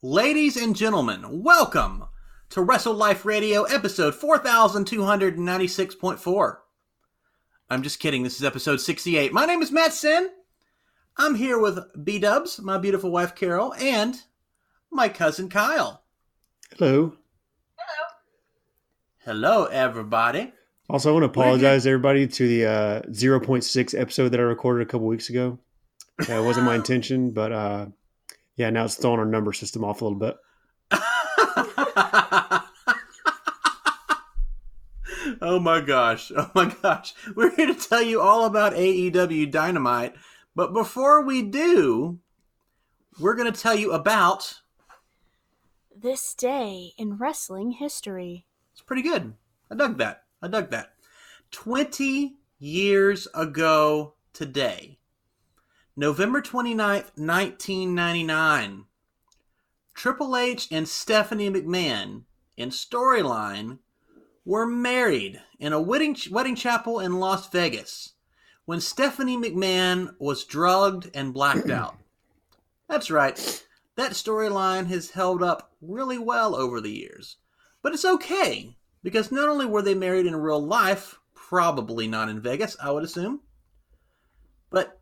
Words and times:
Ladies 0.00 0.56
and 0.56 0.76
gentlemen, 0.76 1.42
welcome 1.42 2.04
to 2.50 2.62
Wrestle 2.62 2.94
Life 2.94 3.24
Radio 3.24 3.64
episode 3.64 4.14
4296.4. 4.14 6.56
I'm 7.68 7.82
just 7.82 7.98
kidding, 7.98 8.22
this 8.22 8.36
is 8.36 8.44
episode 8.44 8.80
68. 8.80 9.32
My 9.32 9.44
name 9.44 9.60
is 9.60 9.72
Matt 9.72 9.92
Sin. 9.92 10.30
I'm 11.16 11.34
here 11.34 11.58
with 11.58 11.80
B 12.04 12.20
Dubs, 12.20 12.60
my 12.60 12.78
beautiful 12.78 13.10
wife 13.10 13.34
Carol, 13.34 13.74
and 13.74 14.14
my 14.92 15.08
cousin 15.08 15.48
Kyle. 15.48 16.04
Hello. 16.78 17.14
Hello, 17.74 18.06
Hello, 19.24 19.64
everybody. 19.64 20.52
Also, 20.88 21.10
I 21.10 21.12
want 21.12 21.24
to 21.24 21.30
apologize 21.30 21.88
everybody 21.88 22.28
to 22.28 22.46
the 22.46 22.66
uh, 22.66 23.02
0.6 23.10 24.00
episode 24.00 24.28
that 24.28 24.38
I 24.38 24.44
recorded 24.44 24.86
a 24.86 24.88
couple 24.88 25.08
weeks 25.08 25.28
ago. 25.28 25.58
It 26.20 26.44
wasn't 26.44 26.66
my 26.66 26.74
intention, 26.76 27.32
but 27.32 27.50
uh, 27.50 27.86
yeah, 28.58 28.70
now 28.70 28.84
it's 28.84 28.96
throwing 28.96 29.20
our 29.20 29.24
number 29.24 29.52
system 29.52 29.84
off 29.84 30.02
a 30.02 30.04
little 30.04 30.18
bit. 30.18 30.36
oh 35.40 35.60
my 35.60 35.80
gosh. 35.80 36.32
Oh 36.36 36.50
my 36.56 36.74
gosh. 36.82 37.14
We're 37.36 37.54
here 37.54 37.68
to 37.68 37.74
tell 37.74 38.02
you 38.02 38.20
all 38.20 38.44
about 38.46 38.74
AEW 38.74 39.52
Dynamite. 39.52 40.16
But 40.56 40.72
before 40.72 41.22
we 41.22 41.42
do, 41.42 42.18
we're 43.20 43.36
going 43.36 43.50
to 43.50 43.60
tell 43.60 43.78
you 43.78 43.92
about. 43.92 44.60
This 45.96 46.34
day 46.34 46.90
in 46.98 47.16
wrestling 47.16 47.70
history. 47.70 48.44
It's 48.72 48.82
pretty 48.82 49.02
good. 49.02 49.34
I 49.70 49.76
dug 49.76 49.98
that. 49.98 50.24
I 50.42 50.48
dug 50.48 50.70
that. 50.70 50.94
20 51.52 52.34
years 52.58 53.28
ago 53.34 54.14
today, 54.32 54.97
November 55.98 56.40
29th, 56.40 57.10
1999, 57.16 58.84
Triple 59.94 60.36
H 60.36 60.68
and 60.70 60.86
Stephanie 60.88 61.50
McMahon 61.50 62.22
in 62.56 62.68
storyline 62.68 63.80
were 64.44 64.64
married 64.64 65.40
in 65.58 65.72
a 65.72 65.80
wedding, 65.80 66.16
wedding 66.30 66.54
chapel 66.54 67.00
in 67.00 67.18
Las 67.18 67.50
Vegas 67.50 68.12
when 68.64 68.80
Stephanie 68.80 69.36
McMahon 69.36 70.14
was 70.20 70.44
drugged 70.44 71.10
and 71.14 71.34
blacked 71.34 71.68
out. 71.68 71.96
That's 72.88 73.10
right. 73.10 73.66
That 73.96 74.12
storyline 74.12 74.86
has 74.86 75.10
held 75.10 75.42
up 75.42 75.72
really 75.82 76.18
well 76.18 76.54
over 76.54 76.80
the 76.80 76.92
years. 76.92 77.38
But 77.82 77.92
it's 77.92 78.04
okay 78.04 78.76
because 79.02 79.32
not 79.32 79.48
only 79.48 79.66
were 79.66 79.82
they 79.82 79.94
married 79.94 80.26
in 80.26 80.36
real 80.36 80.64
life, 80.64 81.18
probably 81.34 82.06
not 82.06 82.28
in 82.28 82.40
Vegas, 82.40 82.76
I 82.80 82.92
would 82.92 83.02
assume, 83.02 83.40
but 84.70 84.97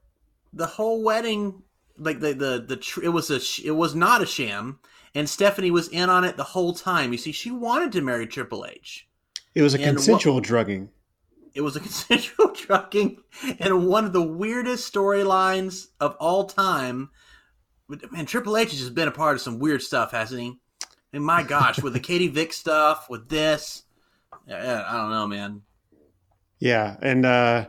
the 0.52 0.66
whole 0.66 1.02
wedding, 1.02 1.62
like 1.98 2.20
the 2.20 2.34
the 2.34 2.64
the 2.66 2.77
tr- 2.77 3.02
it 3.05 3.08
was 3.08 3.30
a 3.30 3.41
sh- 3.41 3.62
it 3.64 3.72
was 3.72 3.94
not 3.94 4.22
a 4.22 4.27
sham, 4.27 4.78
and 5.14 5.28
Stephanie 5.28 5.70
was 5.70 5.89
in 5.89 6.08
on 6.11 6.25
it 6.25 6.36
the 6.36 6.44
whole 6.44 6.75
time. 6.75 7.12
You 7.12 7.19
see, 7.19 7.33
she 7.33 7.50
wanted 7.50 7.92
to 7.92 8.00
marry 8.00 8.27
Triple 8.27 8.67
H. 8.69 9.08
It 9.55 9.62
was 9.62 9.74
a 9.74 9.78
And 9.80 9.97
consensual 9.97 10.34
what- 10.34 10.44
drugging. 10.44 10.91
It 11.55 11.62
was 11.62 11.74
a 11.74 11.80
consensual 11.89 12.52
drugging 12.52 13.22
and 13.58 13.86
one 13.89 14.05
of 14.05 14.12
the 14.12 14.20
weirdest 14.22 14.92
storylines 14.92 15.86
of 16.00 16.14
all 16.20 16.44
time. 16.44 17.08
Man, 18.11 18.27
Triple 18.27 18.58
H 18.58 18.72
has 18.72 18.80
just 18.80 18.94
been 18.94 19.08
a 19.08 19.12
part 19.12 19.36
of 19.36 19.41
some 19.41 19.58
weird 19.58 19.80
stuff, 19.80 20.11
hasn't 20.11 20.41
he? 20.42 20.58
And 21.14 21.24
my 21.24 21.42
gosh, 21.42 21.80
with 21.80 21.94
the 21.94 22.00
Katie 22.08 22.28
Vick 22.28 22.52
stuff, 22.52 23.08
with 23.08 23.30
this, 23.30 23.84
yeah, 24.47 24.84
I 24.86 24.97
don't 24.98 25.11
know, 25.11 25.27
man. 25.27 25.62
Yeah, 26.58 26.97
and 27.00 27.24
uh, 27.24 27.67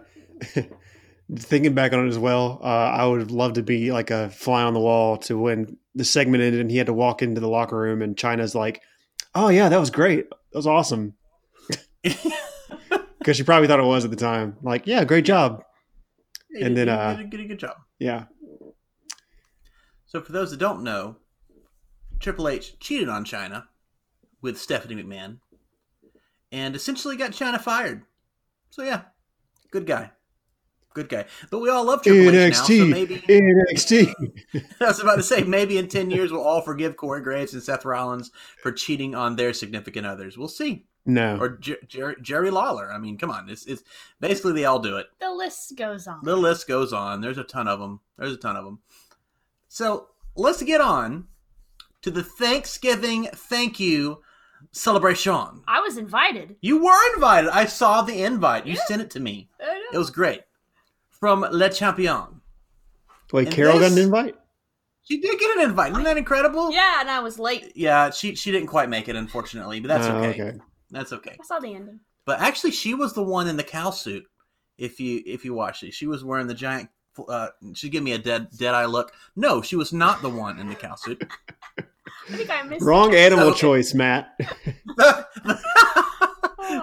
thinking 1.36 1.73
back 1.73 1.94
on 1.94 2.06
it 2.06 2.09
as 2.09 2.17
well, 2.20 2.59
uh, 2.64 2.67
I 2.67 3.06
would 3.06 3.31
love 3.31 3.53
to 3.53 3.64
be 3.64 3.92
like 3.92 4.11
a 4.11 4.30
fly 4.30 4.64
on 4.64 4.73
the 4.73 4.80
wall 4.80 5.17
to 5.17 5.38
when 5.38 5.78
the 5.95 6.06
segment 6.06 6.44
ended 6.44 6.61
and 6.61 6.72
he 6.72 6.78
had 6.78 6.88
to 6.88 6.94
walk 6.94 7.22
into 7.22 7.42
the 7.42 7.50
locker 7.50 7.78
room 7.78 8.02
and 8.02 8.16
Chyna's 8.16 8.56
like, 8.56 8.81
"Oh 9.36 9.50
yeah, 9.50 9.67
that 9.70 9.80
was 9.80 9.89
great. 9.89 10.30
That 10.30 10.58
was 10.59 10.67
awesome." 10.67 11.16
Because 13.20 13.36
she 13.36 13.44
probably 13.44 13.67
thought 13.67 13.80
it 13.81 13.83
was 13.83 14.05
at 14.05 14.09
the 14.11 14.16
time. 14.16 14.55
Like, 14.61 14.87
yeah, 14.87 15.04
great 15.04 15.26
job. 15.26 15.61
And 16.61 16.77
then, 16.77 16.87
uh, 16.87 17.16
did 17.16 17.26
a- 17.26 17.30
did 17.30 17.39
a 17.42 17.45
good 17.49 17.60
job. 17.60 17.76
Yeah, 17.99 18.26
So, 20.05 20.21
for 20.21 20.32
those 20.32 20.52
that 20.52 20.61
don't 20.61 20.82
know, 20.82 21.17
Triple 22.21 22.48
H 22.48 22.80
cheated 22.80 23.10
on 23.10 23.26
Chyna 23.26 23.66
with 24.42 24.58
Stephanie 24.58 25.04
McMahon 25.04 25.39
and 26.54 26.73
essentially 26.73 27.17
got 27.17 27.32
Chyna 27.32 27.60
fired. 27.60 28.04
So, 28.70 28.83
yeah, 28.83 29.02
good 29.71 29.86
guy. 29.86 30.11
Good 30.98 31.10
guy. 31.10 31.26
But 31.52 31.60
we 31.60 31.70
all 31.70 31.84
love 31.86 32.02
Triple 32.02 32.36
H 32.36 32.54
now, 32.56 32.64
so 32.64 32.74
NXT, 32.74 32.90
maybe. 32.90 33.16
NXT. 33.30 34.14
I 34.82 34.86
was 34.86 35.00
about 35.00 35.18
to 35.18 35.22
say, 35.24 35.44
maybe 35.44 35.78
in 35.78 35.88
10 35.88 36.10
years 36.10 36.32
we'll 36.32 36.42
all 36.42 36.62
forgive 36.62 36.98
Corey 36.98 37.22
Graves 37.22 37.54
and 37.54 37.62
Seth 37.62 37.86
Rollins 37.86 38.32
for 38.64 38.72
cheating 38.72 39.14
on 39.14 39.36
their 39.36 39.54
significant 39.54 40.08
others. 40.08 40.40
We'll 40.40 40.48
see. 40.48 40.86
No, 41.06 41.38
Or 41.38 41.50
Jer- 41.50 41.78
Jer- 41.88 42.16
Jerry 42.20 42.50
Lawler. 42.50 42.92
I 42.92 42.98
mean, 42.98 43.16
come 43.20 43.30
on. 43.30 43.48
It's, 43.48 43.68
it's 43.68 43.84
basically 44.20 44.54
they 44.54 44.66
all 44.66 44.80
do 44.80 44.98
it. 44.98 45.06
The 45.22 45.32
list 45.32 45.78
goes 45.78 46.08
on. 46.08 46.22
The 46.24 46.36
list 46.36 46.68
goes 46.68 46.92
on. 46.94 47.22
There's 47.22 47.38
a 47.38 47.44
ton 47.44 47.68
of 47.68 47.80
them. 47.80 48.00
There's 48.18 48.34
a 48.34 48.38
ton 48.38 48.56
of 48.56 48.66
them. 48.66 48.80
So 49.68 50.08
let's 50.36 50.64
get 50.64 50.82
on 50.82 51.28
to 52.02 52.10
the 52.10 52.24
Thanksgiving 52.24 53.30
thank 53.36 53.80
you 53.80 54.24
celebration. 54.72 55.62
I 55.68 55.80
was 55.80 55.98
invited. 55.98 56.56
You 56.62 56.84
were 56.84 57.14
invited. 57.14 57.52
I 57.52 57.66
saw 57.68 58.02
the 58.02 58.24
invite. 58.24 58.66
You 58.66 58.74
Yeah. 58.74 58.86
sent 58.88 59.02
it 59.04 59.12
to 59.12 59.20
me. 59.20 59.50
I 59.62 59.66
know. 59.76 59.86
It 59.94 59.98
was 60.00 60.10
great. 60.10 60.42
From 61.20 61.42
Le 61.42 61.70
Champion. 61.70 62.42
wait, 63.33 63.48
and 63.48 63.55
Carol 63.55 63.80
got 63.80 63.92
an 63.92 63.98
invite. 63.98 64.36
She 65.04 65.20
did 65.22 65.39
get 65.39 65.58
an 65.58 65.64
invite. 65.64 65.92
Isn't 65.94 66.04
that 66.04 66.17
incredible? 66.17 66.72
yeah, 66.72 67.00
and 67.00 67.10
I 67.10 67.20
was 67.22 67.39
late. 67.39 67.72
Yeah, 67.76 68.10
she 68.11 68.36
she 68.36 68.52
didn't 68.52 68.67
quite 68.67 68.89
make 68.89 69.08
it, 69.08 69.16
unfortunately, 69.16 69.80
but 69.80 69.88
that's 69.88 70.08
Oh, 70.08 70.17
okay. 70.23 70.54
That's 70.92 71.14
okay. 71.14 71.38
I 71.39 71.44
saw 71.44 71.60
the 71.60 71.73
ending. 71.73 72.00
But 72.26 72.39
actually, 72.42 72.72
she 72.72 72.94
was 72.94 73.14
the 73.14 73.23
one 73.23 73.48
in 73.48 73.55
the 73.58 73.64
cow 73.64 73.89
suit. 73.92 74.26
If 74.78 75.00
you 75.00 75.23
if 75.26 75.44
you 75.45 75.54
watch 75.54 75.82
it, 75.83 75.94
she 75.94 76.08
was 76.08 76.23
wearing 76.23 76.48
the 76.48 76.54
giant. 76.54 76.89
Uh, 77.28 77.48
she 77.73 77.89
gave 77.89 78.04
me 78.04 78.11
a 78.11 78.17
dead 78.20 78.49
dead 78.55 78.76
eye 78.76 78.86
look. 78.86 79.11
No, 79.36 79.61
she 79.61 79.76
was 79.76 79.92
not 79.94 80.22
the 80.22 80.30
one 80.30 80.60
in 80.60 80.67
the 80.67 80.76
cow 80.76 80.95
suit. 80.95 81.26
I 81.80 81.84
think 82.36 82.49
I 82.49 82.61
missed. 82.64 82.86
Wrong 82.86 83.16
animal 83.16 83.48
Okay. 83.48 83.60
choice, 83.61 83.94
Matt. 83.94 84.38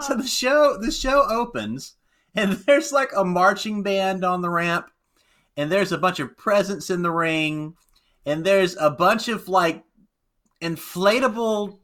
so 0.00 0.16
the 0.16 0.26
show 0.26 0.76
the 0.80 0.90
show 0.90 1.24
opens, 1.30 1.94
and 2.34 2.52
there's 2.66 2.92
like 2.92 3.10
a 3.16 3.24
marching 3.24 3.82
band 3.82 4.24
on 4.24 4.42
the 4.42 4.50
ramp, 4.50 4.86
and 5.56 5.70
there's 5.70 5.92
a 5.92 5.98
bunch 5.98 6.20
of 6.20 6.36
presents 6.36 6.90
in 6.90 7.02
the 7.02 7.10
ring, 7.10 7.74
and 8.26 8.44
there's 8.44 8.76
a 8.76 8.90
bunch 8.90 9.28
of 9.28 9.48
like 9.48 9.82
inflatable 10.62 11.78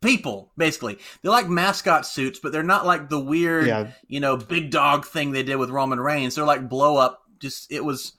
people 0.00 0.52
basically 0.56 0.96
they're 1.22 1.30
like 1.32 1.48
mascot 1.48 2.06
suits 2.06 2.38
but 2.38 2.52
they're 2.52 2.62
not 2.62 2.86
like 2.86 3.08
the 3.08 3.18
weird 3.18 3.66
Yeah, 3.66 3.90
you 4.06 4.20
know, 4.20 4.36
big 4.36 4.70
dog 4.70 5.04
thing 5.04 5.32
they 5.32 5.42
did 5.42 5.56
with 5.56 5.70
Roman 5.70 5.98
Reigns. 6.00 6.34
They're 6.36 6.44
like 6.44 6.68
blow 6.68 6.96
up. 6.96 7.22
Just 7.40 7.70
it 7.70 7.84
was, 7.84 8.12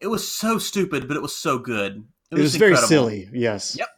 it 0.00 0.06
was 0.08 0.28
so 0.30 0.58
stupid, 0.58 1.06
but 1.08 1.16
it 1.16 1.22
was 1.22 1.34
so 1.34 1.58
good. 1.58 2.04
it 2.30 2.34
was 2.38 2.52
just 2.52 2.58
very 2.58 2.76
silly. 2.76 3.28
Yes, 3.32 3.76
Yep. 3.78 3.88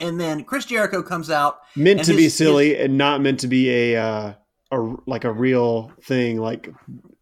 And 0.00 0.20
then 0.20 0.44
Chris 0.44 0.66
Jericho 0.66 1.02
comes 1.02 1.30
out. 1.30 1.60
meant 1.74 2.04
to 2.04 2.14
be 2.14 2.24
his- 2.24 2.34
silly 2.36 2.76
and 2.78 2.98
not 2.98 3.20
meant 3.22 3.40
to 3.40 3.46
be 3.48 3.70
a 3.94 3.96
uh, 4.02 4.32
a 4.72 4.94
like 5.06 5.24
a 5.24 5.32
real 5.32 5.92
thing 6.02 6.38
like 6.38 6.68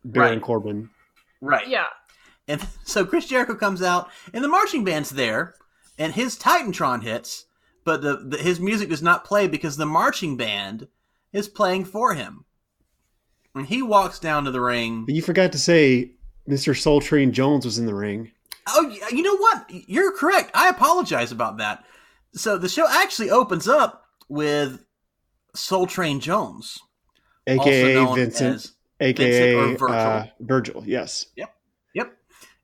Baron 0.04 0.34
Right. 0.34 0.42
Corbin. 0.42 0.90
Right. 1.40 1.68
Yeah. 1.68 1.86
And 2.48 2.66
so 2.84 3.04
Chris 3.04 3.26
Jericho 3.26 3.54
comes 3.54 3.82
out, 3.82 4.08
and 4.32 4.42
the 4.42 4.48
marching 4.48 4.84
band's 4.84 5.10
there, 5.10 5.54
and 5.98 6.12
his 6.12 6.38
Titantron 6.38 7.02
hits, 7.02 7.46
but 7.84 8.02
the, 8.02 8.16
the 8.16 8.38
his 8.38 8.60
music 8.60 8.88
does 8.88 9.02
not 9.02 9.24
play 9.24 9.46
because 9.46 9.76
the 9.76 9.86
marching 9.86 10.36
band 10.36 10.88
is 11.32 11.48
playing 11.48 11.84
for 11.84 12.14
him. 12.14 12.44
And 13.54 13.66
he 13.66 13.82
walks 13.82 14.18
down 14.18 14.44
to 14.44 14.50
the 14.50 14.60
ring. 14.60 15.04
But 15.04 15.14
you 15.14 15.22
forgot 15.22 15.52
to 15.52 15.58
say 15.58 16.10
Mr. 16.48 16.76
Soul 16.76 17.00
Train 17.00 17.32
Jones 17.32 17.64
was 17.64 17.78
in 17.78 17.86
the 17.86 17.94
ring. 17.94 18.32
Oh, 18.66 18.88
you 19.12 19.22
know 19.22 19.36
what? 19.36 19.66
You're 19.70 20.10
correct. 20.16 20.50
I 20.54 20.68
apologize 20.68 21.30
about 21.30 21.58
that. 21.58 21.84
So 22.32 22.58
the 22.58 22.68
show 22.68 22.86
actually 22.88 23.30
opens 23.30 23.68
up 23.68 24.06
with 24.28 24.84
Soul 25.54 25.86
Train 25.86 26.18
Jones, 26.18 26.78
aka 27.46 27.96
also 27.96 28.04
known 28.06 28.16
Vincent, 28.16 28.54
as 28.56 28.72
aka 29.00 29.54
Vincent 29.54 29.74
or 29.74 29.78
Virgil. 29.88 29.96
Uh, 29.96 30.26
Virgil. 30.40 30.82
Yes, 30.86 31.26
Yep, 31.36 31.54
Yep. 31.94 32.12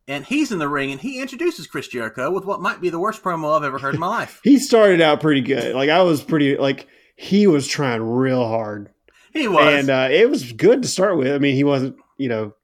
and 0.09 0.25
he's 0.25 0.50
in 0.53 0.59
the 0.59 0.69
ring, 0.69 0.91
and 0.93 1.00
he 1.00 1.21
introduces 1.21 1.67
Chris 1.67 1.88
Jericho 1.88 2.31
with 2.31 2.44
what 2.44 2.61
might 2.61 2.81
be 2.81 2.88
the 2.91 2.99
worst 2.99 3.23
promo 3.23 3.56
I've 3.56 3.65
ever 3.65 3.79
heard 3.79 3.94
in 3.94 4.00
my 4.00 4.09
life. 4.09 4.41
he 4.44 4.59
started 4.59 5.00
out 5.00 5.21
pretty 5.21 5.41
good. 5.43 5.75
Like 5.75 5.91
I 5.91 6.03
was 6.03 6.23
pretty 6.23 6.56
like 6.56 6.87
he 7.17 7.47
was 7.47 7.67
trying 7.67 8.03
real 8.03 8.47
hard, 8.47 8.91
He 9.32 9.47
was, 9.49 9.75
and 9.75 9.91
uh, 9.91 10.09
it 10.11 10.31
was 10.31 10.53
good 10.53 10.83
to 10.83 10.88
start 10.88 11.17
with. 11.19 11.33
I 11.33 11.38
mean, 11.38 11.55
he 11.55 11.65
wasn't 11.65 11.97
you 12.17 12.29
know 12.29 12.55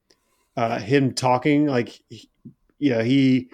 uh, 0.56 0.78
him 0.78 1.12
talking 1.12 1.66
like 1.66 1.88
he- 2.08 2.30
you 2.78 2.90
know 2.90 3.02
he 3.02 3.50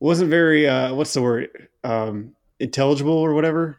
wasn't 0.00 0.30
very 0.30 0.66
uh, 0.68 0.94
what's 0.94 1.14
the 1.14 1.22
word 1.22 1.48
um, 1.84 2.34
intelligible 2.58 3.12
or 3.12 3.34
whatever. 3.34 3.78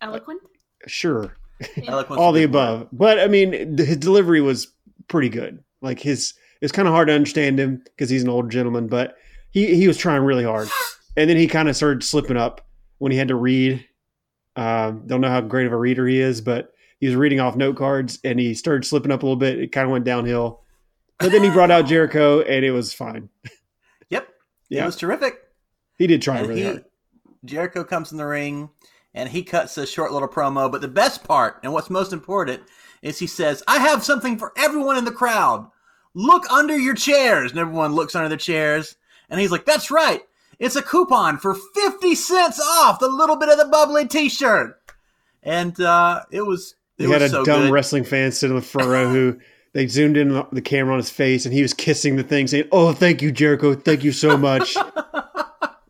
Eloquent. 0.00 0.42
Sure, 0.86 1.18
Eloquence 1.20 1.38
all 2.10 2.32
the 2.32 2.42
above. 2.42 2.88
But 2.92 3.18
I 3.18 3.28
mean, 3.28 3.76
his 3.78 3.96
delivery 3.96 4.40
was 4.40 4.68
pretty 5.08 5.28
good. 5.28 5.62
Like 5.80 5.98
his, 6.00 6.34
it's 6.60 6.72
kind 6.72 6.86
of 6.88 6.94
hard 6.94 7.08
to 7.08 7.14
understand 7.14 7.58
him 7.58 7.82
because 7.84 8.08
he's 8.10 8.22
an 8.22 8.28
old 8.28 8.50
gentleman, 8.50 8.86
but 8.86 9.16
he 9.50 9.74
he 9.74 9.88
was 9.88 9.96
trying 9.98 10.22
really 10.22 10.44
hard. 10.44 10.68
and 11.16 11.28
then 11.28 11.36
he 11.36 11.46
kind 11.46 11.68
of 11.68 11.76
started 11.76 12.02
slipping 12.04 12.36
up 12.36 12.66
when 12.98 13.12
he 13.12 13.18
had 13.18 13.28
to 13.28 13.34
read. 13.34 13.84
Um, 14.54 15.04
don't 15.06 15.20
know 15.22 15.30
how 15.30 15.40
great 15.40 15.66
of 15.66 15.72
a 15.72 15.76
reader 15.78 16.06
he 16.06 16.20
is, 16.20 16.40
but 16.40 16.72
he 17.00 17.06
was 17.06 17.16
reading 17.16 17.40
off 17.40 17.56
note 17.56 17.76
cards 17.76 18.18
and 18.22 18.38
he 18.38 18.54
started 18.54 18.84
slipping 18.84 19.10
up 19.10 19.22
a 19.22 19.26
little 19.26 19.36
bit. 19.36 19.58
It 19.58 19.72
kind 19.72 19.86
of 19.86 19.90
went 19.92 20.04
downhill, 20.04 20.60
but 21.18 21.32
then 21.32 21.42
he 21.42 21.50
brought 21.50 21.70
out 21.70 21.86
Jericho 21.86 22.42
and 22.42 22.64
it 22.64 22.70
was 22.70 22.92
fine. 22.92 23.28
Yep. 24.10 24.28
Yeah. 24.68 24.82
It 24.82 24.86
was 24.86 24.96
terrific. 24.96 25.40
He 25.98 26.06
did 26.06 26.20
try 26.22 26.38
And 26.38 26.48
really 26.48 26.60
he, 26.60 26.66
hard. 26.66 26.84
Jericho 27.44 27.82
comes 27.82 28.12
in 28.12 28.18
the 28.18 28.26
ring 28.26 28.70
and 29.14 29.28
he 29.28 29.42
cuts 29.42 29.76
a 29.78 29.86
short 29.86 30.12
little 30.12 30.28
promo. 30.28 30.70
But 30.70 30.80
the 30.80 30.88
best 30.88 31.24
part, 31.24 31.58
and 31.62 31.72
what's 31.72 31.90
most 31.90 32.12
important, 32.12 32.62
is 33.02 33.18
he 33.18 33.26
says, 33.26 33.62
I 33.66 33.78
have 33.78 34.04
something 34.04 34.38
for 34.38 34.52
everyone 34.56 34.96
in 34.96 35.04
the 35.04 35.10
crowd. 35.12 35.68
Look 36.14 36.50
under 36.50 36.76
your 36.76 36.94
chairs. 36.94 37.50
And 37.50 37.60
everyone 37.60 37.94
looks 37.94 38.14
under 38.14 38.28
their 38.28 38.38
chairs. 38.38 38.96
And 39.28 39.40
he's 39.40 39.50
like, 39.50 39.64
That's 39.64 39.90
right. 39.90 40.22
It's 40.58 40.76
a 40.76 40.82
coupon 40.82 41.38
for 41.38 41.54
50 41.74 42.14
cents 42.14 42.60
off 42.60 43.00
the 43.00 43.08
little 43.08 43.36
bit 43.36 43.48
of 43.48 43.58
the 43.58 43.64
bubbly 43.64 44.06
t 44.06 44.28
shirt. 44.28 44.78
And 45.42 45.78
uh, 45.80 46.22
it 46.30 46.42
was. 46.42 46.76
It 46.98 47.06
He 47.06 47.12
had 47.12 47.22
a 47.22 47.28
so 47.28 47.44
dumb 47.44 47.62
good. 47.62 47.72
wrestling 47.72 48.04
fan 48.04 48.30
sitting 48.30 48.54
in 48.56 48.60
the 48.60 48.66
front 48.66 48.88
row 48.88 49.08
who 49.08 49.38
they 49.72 49.86
zoomed 49.86 50.16
in 50.16 50.36
on 50.36 50.46
the 50.52 50.60
camera 50.62 50.92
on 50.92 51.00
his 51.00 51.10
face 51.10 51.46
and 51.46 51.54
he 51.54 51.62
was 51.62 51.74
kissing 51.74 52.16
the 52.16 52.22
thing, 52.22 52.46
saying, 52.46 52.68
"Oh, 52.70 52.92
thank 52.92 53.22
you, 53.22 53.32
Jericho. 53.32 53.74
Thank 53.74 54.04
you 54.04 54.12
so 54.12 54.36
much." 54.36 54.76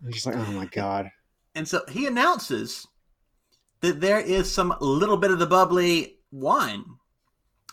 I'm 0.04 0.10
just 0.10 0.26
like, 0.26 0.36
oh 0.36 0.52
my 0.52 0.66
god. 0.66 1.10
And 1.54 1.66
so 1.69 1.82
he 1.88 2.06
announces 2.06 2.86
that 3.82 4.00
there 4.00 4.19
is 4.20 4.50
some 4.50 4.75
little 4.81 5.17
bit 5.17 5.31
of 5.31 5.38
the 5.38 5.46
bubbly 5.46 6.17
wine, 6.31 6.84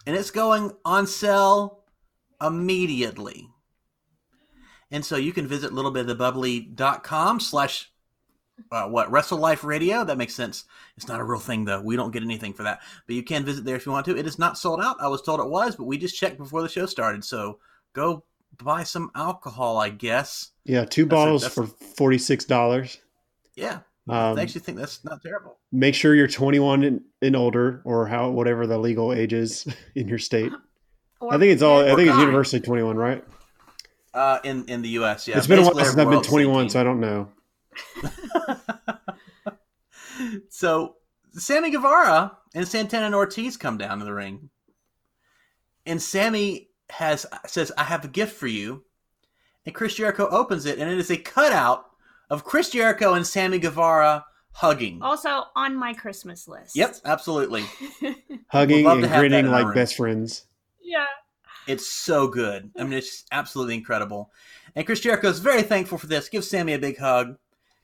and 0.05 0.15
it's 0.15 0.31
going 0.31 0.71
on 0.83 1.07
sale 1.07 1.79
immediately. 2.41 3.47
And 4.91 5.05
so 5.05 5.15
you 5.17 5.31
can 5.33 5.47
visit 5.47 5.71
littlebitofthebubbly.com 5.71 7.39
slash 7.39 7.91
uh, 8.71 8.87
what 8.87 9.09
Wrestle 9.11 9.37
Life 9.37 9.63
Radio. 9.63 10.03
That 10.03 10.17
makes 10.17 10.33
sense. 10.35 10.65
It's 10.97 11.07
not 11.07 11.19
a 11.19 11.23
real 11.23 11.39
thing 11.39 11.63
though. 11.65 11.79
We 11.81 11.95
don't 11.95 12.11
get 12.11 12.23
anything 12.23 12.53
for 12.53 12.63
that, 12.63 12.81
but 13.05 13.15
you 13.15 13.23
can 13.23 13.45
visit 13.45 13.63
there 13.65 13.75
if 13.75 13.85
you 13.85 13.91
want 13.91 14.05
to. 14.07 14.17
It 14.17 14.25
is 14.27 14.39
not 14.39 14.57
sold 14.57 14.81
out. 14.81 14.97
I 14.99 15.07
was 15.07 15.21
told 15.21 15.39
it 15.39 15.47
was, 15.49 15.75
but 15.75 15.85
we 15.85 15.97
just 15.97 16.17
checked 16.17 16.37
before 16.37 16.61
the 16.61 16.69
show 16.69 16.85
started. 16.87 17.23
So 17.23 17.59
go 17.93 18.23
buy 18.61 18.83
some 18.83 19.11
alcohol, 19.15 19.77
I 19.77 19.89
guess. 19.89 20.49
Yeah, 20.65 20.85
two 20.85 21.03
That's 21.05 21.09
bottles 21.11 21.41
that's- 21.43 21.55
for 21.55 21.67
forty 21.95 22.17
six 22.17 22.43
dollars. 22.45 22.97
Yeah, 23.55 23.79
Um, 24.11 24.37
I 24.37 24.41
actually 24.41 24.61
think 24.61 24.77
that's 24.77 25.03
not 25.03 25.21
terrible. 25.21 25.57
make 25.71 25.93
sure 25.95 26.15
you're 26.15 26.27
21 26.27 26.83
and, 26.83 27.01
and 27.21 27.35
older, 27.35 27.81
or 27.85 28.07
how 28.07 28.29
whatever 28.29 28.65
the 28.67 28.77
legal 28.77 29.13
age 29.13 29.33
is 29.33 29.67
in 29.95 30.07
your 30.07 30.19
state. 30.19 30.51
Or- 31.21 31.33
I 31.33 31.37
think 31.37 31.51
it's 31.51 31.61
all. 31.61 31.79
I 31.79 31.91
or 31.91 31.95
think 31.97 32.07
it's 32.07 32.15
guy. 32.15 32.21
universally 32.21 32.61
21, 32.61 32.95
right? 32.95 33.25
Uh, 34.13 34.39
in 34.45 34.63
in 34.69 34.81
the 34.81 34.87
U.S., 34.89 35.27
yeah, 35.27 35.37
it's 35.37 35.47
been 35.47 35.59
a 35.59 35.63
while 35.63 35.75
since 35.75 35.89
I've 35.89 35.95
been 35.95 36.01
everywhere 36.01 36.15
else 36.15 36.27
is 36.27 36.31
21, 36.31 36.59
18. 36.65 36.69
so 36.69 36.79
I 36.79 36.83
don't 36.83 36.99
know. 37.01 37.29
so 40.49 40.95
Sammy 41.33 41.71
Guevara 41.71 42.37
and 42.55 42.67
Santana 42.67 43.05
and 43.07 43.15
Ortiz 43.15 43.57
come 43.57 43.77
down 43.77 43.99
to 43.99 44.05
the 44.05 44.13
ring, 44.13 44.49
and 45.85 46.01
Sammy 46.01 46.69
has 46.89 47.25
says, 47.45 47.71
"I 47.77 47.83
have 47.83 48.05
a 48.05 48.07
gift 48.07 48.35
for 48.37 48.47
you," 48.47 48.83
and 49.65 49.75
Chris 49.75 49.95
Jericho 49.95 50.27
opens 50.29 50.65
it, 50.65 50.79
and 50.79 50.89
it 50.89 50.97
is 50.97 51.11
a 51.11 51.17
cutout 51.17 51.85
of 52.29 52.43
Chris 52.43 52.69
Jericho 52.69 53.13
and 53.13 53.25
Sammy 53.25 53.59
Guevara 53.59 54.25
hugging. 54.51 55.01
Also 55.01 55.43
on 55.55 55.75
my 55.75 55.93
Christmas 55.93 56.47
list. 56.47 56.75
Yep, 56.75 56.95
absolutely. 57.05 57.63
Hugging 58.47 58.85
and 58.85 59.05
have 59.05 59.19
grinning 59.19 59.47
like 59.51 59.65
room. 59.65 59.75
best 59.75 59.95
friends. 59.95 60.45
yeah. 60.81 61.05
It's 61.67 61.85
so 61.85 62.27
good. 62.27 62.71
I 62.79 62.83
mean, 62.83 62.93
it's 62.93 63.25
absolutely 63.31 63.75
incredible. 63.75 64.31
And 64.75 64.87
Chris 64.87 65.01
Jericho 65.01 65.27
is 65.29 65.37
very 65.37 65.61
thankful 65.61 65.99
for 65.99 66.07
this. 66.07 66.27
Give 66.27 66.43
Sammy 66.43 66.73
a 66.73 66.79
big 66.79 66.97
hug. 66.97 67.37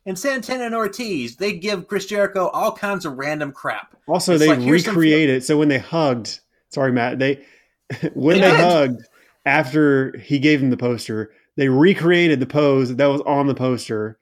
And 0.07 0.18
Santana 0.18 0.63
and 0.65 0.74
Ortiz, 0.75 1.36
they 1.36 1.53
give 1.53 1.88
Chris 1.88 2.07
Jericho 2.07 2.48
all 2.48 2.71
kinds 2.71 3.06
of 3.06 3.13
random 3.18 3.51
crap. 3.51 3.95
Also, 4.07 4.33
It's 4.33 4.39
they 4.41 4.48
like, 4.48 4.59
here's 4.59 4.86
some- 4.86 4.95
recreated. 4.95 5.44
So 5.44 5.57
when 5.59 5.68
they 5.68 5.77
hugged, 5.77 6.39
sorry, 6.69 6.91
Matt, 6.94 7.19
they 7.19 7.45
when 8.15 8.39
They 8.41 8.50
they 8.50 8.56
hugged 8.57 9.03
after 9.45 10.18
he 10.18 10.39
gave 10.39 10.62
him 10.63 10.71
the 10.71 10.77
poster, 10.77 11.31
they 11.56 11.69
recreated 11.69 12.39
the 12.39 12.48
pose 12.48 12.95
that 12.95 13.06
was 13.06 13.21
on 13.21 13.45
the 13.45 13.56
poster, 13.56 14.18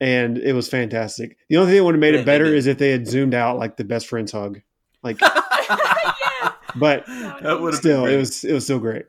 and 0.00 0.38
it 0.38 0.54
was 0.54 0.68
fantastic. 0.68 1.36
The 1.48 1.58
only 1.58 1.70
thing 1.70 1.78
that 1.78 1.84
would 1.84 1.94
have 1.94 2.00
made 2.00 2.14
it 2.14 2.26
better 2.26 2.46
is 2.46 2.66
if 2.66 2.78
they 2.78 2.90
had 2.90 3.06
zoomed 3.06 3.34
out 3.34 3.58
like 3.58 3.76
the 3.76 3.84
best 3.84 4.06
friends 4.06 4.32
hug. 4.32 4.60
Like, 5.02 5.20
yeah. 5.22 6.52
but 6.76 7.06
That 7.06 7.58
would've 7.60 7.78
still, 7.78 8.06
it 8.06 8.16
was 8.16 8.44
it 8.44 8.52
was 8.52 8.64
still 8.64 8.78
great. 8.78 9.06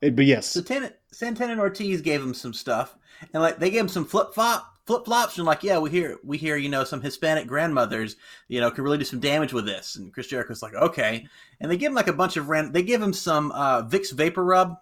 It, 0.00 0.16
but 0.16 0.24
yes, 0.24 0.48
Santana, 0.48 0.92
Santana 1.12 1.52
and 1.52 1.60
Ortiz 1.60 2.00
gave 2.00 2.20
him 2.20 2.34
some 2.34 2.52
stuff, 2.52 2.96
and 3.32 3.42
like 3.42 3.58
they 3.58 3.70
gave 3.70 3.82
him 3.82 3.88
some 3.88 4.04
flip 4.04 4.34
flop 4.34 4.72
flip 4.84 5.04
flops, 5.04 5.36
and 5.38 5.46
like 5.46 5.62
yeah, 5.62 5.78
we 5.78 5.90
hear 5.90 6.18
we 6.24 6.38
hear 6.38 6.56
you 6.56 6.68
know 6.68 6.84
some 6.84 7.00
Hispanic 7.00 7.46
grandmothers 7.46 8.16
you 8.48 8.60
know 8.60 8.70
can 8.70 8.84
really 8.84 8.98
do 8.98 9.04
some 9.04 9.20
damage 9.20 9.52
with 9.52 9.64
this, 9.64 9.96
and 9.96 10.12
Chris 10.12 10.26
Jericho's 10.26 10.62
like 10.62 10.74
okay, 10.74 11.26
and 11.60 11.70
they 11.70 11.76
give 11.76 11.90
him 11.90 11.94
like 11.94 12.08
a 12.08 12.12
bunch 12.12 12.36
of 12.36 12.48
random. 12.48 12.72
They 12.72 12.82
give 12.82 13.00
him 13.00 13.12
some 13.12 13.52
uh, 13.52 13.82
Vicks 13.82 14.12
VapoRub, 14.12 14.76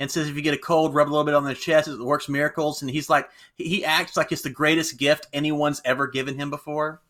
and 0.00 0.10
says 0.10 0.28
if 0.28 0.36
you 0.36 0.42
get 0.42 0.54
a 0.54 0.58
cold, 0.58 0.94
rub 0.94 1.08
a 1.08 1.10
little 1.10 1.24
bit 1.24 1.34
on 1.34 1.44
the 1.44 1.54
chest, 1.54 1.88
it 1.88 1.98
works 1.98 2.28
miracles, 2.28 2.82
and 2.82 2.90
he's 2.90 3.08
like 3.10 3.28
he, 3.56 3.84
acts 3.84 4.16
like 4.16 4.32
it's 4.32 4.42
the 4.42 4.50
greatest 4.50 4.98
gift 4.98 5.26
anyone's 5.32 5.80
ever 5.84 6.06
given 6.06 6.38
him 6.38 6.50
before, 6.50 7.00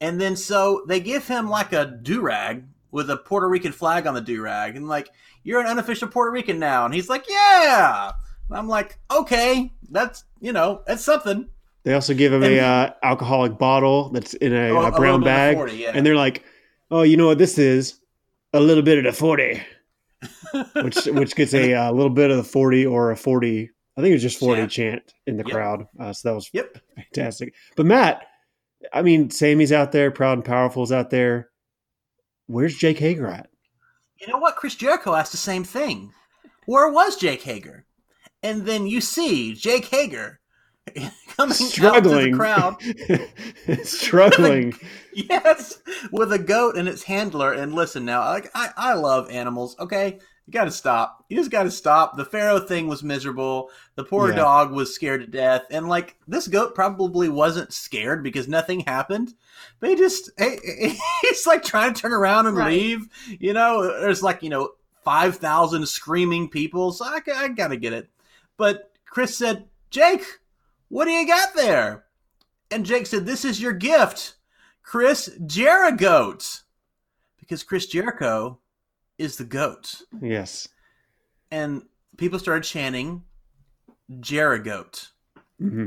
and 0.00 0.20
then 0.20 0.36
so 0.36 0.82
they 0.86 1.00
give 1.00 1.26
him 1.28 1.48
like 1.48 1.72
a 1.72 1.84
do 1.86 2.20
rag 2.20 2.64
with 2.90 3.10
a 3.10 3.16
Puerto 3.16 3.48
Rican 3.48 3.72
flag 3.72 4.06
on 4.06 4.14
the 4.14 4.20
do 4.20 4.40
rag, 4.42 4.76
and 4.76 4.88
like 4.88 5.10
you're 5.44 5.60
an 5.60 5.66
unofficial 5.66 6.08
Puerto 6.08 6.30
Rican 6.30 6.58
now. 6.58 6.84
And 6.84 6.92
he's 6.92 7.08
like, 7.08 7.24
yeah. 7.28 8.12
And 8.48 8.58
I'm 8.58 8.68
like, 8.68 8.98
okay, 9.10 9.72
that's, 9.90 10.24
you 10.40 10.52
know, 10.52 10.82
that's 10.86 11.04
something. 11.04 11.48
they 11.84 11.94
also 11.94 12.12
give 12.12 12.32
him 12.32 12.42
a 12.42 12.58
uh, 12.58 12.90
alcoholic 13.02 13.56
bottle 13.56 14.10
that's 14.10 14.34
in 14.34 14.52
a, 14.52 14.70
Oh, 14.70 14.80
a 14.82 14.88
a 14.88 14.92
brown 14.92 15.22
bag, 15.22 15.56
40, 15.56 15.76
yeah. 15.76 15.92
and 15.94 16.04
they're 16.04 16.16
like, 16.16 16.44
"Oh, 16.90 17.02
you 17.02 17.16
know 17.16 17.26
what 17.26 17.38
this 17.38 17.56
is? 17.56 17.98
A 18.52 18.60
little 18.60 18.82
bit 18.82 18.98
of 18.98 19.04
the 19.04 19.12
40. 19.12 19.62
Which 20.82 21.06
which 21.06 21.34
gets 21.36 21.54
a 21.54 21.74
uh, 21.74 21.92
little 21.92 22.10
bit 22.10 22.30
of 22.30 22.36
the 22.36 22.44
40 22.44 22.86
or 22.86 23.10
a 23.10 23.16
40 23.16 23.70
i 23.96 24.00
think 24.00 24.10
it 24.10 24.14
was 24.14 24.22
just 24.22 24.38
40 24.38 24.62
Chant. 24.62 24.70
chant, 24.72 25.12
in 25.26 25.36
the 25.36 25.44
Yep. 25.44 25.52
crowd 25.54 25.86
uh, 25.98 26.12
so 26.12 26.28
that 26.28 26.34
was 26.34 26.50
Yep. 26.52 26.78
fantastic 26.96 27.54
but 27.76 27.86
matt 27.86 28.22
i 28.92 29.02
mean 29.02 29.30
sammy's 29.30 29.72
out 29.72 29.92
there 29.92 30.10
proud 30.10 30.38
and 30.38 30.44
powerful's 30.44 30.92
out 30.92 31.10
there 31.10 31.48
where's 32.46 32.76
jake 32.76 32.98
hager 32.98 33.26
at 33.26 33.48
You 34.20 34.26
know 34.26 34.38
what? 34.38 34.56
Chris 34.56 34.74
Jericho 34.74 35.14
asked 35.14 35.30
the 35.32 35.38
same 35.38 35.62
thing. 35.64 36.12
Where 36.66 36.90
was 36.90 37.14
Jake 37.16 37.42
Hager? 37.42 37.86
And 38.42 38.66
then 38.66 38.86
you 38.88 39.00
see 39.00 39.54
Jake 39.54 39.84
Hager 39.86 40.40
coming 41.36 41.54
struggling 41.54 42.34
out 42.34 42.80
to 42.80 42.88
the 43.06 43.16
crowd. 43.16 43.84
struggling 43.86 44.74
yes, 45.14 45.78
with 46.10 46.32
a 46.32 46.38
goat 46.38 46.76
and 46.76 46.88
its 46.88 47.04
handler. 47.04 47.52
And 47.52 47.74
listen 47.74 48.04
now, 48.04 48.20
like 48.22 48.50
I, 48.54 48.70
I 48.76 48.94
love 48.94 49.30
animals. 49.30 49.76
Okay, 49.78 50.18
you 50.48 50.52
got 50.52 50.64
to 50.64 50.70
stop. 50.70 51.26
You 51.28 51.36
just 51.36 51.50
got 51.50 51.64
to 51.64 51.70
stop. 51.70 52.16
The 52.16 52.24
Pharaoh 52.24 52.58
thing 52.58 52.88
was 52.88 53.02
miserable. 53.02 53.68
The 53.96 54.04
poor 54.04 54.30
Yeah. 54.30 54.36
dog 54.36 54.72
was 54.72 54.94
scared 54.94 55.20
to 55.20 55.26
death, 55.26 55.66
and 55.70 55.90
like 55.90 56.16
this 56.26 56.48
goat 56.48 56.74
probably 56.74 57.28
wasn't 57.28 57.70
scared 57.74 58.22
because 58.22 58.48
nothing 58.48 58.80
happened. 58.80 59.34
But 59.78 59.90
he 59.90 59.96
just 59.96 60.30
he- 60.38 60.98
he's 61.22 61.46
like 61.46 61.62
trying 61.62 61.92
to 61.92 62.00
turn 62.00 62.14
around 62.14 62.46
and 62.46 62.56
Right. 62.56 62.72
leave. 62.72 63.08
You 63.38 63.52
know, 63.52 64.00
there's 64.00 64.22
like 64.22 64.42
you 64.42 64.48
know 64.48 64.70
five 65.04 65.36
thousand 65.36 65.86
screaming 65.86 66.48
people. 66.48 66.92
So 66.92 67.04
I, 67.04 67.20
I 67.36 67.48
gotta 67.48 67.76
get 67.76 67.92
it. 67.92 68.08
But 68.56 68.90
Chris 69.04 69.36
said, 69.36 69.66
Jake, 69.90 70.24
what 70.88 71.04
do 71.04 71.10
you 71.10 71.26
got 71.26 71.54
there? 71.54 72.06
And 72.70 72.86
Jake 72.86 73.06
said, 73.06 73.26
This 73.26 73.44
is 73.44 73.60
your 73.60 73.72
gift, 73.74 74.36
Chris 74.82 75.30
Jericho. 75.46 76.38
Because 77.38 77.62
Chris 77.62 77.86
Jericho 77.86 78.60
is 79.18 79.36
the 79.36 79.44
goat. 79.44 80.02
yes 80.22 80.68
And 81.50 81.82
people 82.16 82.38
started 82.38 82.64
chanting 82.64 83.24
Jericho. 84.20 84.86
hmm 85.58 85.86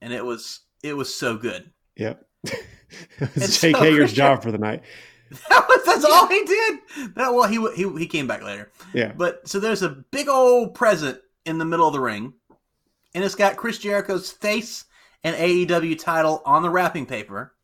And 0.00 0.12
it 0.12 0.24
was 0.24 0.60
it 0.82 0.96
was 0.96 1.14
so 1.14 1.36
good. 1.36 1.70
yep 1.96 2.24
it 2.44 3.34
was 3.34 3.60
jake 3.60 3.76
so 3.76 3.82
hager's 3.82 4.12
job 4.12 4.42
for 4.42 4.52
the 4.52 4.58
night 4.58 4.82
That 5.50 5.66
was 5.68 5.84
that's 5.84 6.04
all 6.06 6.26
he 6.26 6.42
did. 6.44 6.78
That 7.14 7.34
well 7.34 7.46
he 7.48 7.56
he 7.76 7.98
he 7.98 8.06
came 8.06 8.26
back 8.26 8.42
later. 8.42 8.70
yeah 8.94 9.12
But 9.14 9.46
so 9.46 9.60
there's 9.60 9.82
a 9.82 9.90
big 10.10 10.26
old 10.28 10.74
present 10.74 11.20
in 11.44 11.58
the 11.58 11.64
middle 11.66 11.86
of 11.86 11.92
the 11.92 12.00
ring, 12.00 12.32
and 13.14 13.22
it's 13.24 13.34
got 13.34 13.56
Chris 13.56 13.76
Jericho's 13.78 14.30
face 14.30 14.84
and 15.24 15.36
AEW 15.36 15.98
title 15.98 16.40
on 16.46 16.62
the 16.62 16.70
wrapping 16.70 17.04
paper. 17.04 17.54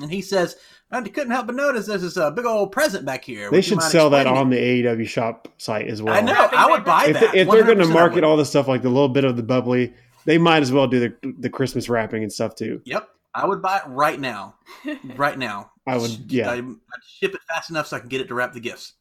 And 0.00 0.10
he 0.10 0.20
says, 0.20 0.56
"I 0.90 1.00
couldn't 1.02 1.30
help 1.30 1.46
but 1.46 1.56
notice 1.56 1.86
there's 1.86 2.02
this 2.02 2.16
uh, 2.16 2.30
big 2.30 2.44
old 2.44 2.72
present 2.72 3.04
back 3.06 3.24
here." 3.24 3.50
they 3.50 3.56
Would 3.58 3.66
you 3.66 3.80
should 3.80 3.82
sell 3.82 4.10
that 4.10 4.26
on 4.26 4.50
the 4.50 4.56
aew 4.56 5.06
shop 5.06 5.48
site 5.58 5.88
as 5.88 6.02
well 6.02 6.14
I 6.14 6.20
know. 6.20 6.48
I 6.52 6.70
would 6.70 6.84
buy 6.84 7.06
if, 7.06 7.20
that. 7.20 7.32
they, 7.32 7.40
if 7.40 7.50
they're 7.50 7.64
going 7.64 7.78
to 7.78 7.86
market 7.86 8.24
all 8.24 8.36
the 8.36 8.44
stuff 8.44 8.68
like 8.68 8.82
the 8.82 8.88
little 8.90 9.08
bit 9.08 9.24
of 9.24 9.36
the 9.36 9.42
bubbly 9.42 9.94
they 10.24 10.38
might 10.38 10.62
as 10.62 10.72
well 10.72 10.86
do 10.88 10.98
the, 11.00 11.34
the 11.38 11.48
christmas 11.48 11.88
wrapping 11.88 12.22
and 12.22 12.32
stuff 12.32 12.54
too 12.54 12.80
Yep, 12.84 13.08
I 13.34 13.46
would 13.46 13.62
buy 13.62 13.78
it 13.78 13.82
right 13.86 14.18
now. 14.18 14.54
Right 15.16 15.38
now. 15.38 15.70
I 15.86 15.96
would- 15.96 16.30
yeah. 16.32 16.50
I'd, 16.50 16.64
I'd 16.64 17.04
ship 17.06 17.34
it 17.34 17.40
fast 17.48 17.70
enough 17.70 17.86
so 17.86 17.96
I 17.96 18.00
can 18.00 18.08
get 18.08 18.20
it 18.20 18.28
to 18.28 18.34
wrap 18.34 18.52
the 18.52 18.60
gifts. 18.60 18.94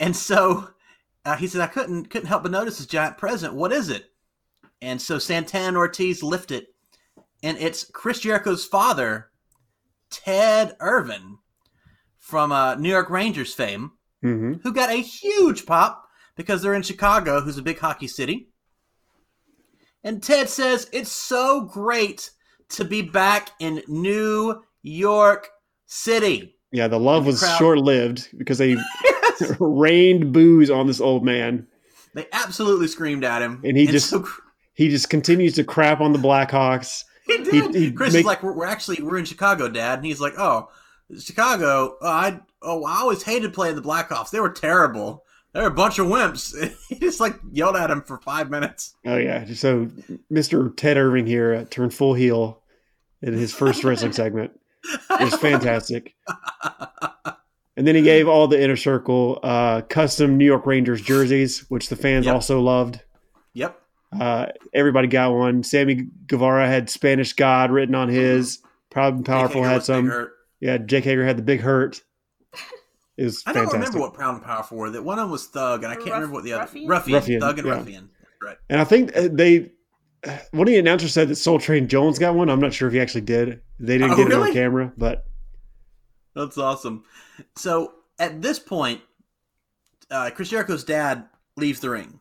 And 0.00 0.16
so 0.16 0.70
uh, 1.24 1.36
he 1.36 1.46
said, 1.46 1.60
I 1.60 1.66
couldn't 1.66 2.06
couldn't 2.10 2.28
help 2.28 2.42
but 2.42 2.52
notice 2.52 2.78
this 2.78 2.86
giant 2.86 3.18
present. 3.18 3.54
What 3.54 3.72
is 3.72 3.90
it? 3.90 4.10
And 4.80 5.00
so 5.02 5.18
Santana 5.18 5.68
and 5.68 5.76
Ortiz 5.76 6.22
lift 6.22 6.50
it, 6.52 6.74
and 7.42 7.58
it's 7.58 7.84
Chris 7.84 8.20
Jericho's 8.20 8.64
father, 8.64 9.27
Ted 10.10 10.76
Irvine, 10.80 11.38
from 12.18 12.52
uh, 12.52 12.74
New 12.76 12.88
York 12.90 13.10
Rangers 13.10 13.54
fame, 13.54 13.92
hmm 14.22 14.54
who 14.62 14.72
got 14.72 14.90
a 14.90 14.94
huge 15.00 15.64
pop 15.66 16.04
because 16.36 16.62
they're 16.62 16.74
in 16.74 16.82
Chicago, 16.82 17.40
who's 17.40 17.58
a 17.58 17.62
big 17.62 17.78
hockey 17.78 18.06
city. 18.08 18.48
And 20.04 20.22
Ted 20.22 20.48
says 20.48 20.88
it's 20.92 21.10
so 21.12 21.62
great 21.62 22.30
to 22.70 22.84
be 22.84 23.02
back 23.02 23.50
in 23.60 23.82
New 23.88 24.62
York 24.82 25.48
City. 25.86 26.54
Yeah, 26.72 26.88
the 26.88 27.00
love 27.00 27.24
The 27.24 27.30
was 27.30 27.56
short 27.58 27.78
lived 27.78 28.28
because 28.36 28.58
they 28.58 28.76
Yes. 29.40 29.54
rained 29.60 30.32
boos 30.32 30.70
on 30.70 30.86
this 30.86 31.00
old 31.00 31.24
man. 31.24 31.66
They 32.14 32.26
absolutely 32.32 32.88
screamed 32.88 33.24
at 33.24 33.40
him, 33.42 33.60
And 33.64 33.76
he 33.76 33.86
just- 33.86 34.10
so, 34.10 34.26
He 34.74 34.88
just 34.88 35.10
continues 35.10 35.54
to 35.54 35.64
crap 35.64 36.00
on 36.00 36.12
the 36.12 36.18
Blackhawks. 36.18 37.04
He 37.28 37.44
did. 37.44 37.74
he 37.74 37.92
Chris 37.92 38.12
make- 38.14 38.20
is 38.20 38.26
like, 38.26 38.42
we're, 38.42 38.52
"We're 38.52 38.66
actually 38.66 39.02
we're 39.02 39.18
in 39.18 39.24
Chicago, 39.24 39.68
Dad," 39.68 39.98
and 39.98 40.06
he's 40.06 40.20
like, 40.20 40.34
"Oh, 40.38 40.70
Chicago. 41.18 41.96
Oh, 42.00 42.06
I 42.08 42.40
oh 42.62 42.84
I 42.84 42.98
always 43.00 43.22
hated 43.22 43.52
playing 43.54 43.76
the 43.76 43.82
Blackhawks. 43.82 44.30
They 44.30 44.40
were 44.40 44.50
terrible. 44.50 45.24
They're 45.52 45.66
a 45.66 45.70
bunch 45.70 45.98
of 45.98 46.06
wimps." 46.06 46.54
he 46.88 46.96
just 46.98 47.20
like 47.20 47.38
yelled 47.52 47.76
at 47.76 47.90
him 47.90 48.02
for 48.02 48.18
five 48.18 48.50
minutes. 48.50 48.94
Oh 49.06 49.16
yeah, 49.16 49.44
so 49.54 49.86
Mr. 50.32 50.74
Ted 50.76 50.96
Irving 50.96 51.26
here 51.26 51.54
uh, 51.54 51.64
turned 51.70 51.94
full 51.94 52.14
heel 52.14 52.62
in 53.22 53.32
his 53.34 53.52
first 53.54 53.84
wrestling 53.84 54.12
segment. 54.12 54.58
It 54.84 55.20
was 55.24 55.34
fantastic. 55.36 56.14
And 57.76 57.86
then 57.86 57.94
he 57.94 58.02
gave 58.02 58.26
all 58.26 58.48
the 58.48 58.60
inner 58.60 58.76
circle 58.76 59.38
uh, 59.42 59.82
custom 59.82 60.36
New 60.36 60.44
York 60.44 60.66
Rangers 60.66 61.00
jerseys, 61.00 61.60
which 61.68 61.88
the 61.88 61.96
fans 61.96 62.26
Yep. 62.26 62.34
also 62.34 62.60
loved. 62.60 63.00
Yep. 63.54 63.80
Uh, 64.18 64.46
everybody 64.72 65.06
got 65.08 65.32
one. 65.34 65.62
Sammy 65.62 66.06
Guevara 66.26 66.66
had 66.66 66.88
Spanish 66.88 67.32
God 67.34 67.70
written 67.70 67.94
on 67.94 68.08
his. 68.08 68.60
Proud 68.90 69.14
and 69.16 69.24
Powerful 69.26 69.62
had 69.62 69.82
some. 69.82 70.30
Yeah, 70.60 70.78
Jake 70.78 71.04
Hager 71.04 71.24
had 71.24 71.36
the 71.38 71.42
big 71.42 71.60
hurt. 71.60 72.02
It 73.16 73.24
was 73.24 73.42
I 73.46 73.52
don't 73.52 73.64
fantastic. 73.64 73.80
remember 73.94 73.98
what 74.00 74.14
Proud 74.14 74.34
and 74.36 74.44
Powerful 74.44 74.78
were. 74.78 74.90
That 74.90 75.02
one 75.04 75.18
of 75.18 75.24
them 75.24 75.30
was 75.32 75.46
Thug, 75.46 75.82
and 75.84 75.92
I 75.92 75.96
can't 75.96 76.06
Ruff- 76.06 76.14
remember 76.14 76.34
what 76.34 76.44
the 76.44 76.52
other 76.54 76.62
Ruffian? 76.64 76.88
Ruffian, 76.88 77.14
Ruffian, 77.14 77.40
Thug 77.40 77.58
and 77.58 77.66
yeah. 77.68 77.74
Ruffian. 77.74 78.10
Right. 78.42 78.56
And 78.70 78.80
I 78.80 78.84
think 78.84 79.14
uh, 79.16 79.28
they, 79.30 79.72
one 80.52 80.66
of 80.68 80.72
the 80.72 80.78
announcers 80.78 81.12
said 81.12 81.28
that 81.28 81.36
Soul 81.36 81.58
Train 81.58 81.88
Jones 81.88 82.18
got 82.18 82.34
one. 82.34 82.48
I'm 82.48 82.60
not 82.60 82.72
sure 82.72 82.86
if 82.88 82.94
he 82.94 83.00
actually 83.00 83.22
did. 83.22 83.60
They 83.80 83.98
didn't 83.98 84.12
Oh, 84.12 84.16
get 84.16 84.28
it 84.28 84.32
on 84.34 84.52
camera, 84.52 84.92
but 84.96 85.26
That's 86.34 86.56
awesome. 86.58 87.04
So 87.56 87.92
at 88.18 88.40
this 88.40 88.58
point, 88.60 89.00
uh, 90.10 90.30
Chris 90.34 90.48
Jericho's 90.50 90.84
dad 90.84 91.26
leaves 91.56 91.80
the 91.80 91.90
ring. 91.90 92.20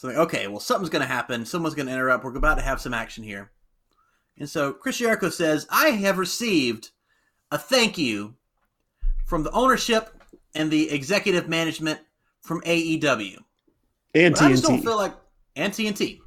So 0.00 0.08
like, 0.08 0.16
okay, 0.16 0.46
well 0.46 0.60
something's 0.60 0.88
going 0.88 1.02
to 1.02 1.12
happen. 1.12 1.44
Someone's 1.44 1.74
going 1.74 1.84
to 1.84 1.92
interrupt. 1.92 2.24
We're 2.24 2.34
about 2.34 2.54
to 2.54 2.64
have 2.64 2.80
some 2.80 2.94
action 2.94 3.22
here. 3.22 3.50
And 4.38 4.48
so 4.48 4.72
Chris 4.72 4.96
Jericho 4.96 5.28
says, 5.28 5.66
"I 5.68 5.88
have 5.88 6.16
received 6.16 6.88
a 7.50 7.58
thank 7.58 7.98
you 7.98 8.34
from 9.26 9.42
the 9.42 9.50
ownership 9.50 10.08
and 10.54 10.70
the 10.70 10.90
executive 10.90 11.50
management 11.50 12.00
from 12.40 12.62
AEW." 12.62 13.44
and 14.14 14.34
But 14.34 14.42
I 14.42 14.48
just 14.48 14.62
don't 14.62 14.82
feel 14.82 14.96
like 14.96 15.12
and 15.54 15.70
TNT. 15.70 16.20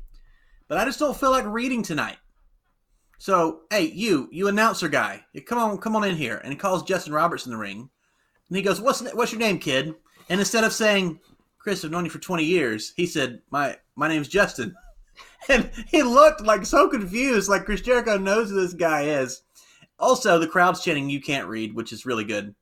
But 0.68 0.78
I 0.78 0.86
just 0.86 1.00
don't 1.00 1.18
feel 1.18 1.32
like 1.32 1.46
reading 1.48 1.82
tonight. 1.82 2.18
So, 3.18 3.62
hey, 3.72 3.86
you, 3.86 4.30
you 4.32 4.50
announcer 4.50 4.88
guy, 4.88 5.26
you 5.34 5.42
come 5.42 5.58
on, 5.58 5.80
come 5.80 5.96
on 5.96 6.04
in 6.04 6.16
here. 6.16 6.40
And 6.44 6.54
he 6.54 6.60
calls 6.60 6.84
Justin 6.84 7.14
Roberts 7.14 7.48
in 7.48 7.52
the 7.52 7.58
ring, 7.58 7.90
and 8.50 8.56
he 8.56 8.62
goes, 8.62 8.80
"What's 8.80 9.02
what's 9.14 9.32
your 9.32 9.40
name, 9.40 9.58
kid?" 9.58 9.96
And 10.30 10.40
instead 10.40 10.64
of 10.64 10.74
saying, 10.74 11.20
"Chris, 11.64 11.86
I've 11.86 11.92
known 11.92 12.04
you 12.04 12.12
for 12.12 12.20
twenty 12.20 12.44
years," 12.44 12.94
he 12.98 13.06
said, 13.06 13.42
"My 13.50 13.78
my 13.96 14.08
name's 14.08 14.28
Justin." 14.28 14.76
And 15.50 15.70
he 15.88 16.04
looked 16.04 16.40
like 16.40 16.66
so 16.66 16.88
confused, 16.88 17.50
like 17.50 17.66
Chris 17.66 17.82
Jericho 17.82 18.18
knows 18.18 18.50
who 18.50 18.62
this 18.62 18.74
guy 18.74 19.02
is. 19.02 19.42
Also, 20.00 20.40
the 20.40 20.48
crowd's 20.48 20.82
chanting, 20.82 21.10
"You 21.10 21.22
can't 21.22 21.50
read," 21.50 21.76
which 21.76 21.92
is 21.92 22.06
really 22.06 22.24
good. 22.24 22.56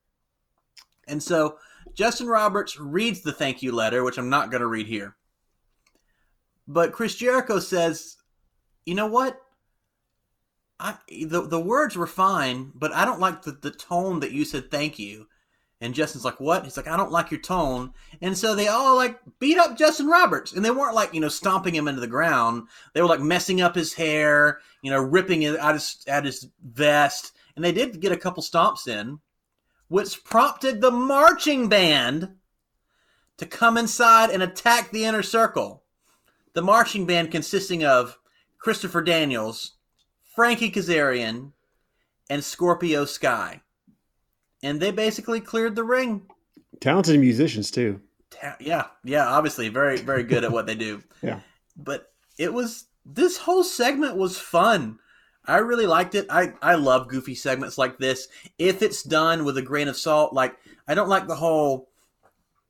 And 1.08 1.22
so 1.22 1.60
Justin 1.94 2.28
Roberts 2.28 2.80
reads 2.80 3.22
the 3.22 3.34
thank 3.34 3.62
you 3.62 3.72
letter, 3.72 4.04
which 4.04 4.18
I'm 4.18 4.30
not 4.30 4.50
going 4.50 4.62
to 4.62 4.68
read 4.68 4.88
here. 4.88 5.16
But 6.68 6.92
Chris 6.92 7.16
Jericho 7.16 7.60
says, 7.60 8.18
"You 8.86 8.96
know 8.96 9.08
what? 9.08 9.40
I 10.80 10.98
the 11.26 11.42
the 11.48 11.60
words 11.60 11.96
were 11.96 12.08
fine, 12.08 12.72
but 12.74 12.92
I 12.94 13.06
don't 13.06 13.20
like 13.20 13.44
the, 13.44 13.52
the 13.52 13.72
tone 13.72 14.22
that 14.22 14.32
you 14.32 14.44
said 14.44 14.72
thank 14.72 14.98
you." 14.98 15.28
And 15.82 15.96
Justin's 15.96 16.24
like, 16.24 16.40
"What?" 16.40 16.64
He's 16.64 16.78
like, 16.78 16.88
"I 16.88 16.96
don't 16.96 17.12
like 17.12 17.32
your 17.32 17.40
tone." 17.40 17.94
And 18.22 18.38
so 18.38 18.54
they 18.54 18.68
all 18.68 18.96
like 18.96 19.20
beat 19.40 19.58
up 19.58 19.76
Justin 19.76 20.06
Roberts, 20.06 20.54
and 20.54 20.64
they 20.64 20.70
weren't 20.70 20.94
like 20.94 21.12
you 21.12 21.20
know 21.20 21.28
stomping 21.28 21.74
him 21.74 21.88
into 21.88 22.00
the 22.00 22.08
ground. 22.08 22.68
They 22.94 23.02
were 23.02 23.08
like 23.08 23.20
messing 23.20 23.62
up 23.62 23.74
his 23.74 23.96
hair, 23.96 24.62
you 24.84 24.92
know, 24.92 25.02
ripping 25.02 25.42
it 25.42 25.58
out 25.60 25.84
out 26.08 26.26
his 26.26 26.48
vest, 26.64 27.34
and 27.56 27.66
they 27.66 27.72
did 27.72 28.00
get 28.00 28.12
a 28.12 28.18
couple 28.18 28.44
stomps 28.44 28.88
in, 28.88 29.20
which 29.88 30.24
prompted 30.24 30.82
the 30.82 30.92
marching 30.92 31.68
band 31.68 32.36
to 33.38 33.46
come 33.48 33.76
inside 33.76 34.30
and 34.30 34.44
attack 34.44 34.92
the 34.92 35.04
inner 35.04 35.24
circle. 35.24 35.84
The 36.54 36.62
marching 36.62 37.08
band 37.08 37.32
consisting 37.32 37.84
of 37.84 38.20
Christopher 38.60 39.02
Daniels, 39.02 39.78
Frankie 40.36 40.72
Kazarian, 40.72 41.54
and 42.30 42.44
Scorpio 42.44 43.06
Sky. 43.06 43.62
And 44.64 44.80
they 44.80 44.92
basically 44.92 45.40
cleared 45.42 45.76
the 45.76 45.84
ring. 45.84 46.24
Talented 46.80 47.20
musicians 47.20 47.72
too. 47.72 48.02
Ta- 48.30 48.56
Yeah, 48.60 48.86
yeah, 49.04 49.28
obviously 49.28 49.70
very, 49.70 49.98
very 49.98 50.24
good 50.24 50.44
at 50.44 50.52
what 50.52 50.66
they 50.66 50.76
do. 50.76 51.04
Yeah. 51.24 51.40
But 51.78 52.12
it 52.40 52.52
was 52.52 52.86
this 53.06 53.38
whole 53.38 53.64
segment 53.64 54.18
was 54.18 54.38
fun. 54.40 54.98
I 55.46 55.58
really 55.58 55.86
liked 55.88 56.16
it. 56.16 56.26
I, 56.30 56.54
I 56.62 56.76
love 56.76 57.08
goofy 57.08 57.36
segments 57.36 57.78
like 57.78 57.98
this. 58.00 58.28
If 58.58 58.82
it's 58.82 59.04
done 59.04 59.44
with 59.46 59.58
a 59.58 59.62
grain 59.62 59.88
of 59.88 59.98
salt, 59.98 60.34
like 60.34 60.56
I 60.88 60.96
don't 60.96 61.10
like 61.10 61.28
the 61.28 61.36
whole 61.36 61.90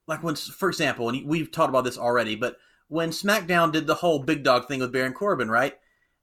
like 0.07 0.21
when 0.24 0.36
for 0.36 0.67
example, 0.69 1.07
and 1.10 1.25
we've 1.25 1.51
talked 1.51 1.69
about 1.69 1.86
this 1.86 1.98
already, 1.98 2.36
but 2.36 2.57
when 2.89 3.12
SmackDown 3.12 3.71
did 3.71 3.88
the 3.88 3.95
whole 3.95 4.19
big 4.19 4.43
dog 4.43 4.67
thing 4.67 4.81
with 4.81 4.91
Baron 4.91 5.13
Corbin, 5.13 5.50
right? 5.50 5.77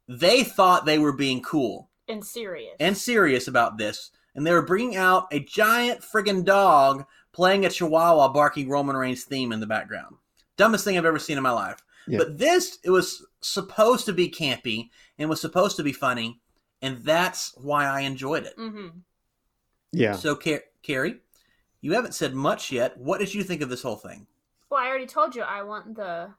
They 0.06 0.42
thought 0.44 0.84
they 0.84 0.98
were 0.98 1.12
being 1.14 1.42
cool 1.42 1.88
And 2.08 2.22
serious. 2.24 2.76
and 2.78 2.96
serious 2.96 3.48
about 3.48 3.78
this, 3.78 4.10
and 4.38 4.46
they 4.46 4.52
were 4.52 4.62
bringing 4.62 4.94
out 4.94 5.26
a 5.32 5.40
giant 5.40 6.00
friggin' 6.00 6.44
dog 6.44 7.04
playing 7.32 7.66
a 7.66 7.68
chihuahua 7.68 8.28
barking 8.28 8.68
Roman 8.68 8.96
Reigns 8.96 9.24
theme 9.24 9.50
in 9.50 9.58
the 9.58 9.66
background. 9.66 10.14
Dumbest 10.56 10.84
thing 10.84 10.96
I've 10.96 11.04
ever 11.04 11.18
seen 11.18 11.36
in 11.36 11.42
my 11.42 11.50
life. 11.50 11.82
Yeah. 12.06 12.18
But 12.18 12.38
this, 12.38 12.78
it 12.84 12.90
was 12.90 13.26
supposed 13.40 14.06
to 14.06 14.12
be 14.12 14.30
campy 14.30 14.90
and 15.18 15.28
was 15.28 15.40
supposed 15.40 15.74
to 15.78 15.82
be 15.82 15.92
funny, 15.92 16.40
and 16.80 16.98
that's 16.98 17.52
why 17.56 17.86
I 17.86 18.02
enjoyed 18.02 18.44
it. 18.44 18.56
Mm-hmm. 18.56 18.98
Yeah. 19.90 20.12
So, 20.12 20.36
Car- 20.36 20.62
Carrie, 20.84 21.16
you 21.80 21.94
haven't 21.94 22.14
said 22.14 22.32
much 22.32 22.70
yet. 22.70 22.96
What 22.96 23.18
did 23.18 23.34
you 23.34 23.42
think 23.42 23.60
of 23.60 23.68
this 23.68 23.82
whole 23.82 23.96
thing? 23.96 24.28
Well, 24.70 24.80
I 24.80 24.86
already 24.86 25.06
told 25.06 25.34
you 25.34 25.42
I 25.42 25.62
want 25.62 25.96
the 25.96 26.30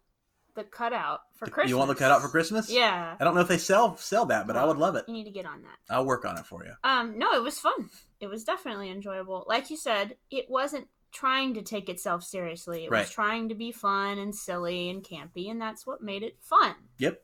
the 0.56 0.64
cutout 0.64 1.22
for 1.36 1.46
Christmas. 1.48 1.70
You 1.70 1.78
want 1.78 1.90
the 1.90 1.96
cutout 1.96 2.22
for 2.22 2.28
Christmas? 2.28 2.70
Yeah. 2.70 3.16
I 3.20 3.24
don't 3.24 3.36
know 3.36 3.42
if 3.42 3.48
they 3.48 3.58
sell 3.58 3.96
sell 3.98 4.26
that, 4.28 4.48
but 4.48 4.56
I 4.58 4.66
would 4.66 4.78
love 4.78 4.96
it. 4.96 5.06
You 5.08 5.14
need 5.14 5.26
to 5.26 5.32
get 5.32 5.46
on 5.46 5.62
that. 5.62 5.78
I'll 5.94 6.06
work 6.06 6.26
on 6.26 6.38
it 6.38 6.46
for 6.46 6.64
you. 6.66 6.74
Um, 6.84 7.18
no, 7.18 7.34
it 7.34 7.44
was 7.44 7.60
fun. 7.60 7.90
It 8.20 8.28
was 8.28 8.44
definitely 8.44 8.90
enjoyable. 8.90 9.46
Like 9.48 9.70
you 9.70 9.78
said, 9.78 10.16
it 10.32 10.46
wasn't 10.50 10.88
trying 11.12 11.54
to 11.56 11.62
take 11.62 11.90
itself 11.90 12.24
seriously. 12.24 12.86
It 12.86 12.92
Right. 12.92 13.00
was 13.02 13.10
trying 13.12 13.50
to 13.50 13.56
be 13.56 13.72
fun 13.72 14.18
and 14.20 14.36
silly 14.36 14.90
and 14.90 15.04
campy, 15.04 15.50
and 15.50 15.60
that's 15.62 15.88
what 15.88 16.02
made 16.04 16.24
it 16.24 16.38
fun. 16.42 16.76
Yep. 16.98 17.22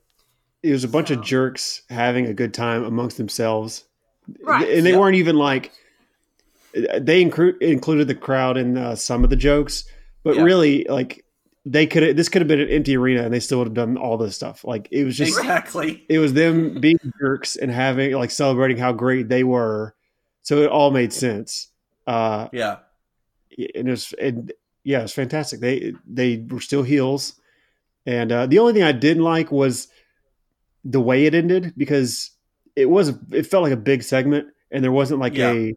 it 0.62 0.72
was 0.72 0.82
a 0.82 0.88
bunch 0.88 1.08
So- 1.08 1.14
of 1.14 1.22
jerks 1.22 1.82
having 1.90 2.26
a 2.26 2.34
good 2.34 2.52
time 2.52 2.82
amongst 2.82 3.18
themselves. 3.18 3.84
Right. 4.40 4.68
And 4.68 4.84
they 4.84 4.90
Yep. 4.90 4.98
weren't 5.00 5.14
even 5.16 5.36
like 5.36 5.70
they 6.72 7.24
inclu- 7.24 7.60
included 7.62 8.08
the 8.08 8.14
crowd 8.14 8.56
in 8.56 8.76
uh, 8.76 8.94
some 8.96 9.22
of 9.24 9.30
the 9.30 9.36
jokes, 9.36 9.84
but 10.24 10.36
Yeah. 10.36 10.42
really 10.42 10.84
like 10.88 11.24
they 11.68 11.84
could 11.86 12.16
this 12.16 12.28
could 12.28 12.40
have 12.40 12.48
been 12.48 12.60
an 12.60 12.68
empty 12.68 12.96
arena 12.96 13.22
and 13.24 13.34
they 13.34 13.40
still 13.40 13.58
would 13.58 13.66
have 13.66 13.74
done 13.74 13.96
all 13.98 14.16
this 14.16 14.36
stuff. 14.36 14.64
Like 14.64 14.86
it 14.92 15.04
was 15.04 15.16
just 15.16 15.36
exactly. 15.36 16.06
it 16.08 16.18
was 16.20 16.32
them 16.32 16.80
being 16.80 16.98
jerks 17.20 17.56
and 17.56 17.70
having 17.72 18.12
like 18.12 18.30
celebrating 18.30 18.76
how 18.78 18.92
great 18.92 19.28
they 19.28 19.42
were. 19.42 19.94
So 20.42 20.62
it 20.62 20.70
all 20.70 20.92
made 20.92 21.12
sense. 21.12 21.68
Uh 22.06 22.48
Yeah. 22.52 22.76
and 23.74 23.88
it 23.88 23.90
was 23.90 24.14
and 24.20 24.52
yeah, 24.84 25.00
it 25.00 25.02
was 25.02 25.12
fantastic. 25.12 25.58
They 25.58 25.92
they 26.06 26.46
were 26.48 26.60
still 26.60 26.84
heels, 26.84 27.34
and 28.06 28.30
uh, 28.30 28.46
the 28.46 28.60
only 28.60 28.72
thing 28.72 28.84
I 28.84 28.92
didn't 28.92 29.24
like 29.24 29.50
was 29.50 29.88
the 30.84 31.00
way 31.00 31.26
it 31.26 31.34
ended 31.34 31.74
because 31.76 32.30
it 32.76 32.86
was 32.86 33.12
it 33.32 33.48
felt 33.48 33.64
like 33.64 33.72
a 33.72 33.76
big 33.76 34.04
segment, 34.04 34.46
and 34.70 34.84
there 34.84 34.92
wasn't 34.92 35.18
like 35.18 35.34
Yeah. 35.34 35.50
a. 35.50 35.74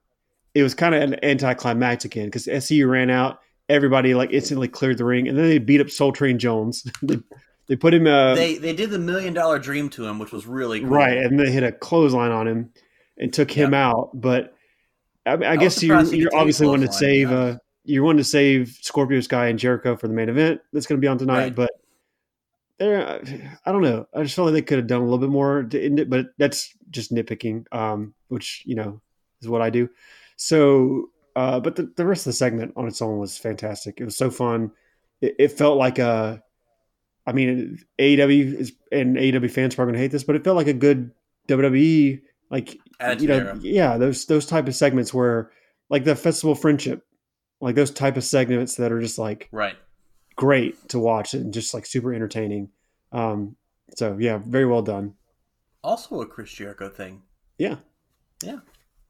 It 0.54 0.62
was 0.62 0.76
kind 0.76 0.94
of 0.94 1.02
an 1.02 1.24
anticlimactic 1.26 2.16
end 2.18 2.28
because 2.28 2.46
SCU 2.46 2.88
ran 2.88 3.10
out, 3.10 3.40
everybody 3.70 4.14
like 4.14 4.32
instantly 4.32 4.68
cleared 4.68 4.98
the 4.98 5.06
ring, 5.06 5.28
and 5.28 5.38
then 5.38 5.48
they 5.48 5.60
beat 5.60 5.80
up 5.80 5.90
Soul 5.90 6.12
Train 6.12 6.40
Jones. 6.40 6.86
they, 7.02 7.20
they 7.68 7.76
put 7.76 7.94
him 7.94 8.08
uh, 8.08 8.36
they 8.36 8.58
they 8.58 8.74
did 8.74 8.90
the 8.90 9.00
million 9.00 9.34
dollar 9.34 9.60
dream 9.60 9.90
to 9.92 10.06
him, 10.06 10.20
which 10.20 10.32
was 10.32 10.46
really 10.46 10.82
cool. 10.82 10.90
right, 10.90 11.18
and 11.18 11.40
they 11.40 11.52
hit 11.52 11.64
a 11.64 11.72
clothesline 11.72 12.32
on 12.32 12.48
him 12.48 12.74
and 13.18 13.32
took 13.32 13.52
him 13.52 13.74
out. 13.74 14.10
But 14.14 14.56
I, 15.26 15.32
I, 15.32 15.36
was 15.36 15.60
guess 15.60 15.84
you 15.84 15.90
surprised 15.90 16.14
he 16.14 16.24
could 16.24 16.34
you 16.34 16.40
obviously 16.40 16.68
wanted 16.68 16.88
to 16.88 16.94
save 16.94 17.30
yeah. 17.30 17.38
uh, 17.38 17.58
you 17.86 18.04
wanted 18.04 18.20
to 18.20 18.24
save 18.24 18.78
Scorpio 18.82 19.20
Sky 19.22 19.48
and 19.48 19.60
Jericho 19.60 19.96
for 19.96 20.08
the 20.08 20.14
main 20.14 20.30
event 20.30 20.62
that's 20.74 20.86
going 20.86 21.00
to 21.00 21.02
be 21.02 21.08
on 21.08 21.18
tonight. 21.18 21.44
Right. 21.44 21.56
But 21.56 21.72
there, 22.80 23.22
I 23.66 23.72
don't 23.72 23.82
know. 23.82 24.08
I 24.16 24.24
just 24.24 24.36
felt 24.36 24.48
like 24.48 24.54
they 24.54 24.62
could 24.62 24.78
have 24.78 24.88
done 24.88 25.02
a 25.02 25.04
little 25.04 25.18
bit 25.18 25.30
more, 25.30 25.64
to 25.64 25.84
end 25.84 26.00
it, 26.00 26.10
but 26.10 26.28
that's 26.38 26.74
just 26.90 27.14
nitpicking, 27.14 27.66
um, 27.74 28.14
which 28.30 28.64
you 28.66 28.76
know 28.76 29.02
is 29.42 29.50
what 29.50 29.62
I 29.62 29.70
do. 29.70 29.90
So, 30.38 31.10
uh, 31.40 31.60
but 31.60 31.76
the, 31.76 31.92
the 31.96 32.06
rest 32.06 32.22
of 32.22 32.32
the 32.32 32.34
segment 32.34 32.74
on 32.76 32.88
its 32.88 33.02
own 33.02 33.18
was 33.20 33.38
fantastic. 33.38 34.00
It 34.02 34.06
was 34.06 34.18
so 34.18 34.30
fun. 34.30 34.72
It, 35.22 35.36
it 35.40 35.48
felt 35.54 35.78
like 35.78 35.98
a, 36.00 36.44
I 37.26 37.32
mean, 37.34 37.80
AEW 38.00 38.60
is 38.60 38.74
and 38.92 39.16
AEW 39.16 39.50
fans 39.52 39.74
are 39.74 39.78
probably 39.78 39.94
gonna 39.94 40.02
hate 40.04 40.12
this, 40.12 40.24
but 40.24 40.36
it 40.36 40.44
felt 40.44 40.58
like 40.58 40.68
a 40.68 40.74
good 40.74 41.12
WWE, 41.48 42.22
like 42.50 42.78
Attitude 43.00 43.22
you 43.22 43.28
know, 43.30 43.36
Era. 43.38 43.60
yeah, 43.62 43.98
those 43.98 44.26
those 44.26 44.46
type 44.46 44.68
of 44.68 44.76
segments 44.76 45.14
where 45.14 45.52
like 45.90 46.04
the 46.04 46.16
Festival 46.16 46.56
Friendship, 46.56 47.06
like 47.62 47.76
those 47.76 47.92
type 47.92 48.18
of 48.18 48.24
segments 48.24 48.76
that 48.76 48.92
are 48.92 49.00
just 49.00 49.18
like 49.20 49.48
Right. 49.52 49.76
great 50.36 50.90
to 50.90 51.00
watch 51.00 51.34
and 51.34 51.54
just 51.54 51.74
like 51.74 51.86
super 51.86 52.14
entertaining. 52.14 52.70
Um, 53.12 53.56
so 53.96 54.18
yeah, 54.20 54.40
very 54.46 54.66
well 54.66 54.82
done. 54.82 55.14
Also 55.84 56.22
a 56.22 56.26
Chris 56.26 56.52
Jericho 56.52 56.90
thing. 56.90 57.22
Yeah, 57.58 57.78
Yeah. 58.44 58.60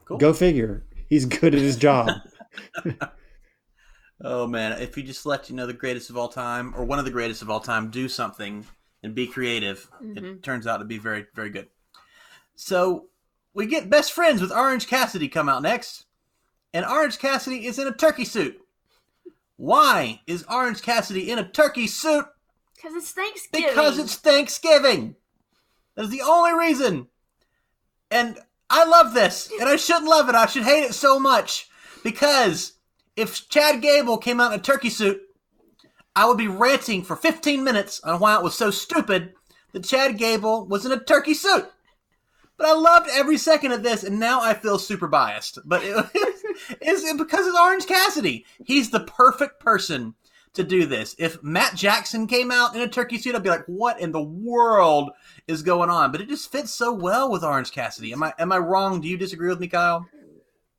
Cool. 0.06 0.18
go 0.18 0.34
figure. 0.34 0.86
He's 1.10 1.26
good 1.26 1.54
at 1.56 1.62
his 1.62 1.76
job. 1.76 2.12
Oh 4.22 4.48
man, 4.48 4.82
if 4.82 4.98
you 4.98 5.04
just 5.04 5.26
let 5.26 5.50
you 5.50 5.56
know 5.56 5.66
the 5.66 5.74
greatest 5.74 6.10
of 6.10 6.18
all 6.18 6.28
time 6.28 6.74
or 6.76 6.84
one 6.84 7.00
of 7.00 7.06
the 7.06 7.12
greatest 7.12 7.42
of 7.42 7.50
all 7.50 7.62
time 7.62 7.90
do 7.90 8.10
something 8.10 8.66
and 9.02 9.16
be 9.16 9.28
creative, 9.28 9.90
Mhm. 10.04 10.18
it 10.18 10.44
turns 10.44 10.68
out 10.68 10.78
to 10.80 10.86
be 10.86 10.98
very 10.98 11.26
very 11.34 11.50
good. 11.50 11.70
So 12.56 13.08
we 13.54 13.66
get 13.66 13.90
best 13.90 14.12
friends 14.12 14.42
with 14.42 14.52
Orange 14.52 14.88
Cassidy 14.88 15.30
come 15.30 15.48
out 15.48 15.62
next, 15.62 16.06
and 16.74 16.86
Orange 16.86 17.18
Cassidy 17.18 17.66
is 17.66 17.80
in 17.80 17.88
a 17.88 17.94
turkey 17.94 18.26
suit. 18.26 18.60
Why 19.56 20.22
is 20.28 20.44
Orange 20.50 20.82
Cassidy 20.82 21.32
in 21.32 21.40
a 21.40 21.48
turkey 21.48 21.88
suit? 21.88 22.26
Because 22.76 22.96
it's 22.96 23.12
Thanksgiving. 23.12 23.70
Because 23.70 24.00
it's 24.00 24.16
Thanksgiving. 24.16 25.16
That 25.96 26.04
is 26.06 26.12
the 26.12 26.22
only 26.24 26.54
reason. 26.54 27.08
And 28.12 28.38
I 28.70 28.86
love 28.86 29.14
this, 29.14 29.52
and 29.60 29.68
I 29.68 29.76
shouldn't 29.78 30.06
love 30.10 30.30
it. 30.30 30.36
I 30.36 30.46
should 30.46 30.64
hate 30.64 30.84
it 30.84 30.94
so 30.94 31.20
much 31.20 31.70
because 32.04 32.74
if 33.16 33.50
Chad 33.50 33.82
Gable 33.82 34.18
came 34.18 34.40
out 34.40 34.54
in 34.54 34.60
a 34.60 34.64
turkey 34.64 34.90
suit, 34.90 35.22
I 36.16 36.26
would 36.26 36.38
be 36.38 36.48
ranting 36.48 37.04
for 37.04 37.16
15 37.16 37.64
minutes 37.64 38.02
on 38.04 38.20
why 38.20 38.36
it 38.36 38.44
was 38.44 38.56
so 38.56 38.72
stupid 38.72 39.34
that 39.74 39.86
Chad 39.86 40.18
Gable 40.18 40.66
was 40.66 40.86
in 40.86 40.92
a 40.92 41.00
turkey 41.00 41.34
suit. 41.34 41.70
But 42.58 42.68
I 42.68 42.74
loved 42.74 43.10
every 43.12 43.38
second 43.38 43.72
of 43.72 43.84
this, 43.84 44.04
and 44.04 44.20
now 44.20 44.42
I 44.42 44.54
feel 44.54 44.78
super 44.78 45.08
biased. 45.08 45.60
But 45.64 45.82
it, 45.84 46.06
it's 46.82 47.14
because 47.14 47.48
it's 47.48 47.58
Orange 47.58 47.88
Cassidy. 47.88 48.46
He's 48.66 48.90
the 48.90 49.00
perfect 49.00 49.60
person 49.62 50.16
to 50.54 50.64
do 50.64 50.86
this. 50.86 51.16
If 51.18 51.42
Matt 51.42 51.76
Jackson 51.76 52.28
came 52.28 52.52
out 52.52 52.76
in 52.76 52.82
a 52.82 52.88
turkey 52.88 53.18
suit, 53.18 53.36
I'd 53.36 53.44
be 53.44 53.50
like, 53.50 53.66
"What 53.68 54.00
in 54.00 54.12
the 54.12 54.22
world 54.22 55.12
is 55.50 55.62
going 55.64 55.90
on?" 55.90 56.12
But 56.12 56.22
it 56.22 56.30
just 56.30 56.52
fits 56.52 56.74
so 56.74 56.94
well 56.94 57.30
with 57.30 57.44
Orange 57.44 57.72
Cassidy. 57.72 58.14
Am 58.14 58.24
I 58.24 58.34
am 58.40 58.52
I 58.52 58.58
wrong? 58.60 59.02
Do 59.02 59.08
you 59.10 59.18
disagree 59.18 59.50
with 59.50 59.60
me, 59.60 59.68
Kyle? 59.68 60.08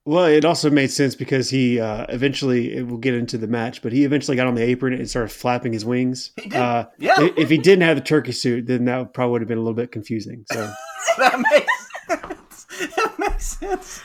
Well, 0.06 0.24
it 0.24 0.46
also 0.46 0.70
made 0.70 0.90
sense 0.90 1.14
because 1.14 1.50
he 1.50 1.78
uh, 1.78 2.06
eventually, 2.08 2.82
we'll 2.82 2.96
get 2.98 3.12
into 3.14 3.36
the 3.36 3.46
match, 3.46 3.82
but 3.82 3.92
he 3.92 4.04
eventually 4.04 4.34
got 4.36 4.46
on 4.46 4.54
the 4.54 4.62
apron 4.62 4.94
and 4.94 5.08
started 5.08 5.28
flapping 5.30 5.74
his 5.74 5.84
wings. 5.84 6.32
He 6.40 6.48
did. 6.48 6.58
Uh, 6.58 6.86
Yeah. 6.98 7.14
If 7.18 7.50
he 7.50 7.58
didn't 7.58 7.82
have 7.82 7.96
the 7.96 8.02
turkey 8.02 8.32
suit, 8.32 8.66
then 8.66 8.86
that 8.86 9.12
probably 9.12 9.32
would 9.32 9.42
have 9.42 9.48
been 9.48 9.58
a 9.58 9.60
little 9.60 9.74
bit 9.74 9.92
confusing. 9.92 10.46
So, 10.50 10.72
that 11.18 11.38
makes 11.52 11.88
sense. 12.08 12.66
That 12.96 13.18
makes 13.18 13.44
sense. 13.58 14.00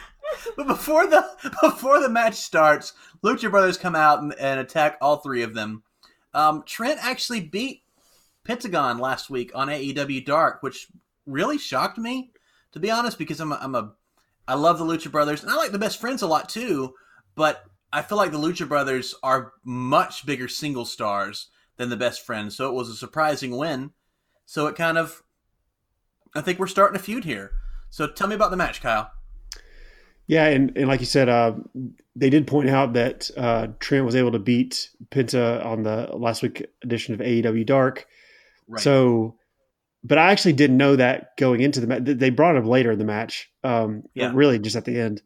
But 0.57 0.67
before 0.67 1.07
the 1.07 1.25
before 1.61 2.01
the 2.01 2.09
match 2.09 2.35
starts, 2.35 2.91
Lucha 3.23 3.49
Brothers 3.49 3.77
come 3.77 3.95
out 3.95 4.21
and, 4.21 4.33
and 4.37 4.59
attack 4.59 4.97
all 4.99 5.17
three 5.17 5.43
of 5.43 5.53
them. 5.53 5.81
Um, 6.33 6.63
Trent 6.65 6.99
actually 7.01 7.39
beat 7.39 7.83
Pentagon 8.45 8.99
last 8.99 9.29
week 9.29 9.51
on 9.53 9.67
AEW 9.67 10.23
Dark, 10.23 10.63
which 10.63 10.87
really 11.25 11.57
shocked 11.57 11.97
me, 11.97 12.31
to 12.71 12.79
be 12.79 12.89
honest, 12.89 13.17
because 13.17 13.39
I'm 13.39 13.51
a, 13.51 13.59
I'm 13.61 13.75
a 13.75 13.93
I 14.47 14.53
love 14.53 14.77
the 14.77 14.85
Lucha 14.85 15.11
Brothers 15.11 15.41
and 15.41 15.51
I 15.51 15.55
like 15.55 15.71
the 15.71 15.79
Best 15.79 15.99
Friends 15.99 16.21
a 16.21 16.27
lot 16.27 16.47
too, 16.47 16.93
but 17.35 17.63
I 17.91 18.01
feel 18.01 18.17
like 18.17 18.31
the 18.31 18.37
Lucha 18.37 18.67
Brothers 18.67 19.15
are 19.23 19.53
much 19.63 20.25
bigger 20.25 20.47
single 20.47 20.85
stars 20.85 21.49
than 21.77 21.89
the 21.89 21.97
Best 21.97 22.25
Friends, 22.25 22.55
so 22.55 22.69
it 22.69 22.73
was 22.73 22.89
a 22.89 22.95
surprising 22.95 23.57
win. 23.57 23.91
So 24.45 24.67
it 24.67 24.75
kind 24.75 24.97
of 24.97 25.23
I 26.35 26.41
think 26.41 26.59
we're 26.59 26.67
starting 26.67 26.95
a 26.95 27.03
feud 27.03 27.23
here. 27.23 27.51
So 27.89 28.07
tell 28.07 28.27
me 28.27 28.35
about 28.35 28.51
the 28.51 28.57
match, 28.57 28.81
Kyle. 28.81 29.11
yeah, 30.27 30.47
and, 30.47 30.75
and 30.77 30.87
like 30.87 30.99
you 30.99 31.05
said, 31.05 31.29
uh, 31.29 31.53
they 32.15 32.29
did 32.29 32.45
point 32.45 32.69
out 32.69 32.93
that 32.93 33.31
uh, 33.37 33.67
Trent 33.79 34.05
was 34.05 34.15
able 34.15 34.31
to 34.31 34.39
beat 34.39 34.89
Penta 35.11 35.65
on 35.65 35.83
the 35.83 36.09
last 36.13 36.43
week 36.43 36.65
edition 36.83 37.13
of 37.13 37.21
AEW 37.21 37.65
Dark. 37.65 38.05
Right. 38.67 38.81
So, 38.81 39.35
but 40.03 40.17
I 40.17 40.31
actually 40.31 40.53
didn't 40.53 40.77
know 40.77 40.95
that 40.95 41.37
going 41.37 41.61
into 41.61 41.79
the 41.79 41.87
match. 41.87 42.01
They 42.03 42.29
brought 42.29 42.55
it 42.55 42.59
up 42.59 42.65
later 42.65 42.91
in 42.91 42.99
the 42.99 43.05
match. 43.05 43.51
Um, 43.63 44.03
Yeah. 44.13 44.31
Really, 44.33 44.59
just 44.59 44.75
at 44.75 44.85
the 44.85 44.99
end. 44.99 45.21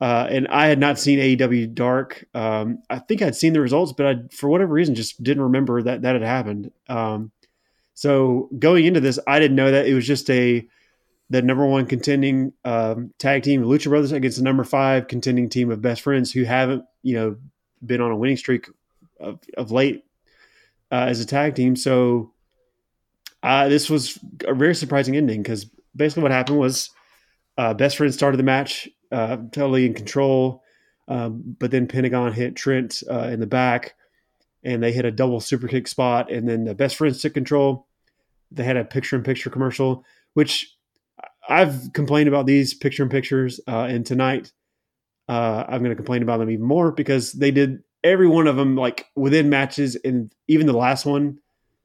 Uh, 0.00 0.26
and 0.28 0.48
I 0.48 0.66
had 0.66 0.78
not 0.78 0.98
seen 0.98 1.18
AEW 1.18 1.72
Dark. 1.72 2.26
Um, 2.34 2.82
I 2.90 2.98
think 2.98 3.22
I'd 3.22 3.36
seen 3.36 3.52
the 3.52 3.60
results, 3.60 3.92
but 3.92 4.06
I, 4.06 4.14
for 4.32 4.48
whatever 4.50 4.72
reason, 4.72 4.94
just 4.94 5.22
didn't 5.22 5.44
remember 5.44 5.80
that 5.82 6.02
that 6.02 6.14
had 6.14 6.22
happened. 6.22 6.72
Um, 6.88 7.30
so 7.94 8.50
going 8.58 8.84
into 8.84 9.00
this, 9.00 9.18
I 9.26 9.38
didn't 9.38 9.56
know 9.56 9.70
that 9.70 9.86
it 9.86 9.94
was 9.94 10.06
just 10.06 10.28
a 10.30 10.68
the 11.30 11.40
number 11.40 11.64
one 11.64 11.86
contending 11.86 12.52
um, 12.64 13.14
tag 13.18 13.44
team, 13.44 13.62
Lucha 13.62 13.88
Brothers, 13.88 14.12
against 14.12 14.36
the 14.36 14.44
number 14.44 14.62
five 14.62 15.08
contending 15.08 15.48
team 15.48 15.70
of 15.70 15.80
Best 15.80 16.02
Friends, 16.02 16.32
who 16.32 16.44
haven't 16.44 16.84
you 17.02 17.14
know 17.14 17.36
been 17.84 18.00
on 18.00 18.10
a 18.10 18.16
winning 18.16 18.36
streak 18.36 18.68
of, 19.18 19.38
of 19.56 19.70
late 19.70 20.04
uh, 20.90 21.06
as 21.08 21.20
a 21.20 21.26
tag 21.26 21.54
team. 21.54 21.76
So 21.76 22.33
uh, 23.44 23.68
this 23.68 23.90
was 23.90 24.18
a 24.46 24.54
very 24.54 24.74
surprising 24.74 25.16
ending 25.16 25.42
because 25.42 25.66
basically 25.94 26.22
what 26.22 26.32
happened 26.32 26.58
was 26.58 26.90
uh, 27.58 27.74
Best 27.74 27.98
friend 27.98 28.12
started 28.12 28.38
the 28.38 28.42
match 28.42 28.88
uh, 29.12 29.36
totally 29.52 29.86
in 29.86 29.94
control, 29.94 30.62
um, 31.08 31.42
but 31.58 31.70
then 31.70 31.86
Pentagon 31.86 32.32
hit 32.32 32.56
Trent 32.56 33.02
uh, 33.08 33.28
in 33.30 33.38
the 33.38 33.46
back, 33.46 33.94
and 34.64 34.82
they 34.82 34.92
hit 34.92 35.04
a 35.04 35.10
double 35.10 35.40
super 35.40 35.68
kick 35.68 35.86
spot, 35.86 36.32
and 36.32 36.48
then 36.48 36.64
the 36.64 36.74
Best 36.74 36.96
Friends 36.96 37.20
took 37.20 37.34
control. 37.34 37.86
They 38.50 38.64
had 38.64 38.78
a 38.78 38.84
picture-in-picture 38.84 39.50
commercial, 39.50 40.04
which 40.32 40.74
I've 41.48 41.92
complained 41.92 42.28
about 42.28 42.46
these 42.46 42.72
picture-in-pictures, 42.74 43.60
uh, 43.68 43.84
and 43.84 44.06
tonight 44.06 44.52
uh, 45.28 45.64
I'm 45.68 45.80
going 45.80 45.90
to 45.90 45.96
complain 45.96 46.22
about 46.22 46.38
them 46.38 46.50
even 46.50 46.64
more 46.64 46.92
because 46.92 47.32
they 47.32 47.50
did 47.50 47.82
every 48.02 48.26
one 48.26 48.46
of 48.46 48.56
them 48.56 48.74
like 48.74 49.06
within 49.14 49.50
matches, 49.50 49.96
and 50.02 50.32
even 50.48 50.66
the 50.66 50.72
last 50.72 51.04
one 51.04 51.38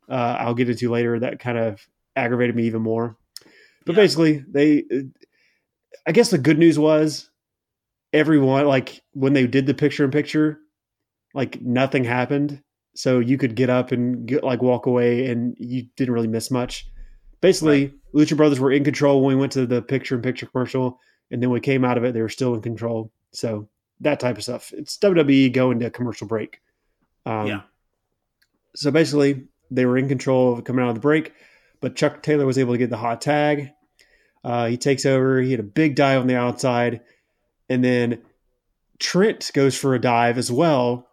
uh, 0.09 0.37
I'll 0.39 0.53
get 0.55 0.69
into 0.69 0.89
later 0.91 1.19
that 1.19 1.39
kind 1.39 1.57
of 1.57 1.79
aggravated 2.15 2.55
me 2.55 2.63
even 2.63 2.81
more. 2.81 3.15
But 3.85 3.95
Yeah. 3.95 4.01
basically, 4.03 4.43
they, 4.49 4.83
I 6.05 6.11
guess 6.11 6.29
the 6.31 6.37
good 6.37 6.57
news 6.57 6.77
was 6.79 7.29
everyone 8.13 8.65
like 8.65 9.01
when 9.13 9.33
they 9.33 9.47
did 9.47 9.65
the 9.65 9.73
picture 9.73 10.03
in 10.03 10.11
picture, 10.11 10.59
like 11.33 11.61
nothing 11.61 12.03
happened, 12.03 12.61
so 12.95 13.19
you 13.19 13.37
could 13.37 13.55
get 13.55 13.69
up 13.69 13.91
and 13.91 14.25
get, 14.27 14.43
like 14.43 14.61
walk 14.61 14.85
away, 14.85 15.27
and 15.27 15.55
you 15.59 15.87
didn't 15.95 16.13
really 16.13 16.27
miss 16.27 16.49
much. 16.51 16.87
Basically, 17.41 17.93
Lucha 18.13 18.35
Brothers 18.35 18.59
were 18.59 18.71
in 18.71 18.83
control 18.83 19.21
when 19.21 19.35
we 19.35 19.39
went 19.39 19.51
to 19.53 19.65
the 19.65 19.81
picture 19.81 20.15
in 20.15 20.21
picture 20.21 20.47
commercial, 20.47 20.99
and 21.31 21.41
then 21.41 21.49
we 21.51 21.59
came 21.59 21.85
out 21.85 21.97
of 21.97 22.03
it, 22.03 22.13
they 22.13 22.21
were 22.21 22.29
still 22.29 22.55
in 22.55 22.61
control. 22.61 23.11
So 23.31 23.69
that 24.01 24.19
type 24.19 24.37
of 24.37 24.43
stuff. 24.43 24.73
It's 24.75 24.97
WWE 24.97 25.53
going 25.53 25.79
to 25.79 25.89
commercial 25.91 26.27
break. 26.27 26.59
Um, 27.25 27.45
Yeah. 27.47 27.61
So 28.75 28.91
basically, 28.91 29.45
they 29.71 29.85
were 29.85 29.97
in 29.97 30.07
control 30.07 30.53
of 30.53 30.63
coming 30.63 30.83
out 30.83 30.89
of 30.89 30.95
the 30.95 31.01
break, 31.01 31.33
but 31.81 31.95
Chuck 31.95 32.21
Taylor 32.23 32.45
was 32.45 32.57
able 32.57 32.73
to 32.73 32.77
get 32.77 32.89
the 32.89 32.97
hot 32.97 33.21
tag. 33.21 33.71
Uh, 34.43 34.67
he 34.67 34.77
takes 34.77 35.05
over. 35.05 35.41
He 35.41 35.51
had 35.51 35.59
a 35.59 35.63
big 35.63 35.95
dive 35.95 36.21
on 36.21 36.27
the 36.27 36.35
outside, 36.37 37.01
and 37.69 37.83
then 37.83 38.21
Trent 38.99 39.51
goes 39.53 39.77
for 39.77 39.95
a 39.95 39.99
dive 40.01 40.37
as 40.37 40.51
well. 40.51 41.07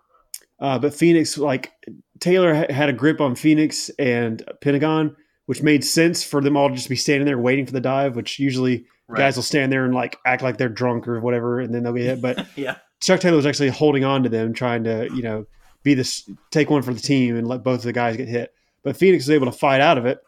Uh, 0.58 0.78
but 0.78 0.94
Phoenix, 0.94 1.36
like 1.36 1.72
Taylor, 2.20 2.54
ha- 2.54 2.72
had 2.72 2.88
a 2.88 2.92
grip 2.92 3.20
on 3.20 3.34
Phoenix 3.34 3.90
and 3.98 4.42
Pentagon, 4.60 5.16
which 5.46 5.62
made 5.62 5.84
sense 5.84 6.24
for 6.24 6.40
them 6.40 6.56
all 6.56 6.68
to 6.68 6.74
just 6.74 6.88
be 6.88 6.96
standing 6.96 7.26
there 7.26 7.38
waiting 7.38 7.66
for 7.66 7.72
the 7.72 7.80
dive. 7.80 8.16
Which 8.16 8.38
usually 8.38 8.86
Right. 9.08 9.18
guys 9.18 9.36
will 9.36 9.44
stand 9.44 9.70
there 9.70 9.84
and 9.84 9.94
like 9.94 10.18
act 10.26 10.42
like 10.42 10.56
they're 10.56 10.68
drunk 10.68 11.06
or 11.06 11.20
whatever, 11.20 11.60
and 11.60 11.72
then 11.72 11.84
they'll 11.84 11.92
get 11.92 12.02
hit. 12.04 12.20
But 12.22 12.44
yeah. 12.56 12.76
Chuck 13.00 13.20
Taylor 13.20 13.36
was 13.36 13.46
actually 13.46 13.68
holding 13.68 14.04
on 14.04 14.22
to 14.24 14.28
them, 14.28 14.52
trying 14.52 14.82
to 14.84 15.08
you 15.14 15.22
know 15.22 15.46
be 15.86 15.94
this 15.94 16.28
take 16.50 16.68
one 16.68 16.82
for 16.82 16.92
the 16.92 17.00
team 17.00 17.36
and 17.36 17.46
let 17.46 17.62
both 17.62 17.78
of 17.78 17.84
the 17.84 17.92
guys 17.92 18.16
get 18.16 18.26
hit. 18.28 18.52
But 18.82 18.96
Phoenix 18.96 19.24
was 19.24 19.30
able 19.30 19.46
to 19.46 19.56
fight 19.56 19.80
out 19.80 19.96
of 19.98 20.04
it, 20.04 20.18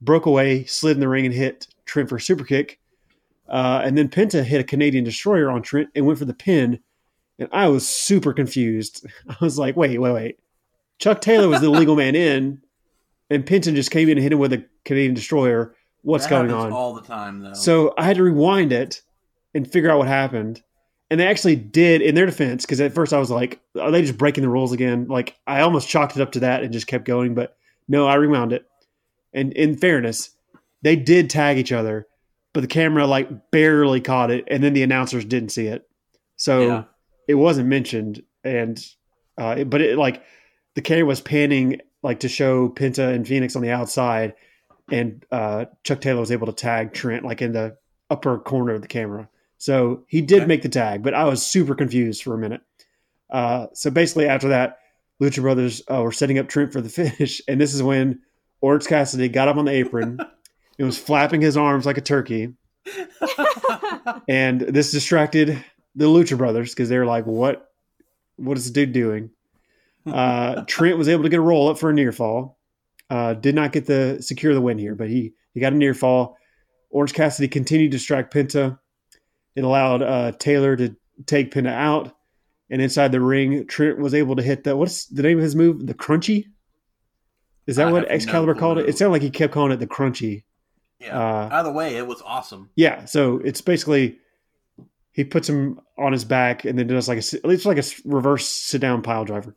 broke 0.00 0.26
away, 0.26 0.64
slid 0.64 0.96
in 0.96 1.00
the 1.00 1.08
ring, 1.08 1.26
and 1.26 1.34
hit 1.34 1.66
Trent 1.84 2.08
for 2.08 2.16
a 2.16 2.20
super 2.20 2.44
kick. 2.44 2.78
Uh, 3.48 3.82
and 3.84 3.98
then 3.98 4.08
Penta 4.08 4.44
hit 4.44 4.60
a 4.60 4.64
Canadian 4.64 5.04
destroyer 5.04 5.50
on 5.50 5.60
Trent 5.60 5.90
and 5.94 6.06
went 6.06 6.18
for 6.18 6.24
the 6.24 6.32
pin. 6.32 6.78
And 7.38 7.48
I 7.52 7.66
was 7.68 7.86
super 7.86 8.32
confused. 8.32 9.04
I 9.28 9.36
was 9.40 9.58
like, 9.58 9.76
wait, 9.76 9.98
wait, 10.00 10.12
wait. 10.12 10.38
Chuck 10.98 11.20
Taylor 11.20 11.48
was 11.48 11.60
the 11.60 11.68
legal 11.80 11.96
man 11.96 12.14
in, 12.14 12.62
and 13.28 13.44
Penta 13.44 13.74
just 13.74 13.90
came 13.90 14.08
in 14.08 14.16
and 14.18 14.22
hit 14.22 14.32
him 14.32 14.38
with 14.38 14.52
a 14.52 14.64
Canadian 14.84 15.14
destroyer. 15.14 15.74
What's 16.02 16.24
That 16.26 16.30
going 16.30 16.52
on? 16.52 16.72
all 16.72 16.94
the 16.94 17.02
time 17.02 17.40
though? 17.40 17.54
So 17.54 17.92
I 17.98 18.04
had 18.04 18.16
to 18.16 18.22
rewind 18.22 18.72
it 18.72 19.02
and 19.54 19.70
figure 19.70 19.90
out 19.90 19.98
what 19.98 20.08
happened. 20.08 20.62
And 21.12 21.20
they 21.20 21.26
actually 21.26 21.56
did 21.56 22.00
in 22.00 22.14
their 22.14 22.24
defense, 22.24 22.64
because 22.64 22.80
at 22.80 22.94
first 22.94 23.12
I 23.12 23.18
was 23.18 23.30
like, 23.30 23.60
are 23.78 23.90
they 23.90 24.00
just 24.00 24.16
breaking 24.16 24.40
the 24.44 24.48
rules 24.48 24.72
again? 24.72 25.08
Like 25.08 25.36
I 25.46 25.60
almost 25.60 25.86
chalked 25.86 26.16
it 26.16 26.22
up 26.22 26.32
to 26.32 26.40
that 26.40 26.62
and 26.62 26.72
just 26.72 26.86
kept 26.86 27.04
going, 27.04 27.34
but 27.34 27.54
no, 27.86 28.06
I 28.08 28.14
rewound 28.14 28.54
it. 28.54 28.64
And 29.34 29.52
in 29.52 29.76
fairness, 29.76 30.30
they 30.80 30.96
did 30.96 31.28
tag 31.28 31.58
each 31.58 31.70
other, 31.70 32.06
but 32.54 32.62
the 32.62 32.66
camera 32.66 33.06
like 33.06 33.50
barely 33.50 34.00
caught 34.00 34.30
it, 34.30 34.44
and 34.50 34.64
then 34.64 34.72
the 34.72 34.82
announcers 34.82 35.26
didn't 35.26 35.50
see 35.50 35.66
it, 35.66 35.86
so 36.36 36.66
Yeah. 36.66 36.84
it 37.28 37.34
wasn't 37.34 37.68
mentioned. 37.68 38.22
And 38.42 38.82
uh, 39.38 39.56
it- 39.58 39.68
but 39.68 39.82
it 39.82 39.98
like 39.98 40.22
the 40.76 40.80
camera 40.80 41.04
was 41.04 41.20
panning 41.20 41.82
like 42.02 42.20
to 42.20 42.28
show 42.30 42.70
Penta 42.70 43.12
and 43.14 43.28
Phoenix 43.28 43.54
on 43.54 43.60
the 43.60 43.70
outside, 43.70 44.32
and 44.90 45.26
uh, 45.30 45.66
Chuck 45.84 46.00
Taylor 46.00 46.20
was 46.20 46.32
able 46.32 46.46
to 46.46 46.54
tag 46.54 46.94
Trent 46.94 47.22
like 47.22 47.42
in 47.42 47.52
the 47.52 47.76
upper 48.08 48.38
corner 48.38 48.72
of 48.72 48.80
the 48.80 48.88
camera. 48.88 49.28
So 49.62 50.02
he 50.08 50.20
did 50.22 50.38
Okay. 50.40 50.46
make 50.48 50.62
the 50.62 50.68
tag, 50.68 51.04
but 51.04 51.14
I 51.14 51.22
was 51.22 51.40
super 51.46 51.76
confused 51.76 52.24
for 52.24 52.34
a 52.34 52.38
minute. 52.38 52.62
Uh, 53.30 53.68
so 53.74 53.92
basically, 53.92 54.26
after 54.26 54.48
that, 54.48 54.78
Lucha 55.22 55.40
Brothers 55.40 55.82
uh, 55.88 56.02
were 56.02 56.10
setting 56.10 56.36
up 56.40 56.48
Trent 56.48 56.72
for 56.72 56.80
the 56.80 56.88
finish, 56.88 57.40
and 57.46 57.60
this 57.60 57.72
is 57.72 57.80
when 57.80 58.22
Orange 58.60 58.86
Cassidy 58.86 59.28
got 59.28 59.46
up 59.46 59.56
on 59.56 59.64
the 59.66 59.70
apron 59.70 60.18
and 60.80 60.86
was 60.86 60.98
flapping 60.98 61.40
his 61.40 61.56
arms 61.56 61.86
like 61.86 61.96
a 61.96 62.00
turkey, 62.00 62.54
and 64.28 64.62
this 64.62 64.90
distracted 64.90 65.64
the 65.94 66.06
Lucha 66.06 66.36
Brothers 66.36 66.70
because 66.70 66.88
they 66.88 66.98
were 66.98 67.06
like, 67.06 67.24
"What? 67.26 67.70
What 68.38 68.58
is 68.58 68.64
this 68.64 68.72
dude 68.72 68.92
doing?" 68.92 69.30
Uh, 70.04 70.64
Trent 70.66 70.98
was 70.98 71.06
able 71.08 71.22
to 71.22 71.28
get 71.28 71.38
a 71.38 71.40
roll 71.40 71.68
up 71.68 71.78
for 71.78 71.88
a 71.88 71.94
near 71.94 72.10
fall. 72.10 72.58
Uh, 73.08 73.34
did 73.34 73.54
not 73.54 73.70
get 73.70 73.86
the 73.86 74.18
secure 74.20 74.52
the 74.52 74.60
win 74.60 74.76
here, 74.76 74.96
but 74.96 75.08
he 75.08 75.32
he 75.54 75.60
got 75.60 75.72
a 75.72 75.76
near 75.76 75.94
fall. 75.94 76.36
Orange 76.90 77.12
Cassidy 77.14 77.46
continued 77.46 77.92
to 77.92 77.98
distract 77.98 78.34
Penta. 78.34 78.80
It 79.54 79.64
allowed 79.64 80.02
uh, 80.02 80.32
Taylor 80.32 80.76
to 80.76 80.96
take 81.26 81.50
Penta 81.52 81.72
out, 81.72 82.14
and 82.70 82.80
inside 82.80 83.12
the 83.12 83.20
ring, 83.20 83.66
Trent 83.66 83.98
was 83.98 84.14
able 84.14 84.36
to 84.36 84.42
hit 84.42 84.64
the 84.64 84.76
what's 84.76 85.06
the 85.06 85.22
name 85.22 85.38
of 85.38 85.44
his 85.44 85.54
move? 85.56 85.86
The 85.86 85.94
Crunchy. 85.94 86.46
Is 87.66 87.76
that 87.76 87.88
I 87.88 87.92
what 87.92 88.02
have 88.02 88.08
no 88.10 88.14
Excalibur 88.16 88.54
called 88.54 88.78
it? 88.78 88.88
It 88.88 88.98
sounded 88.98 89.12
like 89.12 89.22
he 89.22 89.30
kept 89.30 89.52
calling 89.52 89.72
it 89.72 89.76
the 89.76 89.86
Crunchy. 89.86 90.44
yeah. 90.98 91.18
Uh, 91.18 91.48
Either 91.52 91.70
way, 91.72 91.96
it 91.96 92.06
was 92.06 92.22
awesome. 92.22 92.70
yeah, 92.76 93.04
so 93.04 93.38
it's 93.44 93.60
basically 93.60 94.18
he 95.12 95.24
puts 95.24 95.48
him 95.48 95.78
on 95.98 96.12
his 96.12 96.24
back 96.24 96.64
and 96.64 96.78
then 96.78 96.86
does 96.86 97.08
like 97.08 97.18
a 97.18 97.50
it's 97.50 97.66
like 97.66 97.78
a 97.78 97.84
reverse 98.04 98.48
sit 98.48 98.80
down 98.80 99.02
pile 99.02 99.24
driver. 99.24 99.54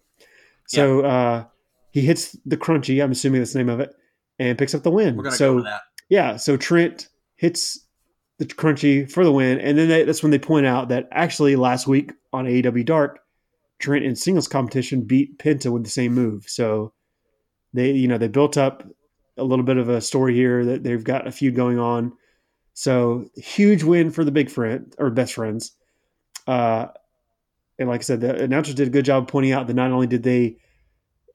So 0.67 1.01
uh, 1.05 1.45
he 1.91 2.01
hits 2.01 2.35
the 2.45 2.57
crunchy. 2.57 3.01
I'm 3.03 3.11
assuming 3.11 3.39
that's 3.41 3.53
the 3.53 3.59
name 3.59 3.69
of 3.69 3.79
it, 3.79 3.93
and 4.39 4.57
picks 4.57 4.75
up 4.75 4.83
the 4.83 4.91
win. 4.91 5.15
We're 5.15 5.23
gonna 5.23 5.35
so 5.35 5.61
that. 5.61 5.81
yeah, 6.09 6.35
so 6.35 6.57
Trent 6.57 7.07
hits 7.35 7.84
the 8.37 8.45
crunchy 8.45 9.09
for 9.09 9.23
the 9.23 9.31
win, 9.31 9.59
and 9.59 9.77
then 9.77 9.87
they, 9.87 10.03
that's 10.03 10.23
when 10.23 10.31
they 10.31 10.39
point 10.39 10.65
out 10.65 10.89
that 10.89 11.07
actually 11.11 11.55
last 11.55 11.87
week 11.87 12.11
on 12.33 12.45
AEW 12.45 12.85
Dark, 12.85 13.19
Trent 13.79 14.05
in 14.05 14.15
singles 14.15 14.47
competition 14.47 15.01
beat 15.01 15.37
Penta 15.37 15.71
with 15.71 15.83
the 15.83 15.89
same 15.89 16.13
move. 16.13 16.45
So 16.47 16.93
they, 17.73 17.91
you 17.91 18.07
know, 18.07 18.17
they 18.17 18.27
built 18.27 18.57
up 18.57 18.83
a 19.37 19.43
little 19.43 19.65
bit 19.65 19.77
of 19.77 19.89
a 19.89 20.01
story 20.01 20.33
here 20.33 20.63
that 20.65 20.83
they've 20.83 21.03
got 21.03 21.27
a 21.27 21.31
feud 21.31 21.55
going 21.55 21.77
on. 21.77 22.13
So 22.73 23.29
huge 23.35 23.83
win 23.83 24.11
for 24.11 24.23
the 24.23 24.31
big 24.31 24.49
friend 24.49 24.93
or 24.97 25.09
best 25.09 25.33
friends. 25.33 25.73
Uh, 26.47 26.87
and 27.77 27.89
like 27.89 28.01
I 28.01 28.03
said, 28.03 28.21
the 28.21 28.43
announcers 28.43 28.75
did 28.75 28.87
a 28.87 28.91
good 28.91 29.05
job 29.05 29.27
pointing 29.27 29.51
out 29.51 29.67
that 29.67 29.73
not 29.73 29.91
only 29.91 30.07
did 30.07 30.23
they 30.23 30.57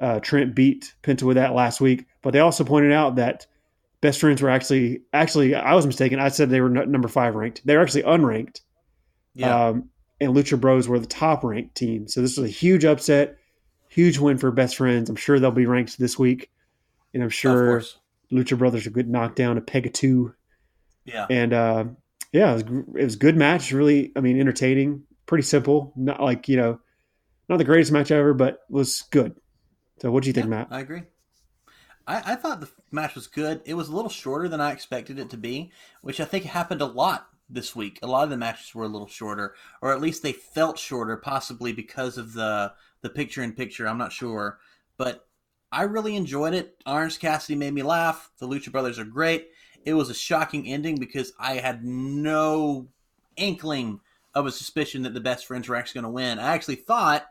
uh, 0.01 0.21
Trent 0.21 0.55
beat 0.55 0.95
Penta 1.03 1.23
with 1.25 1.37
that 1.37 1.55
last 1.55 1.81
week, 1.81 2.07
but 2.23 2.33
they 2.33 2.41
also 2.41 2.65
pointed 2.65 2.93
out 2.93 3.17
that 3.17 3.47
best 4.01 4.21
friends 4.21 4.43
were 4.43 4.51
actually 4.51 5.03
actually 5.13 5.55
I 5.55 5.75
was 5.75 5.87
mistaken. 5.87 6.19
I 6.19 6.29
said 6.29 6.51
they 6.51 6.61
were 6.61 6.69
number 6.69 7.09
five 7.09 7.35
ranked. 7.35 7.63
They're 7.65 7.83
actually 7.83 8.03
unranked. 8.03 8.61
Yeah. 9.35 9.69
Um, 9.69 9.91
and 10.21 10.35
Lucha 10.35 10.61
Bros 10.61 10.89
were 10.89 10.99
the 10.99 11.07
top 11.07 11.45
ranked 11.45 11.75
team. 11.75 12.09
So 12.09 12.21
this 12.21 12.37
was 12.37 12.49
a 12.49 12.53
huge 12.53 12.85
upset, 12.85 13.39
huge 13.89 14.19
win 14.19 14.39
for 14.39 14.51
best 14.51 14.77
friends. 14.77 15.09
I'm 15.09 15.17
sure 15.17 15.39
they'll 15.39 15.51
be 15.51 15.67
ranked 15.67 15.99
this 15.99 16.19
week, 16.19 16.51
and 17.15 17.23
I'm 17.23 17.31
sure. 17.31 17.83
Lucha 18.33 18.57
Brothers 18.57 18.87
are 18.87 18.91
good 18.91 19.09
knocked 19.09 19.37
down 19.37 19.59
a 19.59 19.61
peg 19.61 19.87
of 19.87 19.93
two. 19.93 20.35
Yeah. 21.05 21.27
And 21.29 21.53
uh, 21.53 21.85
yeah, 22.33 22.53
it 22.53 22.55
was, 22.55 22.63
it 22.97 23.05
was 23.05 23.17
good 23.17 23.37
match. 23.37 23.73
Really, 23.73 24.13
I 24.17 24.21
mean, 24.21 24.39
entertaining. 24.39 25.03
Pretty 25.27 25.43
simple. 25.43 25.93
Not 25.97 26.21
like 26.21 26.49
you 26.49 26.57
know, 26.57 26.81
not 27.49 27.59
the 27.59 27.65
greatest 27.65 27.93
match 27.93 28.11
ever, 28.11 28.35
but 28.35 28.61
was 28.69 29.03
good. 29.11 29.35
So, 30.01 30.11
what 30.11 30.23
do 30.23 30.29
you 30.29 30.33
think, 30.33 30.47
Yeah, 30.47 30.51
Matt? 30.51 30.69
I 30.71 30.81
agree. 30.81 31.03
I, 32.07 32.33
I 32.33 32.35
thought 32.37 32.61
the 32.61 32.71
match 32.91 33.15
was 33.15 33.27
good. 33.27 33.63
It 33.65 33.75
was 33.75 33.89
a 33.89 33.95
little 33.95 34.11
shorter 34.11 34.49
than 34.49 34.61
I 34.61 34.73
expected 34.73 35.19
it 35.19 35.31
to 35.31 35.37
be, 35.37 35.71
which 36.03 36.21
I 36.21 36.25
think 36.25 36.45
happened 36.45 36.81
a 36.81 36.87
lot 36.87 37.29
this 37.49 37.75
week. 37.75 37.99
A 38.03 38.07
lot 38.07 38.25
of 38.25 38.31
the 38.31 38.37
matches 38.37 38.75
were 38.75 38.85
a 38.85 38.89
little 38.89 39.09
shorter, 39.09 39.55
or 39.83 39.93
at 39.93 40.01
least 40.01 40.23
they 40.23 40.33
felt 40.33 40.79
shorter, 40.79 41.17
possibly 41.17 41.73
because 41.73 42.19
of 42.19 42.33
the 42.33 42.73
the 43.03 43.11
picture 43.11 43.43
in 43.43 43.53
picture. 43.53 43.89
I'm 43.89 43.99
not 43.99 44.13
sure, 44.13 44.59
but 44.99 45.27
I 45.73 45.83
really 45.83 46.17
enjoyed 46.17 46.55
it. 46.55 46.77
Orange 46.87 47.19
Cassidy 47.19 47.57
made 47.57 47.73
me 47.73 47.83
laugh. 47.83 48.31
The 48.39 48.47
Lucha 48.47 48.71
Brothers 48.71 48.99
are 48.99 49.05
great. 49.05 49.51
It 49.85 49.95
was 49.95 50.11
a 50.11 50.15
shocking 50.15 50.67
ending 50.67 50.97
because 50.97 51.33
I 51.39 51.55
had 51.55 51.85
no 51.85 52.89
inkling 53.37 54.01
of 54.35 54.47
a 54.47 54.53
suspicion 54.53 55.03
that 55.03 55.15
the 55.15 55.21
best 55.21 55.47
friends 55.47 55.69
were 55.69 55.77
actually 55.77 56.03
going 56.03 56.13
to 56.13 56.15
win. 56.15 56.39
I 56.39 56.55
actually 56.55 56.77
thought, 56.77 57.27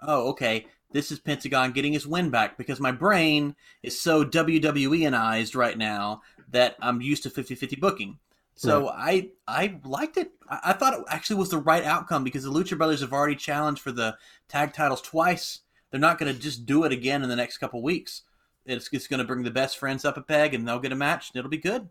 oh, 0.00 0.30
okay, 0.30 0.66
this 0.92 1.10
is 1.10 1.18
Pentagon 1.18 1.72
getting 1.72 1.92
his 1.92 2.06
win 2.06 2.30
back 2.30 2.56
because 2.56 2.80
my 2.80 2.92
brain 2.92 3.56
is 3.82 4.00
so 4.00 4.24
WWEized 4.24 5.56
right 5.56 5.76
now 5.76 6.22
that 6.50 6.76
I'm 6.80 7.00
used 7.00 7.22
to 7.24 7.30
50-50 7.30 7.80
booking. 7.80 8.18
So 8.54 8.88
I 8.88 9.30
I 9.48 9.80
liked 9.84 10.16
it. 10.16 10.32
I, 10.48 10.60
I 10.66 10.72
thought 10.74 10.94
it 10.94 11.04
actually 11.08 11.36
was 11.36 11.50
the 11.50 11.58
right 11.58 11.84
outcome 11.84 12.22
because 12.22 12.44
the 12.44 12.50
Lucha 12.50 12.76
Brothers 12.76 13.00
have 13.00 13.12
already 13.12 13.34
challenged 13.34 13.80
for 13.80 13.92
the 13.92 14.16
tag 14.48 14.72
titles 14.72 15.00
twice. 15.00 15.60
They're 15.90 16.00
not 16.00 16.18
going 16.18 16.32
to 16.32 16.38
just 16.38 16.64
do 16.64 16.84
it 16.84 16.92
again 16.92 17.22
in 17.22 17.28
the 17.28 17.36
next 17.36 17.58
couple 17.58 17.82
weeks. 17.82 18.22
It's, 18.64 18.88
it's 18.92 19.08
going 19.08 19.18
to 19.18 19.24
bring 19.24 19.42
the 19.42 19.50
best 19.50 19.78
friends 19.78 20.04
up 20.04 20.16
a 20.16 20.22
peg 20.22 20.54
and 20.54 20.66
they'll 20.66 20.78
get 20.78 20.92
a 20.92 20.96
match 20.96 21.30
and 21.30 21.38
it'll 21.38 21.50
be 21.50 21.58
good. 21.58 21.88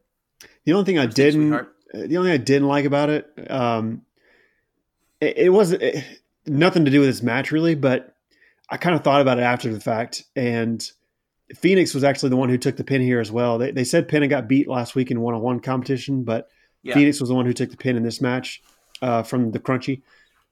The 0.63 0.73
only 0.73 0.85
thing 0.85 0.97
I 0.97 1.05
didn't, 1.05 1.49
sweetheart. 1.49 1.75
the 1.93 2.17
only 2.17 2.31
thing 2.31 2.41
I 2.41 2.43
didn't 2.43 2.67
like 2.67 2.85
about 2.85 3.09
it, 3.09 3.51
um, 3.51 4.03
it, 5.19 5.37
it 5.37 5.49
wasn't 5.49 5.81
it, 5.83 6.05
nothing 6.45 6.85
to 6.85 6.91
do 6.91 6.99
with 6.99 7.09
this 7.09 7.21
match 7.21 7.51
really, 7.51 7.75
but 7.75 8.10
I 8.71 8.77
kind 8.77 8.95
of 8.95 9.03
thought 9.03 9.21
about 9.21 9.37
it 9.37 9.43
after 9.43 9.71
the 9.71 9.79
fact, 9.79 10.23
and 10.35 10.83
Phoenix 11.55 11.93
was 11.93 12.03
actually 12.03 12.29
the 12.29 12.37
one 12.37 12.49
who 12.49 12.57
took 12.57 12.77
the 12.77 12.83
pin 12.83 13.01
here 13.01 13.19
as 13.19 13.31
well. 13.31 13.57
They, 13.57 13.71
they 13.71 13.83
said 13.83 14.07
Penta 14.07 14.29
got 14.29 14.47
beat 14.47 14.67
last 14.67 14.95
week 14.95 15.11
in 15.11 15.19
one 15.21 15.35
on 15.35 15.41
one 15.41 15.59
competition, 15.59 16.23
but 16.23 16.47
Yeah. 16.81 16.93
Phoenix 16.93 17.19
was 17.19 17.29
the 17.29 17.35
one 17.35 17.45
who 17.45 17.53
took 17.53 17.69
the 17.69 17.77
pin 17.77 17.97
in 17.97 18.03
this 18.03 18.21
match 18.21 18.63
uh, 19.01 19.23
from 19.23 19.51
the 19.51 19.59
Crunchy. 19.59 20.01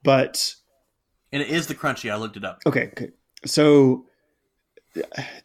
But 0.04 0.56
And 1.32 1.42
it 1.42 1.50
is 1.50 1.68
the 1.68 1.76
crunchy. 1.76 2.12
I 2.12 2.16
looked 2.16 2.38
it 2.38 2.46
up. 2.46 2.60
Okay, 2.66 2.88
okay. 2.88 3.10
So 3.46 4.06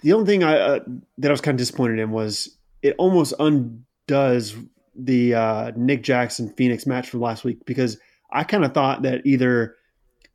the 0.00 0.12
only 0.12 0.26
thing 0.26 0.42
I 0.42 0.56
uh, 0.58 0.80
that 1.18 1.28
I 1.28 1.32
was 1.32 1.40
kind 1.40 1.54
of 1.54 1.58
disappointed 1.58 1.98
in 1.98 2.10
was 2.10 2.56
it 2.82 2.94
almost 2.98 3.34
undoes 3.38 4.56
the 4.96 5.34
uh, 5.34 5.72
Nick 5.76 6.02
Jackson 6.02 6.52
Phoenix 6.56 6.86
match 6.86 7.10
from 7.10 7.20
last 7.20 7.44
week 7.44 7.64
because 7.66 7.98
I 8.32 8.44
kind 8.44 8.64
of 8.64 8.72
thought 8.74 9.02
that 9.02 9.26
either 9.26 9.76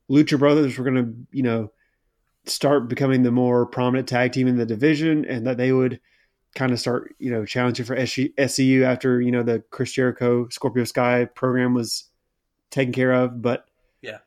Lucha 0.10 0.38
Brothers 0.38 0.78
were 0.78 0.84
going 0.84 0.96
to 0.96 1.14
you 1.32 1.44
know 1.44 1.72
start 2.46 2.88
becoming 2.88 3.24
the 3.24 3.32
more 3.32 3.66
prominent 3.66 4.08
tag 4.08 4.32
team 4.32 4.48
in 4.48 4.58
the 4.58 4.66
division 4.66 5.26
and 5.26 5.46
that 5.46 5.58
they 5.58 5.72
would 5.72 6.00
kind 6.56 6.72
of 6.72 6.80
start 6.80 7.16
you 7.20 7.30
know 7.30 7.46
challenging 7.46 7.86
for 7.86 7.96
SC 8.06 8.34
SCU 8.38 8.84
after 8.84 9.22
you 9.22 9.32
know 9.32 9.44
the 9.44 9.64
Chris 9.70 9.92
Jericho 9.92 10.48
Scorpio 10.50 10.84
Sky 10.84 11.26
program 11.26 11.74
was 11.74 12.06
taken 12.72 12.94
care 12.94 13.12
of, 13.14 13.42
but 13.42 13.66
yeah, 14.02 14.20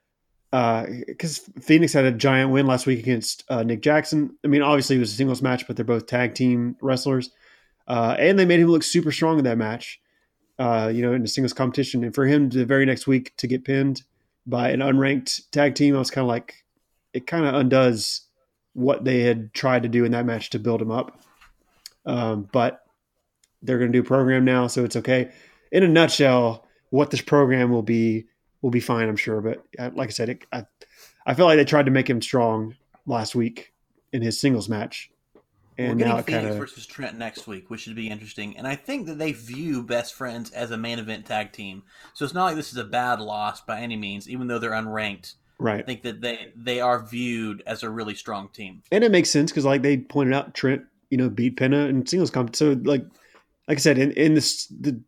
because 1.06 1.38
Phoenix 1.60 1.92
had 1.92 2.04
a 2.04 2.12
giant 2.12 2.50
win 2.50 2.66
last 2.66 2.86
week 2.86 2.98
against 2.98 3.44
uh, 3.48 3.62
Nick 3.62 3.82
Jackson. 3.82 4.36
I 4.44 4.48
mean, 4.48 4.62
obviously 4.62 4.96
it 4.96 5.00
was 5.00 5.12
a 5.12 5.16
singles 5.16 5.42
match, 5.42 5.66
but 5.66 5.76
they're 5.76 5.84
both 5.84 6.06
tag 6.06 6.34
team 6.34 6.76
wrestlers, 6.80 7.30
uh, 7.88 8.16
and 8.18 8.38
they 8.38 8.44
made 8.44 8.60
him 8.60 8.68
look 8.68 8.82
super 8.82 9.12
strong 9.12 9.38
in 9.38 9.44
that 9.44 9.58
match. 9.58 10.00
Uh, 10.58 10.92
you 10.94 11.02
know, 11.02 11.12
in 11.12 11.24
a 11.24 11.28
singles 11.28 11.52
competition, 11.52 12.04
and 12.04 12.14
for 12.14 12.26
him 12.26 12.50
the 12.50 12.64
very 12.64 12.84
next 12.84 13.06
week 13.06 13.32
to 13.38 13.46
get 13.46 13.64
pinned 13.64 14.02
by 14.46 14.70
an 14.70 14.80
unranked 14.80 15.50
tag 15.50 15.74
team, 15.74 15.96
I 15.96 15.98
was 15.98 16.10
kind 16.10 16.24
of 16.24 16.28
like, 16.28 16.61
it 17.12 17.26
kind 17.26 17.44
of 17.46 17.54
undoes 17.54 18.22
what 18.74 19.04
they 19.04 19.20
had 19.20 19.52
tried 19.52 19.82
to 19.82 19.88
do 19.88 20.04
in 20.04 20.12
that 20.12 20.26
match 20.26 20.50
to 20.50 20.58
build 20.58 20.80
him 20.80 20.90
up. 20.90 21.20
Um, 22.06 22.48
but 22.52 22.84
they're 23.62 23.78
going 23.78 23.92
to 23.92 23.98
do 23.98 24.02
a 24.02 24.06
program 24.06 24.44
now, 24.44 24.66
so 24.66 24.84
it's 24.84 24.96
okay. 24.96 25.30
In 25.70 25.82
a 25.82 25.88
nutshell, 25.88 26.66
what 26.90 27.10
this 27.10 27.20
program 27.20 27.70
will 27.70 27.82
be 27.82 28.26
will 28.60 28.70
be 28.70 28.80
fine, 28.80 29.08
I'm 29.08 29.16
sure. 29.16 29.40
But 29.40 29.64
uh, 29.78 29.90
like 29.94 30.08
I 30.08 30.12
said, 30.12 30.28
it, 30.30 30.44
I 30.52 30.66
I 31.26 31.34
feel 31.34 31.46
like 31.46 31.56
they 31.56 31.64
tried 31.64 31.86
to 31.86 31.92
make 31.92 32.08
him 32.08 32.20
strong 32.20 32.76
last 33.06 33.34
week 33.34 33.72
in 34.12 34.22
his 34.22 34.40
singles 34.40 34.68
match, 34.68 35.10
and 35.78 36.00
We're 36.00 36.06
now 36.06 36.16
getting 36.16 36.18
it 36.18 36.26
Phoenix 36.26 36.42
kind 36.42 36.52
of 36.52 36.58
versus 36.58 36.86
Trent 36.86 37.18
next 37.18 37.46
week, 37.46 37.70
which 37.70 37.82
should 37.82 37.96
be 37.96 38.08
interesting. 38.08 38.56
And 38.56 38.66
I 38.66 38.74
think 38.74 39.06
that 39.06 39.18
they 39.18 39.32
view 39.32 39.82
Best 39.82 40.14
Friends 40.14 40.50
as 40.50 40.70
a 40.70 40.76
main 40.76 40.98
event 40.98 41.26
tag 41.26 41.52
team. 41.52 41.84
So 42.14 42.24
it's 42.24 42.34
not 42.34 42.44
like 42.44 42.56
this 42.56 42.72
is 42.72 42.78
a 42.78 42.84
bad 42.84 43.20
loss 43.20 43.60
by 43.60 43.80
any 43.80 43.96
means, 43.96 44.28
even 44.28 44.48
though 44.48 44.58
they're 44.58 44.72
unranked. 44.72 45.34
I 45.68 45.82
think 45.82 46.02
that 46.02 46.20
they 46.20 46.52
they 46.56 46.80
are 46.80 47.04
viewed 47.04 47.62
as 47.66 47.82
a 47.82 47.90
really 47.90 48.14
strong 48.14 48.48
team. 48.48 48.82
and 48.90 49.04
it 49.04 49.10
makes 49.10 49.30
sense 49.30 49.50
because 49.50 49.64
like 49.64 49.82
they 49.82 49.98
pointed 49.98 50.34
out, 50.34 50.54
Trent, 50.54 50.82
you 51.10 51.18
know, 51.18 51.28
beat 51.28 51.56
Penta 51.56 51.88
in 51.88 52.06
singles 52.06 52.30
comp. 52.30 52.54
So 52.56 52.72
like 52.82 53.04
like 53.68 53.78
I 53.78 53.80
said, 53.80 53.98
in 53.98 54.12
in 54.12 54.34
this 54.34 54.66
the 54.66 55.00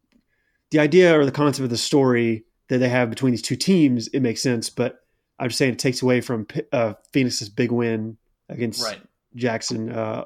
the 0.71 0.79
idea 0.79 1.19
or 1.19 1.25
the 1.25 1.33
concept 1.33 1.65
of 1.65 1.71
the 1.71 1.77
story 1.77 2.45
that 2.69 2.79
they 2.79 2.89
have 2.89 3.11
between 3.11 3.33
these 3.33 3.43
two 3.43 3.57
teams, 3.57 4.09
it 4.09 4.21
makes 4.21 4.43
sense. 4.43 4.71
But 4.71 5.01
I'm 5.39 5.49
just 5.49 5.59
saying 5.59 5.75
it 5.75 5.79
takes 5.79 6.03
away 6.03 6.21
from 6.21 6.47
uh, 6.73 6.95
Phoenix's 7.13 7.49
big 7.49 7.73
win 7.73 8.17
against 8.49 8.83
Right, 8.83 9.01
Jackson 9.35 9.91
uh, 9.91 10.25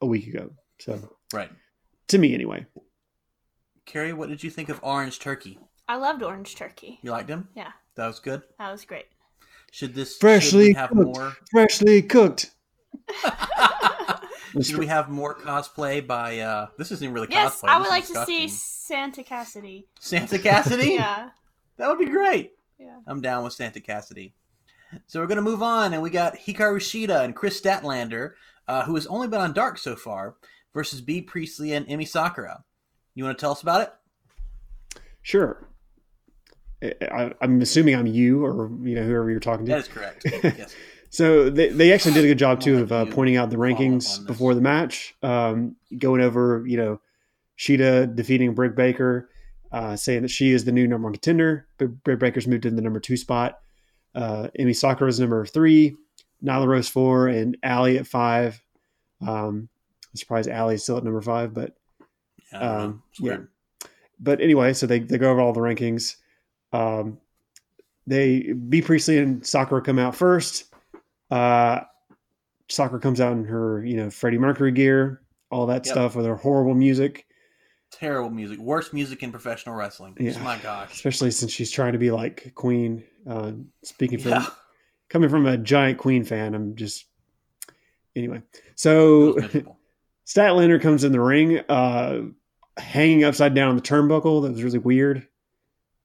a 0.00 0.06
week 0.06 0.26
ago. 0.26 0.50
So 0.80 1.16
right. 1.32 1.50
to 2.08 2.18
me 2.18 2.34
anyway. 2.34 2.66
Carrie, 3.86 4.12
what 4.12 4.28
did 4.28 4.42
you 4.42 4.50
think 4.50 4.68
of 4.70 4.80
Orange 4.82 5.18
Turkey? 5.18 5.58
I 5.86 5.96
loved 5.96 6.22
Orange 6.22 6.56
Turkey. 6.56 6.98
You 7.02 7.10
liked 7.10 7.28
him? 7.28 7.48
Yeah. 7.54 7.72
That 7.96 8.06
was 8.06 8.18
good. 8.18 8.42
That 8.58 8.72
was 8.72 8.84
great. 8.84 9.06
Should 9.74 9.92
this 9.92 10.16
Freshly 10.18 10.68
should 10.68 10.76
have 10.76 10.90
cooked. 10.90 11.16
more? 11.16 11.36
Freshly 11.50 12.00
cooked. 12.00 12.52
should 14.62 14.76
we 14.76 14.86
have 14.86 15.08
more 15.08 15.34
cosplay 15.34 16.06
by? 16.06 16.38
uh 16.38 16.68
This 16.78 16.92
isn't 16.92 17.12
really 17.12 17.26
yes, 17.28 17.60
cosplay. 17.60 17.68
I 17.70 17.78
would 17.78 17.86
is 17.86 17.90
like 17.90 18.06
to 18.06 18.24
see 18.24 18.46
Santa 18.46 19.24
Cassidy. 19.24 19.88
Santa 19.98 20.38
Cassidy. 20.38 20.90
Yeah. 20.92 21.30
that 21.76 21.88
would 21.88 21.98
be 21.98 22.04
great. 22.04 22.52
Yeah. 22.78 22.98
I'm 23.08 23.20
down 23.20 23.42
with 23.42 23.52
Santa 23.52 23.80
Cassidy. 23.80 24.32
So 25.08 25.18
we're 25.18 25.26
gonna 25.26 25.42
move 25.42 25.60
on, 25.64 25.92
and 25.92 26.00
we 26.00 26.10
got 26.10 26.36
Hikaru 26.36 26.76
Shida 26.76 27.24
and 27.24 27.34
Kris 27.34 27.60
Statlander, 27.60 28.34
uh, 28.68 28.84
who 28.84 28.94
has 28.94 29.08
only 29.08 29.26
been 29.26 29.40
on 29.40 29.54
Dark 29.54 29.78
so 29.78 29.96
far, 29.96 30.36
versus 30.72 31.00
Bea 31.00 31.20
Priestley 31.20 31.72
and 31.72 31.84
Emi 31.88 32.06
Sakura. 32.06 32.62
You 33.16 33.24
want 33.24 33.36
to 33.36 33.40
tell 33.40 33.50
us 33.50 33.62
about 33.62 33.80
it? 33.80 33.92
Sure. 35.22 35.66
I, 36.84 37.32
I'm 37.40 37.60
assuming 37.60 37.94
I'm 37.94 38.06
you 38.06 38.44
or 38.44 38.70
you 38.82 38.94
know 38.94 39.02
whoever 39.02 39.30
you're 39.30 39.40
talking 39.40 39.66
to. 39.66 39.72
That 39.72 39.78
is 39.78 39.88
correct. 39.88 40.24
yes. 40.42 40.74
So 41.10 41.48
they, 41.48 41.68
they 41.68 41.92
actually 41.92 42.14
did 42.14 42.24
a 42.24 42.28
good 42.28 42.38
job 42.38 42.60
too 42.60 42.82
of 42.82 42.92
uh, 42.92 43.06
pointing 43.06 43.36
out 43.36 43.50
the 43.50 43.56
follow 43.56 43.70
up 43.70 43.78
on 43.78 43.86
rankings 43.86 44.26
before 44.26 44.54
the 44.54 44.60
match, 44.60 45.14
um, 45.22 45.76
going 45.96 46.20
over 46.20 46.64
you 46.66 46.76
know 46.76 47.00
Shida 47.58 48.14
defeating 48.14 48.54
Britt 48.54 48.74
Baker, 48.74 49.30
uh, 49.70 49.96
saying 49.96 50.22
that 50.22 50.30
she 50.30 50.50
is 50.50 50.64
the 50.64 50.72
new 50.72 50.86
number 50.86 51.06
one 51.06 51.12
contender. 51.12 51.66
Britt 51.78 52.18
Baker's 52.18 52.46
moved 52.46 52.66
into 52.66 52.76
the 52.76 52.82
number 52.82 53.00
two 53.00 53.16
spot. 53.16 53.60
Uh, 54.14 54.48
Emi 54.58 54.74
Sakura 54.74 55.08
is 55.08 55.20
number 55.20 55.44
three, 55.46 55.96
Nyla 56.44 56.66
Rose 56.66 56.88
four, 56.88 57.28
and 57.28 57.56
Allie 57.62 57.98
at 57.98 58.06
five. 58.06 58.60
Um, 59.20 59.68
I'm 60.10 60.16
surprised 60.16 60.48
Allie 60.48 60.76
is 60.76 60.82
still 60.82 60.98
at 60.98 61.04
number 61.04 61.22
five, 61.22 61.54
but. 61.54 61.76
Um, 62.52 63.02
yeah. 63.18 63.38
but 64.20 64.40
anyway, 64.40 64.74
so 64.74 64.86
they, 64.86 65.00
they 65.00 65.18
go 65.18 65.32
over 65.32 65.40
all 65.40 65.52
the 65.52 65.60
rankings. 65.60 66.16
Um, 66.74 67.18
they 68.06 68.52
Bea 68.52 68.82
Priestley 68.82 69.18
and 69.18 69.46
Sakura 69.46 69.80
come 69.82 69.98
out 69.98 70.14
first. 70.14 70.72
Uh, 71.30 71.80
Sakura 72.68 73.00
comes 73.00 73.20
out 73.20 73.32
in 73.32 73.44
her 73.44 73.84
you 73.84 73.96
know 73.96 74.10
Freddie 74.10 74.38
Mercury 74.38 74.72
gear, 74.72 75.22
all 75.50 75.66
that 75.66 75.86
Yep. 75.86 75.92
stuff 75.92 76.16
with 76.16 76.26
her 76.26 76.36
horrible 76.36 76.74
music, 76.74 77.26
Terrible 77.90 78.30
music. 78.30 78.58
Worst 78.58 78.92
music 78.92 79.22
in 79.22 79.30
professional 79.30 79.76
wrestling. 79.76 80.16
Yeah. 80.18 80.34
Oh 80.36 80.42
my 80.42 80.58
gosh. 80.58 80.92
especially 80.92 81.30
since 81.30 81.52
she's 81.52 81.70
trying 81.70 81.92
to 81.92 81.98
be 81.98 82.10
like 82.10 82.52
Queen. 82.54 83.04
Uh, 83.28 83.52
speaking 83.84 84.18
from 84.18 84.32
Yeah. 84.32 84.46
coming 85.08 85.28
from 85.30 85.46
a 85.46 85.56
giant 85.56 85.98
Queen 85.98 86.24
fan, 86.24 86.54
I'm 86.54 86.74
just 86.76 87.06
anyway. 88.16 88.42
So. 88.74 89.38
Statlander 90.26 90.80
comes 90.80 91.04
in 91.04 91.12
the 91.12 91.20
ring, 91.20 91.58
uh, 91.68 92.22
hanging 92.78 93.24
upside 93.24 93.54
down 93.54 93.68
on 93.68 93.76
the 93.76 93.82
turnbuckle. 93.82 94.42
That 94.42 94.52
was 94.52 94.62
really 94.64 94.78
weird. 94.78 95.28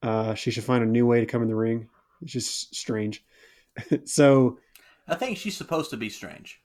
Uh, 0.02 0.34
she 0.34 0.52
should 0.52 0.64
find 0.64 0.84
a 0.84 0.88
new 0.88 1.06
way 1.06 1.20
to 1.20 1.26
come 1.26 1.42
in 1.42 1.48
the 1.48 1.56
ring. 1.56 1.90
It's 2.22 2.32
just 2.32 2.76
strange. 2.76 3.24
so, 4.06 4.60
I 5.08 5.16
think 5.16 5.38
she's 5.38 5.58
supposed 5.58 5.90
to 5.92 5.98
be 5.98 6.10
strange. 6.10 6.62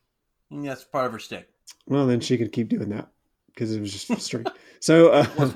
Think 0.48 0.64
that's 0.64 0.84
part 0.84 1.06
of 1.06 1.12
her 1.12 1.18
stick. 1.18 1.48
well, 1.86 2.06
then 2.06 2.20
she 2.20 2.36
could 2.36 2.52
keep 2.52 2.68
doing 2.68 2.90
that 2.90 3.08
because 3.48 3.74
it 3.74 3.80
was 3.80 3.92
just 3.92 4.20
strange. 4.24 4.48
So, 4.80 5.08
uh, 5.08 5.26
was 5.38 5.54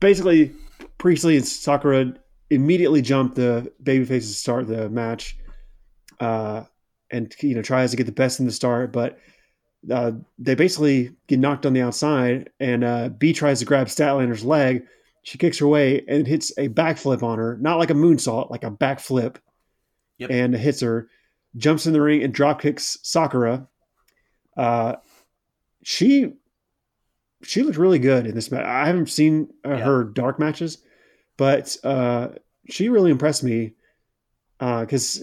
basically, 0.00 0.52
Priestley 0.98 1.36
and 1.36 1.46
Sakura 1.46 2.14
immediately 2.50 3.02
jump 3.02 3.34
the 3.34 3.72
babyfaces 3.82 4.08
to 4.08 4.34
start 4.34 4.66
the 4.66 4.88
match, 4.88 5.36
uh, 6.20 6.64
and 7.10 7.34
you 7.40 7.54
know 7.54 7.62
tries 7.62 7.90
to 7.90 7.96
get 7.96 8.06
the 8.06 8.12
best 8.12 8.40
in 8.40 8.46
the 8.46 8.52
start, 8.52 8.92
but 8.92 9.18
uh, 9.90 10.12
they 10.38 10.54
basically 10.54 11.12
get 11.26 11.38
knocked 11.38 11.66
on 11.66 11.72
the 11.72 11.82
outside, 11.82 12.50
and 12.60 12.84
uh, 12.84 13.08
Bea 13.10 13.32
tries 13.32 13.58
to 13.60 13.64
grab 13.64 13.88
Statlander's 13.88 14.44
leg. 14.44 14.86
She 15.24 15.38
kicks 15.38 15.58
her 15.58 15.66
way 15.66 16.04
and 16.06 16.26
hits 16.26 16.52
a 16.58 16.68
backflip 16.68 17.22
on 17.22 17.38
her, 17.38 17.58
not 17.60 17.78
like 17.78 17.90
a 17.90 17.94
moonsault, 17.94 18.50
like 18.50 18.62
a 18.62 18.70
backflip, 18.70 19.36
Yep. 20.18 20.30
and 20.30 20.54
hits 20.54 20.80
her. 20.80 21.08
Jumps 21.56 21.86
in 21.86 21.92
the 21.92 22.00
ring 22.00 22.22
and 22.22 22.32
drop 22.32 22.60
kicks 22.60 22.98
Sakura. 23.02 23.66
Uh, 24.56 24.96
she 25.82 26.34
she 27.42 27.62
looked 27.62 27.76
really 27.78 27.98
good 27.98 28.26
in 28.26 28.34
this 28.34 28.50
match. 28.50 28.64
I 28.64 28.86
haven't 28.86 29.08
seen 29.08 29.48
uh, 29.66 29.70
Yeah. 29.70 29.84
her 29.84 30.04
dark 30.04 30.38
matches, 30.38 30.78
but 31.36 31.76
uh, 31.84 32.28
she 32.70 32.88
really 32.88 33.10
impressed 33.10 33.42
me 33.42 33.74
because 34.58 35.22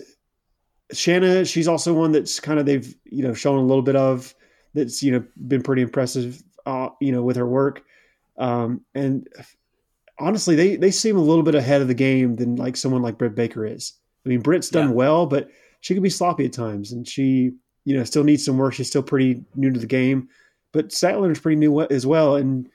Shanna, 0.93 1.45
she's 1.45 1.67
also 1.67 1.93
one 1.93 2.11
that's 2.11 2.39
kind 2.39 2.59
of 2.59 2.65
they've 2.65 2.93
you 3.05 3.23
know 3.23 3.33
shown 3.33 3.57
a 3.59 3.65
little 3.65 3.81
bit 3.83 3.95
of 3.95 4.33
that's 4.73 5.01
you 5.03 5.11
know 5.11 5.23
been 5.47 5.61
pretty 5.63 5.81
impressive, 5.83 6.41
uh, 6.65 6.89
you 6.99 7.11
know, 7.11 7.23
with 7.23 7.35
her 7.37 7.47
work. 7.47 7.83
Um, 8.37 8.81
and 8.95 9.27
honestly, 10.21 10.55
they 10.55 10.75
they 10.75 10.91
seem 10.91 11.17
a 11.17 11.21
little 11.21 11.43
bit 11.43 11.55
ahead 11.55 11.81
of 11.81 11.87
the 11.87 11.93
game 11.93 12.35
than 12.35 12.55
like 12.55 12.77
someone 12.77 13.01
like 13.01 13.17
Britt 13.17 13.35
Baker 13.35 13.65
is. 13.65 13.93
I 14.25 14.29
mean, 14.29 14.41
Britt's 14.41 14.69
done 14.69 14.89
Yeah. 14.89 14.95
well, 14.95 15.25
but 15.25 15.49
she 15.81 15.93
can 15.93 16.03
be 16.03 16.09
sloppy 16.09 16.45
at 16.45 16.53
times, 16.53 16.91
and 16.91 17.07
she 17.07 17.53
you 17.85 17.97
know 17.97 18.03
still 18.03 18.23
needs 18.23 18.45
some 18.45 18.57
work. 18.57 18.73
She's 18.73 18.87
still 18.87 19.03
pretty 19.03 19.43
new 19.55 19.71
to 19.71 19.79
the 19.79 19.87
game, 19.87 20.29
but 20.71 20.89
Statler's 20.89 21.39
pretty 21.39 21.57
new 21.57 21.81
as 21.81 22.05
well, 22.05 22.35
and 22.35 22.69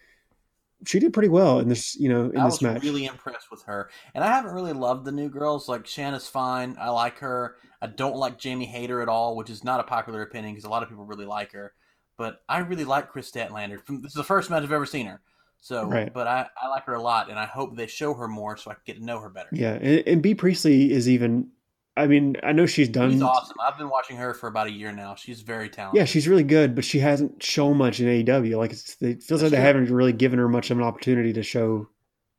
she 0.85 0.98
did 0.98 1.12
pretty 1.12 1.28
well 1.28 1.59
in 1.61 1.68
this 1.68 1.96
you 1.96 2.09
know 2.09 2.30
in 2.30 2.37
I 2.37 2.44
this 2.44 2.61
was 2.61 2.62
match. 2.62 2.82
really 2.82 3.06
impressed 3.06 3.50
with 3.50 3.62
her, 3.62 3.90
and 4.14 4.22
I 4.22 4.28
haven't 4.28 4.54
really 4.54 4.72
loved 4.72 5.04
the 5.04 5.12
new 5.12 5.28
girls. 5.28 5.68
Like 5.68 5.87
Shanna's 5.87 6.28
fine. 6.28 6.76
I 6.80 6.90
like 6.90 7.18
her. 7.18 7.56
I 7.80 7.87
don't 7.88 8.16
like 8.16 8.38
Jamie 8.38 8.66
Hayter 8.66 9.00
at 9.02 9.09
all, 9.09 9.37
which 9.37 9.50
is 9.50 9.64
not 9.64 9.80
a 9.80 9.85
popular 9.85 10.22
opinion 10.22 10.54
because 10.54 10.64
a 10.64 10.70
lot 10.70 10.82
of 10.82 10.88
people 10.88 11.04
really 11.04 11.26
like 11.26 11.52
her. 11.52 11.72
But 12.18 12.42
I 12.48 12.59
really 12.59 12.85
like 12.85 13.09
Kris 13.11 13.30
Statlander. 13.30 13.78
This 13.87 14.12
is 14.12 14.14
the 14.14 14.24
first 14.24 14.48
match 14.50 14.62
I've 14.62 14.72
ever 14.72 14.87
seen 14.87 15.06
her. 15.06 15.20
So, 15.66 15.85
Right. 15.88 16.14
but 16.14 16.29
I, 16.29 16.46
I 16.62 16.68
like 16.68 16.85
her 16.85 16.94
a 16.94 17.02
lot, 17.02 17.29
and 17.29 17.37
I 17.37 17.44
hope 17.44 17.74
they 17.74 17.88
show 17.88 18.14
her 18.14 18.29
more 18.29 18.57
so 18.57 18.70
I 18.70 18.74
can 18.74 18.83
get 18.87 18.98
to 18.98 19.05
know 19.05 19.18
her 19.18 19.29
better. 19.29 19.48
Yeah, 19.50 19.72
and, 19.72 20.07
and 20.07 20.22
Bea 20.22 20.37
Priestley 20.37 20.92
is 20.92 21.09
even. 21.09 21.48
I 21.96 22.07
mean, 22.07 22.37
I 22.44 22.52
know 22.52 22.66
she's 22.66 22.88
done. 22.88 23.11
She's 23.11 23.22
awesome. 23.22 23.57
I've 23.66 23.76
been 23.76 23.88
watching 23.88 24.16
her 24.18 24.33
for 24.33 24.46
about 24.48 24.68
a 24.68 24.70
year 24.70 24.92
now. 24.92 25.16
She's 25.16 25.40
very 25.40 25.68
talented. 25.68 25.98
Yeah, 25.98 26.05
she's 26.05 26.29
really 26.29 26.44
good, 26.44 26.74
but 26.76 26.85
she 26.85 27.00
hasn't 27.00 27.42
shown 27.42 27.79
much 27.79 27.98
in 27.98 28.07
AEW. 28.07 28.57
Like 28.59 28.70
it's, 28.72 28.96
it 29.00 29.22
feels 29.24 29.42
like 29.42 29.50
That's 29.50 29.50
they 29.50 29.57
true. 29.57 29.64
haven't 29.64 29.90
really 29.90 30.12
given 30.12 30.38
her 30.38 30.48
much 30.48 30.70
of 30.70 30.79
an 30.79 30.85
opportunity 30.85 31.33
to 31.33 31.42
show, 31.42 31.88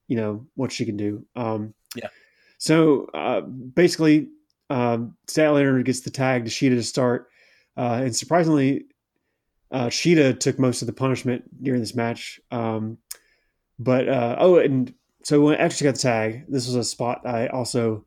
you 0.07 0.15
know, 0.15 0.45
what 0.55 0.71
she 0.71 0.85
can 0.85 0.95
do. 0.95 1.25
Um, 1.35 1.73
Yeah. 1.95 2.07
So 2.59 3.07
uh, 3.13 3.41
basically, 3.41 4.29
um, 4.69 5.17
Statlander 5.27 5.83
gets 5.83 6.01
the 6.01 6.11
tag 6.11 6.45
to 6.45 6.51
Shida 6.51 6.75
to 6.75 6.83
start, 6.83 7.27
uh, 7.75 8.01
and 8.03 8.15
surprisingly, 8.15 8.85
uh, 9.71 9.87
Shida 9.87 10.39
took 10.39 10.59
most 10.59 10.81
of 10.81 10.85
the 10.85 10.93
punishment 10.93 11.63
during 11.63 11.81
this 11.81 11.95
match. 11.95 12.39
Um, 12.51 12.97
but 13.79 14.07
uh, 14.07 14.35
oh, 14.39 14.57
and 14.57 14.93
so 15.23 15.41
when 15.41 15.69
she 15.69 15.83
got 15.83 15.95
the 15.95 16.01
tag, 16.01 16.45
this 16.47 16.67
was 16.67 16.75
a 16.75 16.83
spot 16.83 17.21
I 17.25 17.47
also 17.47 18.05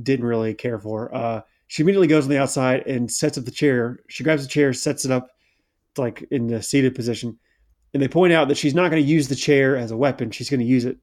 didn't 0.00 0.26
really 0.26 0.54
care 0.54 0.78
for. 0.78 1.14
Uh, 1.14 1.42
she 1.66 1.82
immediately 1.82 2.06
goes 2.06 2.24
on 2.24 2.30
the 2.30 2.38
outside 2.38 2.86
and 2.86 3.10
sets 3.10 3.38
up 3.38 3.44
the 3.44 3.50
chair. 3.50 4.00
She 4.08 4.24
grabs 4.24 4.42
the 4.42 4.48
chair, 4.48 4.72
sets 4.72 5.04
it 5.04 5.10
up 5.10 5.30
like 5.98 6.26
in 6.30 6.46
the 6.46 6.62
seated 6.62 6.94
position, 6.94 7.38
and 7.92 8.02
they 8.02 8.08
point 8.08 8.32
out 8.32 8.48
that 8.48 8.56
she's 8.56 8.74
not 8.74 8.90
going 8.90 9.02
to 9.02 9.08
use 9.08 9.28
the 9.28 9.34
chair 9.34 9.76
as 9.76 9.90
a 9.90 9.96
weapon. 9.96 10.30
She's 10.30 10.48
going 10.48 10.60
to 10.60 10.66
use 10.66 10.84
it 10.84 10.98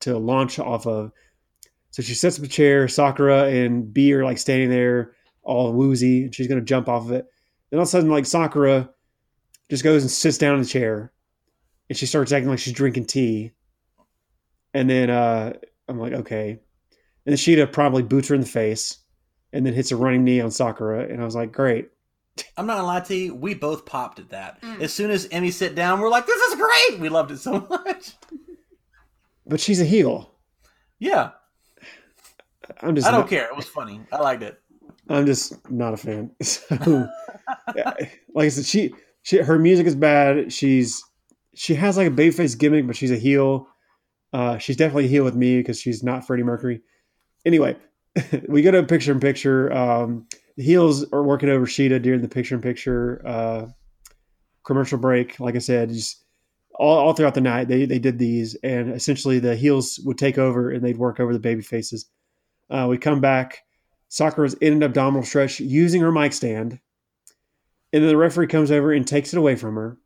to 0.00 0.18
launch 0.18 0.58
off 0.58 0.86
of. 0.86 1.12
So 1.90 2.02
she 2.02 2.14
sets 2.14 2.38
up 2.38 2.44
a 2.44 2.48
chair. 2.48 2.86
Sakura 2.86 3.44
and 3.44 3.92
Bea 3.92 4.12
are 4.12 4.24
like 4.24 4.38
standing 4.38 4.70
there, 4.70 5.12
all 5.42 5.72
woozy, 5.72 6.24
and 6.24 6.34
she's 6.34 6.46
going 6.46 6.60
to 6.60 6.64
jump 6.64 6.88
off 6.88 7.06
of 7.06 7.12
it. 7.12 7.26
Then 7.70 7.78
all 7.78 7.82
of 7.82 7.88
a 7.88 7.90
sudden, 7.90 8.10
like 8.10 8.26
Sakura 8.26 8.90
just 9.70 9.84
goes 9.84 10.02
and 10.02 10.10
sits 10.10 10.38
down 10.38 10.54
in 10.56 10.62
the 10.62 10.68
chair, 10.68 11.12
and 11.88 11.96
she 11.98 12.06
starts 12.06 12.32
acting 12.32 12.48
like 12.50 12.58
she's 12.58 12.72
drinking 12.72 13.06
tea. 13.06 13.52
And 14.74 14.88
then 14.88 15.10
uh, 15.10 15.54
I'm 15.88 15.98
like, 15.98 16.12
okay. 16.12 16.50
And 16.50 16.58
then 17.24 17.36
Shida 17.36 17.72
probably 17.72 18.02
boots 18.02 18.28
her 18.28 18.34
in 18.34 18.40
the 18.40 18.46
face, 18.46 18.98
and 19.52 19.64
then 19.66 19.74
hits 19.74 19.92
a 19.92 19.96
running 19.96 20.24
knee 20.24 20.40
on 20.40 20.50
Sakura. 20.50 21.04
And 21.04 21.20
I 21.20 21.24
was 21.24 21.34
like, 21.34 21.52
great. 21.52 21.90
I'm 22.56 22.66
not 22.66 22.74
gonna 22.76 22.86
lie 22.86 23.00
to 23.00 23.14
you. 23.16 23.34
We 23.34 23.54
both 23.54 23.84
popped 23.84 24.20
at 24.20 24.28
that. 24.30 24.62
Mm. 24.62 24.80
As 24.80 24.92
soon 24.94 25.10
as 25.10 25.26
Emi 25.28 25.52
sit 25.52 25.74
down, 25.74 26.00
we're 26.00 26.08
like, 26.08 26.24
"This 26.24 26.40
is 26.40 26.54
great." 26.54 27.00
We 27.00 27.08
loved 27.08 27.32
it 27.32 27.38
so 27.38 27.58
much. 27.68 28.12
But 29.44 29.58
she's 29.58 29.80
a 29.80 29.84
heel. 29.84 30.34
Yeah, 31.00 31.30
I'm 32.80 32.94
just 32.94 33.08
I 33.08 33.10
don't 33.10 33.22
not- 33.22 33.28
care. 33.28 33.46
It 33.48 33.56
was 33.56 33.66
funny. 33.66 34.00
I 34.12 34.18
liked 34.20 34.44
it. 34.44 34.60
I'm 35.08 35.26
just 35.26 35.68
not 35.68 35.94
a 35.94 35.96
fan. 35.96 36.30
So, 36.42 36.76
like 37.74 38.46
I 38.46 38.48
said, 38.50 38.66
she, 38.66 38.94
she, 39.28 39.36
her 39.36 39.58
music 39.58 39.86
is 39.86 39.94
bad. 39.94 40.50
She's, 40.50 41.04
she 41.54 41.74
has 41.74 41.98
like 41.98 42.06
a 42.06 42.10
babyface 42.10 42.58
gimmick, 42.58 42.86
but 42.86 42.96
she's 42.96 43.10
a 43.10 43.18
heel. 43.18 43.68
Uh, 44.32 44.56
she's 44.56 44.78
definitely 44.78 45.04
a 45.04 45.08
heel 45.08 45.22
with 45.22 45.34
me 45.34 45.58
because 45.58 45.78
she's 45.78 46.02
not 46.02 46.26
Freddie 46.26 46.44
Mercury. 46.44 46.80
Anyway, 47.44 47.76
we 48.48 48.62
go 48.62 48.70
to 48.70 48.82
picture 48.84 49.12
in 49.12 49.20
picture. 49.20 49.70
Um, 49.70 50.26
the 50.56 50.62
heels 50.62 51.04
are 51.12 51.22
working 51.22 51.50
over 51.50 51.66
Shida 51.66 52.00
during 52.00 52.22
the 52.22 52.28
picture 52.28 52.54
in 52.54 52.62
picture 52.62 53.20
uh, 53.26 53.66
commercial 54.64 54.96
break. 54.96 55.38
Like 55.38 55.56
I 55.56 55.58
said, 55.58 55.90
just 55.90 56.24
all, 56.74 56.96
all 56.96 57.12
throughout 57.12 57.34
the 57.34 57.42
night, 57.42 57.68
they 57.68 57.84
they 57.84 57.98
did 57.98 58.18
these, 58.18 58.54
and 58.62 58.94
essentially 58.94 59.40
the 59.40 59.56
heels 59.56 60.00
would 60.06 60.16
take 60.16 60.38
over 60.38 60.70
and 60.70 60.82
they'd 60.82 60.96
work 60.96 61.20
over 61.20 61.34
the 61.34 61.38
baby 61.38 61.60
faces. 61.60 62.06
Uh, 62.70 62.86
we 62.88 62.96
come 62.96 63.20
back. 63.20 63.58
Sakura's 64.08 64.54
in 64.54 64.72
an 64.72 64.82
abdominal 64.82 65.22
stretch 65.22 65.60
using 65.60 66.00
her 66.00 66.12
mic 66.12 66.32
stand. 66.32 66.80
And 67.92 68.02
then 68.02 68.08
the 68.08 68.16
referee 68.16 68.48
comes 68.48 68.70
over 68.70 68.92
and 68.92 69.06
takes 69.06 69.32
it 69.32 69.38
away 69.38 69.56
from 69.56 69.74
her. 69.76 69.96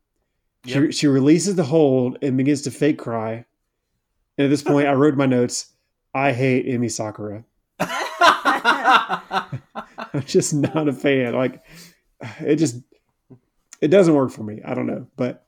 She, 0.65 0.79
Yep. 0.79 0.93
she 0.93 1.07
releases 1.07 1.55
the 1.55 1.65
hold 1.65 2.17
and 2.21 2.37
begins 2.37 2.61
to 2.63 2.71
fake 2.71 2.97
cry. 2.97 3.45
And 4.37 4.45
at 4.45 4.49
this 4.49 4.63
point, 4.63 4.87
I 4.87 4.93
wrote 4.93 5.15
my 5.15 5.25
notes, 5.25 5.67
I 6.15 6.31
hate 6.31 6.65
Emi 6.65 6.89
Sakura. 6.89 7.43
I'm 7.79 9.59
just 10.25 10.53
not 10.53 10.87
a 10.87 10.93
fan. 10.93 11.33
Like, 11.33 11.63
it 12.39 12.55
just, 12.55 12.77
it 13.81 13.89
doesn't 13.89 14.15
work 14.15 14.31
for 14.31 14.43
me. 14.43 14.61
I 14.65 14.73
don't 14.73 14.87
know. 14.87 15.07
But 15.17 15.45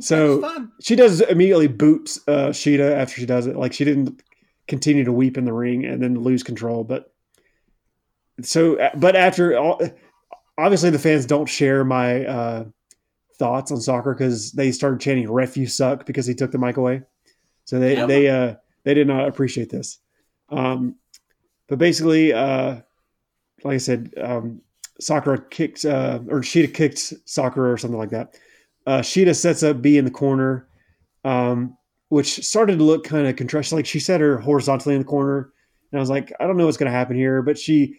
so 0.00 0.68
she 0.80 0.96
does 0.96 1.20
immediately 1.22 1.68
boot 1.68 2.18
uh, 2.28 2.48
Shida 2.48 2.92
after 2.92 3.14
she 3.14 3.26
does 3.26 3.46
it. 3.46 3.56
Like, 3.56 3.72
she 3.72 3.84
didn't 3.84 4.22
continue 4.66 5.04
to 5.04 5.12
weep 5.12 5.38
in 5.38 5.44
the 5.44 5.52
ring 5.52 5.84
and 5.84 6.02
then 6.02 6.22
lose 6.22 6.42
control. 6.42 6.84
But 6.84 7.12
so, 8.42 8.90
but 8.96 9.16
after 9.16 9.56
all, 9.56 9.80
obviously 10.58 10.90
the 10.90 10.98
fans 10.98 11.24
don't 11.24 11.46
share 11.46 11.84
my 11.84 12.26
uh, 12.26 12.64
thoughts 13.38 13.70
on 13.70 13.80
soccer 13.80 14.12
because 14.12 14.52
they 14.52 14.72
started 14.72 15.00
chanting 15.00 15.30
"ref 15.30 15.56
you 15.56 15.66
suck" 15.66 16.04
because 16.04 16.26
he 16.26 16.34
took 16.34 16.50
the 16.50 16.58
mic 16.58 16.76
away. 16.76 17.02
So 17.64 17.78
they 17.78 17.94
they 18.06 18.28
uh, 18.28 18.56
they 18.84 18.94
did 18.94 19.06
not 19.06 19.28
appreciate 19.28 19.70
this. 19.70 19.98
Um, 20.50 20.96
but 21.68 21.78
basically, 21.78 22.32
uh, 22.32 22.80
like 23.62 23.74
I 23.74 23.78
said, 23.78 24.12
um, 24.20 24.60
Sakura 25.00 25.40
kicked 25.50 25.84
uh, 25.84 26.20
or 26.28 26.40
Shida 26.40 26.74
kicked 26.74 27.14
Sakura 27.24 27.72
or 27.72 27.78
something 27.78 27.98
like 27.98 28.10
that. 28.10 28.36
Uh, 28.86 29.00
Shida 29.00 29.36
sets 29.36 29.62
up 29.62 29.80
Bea 29.82 29.98
in 29.98 30.04
the 30.04 30.10
corner, 30.10 30.66
um, 31.24 31.76
which 32.08 32.44
started 32.44 32.78
to 32.78 32.84
look 32.84 33.04
kind 33.04 33.26
of 33.26 33.36
contrasted. 33.36 33.76
Like 33.76 33.86
she 33.86 34.00
set 34.00 34.20
her 34.20 34.38
horizontally 34.38 34.94
in 34.94 35.02
the 35.02 35.06
corner, 35.06 35.52
and 35.92 35.98
I 35.98 36.00
was 36.00 36.10
like, 36.10 36.32
I 36.40 36.46
don't 36.46 36.56
know 36.56 36.64
what's 36.64 36.78
going 36.78 36.90
to 36.90 36.98
happen 36.98 37.16
here, 37.16 37.42
but 37.42 37.58
she 37.58 37.98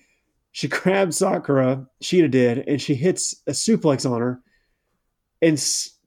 she 0.51 0.67
grabbed 0.69 1.13
Sakura, 1.13 1.87
Shida 2.03 2.29
did, 2.31 2.59
and 2.67 2.81
she 2.81 2.95
hits 2.95 3.41
a 3.47 3.51
suplex 3.51 4.09
on 4.09 4.19
her, 4.21 4.41
and 5.41 5.53
S- 5.53 5.97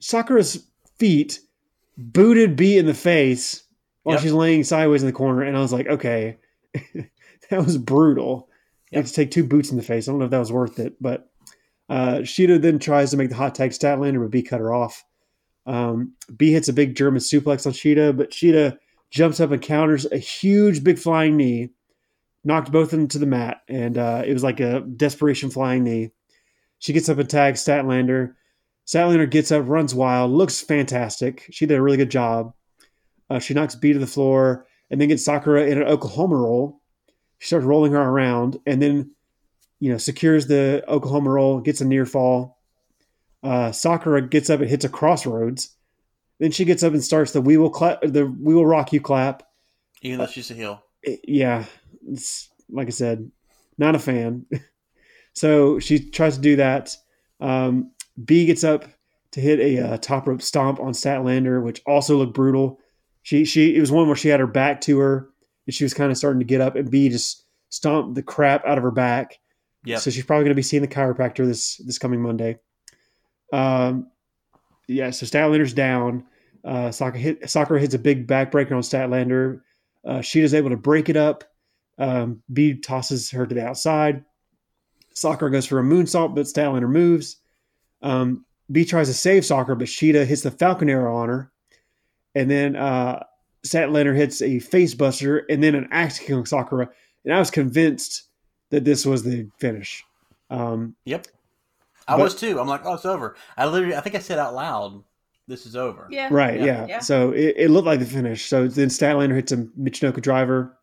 Sakura's 0.00 0.66
feet 0.98 1.40
booted 1.96 2.56
Bea 2.56 2.78
in 2.78 2.86
the 2.86 2.94
face 2.94 3.64
while 4.02 4.14
Yep. 4.16 4.22
she's 4.22 4.32
laying 4.32 4.64
sideways 4.64 5.02
in 5.02 5.06
the 5.06 5.12
corner, 5.12 5.42
and 5.42 5.56
I 5.56 5.60
was 5.60 5.72
like, 5.72 5.86
okay, 5.86 6.38
that 6.94 7.64
was 7.64 7.76
brutal. 7.78 8.48
Yep. 8.92 9.02
have 9.02 9.08
to 9.08 9.14
take 9.14 9.30
two 9.30 9.44
boots 9.44 9.70
in 9.70 9.76
the 9.76 9.82
face. 9.82 10.08
I 10.08 10.12
don't 10.12 10.18
know 10.18 10.24
if 10.24 10.30
that 10.32 10.38
was 10.38 10.50
worth 10.52 10.78
it, 10.78 10.94
but 11.00 11.30
uh, 11.88 12.18
Shida 12.18 12.60
then 12.60 12.78
tries 12.78 13.10
to 13.10 13.16
make 13.16 13.28
the 13.30 13.36
hot 13.36 13.54
tag 13.54 13.70
Statlander, 13.70 14.20
but 14.22 14.30
Bea 14.30 14.42
cut 14.42 14.60
her 14.60 14.72
off. 14.72 15.04
Um, 15.66 16.14
Bea 16.36 16.52
hits 16.52 16.68
a 16.68 16.72
big 16.72 16.96
German 16.96 17.20
suplex 17.20 17.66
on 17.66 17.72
Shida, 17.72 18.16
but 18.16 18.30
Shida 18.30 18.78
jumps 19.10 19.40
up 19.40 19.50
and 19.50 19.60
counters 19.62 20.06
a 20.06 20.18
huge, 20.18 20.82
big 20.82 20.98
flying 20.98 21.36
knee, 21.36 21.70
knocked 22.44 22.72
both 22.72 22.92
of 22.92 22.98
them 22.98 23.08
to 23.08 23.18
the 23.18 23.26
mat, 23.26 23.58
and 23.68 23.98
uh, 23.98 24.22
it 24.24 24.32
was 24.32 24.42
like 24.42 24.60
a 24.60 24.80
desperation 24.80 25.50
flying 25.50 25.84
knee. 25.84 26.10
She 26.78 26.92
gets 26.92 27.08
up 27.08 27.18
and 27.18 27.28
tags 27.28 27.64
Statlander. 27.64 28.34
Statlander 28.86 29.30
gets 29.30 29.52
up, 29.52 29.68
runs 29.68 29.94
wild, 29.94 30.30
looks 30.30 30.60
fantastic. 30.60 31.46
She 31.50 31.66
did 31.66 31.78
a 31.78 31.82
really 31.82 31.98
good 31.98 32.10
job. 32.10 32.54
Uh, 33.28 33.38
she 33.38 33.54
knocks 33.54 33.74
Bea 33.76 33.92
to 33.92 33.98
the 33.98 34.06
floor 34.06 34.66
and 34.90 35.00
then 35.00 35.08
gets 35.08 35.24
Sakura 35.24 35.64
in 35.66 35.80
an 35.80 35.86
Oklahoma 35.86 36.36
roll. 36.36 36.80
She 37.38 37.46
starts 37.46 37.64
rolling 37.64 37.92
her 37.92 38.00
around 38.02 38.58
and 38.66 38.82
then, 38.82 39.12
you 39.78 39.92
know, 39.92 39.98
secures 39.98 40.48
the 40.48 40.82
Oklahoma 40.88 41.30
roll, 41.30 41.60
gets 41.60 41.80
a 41.80 41.84
near 41.84 42.04
fall. 42.06 42.58
Uh, 43.42 43.70
Sakura 43.70 44.26
gets 44.26 44.50
up 44.50 44.60
and 44.60 44.68
hits 44.68 44.84
a 44.84 44.88
crossroads. 44.88 45.76
Then 46.40 46.50
she 46.50 46.64
gets 46.64 46.82
up 46.82 46.92
and 46.92 47.04
starts 47.04 47.32
the 47.32 47.40
we 47.40 47.56
will 47.56 47.70
clap, 47.70 48.00
the 48.02 48.26
we 48.26 48.54
will 48.54 48.66
rock 48.66 48.92
you 48.92 49.00
clap. 49.00 49.44
Even 50.02 50.18
though 50.18 50.26
she's 50.26 50.50
a 50.50 50.54
heel. 50.54 50.82
It- 51.02 51.20
yeah, 51.28 51.66
like 52.70 52.86
I 52.86 52.90
said, 52.90 53.30
not 53.78 53.94
a 53.94 53.98
fan. 53.98 54.46
so 55.32 55.78
she 55.78 56.10
tries 56.10 56.36
to 56.36 56.42
do 56.42 56.56
that. 56.56 56.96
Um, 57.40 57.92
Bea 58.22 58.46
gets 58.46 58.64
up 58.64 58.84
to 59.32 59.40
hit 59.40 59.60
a 59.60 59.92
uh, 59.92 59.96
top 59.98 60.26
rope 60.26 60.42
stomp 60.42 60.80
on 60.80 60.92
Statlander, 60.92 61.62
which 61.62 61.80
also 61.86 62.16
looked 62.16 62.34
brutal. 62.34 62.78
She 63.22 63.44
she 63.44 63.76
it 63.76 63.80
was 63.80 63.92
one 63.92 64.06
where 64.06 64.16
she 64.16 64.28
had 64.28 64.40
her 64.40 64.46
back 64.46 64.80
to 64.82 64.98
her 64.98 65.30
and 65.66 65.74
she 65.74 65.84
was 65.84 65.94
kind 65.94 66.10
of 66.10 66.18
starting 66.18 66.40
to 66.40 66.46
get 66.46 66.60
up, 66.60 66.74
and 66.74 66.90
Bea 66.90 67.08
just 67.08 67.44
stomped 67.68 68.14
the 68.14 68.22
crap 68.22 68.64
out 68.66 68.78
of 68.78 68.84
her 68.84 68.90
back. 68.90 69.38
Yeah. 69.84 69.98
So 69.98 70.10
she's 70.10 70.24
probably 70.24 70.44
going 70.44 70.50
to 70.50 70.56
be 70.56 70.62
seeing 70.62 70.82
the 70.82 70.88
chiropractor 70.88 71.46
this 71.46 71.76
this 71.78 71.98
coming 71.98 72.20
Monday. 72.20 72.58
Um, 73.52 74.10
yeah. 74.88 75.10
So 75.10 75.26
Statlander's 75.26 75.72
down. 75.72 76.24
Uh, 76.64 76.90
Sakura, 76.90 77.18
hit, 77.18 77.48
Sakura 77.48 77.80
hits 77.80 77.94
a 77.94 77.98
big 77.98 78.26
backbreaker 78.26 78.72
on 78.72 78.82
Statlander. 78.82 79.60
Uh, 80.04 80.20
Shida's 80.20 80.54
able 80.54 80.70
to 80.70 80.76
break 80.76 81.08
it 81.08 81.16
up. 81.16 81.44
Um, 82.00 82.42
Bea 82.52 82.74
tosses 82.74 83.30
her 83.30 83.46
to 83.46 83.54
the 83.54 83.64
outside. 83.64 84.24
Sakura 85.12 85.50
goes 85.52 85.66
for 85.66 85.78
a 85.78 85.82
moonsault, 85.84 86.34
but 86.34 86.46
Statlander 86.46 86.88
moves. 86.88 87.36
Um, 88.02 88.44
Bea 88.72 88.84
tries 88.84 89.08
to 89.08 89.14
save 89.14 89.44
Sakura, 89.44 89.76
but 89.76 89.86
Shida 89.86 90.24
hits 90.24 90.42
the 90.42 90.50
Falcon 90.50 90.88
Arrow 90.90 91.14
on 91.14 91.28
her. 91.28 91.52
And 92.34 92.50
then 92.50 92.74
uh, 92.76 93.24
Statlander 93.66 94.16
hits 94.16 94.40
a 94.40 94.60
face 94.60 94.94
buster 94.94 95.38
and 95.50 95.62
then 95.62 95.74
an 95.74 95.88
axe 95.90 96.18
kick 96.18 96.30
on 96.34 96.46
Sakura. 96.46 96.88
And 97.24 97.34
I 97.34 97.38
was 97.38 97.50
convinced 97.50 98.24
that 98.70 98.84
this 98.84 99.04
was 99.04 99.22
the 99.22 99.48
finish. 99.58 100.02
Um, 100.48 100.96
Yep. 101.04 101.26
I 102.08 102.16
But- 102.16 102.22
was 102.22 102.34
too. 102.34 102.58
I'm 102.58 102.66
like, 102.66 102.84
oh, 102.86 102.94
it's 102.94 103.04
over. 103.04 103.36
I 103.56 103.66
literally, 103.66 103.94
I 103.94 104.00
think 104.00 104.14
I 104.16 104.20
said 104.20 104.38
out 104.38 104.54
loud, 104.54 105.04
"This 105.46 105.64
is 105.66 105.76
over." 105.76 106.08
Yeah. 106.10 106.28
Right, 106.32 106.58
Yeah. 106.58 106.64
yeah. 106.64 106.86
Yeah. 106.86 106.98
So 107.00 107.30
it, 107.32 107.54
it 107.56 107.70
looked 107.70 107.86
like 107.86 108.00
the 108.00 108.06
finish. 108.06 108.46
So 108.46 108.66
then 108.66 108.88
Statlander 108.88 109.34
hits 109.34 109.52
a 109.52 109.58
Michinoku 109.58 110.20
driver. 110.22 110.76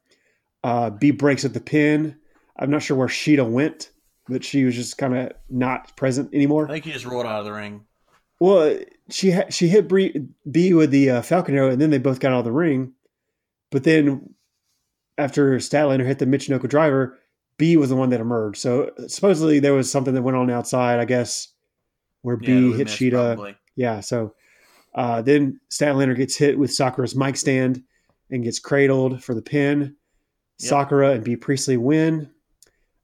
Uh, 0.64 0.90
Bea 0.90 1.12
breaks 1.12 1.46
at 1.46 1.54
the 1.54 1.60
pin. 1.62 2.16
I'm 2.58 2.70
not 2.70 2.82
sure 2.84 2.98
where 2.98 3.08
Shida 3.08 3.48
went, 3.50 3.92
but 4.28 4.44
she 4.44 4.64
was 4.66 4.76
just 4.76 4.98
kind 4.98 5.16
of 5.16 5.32
not 5.50 5.96
present 5.96 6.34
anymore. 6.34 6.66
I 6.68 6.74
think 6.74 6.86
he 6.86 6.92
just 6.92 7.06
rolled 7.06 7.26
out 7.26 7.40
of 7.40 7.46
the 7.46 7.54
ring. 7.54 7.86
Well, 8.40 8.78
she 9.10 9.32
ha- 9.32 9.50
she 9.50 9.68
hit 9.68 9.88
Bree- 9.88 10.28
Bea 10.50 10.74
with 10.74 10.92
the 10.92 11.10
uh, 11.10 11.22
Falcon 11.22 11.56
Arrow, 11.56 11.72
and 11.72 11.82
then 11.82 11.90
they 11.90 11.98
both 11.98 12.20
got 12.20 12.34
out 12.34 12.40
of 12.40 12.46
the 12.46 12.52
ring. 12.52 12.94
But 13.72 13.84
then 13.84 14.34
after 15.18 15.58
Statlander 15.58 16.06
hit 16.06 16.20
the 16.20 16.26
Michinoku 16.26 16.70
driver, 16.70 17.18
Bea 17.58 17.78
was 17.78 17.90
the 17.90 17.96
one 17.96 18.10
that 18.12 18.20
emerged. 18.22 18.60
So 18.60 18.92
supposedly 19.08 19.60
there 19.60 19.74
was 19.74 19.92
something 19.92 20.14
that 20.14 20.22
went 20.22 20.38
on 20.38 20.50
outside, 20.52 21.00
I 21.00 21.06
guess, 21.06 21.50
where 22.22 22.38
Yeah, 22.42 22.48
Bea 22.48 22.74
hit 22.74 22.88
Shida. 22.88 23.34
probably. 23.36 23.56
Yeah, 23.76 24.00
so 24.00 24.34
uh, 24.96 25.22
then 25.22 25.60
Statlander 25.72 26.16
gets 26.16 26.36
hit 26.36 26.58
with 26.58 26.72
Sakura's 26.74 27.16
mic 27.16 27.38
stand 27.38 27.84
and 28.32 28.44
gets 28.44 28.60
cradled 28.60 29.24
for 29.24 29.34
the 29.36 29.42
pin. 29.42 29.96
Yep. 30.60 30.70
Sakura 30.70 31.12
and 31.12 31.24
Bea 31.24 31.36
Priestley 31.36 31.78
win. 31.78 32.30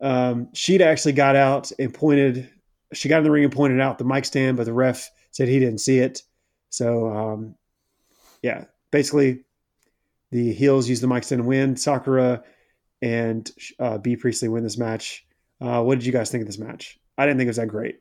Um, 0.01 0.47
Shida 0.47 0.81
actually 0.81 1.13
got 1.13 1.35
out 1.35 1.71
and 1.79 1.93
pointed. 1.93 2.49
She 2.93 3.09
got 3.09 3.19
in 3.19 3.23
the 3.23 3.31
ring 3.31 3.43
and 3.43 3.53
pointed 3.53 3.79
out 3.79 3.97
the 3.97 4.05
mic 4.05 4.25
stand, 4.25 4.57
but 4.57 4.65
the 4.65 4.73
ref 4.73 5.09
said 5.31 5.47
he 5.47 5.59
didn't 5.59 5.79
see 5.79 5.99
it. 5.99 6.23
So, 6.69 7.07
um, 7.09 7.55
yeah, 8.41 8.65
basically, 8.91 9.43
the 10.31 10.51
heels 10.53 10.89
use 10.89 11.01
the 11.01 11.07
mic 11.07 11.23
stand 11.23 11.41
to 11.41 11.47
win. 11.47 11.75
Sakura 11.77 12.43
and 13.01 13.51
uh, 13.79 13.97
Bea 13.97 14.15
Priestley 14.15 14.49
win 14.49 14.63
this 14.63 14.77
match. 14.77 15.25
Uh, 15.61 15.81
what 15.83 15.99
did 15.99 16.05
you 16.05 16.11
guys 16.11 16.31
think 16.31 16.41
of 16.41 16.47
this 16.47 16.57
match? 16.57 16.99
I 17.17 17.25
didn't 17.25 17.37
think 17.37 17.47
it 17.47 17.51
was 17.51 17.57
that 17.57 17.67
great. 17.67 17.99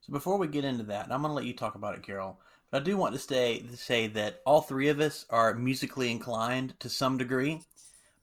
So 0.00 0.12
before 0.12 0.38
we 0.38 0.46
get 0.46 0.64
into 0.64 0.84
that, 0.84 1.10
I'm 1.10 1.22
going 1.22 1.30
to 1.30 1.34
let 1.34 1.44
you 1.46 1.54
talk 1.54 1.74
about 1.74 1.96
it, 1.96 2.02
Carol. 2.02 2.38
But 2.70 2.82
I 2.82 2.84
do 2.84 2.96
want 2.96 3.14
to 3.14 3.18
stay 3.18 3.58
to 3.60 3.76
say 3.76 4.06
that 4.08 4.40
all 4.46 4.60
three 4.60 4.88
of 4.88 5.00
us 5.00 5.26
are 5.30 5.54
musically 5.54 6.10
inclined 6.10 6.78
to 6.80 6.88
some 6.88 7.18
degree. 7.18 7.62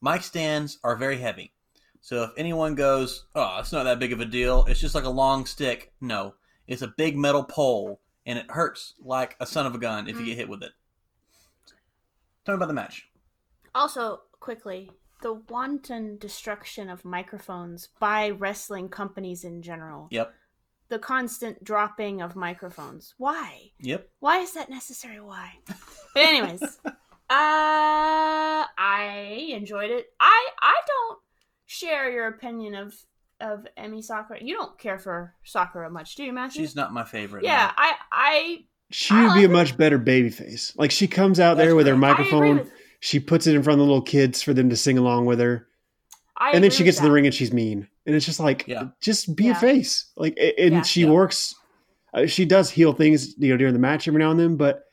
Mic 0.04 0.22
stands 0.22 0.80
are 0.84 0.98
very 0.98 1.18
heavy, 1.18 1.54
so 2.02 2.24
if 2.24 2.32
anyone 2.36 2.76
goes, 2.76 3.26
"Oh, 3.36 3.58
it's 3.60 3.72
not 3.72 3.84
that 3.84 4.00
big 4.00 4.12
of 4.12 4.20
a 4.20 4.26
deal. 4.26 4.66
It's 4.68 4.82
just 4.82 4.96
like 4.96 5.06
a 5.06 5.10
long 5.10 5.46
stick," 5.46 5.94
no, 6.02 6.36
it's 6.68 6.82
a 6.82 6.90
big 6.90 7.18
metal 7.18 7.44
pole, 7.46 8.02
and 8.26 8.38
it 8.38 8.52
hurts 8.52 8.96
like 9.00 9.38
a 9.40 9.46
son 9.46 9.66
of 9.66 9.74
a 9.76 9.78
gun 9.78 10.10
if 10.10 10.18
you 10.18 10.24
Mm. 10.24 10.26
get 10.26 10.38
hit 10.38 10.50
with 10.50 10.62
it. 10.62 10.74
Tell 12.44 12.54
me 12.54 12.58
about 12.58 12.68
the 12.68 12.74
match. 12.74 13.10
Also, 13.74 14.24
quickly, 14.42 14.92
the 15.22 15.34
wanton 15.34 16.18
destruction 16.18 16.90
of 16.90 17.06
microphones 17.06 17.88
by 17.98 18.30
wrestling 18.30 18.90
companies 18.90 19.46
in 19.46 19.62
general. 19.62 20.10
Yep, 20.12 20.36
The 20.90 21.00
constant 21.00 21.64
dropping 21.64 22.22
of 22.22 22.36
microphones. 22.36 23.16
Why? 23.18 23.72
yep. 23.80 24.12
Why 24.20 24.40
is 24.40 24.52
that 24.54 24.70
necessary? 24.70 25.22
Why? 25.22 25.60
But 26.14 26.24
anyways, 26.24 26.62
uh, 27.34 28.66
I 28.78 29.48
enjoyed 29.56 29.92
it. 29.92 30.08
I 30.20 30.48
I 30.62 30.76
don't 30.88 31.20
share 31.66 32.12
your 32.12 32.28
opinion 32.28 32.76
of 32.76 32.94
of 33.42 33.66
Emi 33.78 34.04
Sakura. 34.04 34.42
You 34.42 34.56
don't 34.56 34.78
care 34.78 34.98
for 35.00 35.34
Sakura 35.44 35.90
much, 35.90 36.16
do 36.16 36.24
you, 36.24 36.32
Matthew? 36.34 36.62
She's 36.62 36.76
not 36.76 36.94
my 36.94 37.04
favorite. 37.04 37.44
yeah, 37.44 37.68
no. 37.68 37.84
I 37.84 37.94
I 38.12 38.58
She 38.92 39.14
I 39.16 39.24
would 39.28 39.34
be 39.34 39.42
like 39.42 39.50
a 39.50 39.54
much 39.54 39.78
better 39.78 39.98
baby 39.98 40.30
face. 40.30 40.74
Like 40.78 40.92
she 40.92 41.08
comes 41.08 41.40
out 41.40 41.58
there 41.58 41.76
with 41.76 41.88
her 41.88 41.96
correct. 41.96 42.20
I 42.20 42.24
agree 42.24 42.32
microphone, 42.32 42.58
with. 42.60 42.72
she 43.00 43.20
puts 43.20 43.48
it 43.48 43.56
in 43.56 43.64
front 43.64 43.80
of 43.80 43.86
the 43.88 43.92
little 43.92 44.02
kids 44.06 44.42
for 44.42 44.54
them 44.54 44.70
to 44.70 44.78
sing 44.78 44.98
along 44.98 45.26
with 45.26 45.40
her, 45.40 45.68
I 46.38 46.52
and 46.52 46.64
then 46.64 46.72
she 46.72 46.84
gets 46.84 46.98
to 46.98 47.04
the 47.04 47.12
ring 47.12 47.26
and 47.26 47.34
she's 47.36 47.52
mean, 47.52 47.88
and 48.06 48.16
it's 48.16 48.26
just 48.26 48.40
like, 48.40 48.66
Yeah. 48.68 48.90
just 49.02 49.36
be 49.36 49.46
Yeah. 49.46 49.52
a 49.52 49.56
face. 49.56 50.06
Like, 50.16 50.38
and 50.58 50.76
Yeah. 50.76 50.82
she 50.84 51.02
Yeah. 51.02 51.10
works. 51.12 51.56
Uh, 52.14 52.28
she 52.28 52.46
does 52.46 52.70
heal 52.70 52.94
things, 52.94 53.36
you 53.40 53.50
know, 53.50 53.58
during 53.58 53.74
the 53.74 53.80
match 53.80 54.08
every 54.08 54.20
now 54.20 54.30
and 54.32 54.40
then, 54.40 54.56
but 54.56 54.84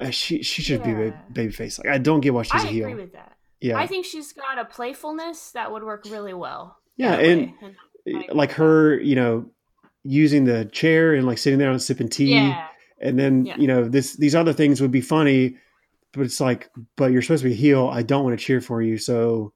Uh, 0.00 0.10
she 0.10 0.42
she 0.42 0.62
should 0.62 0.82
be 0.82 0.90
Yeah. 0.90 1.10
baby 1.32 1.52
face. 1.52 1.78
Like, 1.78 1.88
I 1.88 1.98
don't 1.98 2.20
get 2.20 2.32
why 2.34 2.42
she's 2.42 2.64
I 2.64 2.68
a 2.68 2.70
heel. 2.70 2.86
I 2.86 2.90
agree 2.90 3.02
with 3.04 3.12
that. 3.12 3.32
yeah, 3.60 3.78
I 3.78 3.86
think 3.86 4.06
she's 4.06 4.32
got 4.32 4.58
a 4.58 4.64
playfulness 4.64 5.52
that 5.52 5.70
would 5.72 5.82
work 5.82 6.04
really 6.08 6.34
well. 6.34 6.76
yeah, 6.96 7.14
and. 7.14 7.52
And 7.62 7.76
eh, 8.06 8.22
like 8.32 8.52
her, 8.52 8.98
you 8.98 9.14
know, 9.14 9.44
using 10.04 10.44
the 10.44 10.64
chair 10.64 11.14
and 11.14 11.26
like 11.26 11.36
sitting 11.38 11.58
there 11.58 11.70
and 11.70 11.80
sipping 11.82 12.08
tea. 12.08 12.34
Yeah, 12.34 12.66
and 13.00 13.18
then 13.18 13.44
Yeah. 13.44 13.56
you 13.58 13.66
know 13.66 13.84
this 13.84 14.16
these 14.16 14.34
other 14.34 14.54
things 14.54 14.80
would 14.80 14.90
be 14.90 15.02
funny, 15.02 15.56
but 16.12 16.22
it's 16.22 16.40
like, 16.40 16.70
but 16.96 17.12
you're 17.12 17.20
supposed 17.20 17.42
to 17.42 17.48
be 17.50 17.54
a 17.54 17.58
heel. 17.58 17.88
I 17.88 18.02
don't 18.02 18.24
want 18.24 18.38
to 18.38 18.42
cheer 18.44 18.62
for 18.62 18.80
you, 18.80 18.96
so 18.96 19.52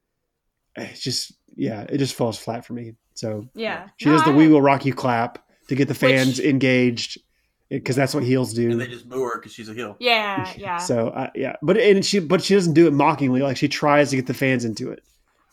eh, 0.76 0.88
it's 0.90 1.01
just 1.01 1.32
yeah, 1.57 1.86
it 1.88 1.97
just 1.99 2.14
falls 2.14 2.38
flat 2.38 2.66
for 2.66 2.74
me. 2.74 2.97
So 3.14 3.49
Yeah. 3.55 3.88
she 3.97 4.07
No, 4.11 4.16
does 4.16 4.24
the 4.24 4.32
I- 4.32 4.36
"We 4.36 4.49
Will 4.49 4.61
Rock 4.61 4.84
You" 4.84 4.92
clap 4.92 5.38
to 5.68 5.74
get 5.74 5.88
the 5.88 5.95
fans 5.95 6.36
Which- 6.38 6.47
engaged 6.47 7.18
because 7.70 7.96
that's 7.96 8.14
what 8.14 8.22
heels 8.24 8.52
do. 8.54 8.70
And 8.70 8.80
they 8.80 8.86
just 8.86 9.08
boo 9.08 9.22
her 9.22 9.38
because 9.38 9.52
she's 9.52 9.68
a 9.68 9.74
heel. 9.74 9.96
Yeah, 9.98 10.52
yeah. 10.58 10.78
So 10.78 11.08
uh, 11.08 11.30
yeah, 11.34 11.56
but 11.62 11.76
and 11.76 12.04
she 12.04 12.18
but 12.18 12.42
she 12.42 12.54
doesn't 12.54 12.74
do 12.74 12.86
it 12.86 12.92
mockingly. 12.92 13.42
Like 13.42 13.56
she 13.56 13.68
tries 13.68 14.10
to 14.10 14.16
get 14.16 14.26
the 14.26 14.34
fans 14.34 14.64
into 14.64 14.90
it. 14.90 15.02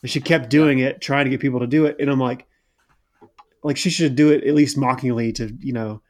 And 0.02 0.10
she 0.10 0.20
kept 0.20 0.50
doing 0.50 0.80
it, 0.80 1.00
trying 1.00 1.26
to 1.26 1.30
get 1.30 1.40
people 1.40 1.60
to 1.60 1.68
do 1.68 1.86
it, 1.86 1.98
and 2.00 2.10
I'm 2.10 2.20
like, 2.20 2.48
like 3.64 3.78
she 3.78 3.90
should 3.90 4.16
do 4.16 4.32
it 4.32 4.44
at 4.44 4.56
least 4.56 4.78
mockingly 4.78 5.32
to 5.34 5.56
you 5.60 5.74
know, 5.74 6.02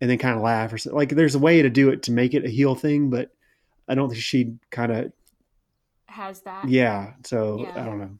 and 0.00 0.08
then 0.08 0.18
kind 0.18 0.36
of 0.36 0.42
laugh 0.42 0.72
or 0.72 0.78
something. 0.78 0.96
Like 0.96 1.10
there's 1.10 1.34
a 1.34 1.38
way 1.38 1.60
to 1.62 1.68
do 1.70 1.90
it 1.90 2.02
to 2.04 2.12
make 2.12 2.32
it 2.34 2.44
a 2.44 2.48
heel 2.48 2.74
thing, 2.74 3.10
but 3.10 3.30
I 3.86 3.94
don't 3.94 4.08
think 4.08 4.22
she 4.22 4.54
kind 4.70 4.90
of 4.92 5.12
Has 6.06 6.40
that. 6.42 6.68
yeah. 6.68 7.12
So 7.24 7.60
Yeah. 7.60 7.82
I 7.82 7.84
don't 7.84 7.98
know. 7.98 8.18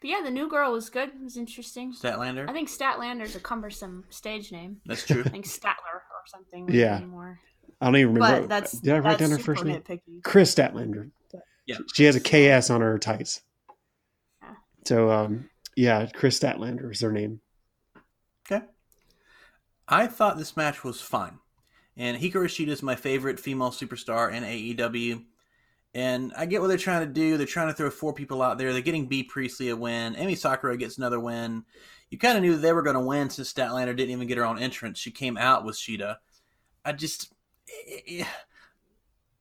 But 0.00 0.08
yeah, 0.10 0.20
the 0.22 0.30
new 0.30 0.48
girl 0.48 0.72
was 0.72 0.88
good. 0.88 1.10
It 1.10 1.22
was 1.22 1.36
interesting. 1.36 1.92
Statlander. 1.92 2.48
I 2.48 2.52
think 2.54 2.68
Statlander's 2.70 3.36
a 3.36 3.40
cumbersome 3.40 4.04
stage 4.08 4.50
name. 4.50 4.78
That's 4.86 5.06
true. 5.06 5.22
I 5.26 5.28
think 5.28 5.44
Statler 5.44 6.00
or 6.24 6.26
something. 6.26 6.68
Yeah. 6.70 7.00
be 7.00 7.06
More. 7.06 7.38
I 7.80 7.86
don't 7.86 7.96
even 7.96 8.14
remember. 8.14 8.40
But 8.42 8.48
that's 8.48 8.72
Did 8.72 8.94
I 8.94 8.98
write 8.98 9.18
that's 9.18 9.20
down 9.20 9.30
her 9.30 9.38
first 9.38 9.64
name? 9.64 9.80
nitpicky. 9.80 10.22
Kris 10.22 10.54
Statlander. 10.54 11.10
Yeah. 11.66 11.78
She 11.94 12.04
has 12.04 12.16
a 12.16 12.20
KS 12.20 12.70
on 12.70 12.80
her 12.80 12.98
tights. 12.98 13.42
Yeah. 14.42 14.54
So 14.84 15.10
um, 15.10 15.48
yeah, 15.76 16.06
Kris 16.12 16.38
Statlander 16.38 16.90
is 16.90 17.00
her 17.00 17.12
name. 17.12 17.40
Okay. 18.50 18.64
I 19.88 20.06
thought 20.06 20.36
this 20.36 20.56
match 20.56 20.84
was 20.84 21.00
fine. 21.00 21.38
And 21.96 22.16
Hikaru 22.16 22.46
Shida 22.46 22.68
is 22.68 22.82
my 22.82 22.96
favorite 22.96 23.40
female 23.40 23.70
superstar 23.70 24.32
in 24.32 24.42
AEW. 24.42 25.24
And 25.92 26.32
I 26.36 26.46
get 26.46 26.60
what 26.60 26.68
they're 26.68 26.76
trying 26.76 27.06
to 27.06 27.12
do. 27.12 27.36
They're 27.36 27.46
trying 27.46 27.68
to 27.68 27.74
throw 27.74 27.90
four 27.90 28.14
people 28.14 28.42
out 28.42 28.58
there. 28.58 28.72
They're 28.72 28.80
getting 28.80 29.06
Bea 29.06 29.24
Priestley 29.24 29.70
a 29.70 29.76
win. 29.76 30.14
Emi 30.14 30.36
Sakura 30.38 30.76
gets 30.76 30.98
another 30.98 31.18
win. 31.18 31.64
You 32.10 32.18
kind 32.18 32.36
of 32.36 32.42
knew 32.42 32.56
they 32.56 32.72
were 32.72 32.82
going 32.82 32.94
to 32.94 33.00
win 33.00 33.30
since 33.30 33.52
Statlander 33.52 33.96
didn't 33.96 34.10
even 34.10 34.26
get 34.26 34.36
her 34.38 34.44
own 34.44 34.58
entrance. 34.58 34.98
She 34.98 35.10
came 35.12 35.36
out 35.38 35.64
with 35.64 35.76
Shida. 35.76 36.16
I 36.84 36.92
just. 36.92 37.32
eh, 38.08 38.24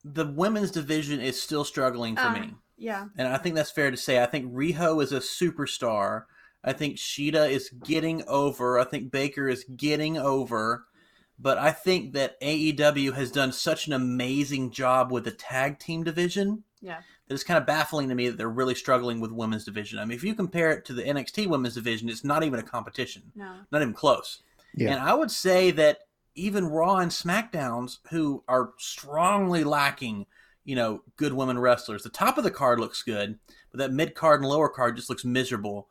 the 0.03 0.25
women's 0.25 0.71
division 0.71 1.19
is 1.19 1.41
still 1.41 1.63
struggling 1.65 2.15
for 2.15 2.21
Uh, 2.21 2.33
me. 2.39 2.53
Yeah. 2.77 3.07
And 3.17 3.27
I 3.27 3.37
think 3.37 3.55
that's 3.55 3.71
fair 3.71 3.91
to 3.91 3.97
say. 3.97 4.21
I 4.21 4.25
think 4.27 4.53
Riho 4.53 5.03
is 5.03 5.11
a 5.11 5.19
superstar. 5.19 6.23
I 6.63 6.71
think 6.73 6.95
Shida 6.97 7.49
is 7.49 7.69
getting 7.83 8.23
over. 8.27 8.79
I 8.79 8.85
think 8.85 9.11
Baker 9.11 9.49
is 9.49 9.65
getting 9.75 10.17
over. 10.17 10.85
But 11.37 11.57
I 11.57 11.71
think 11.71 12.13
that 12.13 12.39
AEW 12.41 13.13
has 13.15 13.31
done 13.31 13.51
such 13.51 13.87
an 13.87 13.93
amazing 13.93 14.71
job 14.71 15.11
with 15.11 15.23
the 15.25 15.31
tag 15.31 15.79
team 15.79 16.03
division 16.03 16.63
Yeah. 16.81 17.01
That 17.29 17.35
it's 17.35 17.43
kind 17.43 17.57
of 17.57 17.65
baffling 17.65 18.09
to 18.09 18.15
me 18.15 18.27
that 18.27 18.37
they're 18.37 18.49
really 18.49 18.75
struggling 18.75 19.21
with 19.21 19.31
women's 19.31 19.63
division. 19.63 19.99
I 19.99 20.03
mean, 20.05 20.17
if 20.17 20.23
you 20.23 20.33
compare 20.35 20.71
it 20.71 20.83
to 20.85 20.93
the 20.93 21.03
NXT 21.03 21.47
women's 21.47 21.75
division, 21.75 22.09
it's 22.09 22.23
not 22.25 22.43
even 22.43 22.59
a 22.59 22.63
competition, 22.63 23.31
No. 23.35 23.59
not 23.71 23.81
even 23.81 23.93
close. 23.93 24.41
Yeah. 24.75 24.91
And 24.91 24.99
I 24.99 25.13
would 25.13 25.31
say 25.31 25.71
that 25.71 25.99
even 26.35 26.67
Raw 26.67 26.97
and 26.97 27.11
SmackDowns, 27.11 27.99
who 28.09 28.43
are 28.47 28.73
strongly 28.77 29.63
lacking, 29.63 30.25
you 30.65 30.75
know, 30.75 31.03
good 31.17 31.33
women 31.33 31.57
wrestlers, 31.59 32.03
the 32.03 32.09
top 32.09 32.37
of 32.37 32.43
the 32.43 32.51
card 32.51 32.79
looks 32.79 33.01
good, 33.03 33.39
but 33.71 33.77
that 33.77 33.91
mid 33.91 34.15
card 34.15 34.41
and 34.41 34.49
lower 34.49 34.69
card 34.69 34.95
just 34.95 35.09
looks 35.09 35.23
miserable. 35.23 35.87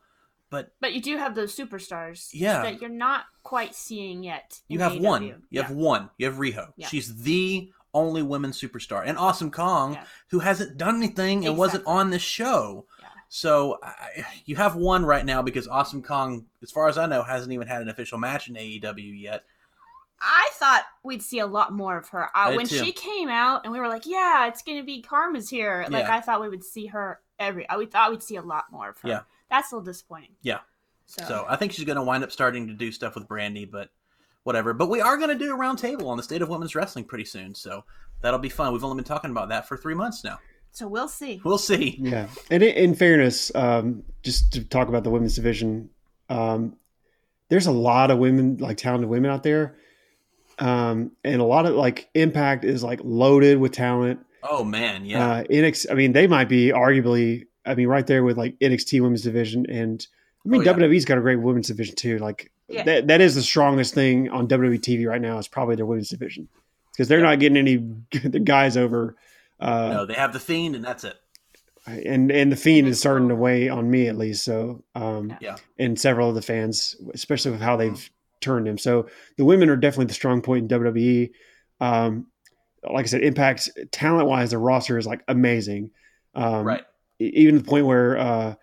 But 0.51 0.73
But 0.81 0.93
you 0.95 1.03
do 1.03 1.19
have 1.19 1.35
those 1.35 1.55
superstars. 1.55 2.31
Yeah. 2.33 2.63
That 2.63 2.81
you're 2.81 2.89
not 2.91 3.25
quite 3.43 3.75
seeing 3.75 4.23
yet. 4.23 4.61
you 4.69 4.79
have 4.81 4.93
AEW. 4.93 5.01
one. 5.03 5.23
You 5.25 5.43
yeah. 5.51 5.63
have 5.63 5.77
one. 5.77 6.11
You 6.19 6.27
have 6.27 6.37
Riho. 6.37 6.73
Yeah. 6.77 6.89
She's 6.89 7.23
the 7.23 7.71
only 7.95 8.23
women 8.23 8.51
superstar. 8.53 9.03
And 9.05 9.17
Awesome 9.19 9.51
Kong, 9.51 9.95
Yeah. 9.95 10.05
who 10.31 10.39
hasn't 10.41 10.77
done 10.77 10.97
anything 10.97 11.47
and 11.47 11.57
wasn't 11.57 11.87
on 11.87 12.11
this 12.11 12.23
show. 12.23 12.87
Yeah. 13.01 13.09
So 13.29 13.79
I, 13.83 14.25
you 14.47 14.57
have 14.57 14.75
one 14.77 15.05
right 15.05 15.25
now 15.25 15.43
because 15.43 15.67
Awesome 15.69 16.03
Kong, 16.03 16.47
as 16.63 16.71
far 16.71 16.89
as 16.89 16.97
I 16.99 17.07
know, 17.07 17.23
hasn't 17.23 17.53
even 17.53 17.67
had 17.69 17.83
an 17.83 17.89
official 17.89 18.19
match 18.19 18.49
in 18.49 18.55
AEW 18.55 19.21
yet. 19.21 19.45
I 20.21 20.49
thought 20.55 20.85
we'd 21.05 21.23
see 21.23 21.39
a 21.39 21.47
lot 21.47 21.73
more 21.73 21.97
of 21.97 22.09
her. 22.09 22.29
Uh, 22.37 22.53
when 22.55 22.67
too. 22.67 22.77
she 22.85 22.91
came 22.93 23.29
out 23.29 23.63
and 23.65 23.73
we 23.73 23.79
were 23.79 23.87
like, 23.89 24.05
yeah, 24.05 24.49
it's 24.49 24.63
going 24.63 24.79
to 24.79 24.85
be 24.85 25.01
Kharma's 25.03 25.49
here. 25.49 25.87
Like, 25.89 26.07
Yeah. 26.07 26.17
I 26.17 26.21
thought 26.21 26.41
we 26.41 26.49
would 26.49 26.65
see 26.65 26.87
her 26.87 27.21
every. 27.39 27.69
uh, 27.69 27.79
We 27.79 27.87
thought 27.87 28.11
we'd 28.11 28.23
see 28.23 28.37
a 28.37 28.43
lot 28.43 28.65
more 28.73 28.89
of 28.91 28.99
her. 29.01 29.09
Yeah. 29.09 29.21
That's 29.49 29.71
a 29.71 29.77
little 29.77 29.85
disappointing. 29.87 30.31
Yeah. 30.43 30.59
So, 31.07 31.25
So 31.27 31.47
I 31.49 31.57
think 31.57 31.73
she's 31.73 31.85
going 31.85 31.97
to 31.97 32.03
wind 32.03 32.25
up 32.25 32.33
starting 32.33 32.67
to 32.67 32.75
do 32.75 32.91
stuff 32.93 33.15
with 33.15 33.29
Brandi, 33.29 33.71
but 33.71 33.91
whatever. 34.49 34.73
But 34.73 34.89
we 34.89 35.01
are 35.03 35.17
going 35.19 35.29
to 35.29 35.37
do 35.45 35.55
a 35.55 35.57
roundtable 35.59 36.07
on 36.07 36.17
the 36.17 36.23
state 36.23 36.41
of 36.43 36.49
women's 36.49 36.75
wrestling 36.75 37.05
pretty 37.05 37.27
soon, 37.27 37.55
so 37.55 37.85
that'll 38.23 38.41
be 38.41 38.49
fun. 38.49 38.73
We've 38.73 38.83
only 38.83 38.97
been 38.97 39.05
talking 39.05 39.31
about 39.31 39.51
that 39.51 39.69
for 39.69 39.77
three 39.77 39.95
months 39.95 40.25
now. 40.25 40.39
so 40.73 40.89
we'll 40.89 41.07
see. 41.09 41.41
We'll 41.45 41.59
see. 41.59 41.97
Yeah, 42.01 42.29
and 42.51 42.63
in, 42.63 42.75
in 42.75 42.95
fairness, 42.95 43.53
um, 43.55 44.03
just 44.23 44.53
to 44.55 44.65
talk 44.65 44.89
about 44.89 45.05
the 45.05 45.11
women's 45.11 45.35
division, 45.37 45.91
um, 46.31 46.77
there's 47.51 47.67
a 47.67 47.73
lot 47.73 48.11
of 48.11 48.19
women, 48.19 48.57
like 48.57 48.79
talented 48.79 49.09
women 49.11 49.31
out 49.31 49.43
there, 49.43 49.77
um, 50.59 51.13
and 51.25 51.41
a 51.41 51.45
lot 51.45 51.67
of 51.67 51.75
like 51.75 52.09
Impact 52.15 52.65
is 52.65 52.83
like 52.83 53.01
loaded 53.05 53.59
with 53.59 53.73
talent. 53.73 54.21
Oh 54.43 54.65
man, 54.65 55.05
yeah, 55.05 55.27
Uh, 55.31 55.45
NXT, 55.45 55.87
I 55.91 55.95
mean, 55.95 56.13
they 56.13 56.27
might 56.27 56.49
be 56.49 56.69
arguably, 56.69 57.45
I 57.67 57.75
mean, 57.75 57.89
right 57.89 58.07
there 58.07 58.23
with 58.25 58.39
like 58.39 58.59
NXT 58.61 59.01
women's 59.03 59.23
division, 59.23 59.67
and 59.69 60.07
I 60.45 60.49
mean, 60.49 60.61
Oh, 60.63 60.65
yeah. 60.65 60.73
WWE's 60.73 61.05
got 61.05 61.19
a 61.19 61.21
great 61.21 61.37
women's 61.41 61.69
division 61.69 61.97
too. 61.97 62.19
Like 62.19 62.51
Yeah. 62.69 62.83
that, 62.85 63.07
that 63.09 63.21
is 63.21 63.35
the 63.35 63.43
strongest 63.43 63.95
thing 63.95 64.29
on 64.31 64.47
WWE 64.49 64.79
TV 64.81 65.07
right 65.09 65.21
now. 65.21 65.39
Is 65.39 65.49
probably 65.49 65.77
their 65.77 65.87
women's 65.87 66.09
division 66.11 66.49
because 66.93 67.09
they're 67.09 67.19
Yeah. 67.21 67.27
not 67.31 67.41
getting 67.41 67.57
any 67.57 67.77
the 68.29 68.41
guys 68.41 68.77
over. 68.77 69.17
Uh, 69.61 69.89
no, 69.89 70.07
they 70.07 70.15
have 70.15 70.33
the 70.33 70.41
fiend, 70.41 70.77
and 70.77 70.85
that's 70.85 71.05
it. 71.05 71.17
and 71.87 72.31
and 72.31 72.53
the 72.53 72.57
fiend 72.57 72.87
is 72.89 72.99
starting 73.01 73.29
to 73.29 73.35
weigh 73.35 73.69
on 73.69 73.91
me 73.91 74.07
at 74.09 74.17
least. 74.19 74.45
So, 74.45 74.85
um, 74.95 75.35
Yeah. 75.41 75.57
and 75.79 75.99
several 75.99 76.29
of 76.29 76.35
the 76.35 76.43
fans, 76.43 76.95
especially 77.15 77.51
with 77.53 77.61
how 77.61 77.77
they've 77.77 78.11
turned 78.41 78.69
him. 78.69 78.79
So 78.79 79.09
the 79.37 79.45
women 79.45 79.69
are 79.71 79.77
definitely 79.77 80.07
the 80.07 80.15
strong 80.15 80.43
point 80.43 80.71
in 80.71 80.79
WWE. 80.79 81.31
Um, 81.81 82.27
like 82.89 83.05
I 83.05 83.09
said, 83.09 83.23
Impact 83.25 83.69
talent 83.91 84.29
wise, 84.29 84.51
the 84.51 84.59
roster 84.59 84.97
is 84.99 85.07
like 85.07 85.23
amazing. 85.27 85.91
Um, 86.35 86.65
right. 86.65 86.85
Even 87.19 87.55
to 87.57 87.61
the 87.63 87.69
point 87.69 87.87
where 87.87 88.17
uh, 88.17 88.55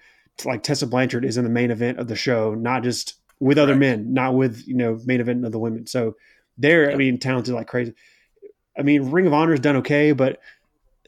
like 0.46 0.64
Tessa 0.64 0.88
Blanchard 0.88 1.26
is 1.26 1.36
in 1.38 1.44
the 1.44 1.50
main 1.50 1.72
event 1.72 2.00
of 2.00 2.08
the 2.08 2.16
show, 2.16 2.54
not 2.54 2.84
just 2.84 3.16
with 3.40 3.58
other 3.58 3.74
Right. 3.74 3.80
men, 3.80 4.14
not 4.14 4.36
with 4.36 4.68
you 4.68 4.76
know 4.76 5.00
main 5.06 5.20
event 5.22 5.46
of 5.46 5.52
the 5.52 5.60
women. 5.60 5.86
So 5.88 6.16
they're 6.58 6.88
I 6.88 6.92
Yeah. 6.92 6.98
mean 6.98 7.18
talented 7.20 7.54
like 7.54 7.68
crazy. 7.68 7.94
I 8.78 8.82
mean 8.84 9.12
Ring 9.12 9.28
of 9.28 9.34
Honor 9.34 9.52
has 9.52 9.60
done 9.60 9.78
okay, 9.78 10.12
but 10.12 10.40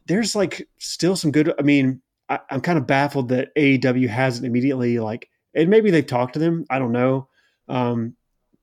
there's 0.06 0.36
like 0.36 0.68
still 0.78 1.16
some 1.16 1.32
good. 1.32 1.54
I 1.58 1.62
mean 1.62 2.02
I, 2.30 2.40
I'm 2.50 2.62
kind 2.62 2.78
of 2.78 2.86
baffled 2.88 3.30
that 3.30 3.56
AEW 3.56 4.08
hasn't 4.10 4.46
immediately 4.46 5.00
like, 5.00 5.30
and 5.54 5.70
maybe 5.70 5.92
they've 5.92 6.06
talked 6.06 6.34
to 6.34 6.40
them. 6.40 6.66
I 6.70 6.78
don't 6.80 6.92
know, 6.92 7.30
um, 7.70 8.16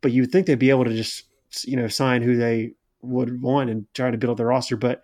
but 0.02 0.12
you 0.12 0.22
would 0.22 0.32
think 0.32 0.46
they'd 0.46 0.58
be 0.58 0.70
able 0.70 0.84
to 0.84 0.94
just 0.94 1.24
you 1.66 1.76
know 1.76 1.88
sign 1.88 2.22
who 2.22 2.36
they 2.36 2.72
would 3.02 3.40
want 3.42 3.70
and 3.70 3.86
try 3.94 4.10
to 4.10 4.18
build 4.18 4.32
up 4.32 4.36
their 4.38 4.46
roster. 4.46 4.76
But 4.76 5.02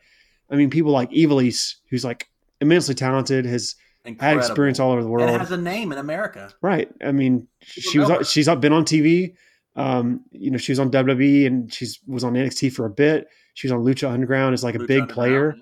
I 0.51 0.57
mean, 0.57 0.69
people 0.71 0.93
like 0.93 1.11
Ivelisse, 1.11 1.77
who's 1.91 2.05
like 2.05 2.29
immensely 2.61 2.95
talented, 2.95 3.47
has 3.47 3.77
had 4.19 4.37
experience 4.39 4.81
all 4.81 4.93
over 4.93 5.03
the 5.03 5.07
and 5.09 5.13
world. 5.13 5.41
has 5.41 5.51
a 5.51 5.57
name 5.57 5.93
in 5.93 5.99
America. 5.99 6.53
Right. 6.63 6.91
I 7.05 7.13
mean, 7.13 7.49
she 7.63 7.99
know 7.99 8.09
her. 8.09 8.19
was 8.19 8.31
she's 8.31 8.49
been 8.49 8.73
on 8.73 8.85
TV. 8.85 9.35
Um, 9.77 10.25
you 10.33 10.51
know, 10.51 10.59
she 10.59 10.73
was 10.73 10.79
on 10.81 10.91
WWE 10.91 11.47
and 11.47 11.73
she's 11.73 12.01
was 12.07 12.25
on 12.25 12.35
NXT 12.35 12.73
for 12.73 12.87
a 12.87 12.91
bit. 12.91 13.29
She 13.55 13.67
was 13.67 13.73
on 13.73 13.81
Lucha 13.85 14.11
Underground 14.11 14.55
as 14.55 14.65
like 14.65 14.75
a 14.75 14.85
big 14.85 15.09
player. 15.09 15.57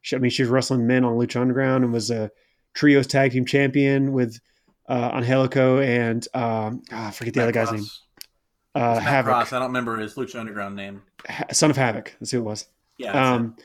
She, 0.00 0.16
I 0.16 0.18
mean, 0.18 0.30
she 0.30 0.42
was 0.42 0.50
wrestling 0.50 0.86
men 0.86 1.04
on 1.04 1.14
Lucha 1.14 1.40
Underground 1.40 1.84
and 1.84 1.92
was 1.92 2.10
a 2.10 2.30
trios 2.74 3.06
tag 3.06 3.32
team 3.32 3.44
champion 3.44 4.12
with 4.12 4.40
uh, 4.88 5.10
Angelico 5.14 5.78
and 5.80 6.26
um, 6.34 6.82
ah, 6.90 7.08
I 7.08 7.10
forget 7.12 7.34
the 7.34 7.40
Matt 7.40 7.44
other 7.48 7.52
guy's 7.52 7.68
Cross. 7.68 7.80
name. 7.80 7.88
Uh, 8.74 8.98
Havoc, 8.98 9.32
Cross. 9.32 9.52
I 9.52 9.58
don't 9.58 9.68
remember 9.68 9.96
his 9.98 10.14
Lucha 10.14 10.40
Underground 10.40 10.74
name. 10.76 11.02
Ha- 11.28 11.44
son 11.52 11.70
of 11.70 11.76
Havoc. 11.76 12.16
That's 12.18 12.30
who 12.30 12.38
it 12.38 12.42
was. 12.44 12.66
Yeah. 12.96 13.34
Um, 13.34 13.56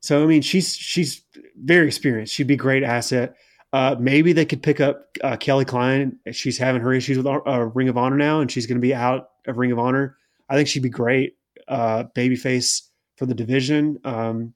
so 0.00 0.22
I 0.22 0.26
mean, 0.26 0.42
she's 0.42 0.74
she's 0.74 1.22
very 1.56 1.86
experienced. 1.86 2.34
She'd 2.34 2.46
be 2.46 2.54
a 2.54 2.58
great 2.58 2.82
asset. 2.82 3.36
Uh, 3.74 3.96
maybe 3.98 4.32
they 4.32 4.44
could 4.44 4.62
pick 4.62 4.80
up 4.80 5.08
uh, 5.24 5.36
Kelly 5.36 5.64
Klein. 5.64 6.16
She's 6.30 6.56
having 6.56 6.80
her 6.80 6.92
issues 6.92 7.16
with 7.16 7.26
uh, 7.26 7.70
Ring 7.74 7.88
of 7.88 7.98
Honor 7.98 8.16
now, 8.16 8.40
and 8.40 8.48
she's 8.48 8.68
going 8.68 8.76
to 8.76 8.80
be 8.80 8.94
out 8.94 9.30
of 9.48 9.58
Ring 9.58 9.72
of 9.72 9.80
Honor. 9.80 10.16
I 10.48 10.54
think 10.54 10.68
she'd 10.68 10.84
be 10.84 10.88
great 10.88 11.36
uh, 11.66 12.04
babyface 12.14 12.82
for 13.16 13.26
the 13.26 13.34
division, 13.34 13.98
um, 14.04 14.54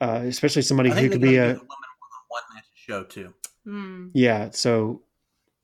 uh, 0.00 0.22
especially 0.24 0.62
somebody. 0.62 0.90
I 0.90 0.94
who 0.98 1.10
could 1.10 1.20
be 1.20 1.36
gonna 1.36 1.50
a 1.50 1.54
do 1.56 1.60
one 2.28 2.42
match 2.54 2.64
show 2.74 3.04
too. 3.04 3.34
Hmm. 3.64 4.08
yeah. 4.14 4.48
So 4.50 5.02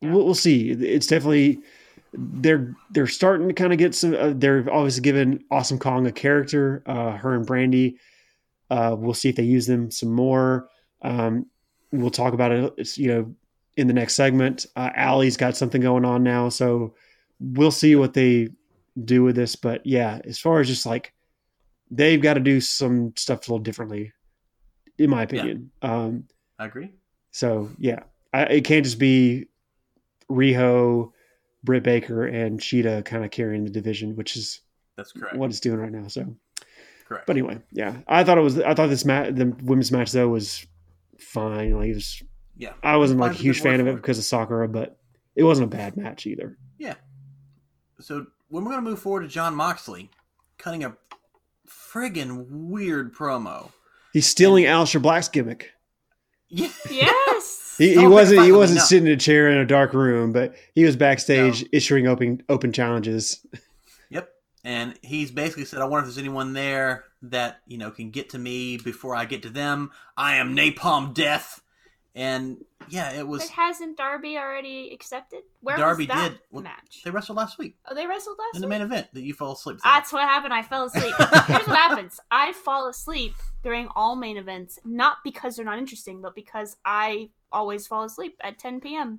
Yeah. 0.02 0.12
We'll, 0.12 0.26
we'll 0.26 0.34
see. 0.34 0.72
It's 0.72 1.06
definitely 1.06 1.60
they're 2.12 2.76
they're 2.90 3.06
starting 3.06 3.48
to 3.48 3.54
kind 3.54 3.72
of 3.72 3.78
get 3.78 3.94
some. 3.94 4.14
Uh, 4.14 4.34
they're 4.36 4.70
obviously 4.70 5.00
given 5.00 5.42
Awesome 5.50 5.78
Kong 5.78 6.06
a 6.06 6.12
character. 6.12 6.82
Uh, 6.84 7.12
her 7.12 7.34
and 7.34 7.46
Brandi. 7.46 7.96
Uh, 8.68 8.94
we'll 8.98 9.14
see 9.14 9.30
if 9.30 9.36
they 9.36 9.42
use 9.42 9.66
them 9.66 9.90
some 9.90 10.12
more. 10.12 10.68
Um, 11.00 11.46
we'll 11.98 12.10
talk 12.10 12.34
about 12.34 12.52
it. 12.52 12.96
You 12.98 13.08
know, 13.08 13.34
in 13.76 13.86
the 13.86 13.92
next 13.94 14.14
segment. 14.14 14.66
Uh, 14.74 14.90
Allie's 14.94 15.36
got 15.36 15.56
something 15.56 15.80
going 15.80 16.04
on 16.04 16.22
now, 16.22 16.48
so 16.48 16.94
we'll 17.38 17.70
see 17.70 17.94
what 17.96 18.14
they 18.14 18.48
do 19.04 19.22
with 19.22 19.36
this. 19.36 19.56
But 19.56 19.86
yeah, 19.86 20.20
as 20.24 20.38
far 20.38 20.60
as 20.60 20.68
just 20.68 20.86
like 20.86 21.12
they've 21.90 22.20
got 22.20 22.34
to 22.34 22.40
do 22.40 22.60
some 22.60 23.12
stuff 23.16 23.40
a 23.48 23.52
little 23.52 23.58
differently, 23.62 24.12
in 24.98 25.10
my 25.10 25.22
opinion. 25.22 25.70
Um, 25.82 26.24
I 26.58 26.66
agree. 26.66 26.90
so 27.32 27.70
yeah, 27.78 28.00
I, 28.32 28.44
it 28.44 28.64
can't 28.64 28.84
just 28.84 28.98
be 28.98 29.46
Riho, 30.30 31.12
Britt 31.62 31.82
Baker, 31.82 32.26
and 32.26 32.58
Shida 32.58 33.04
kind 33.04 33.24
of 33.24 33.30
carrying 33.30 33.64
the 33.64 33.70
division, 33.70 34.16
which 34.16 34.36
is 34.36 34.60
That's 34.96 35.12
correct. 35.12 35.36
what 35.36 35.50
it's 35.50 35.60
doing 35.60 35.78
right 35.78 35.92
now. 35.92 36.08
So, 36.08 36.34
correct. 37.04 37.26
but 37.26 37.36
anyway, 37.36 37.58
yeah, 37.72 37.98
I 38.08 38.24
thought 38.24 38.38
it 38.38 38.42
was. 38.42 38.58
I 38.58 38.72
thought 38.72 38.88
this 38.88 39.04
match, 39.04 39.34
the 39.34 39.54
women's 39.62 39.92
match 39.92 40.12
though, 40.12 40.28
was 40.28 40.66
fine. 41.20 41.72
Like 41.72 41.88
it 41.90 41.94
was. 41.94 42.22
yeah. 42.56 42.72
I 42.82 42.96
wasn't 42.96 43.20
like 43.20 43.32
a 43.32 43.34
huge 43.34 43.60
fan 43.60 43.80
of 43.80 43.86
it 43.86 43.90
it. 43.90 43.96
because 43.96 44.18
of 44.18 44.24
Sakura, 44.24 44.68
but 44.68 44.98
it 45.34 45.42
wasn't 45.44 45.72
a 45.72 45.76
bad 45.76 45.96
match 45.96 46.26
either. 46.26 46.56
Yeah. 46.78 46.94
So 48.00 48.26
when 48.48 48.64
we're 48.64 48.72
going 48.72 48.84
to 48.84 48.90
move 48.90 48.98
forward 49.00 49.22
to 49.22 49.28
John 49.28 49.54
Moxley, 49.54 50.10
cutting 50.58 50.84
a 50.84 50.96
friggin' 51.68 52.46
weird 52.48 53.14
promo. 53.14 53.70
He's 54.12 54.26
stealing 54.26 54.64
Aleister 54.64 55.00
Black's 55.00 55.28
gimmick. 55.28 55.70
Yeah. 56.48 56.68
Yes. 56.88 57.74
He, 57.76 57.94
he 57.94 58.06
wasn't. 58.06 58.44
He 58.44 58.52
wasn't 58.52 58.78
no. 58.78 58.84
sitting 58.84 59.08
in 59.08 59.12
a 59.14 59.16
chair 59.16 59.50
in 59.50 59.58
a 59.58 59.66
dark 59.66 59.92
room, 59.92 60.32
but 60.32 60.54
he 60.76 60.84
was 60.84 60.94
backstage 60.94 61.62
No. 61.62 61.68
issuing 61.72 62.06
open 62.06 62.40
open 62.48 62.72
challenges. 62.72 63.44
Yep. 64.10 64.28
And 64.62 64.94
he's 65.02 65.32
basically 65.32 65.64
said, 65.64 65.80
I 65.80 65.86
wonder 65.86 66.06
if 66.08 66.14
there's 66.14 66.18
anyone 66.24 66.52
there 66.52 67.02
that, 67.30 67.60
you 67.66 67.78
know, 67.78 67.90
can 67.90 68.10
get 68.10 68.30
to 68.30 68.38
me 68.38 68.76
before 68.78 69.14
I 69.14 69.24
get 69.24 69.42
to 69.42 69.50
them. 69.50 69.90
I 70.16 70.36
am 70.36 70.56
Napalm 70.56 71.14
Death. 71.14 71.62
And 72.14 72.64
yeah, 72.88 73.12
it 73.12 73.28
was. 73.28 73.42
But 73.42 73.50
hasn't 73.50 73.98
Darby 73.98 74.38
already 74.38 74.90
accepted? 74.94 75.40
Where 75.60 75.76
Darby 75.76 76.04
was 76.04 76.16
that 76.16 76.28
did. 76.30 76.40
Well, 76.50 76.62
match? 76.62 77.02
They 77.04 77.10
wrestled 77.10 77.36
last 77.36 77.58
week 77.58 77.76
Oh, 77.90 77.94
they 77.94 78.06
wrestled 78.06 78.38
last 78.38 78.54
in 78.54 78.62
the 78.62 78.66
week? 78.66 78.70
main 78.70 78.80
event 78.82 79.08
that 79.12 79.20
you 79.22 79.34
fell 79.34 79.52
asleep. 79.52 79.76
through. 79.82 79.90
That's 79.90 80.14
what 80.14 80.22
happened. 80.22 80.54
I 80.54 80.62
fell 80.62 80.86
asleep. 80.86 81.14
Here's 81.46 81.66
what 81.66 81.76
happens. 81.76 82.18
I 82.30 82.52
fall 82.52 82.88
asleep 82.88 83.34
during 83.62 83.88
all 83.94 84.16
main 84.16 84.38
events, 84.38 84.78
not 84.84 85.18
because 85.24 85.56
they're 85.56 85.64
not 85.66 85.78
interesting, 85.78 86.22
but 86.22 86.34
because 86.34 86.76
I 86.86 87.28
always 87.52 87.86
fall 87.86 88.04
asleep 88.04 88.36
at 88.40 88.58
10 88.58 88.80
p.m. 88.80 89.18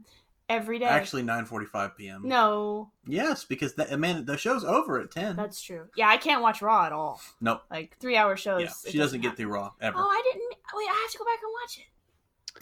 every 0.50 0.80
day. 0.80 0.86
Actually, 0.86 1.24
9:45 1.24 1.96
p.m. 1.98 2.22
no, 2.26 2.92
Yes, 3.06 3.44
because 3.46 3.74
that 3.76 3.98
man, 4.00 4.26
the 4.26 4.38
show's 4.38 4.64
over 4.64 5.00
at 5.00 5.12
10. 5.12 5.36
that's 5.36 5.62
true. 5.62 5.88
Yeah, 5.96 6.08
I 6.10 6.18
can't 6.18 6.42
watch 6.42 6.62
Raw 6.62 6.86
at 6.86 6.92
all. 6.92 7.22
Nope. 7.42 7.64
Like 7.72 7.98
three 8.00 8.16
hour 8.18 8.36
shows. 8.38 8.62
Yeah, 8.62 8.92
she 8.92 8.98
doesn't 8.98 9.22
get 9.22 9.30
happen. 9.32 9.46
through 9.46 9.54
Raw 9.54 9.72
ever. 9.82 9.98
Oh, 9.98 10.08
I 10.10 10.22
didn't. 10.24 10.50
Wait, 10.76 10.88
I 10.90 11.00
have 11.04 11.12
to 11.12 11.18
go 11.18 11.26
back 11.26 11.40
and 11.42 11.52
watch 11.64 11.78
it. 11.78 11.86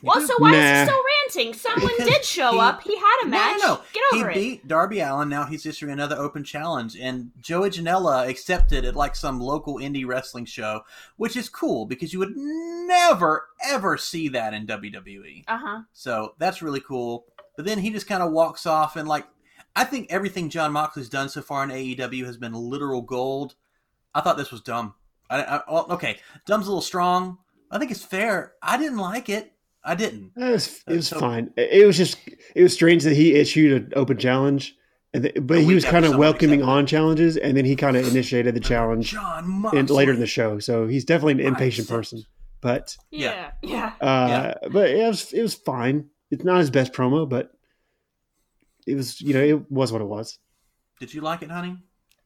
You 0.02 0.10
Well, 0.10 0.20
do. 0.20 0.28
so 0.28 0.36
why 0.40 0.52
is 0.52 0.58
Nah. 0.58 0.80
he 0.82 0.86
still 0.88 1.04
ranting? 1.46 1.54
Someone 1.54 1.92
Because 1.98 2.08
did 2.14 2.26
show 2.26 2.52
he- 2.52 2.60
up. 2.60 2.84
He 2.84 2.98
had 2.98 3.18
a 3.24 3.28
match. 3.28 3.60
no, 3.62 3.76
no. 3.76 3.82
Get 3.94 4.04
He 4.12 4.20
over 4.20 4.30
it. 4.30 4.34
beat 4.34 4.68
Darby 4.68 5.00
Allin. 5.00 5.30
Now 5.30 5.46
he's 5.46 5.66
issuing 5.66 5.94
another 5.94 6.18
open 6.18 6.44
challenge, 6.44 6.98
and 6.98 7.32
Joey 7.40 7.70
Janela 7.70 8.28
accepted 8.28 8.84
at 8.84 8.96
like 8.98 9.16
some 9.16 9.40
local 9.40 9.76
indie 9.78 10.06
wrestling 10.06 10.44
show, 10.46 10.82
which 11.16 11.38
is 11.38 11.48
cool 11.48 11.86
because 11.86 12.12
you 12.12 12.20
would 12.20 12.36
never 12.36 13.48
ever 13.66 13.98
see 13.98 14.28
that 14.30 14.54
in 14.54 14.66
WWE. 14.68 15.46
Uh 15.48 15.58
huh. 15.58 15.82
So 15.94 16.36
that's 16.40 16.62
really 16.62 16.82
cool. 16.82 17.26
But 17.56 17.66
then 17.66 17.80
he 17.80 17.90
just 17.92 18.08
kind 18.08 18.22
of 18.24 18.32
walks 18.32 18.66
off, 18.66 18.96
and 18.96 19.08
like 19.08 19.26
I 19.76 19.84
think 19.84 20.08
everything 20.12 20.50
John 20.50 20.72
Moxley's 20.72 21.10
done 21.10 21.30
so 21.30 21.42
far 21.42 21.64
in 21.64 21.70
AEW 21.70 22.26
has 22.26 22.38
been 22.38 22.54
literal 22.54 23.02
gold. 23.02 23.56
I 24.14 24.22
thought 24.22 24.38
this 24.38 24.52
was 24.52 24.62
dumb. 24.62 24.94
I, 25.30 25.44
I 25.44 25.62
well, 25.72 25.88
okay, 25.92 26.18
dumb's 26.46 26.68
a 26.68 26.70
little 26.70 26.82
strong. 26.82 27.38
I 27.72 27.78
think 27.80 27.92
it's 27.92 28.04
fair. 28.04 28.54
I 28.62 28.78
didn't 28.78 28.98
like 29.00 29.28
it. 29.30 29.52
I 29.84 29.96
didn't. 29.96 30.32
It 30.36 30.52
was, 30.52 30.82
it 30.88 30.94
was 30.96 31.08
So- 31.10 31.20
fine. 31.20 31.52
It 31.58 31.82
it 31.82 31.86
was 31.86 31.98
just 31.98 32.18
it 32.56 32.64
was 32.64 32.74
strange 32.74 33.04
that 33.04 33.16
he 33.16 33.36
issued 33.36 33.72
an 33.84 33.94
open 33.96 34.18
challenge, 34.18 34.76
and 35.14 35.24
th- 35.24 35.36
but 35.42 35.60
he 35.62 35.74
was 35.74 35.86
kind 35.86 36.06
of 36.06 36.16
welcoming 36.18 36.62
on 36.64 36.86
challenges, 36.86 37.38
and 37.38 37.56
then 37.58 37.66
he 37.66 37.76
kind 37.76 37.96
of 37.98 38.08
initiated 38.08 38.54
the 38.56 38.60
challenge 38.60 39.12
John 39.12 39.48
Moxley. 39.48 39.80
in, 39.80 39.86
later 39.88 40.14
in 40.14 40.20
the 40.20 40.28
show. 40.28 40.60
So 40.60 40.88
he's 40.88 41.06
definitely 41.06 41.34
an 41.44 41.48
impatient 41.52 41.88
person. 41.88 42.24
But 42.62 42.98
Yeah. 43.12 43.52
Yeah. 43.62 43.94
uh, 44.02 44.70
but 44.72 44.90
it 44.90 45.08
was 45.08 45.32
it 45.34 45.42
was 45.42 45.54
fine. 45.54 46.10
It's 46.32 46.44
not 46.44 46.60
his 46.60 46.70
best 46.72 46.94
promo, 46.94 47.28
but 47.28 47.52
it 48.88 48.96
was 48.96 49.22
you 49.22 49.34
know 49.34 49.42
it 49.44 49.72
was 49.72 49.92
what 49.92 50.02
it 50.02 50.06
was. 50.08 50.40
Did 51.00 51.14
you 51.14 51.22
like 51.22 51.42
it, 51.42 51.52
honey? 51.52 51.78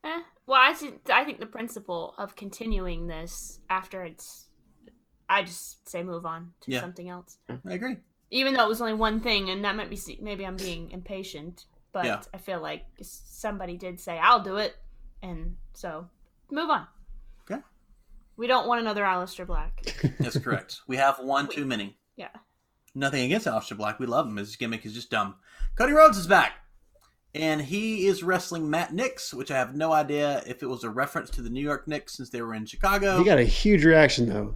Eh. 0.03 0.21
Well, 0.45 0.59
I 0.61 0.73
think 0.73 1.09
I 1.11 1.23
think 1.25 1.39
the 1.39 1.45
principle 1.45 2.15
of 2.17 2.35
continuing 2.35 3.07
this 3.07 3.59
after 3.69 4.03
it's, 4.03 4.47
I 5.27 5.43
just 5.43 5.87
say 5.89 6.03
move 6.03 6.25
on 6.25 6.51
to 6.61 6.71
Yeah. 6.71 6.81
something 6.81 7.09
else. 7.09 7.37
I 7.49 7.73
agree. 7.73 7.97
Even 8.31 8.53
though 8.53 8.65
it 8.65 8.69
was 8.69 8.81
only 8.81 8.93
one 8.93 9.19
thing, 9.21 9.49
and 9.49 9.63
that 9.65 9.75
might 9.75 9.89
be 9.89 9.99
maybe 10.21 10.45
I'm 10.45 10.55
being 10.55 10.91
impatient, 10.91 11.65
but 11.91 12.05
Yeah. 12.05 12.21
I 12.33 12.37
feel 12.37 12.61
like 12.61 12.85
somebody 13.01 13.77
did 13.77 13.99
say 13.99 14.17
I'll 14.19 14.41
do 14.43 14.57
it, 14.57 14.75
and 15.21 15.57
so 15.73 16.07
move 16.51 16.69
on. 16.69 16.87
Okay. 17.49 17.61
We 18.37 18.47
don't 18.47 18.67
want 18.67 18.81
another 18.81 19.03
Aleister 19.03 19.45
Black. 19.45 19.81
That's 20.19 20.37
correct. 20.37 20.81
We 20.87 20.97
have 20.97 21.19
one 21.19 21.47
too 21.51 21.65
many. 21.65 21.97
Yeah. 22.15 22.29
Nothing 22.95 23.23
against 23.23 23.47
Aleister 23.47 23.77
Black. 23.77 23.99
We 23.99 24.05
love 24.05 24.27
him. 24.27 24.37
His 24.37 24.55
gimmick 24.55 24.85
is 24.85 24.93
just 24.93 25.09
dumb. 25.11 25.35
Cody 25.75 25.93
Rhodes 25.93 26.17
is 26.17 26.27
back. 26.27 26.53
And 27.35 27.61
he 27.61 28.07
is 28.07 28.23
wrestling 28.23 28.69
Matt 28.71 28.91
Knicks, 28.93 29.33
which 29.33 29.51
I 29.51 29.57
have 29.57 29.75
no 29.75 29.91
idea 29.93 30.41
if 30.47 30.63
it 30.63 30.67
was 30.67 30.83
a 30.83 30.89
reference 30.89 31.29
to 31.31 31.43
the 31.43 31.49
New 31.51 31.61
York 31.61 31.87
Knicks 31.87 32.17
since 32.17 32.29
they 32.31 32.41
were 32.41 32.55
in 32.55 32.65
Chicago. 32.65 33.19
He 33.19 33.23
got 33.23 33.37
a 33.37 33.43
huge 33.43 33.85
reaction 33.85 34.27
though. 34.27 34.55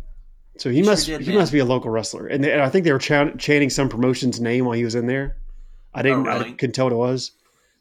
So 0.58 0.70
he 0.70 0.78
He 0.78 0.84
sure 0.84 0.92
must 0.92 1.06
did, 1.06 1.22
he 1.22 1.30
man. 1.30 1.38
must 1.40 1.52
be 1.52 1.60
a 1.60 1.66
local 1.66 1.92
wrestler, 1.92 2.28
and, 2.28 2.44
they, 2.44 2.52
and 2.52 2.62
I 2.62 2.70
think 2.70 2.84
they 2.86 2.92
were 2.92 3.00
chan- 3.00 3.38
chanting 3.40 3.70
some 3.72 3.90
promotion's 3.90 4.40
name 4.42 4.66
while 4.66 4.74
he 4.76 4.84
was 4.84 4.94
in 4.96 5.06
there. 5.08 5.38
I 5.94 6.02
didn't, 6.04 6.28
Oh, 6.28 6.32
really? 6.32 6.50
I 6.50 6.54
couldn't 6.54 6.74
tell 6.74 6.86
what 6.86 6.94
it 6.94 6.98
was. 6.98 7.32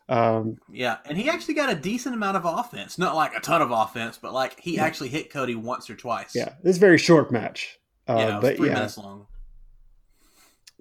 Um, 0.09 0.57
yeah, 0.71 0.99
and 1.07 1.17
he 1.17 1.29
actually 1.31 1.55
got 1.55 1.71
a 1.71 1.75
decent 1.75 2.15
amount 2.15 2.37
of 2.37 2.45
offense. 2.45 2.99
Not 2.99 3.15
like 3.15 3.35
a 3.35 3.41
ton 3.41 3.63
of 3.63 3.71
offense, 3.71 4.19
but 4.21 4.33
like 4.35 4.59
he 4.61 4.77
Yeah. 4.77 4.85
actually 4.85 5.09
hit 5.09 5.31
Cody 5.31 5.55
once 5.55 5.89
or 5.89 5.97
twice. 5.97 6.35
yeah, 6.35 6.55
this 6.63 6.77
very 6.79 6.99
short 6.99 7.31
match. 7.33 7.79
Uh, 8.09 8.15
yeah, 8.19 8.23
it 8.23 8.35
was 8.35 8.43
but 8.43 8.57
three 8.57 8.69
yeah, 8.69 8.75
minutes 8.75 8.99
long. 8.99 9.27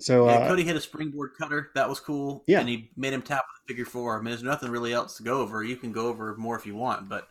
So 0.02 0.26
Yeah, 0.28 0.34
uh, 0.34 0.48
Cody 0.48 0.64
hit 0.64 0.76
a 0.76 0.82
springboard 0.82 1.32
cutter. 1.38 1.70
That 1.76 1.88
was 1.88 2.00
cool. 2.00 2.44
Yeah. 2.48 2.60
And 2.60 2.68
he 2.70 2.90
made 2.98 3.14
him 3.14 3.22
tap 3.22 3.44
with 3.54 3.66
the 3.66 3.72
figure 3.74 3.86
four. 3.86 4.16
I 4.16 4.20
mean, 4.20 4.26
there's 4.32 4.44
nothing 4.44 4.70
really 4.72 4.94
else 4.94 5.18
to 5.18 5.24
go 5.24 5.40
over. 5.42 5.64
You 5.64 5.76
can 5.78 5.92
go 5.92 6.08
over 6.08 6.36
more 6.38 6.56
if 6.58 6.66
you 6.66 6.76
want, 6.76 7.08
but 7.10 7.28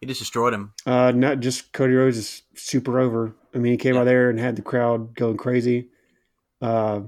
he 0.00 0.06
just 0.06 0.20
destroyed 0.20 0.52
him. 0.54 0.72
uh, 0.86 1.12
not 1.14 1.40
just 1.40 1.72
Cody 1.72 1.92
Rhodes 1.94 2.16
is 2.16 2.42
super 2.54 2.98
over. 2.98 3.34
I 3.54 3.58
mean, 3.58 3.72
he 3.72 3.76
came 3.76 3.94
Yeah. 3.94 4.00
out 4.00 4.04
there 4.04 4.30
and 4.30 4.38
had 4.40 4.56
the 4.56 4.62
crowd 4.62 5.14
going 5.14 5.36
crazy. 5.36 5.88
Uh, 6.60 7.02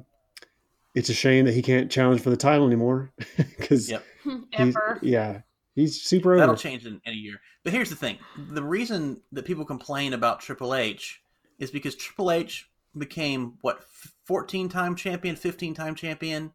it's 0.95 1.09
a 1.09 1.15
shame 1.15 1.45
that 1.47 1.55
he 1.55 1.63
can't 1.63 1.91
challenge 1.91 2.21
for 2.21 2.31
the 2.31 2.37
title 2.37 2.67
anymore 2.67 3.13
because 3.37 3.91
Yep. 3.91 4.05
Ever. 4.55 4.99
yeah, 5.03 5.41
he's 5.75 6.01
super 6.01 6.33
over. 6.33 6.41
That'll 6.41 6.57
change 6.57 6.87
in, 6.87 7.01
in 7.05 7.13
a 7.13 7.17
year. 7.17 7.41
But 7.63 7.73
here's 7.73 7.91
the 7.91 7.97
thing: 7.97 8.19
the 8.53 8.63
reason 8.63 9.21
that 9.33 9.45
people 9.45 9.65
complain 9.65 10.13
about 10.15 10.41
Triple 10.41 10.75
H 10.75 11.21
is 11.59 11.71
because 11.71 11.95
Triple 11.95 12.31
H 12.31 12.69
became 12.97 13.55
what 13.61 13.83
14 14.25 14.69
time 14.69 14.97
champion, 14.97 15.37
15 15.37 15.75
time 15.75 15.95
champion 15.95 16.53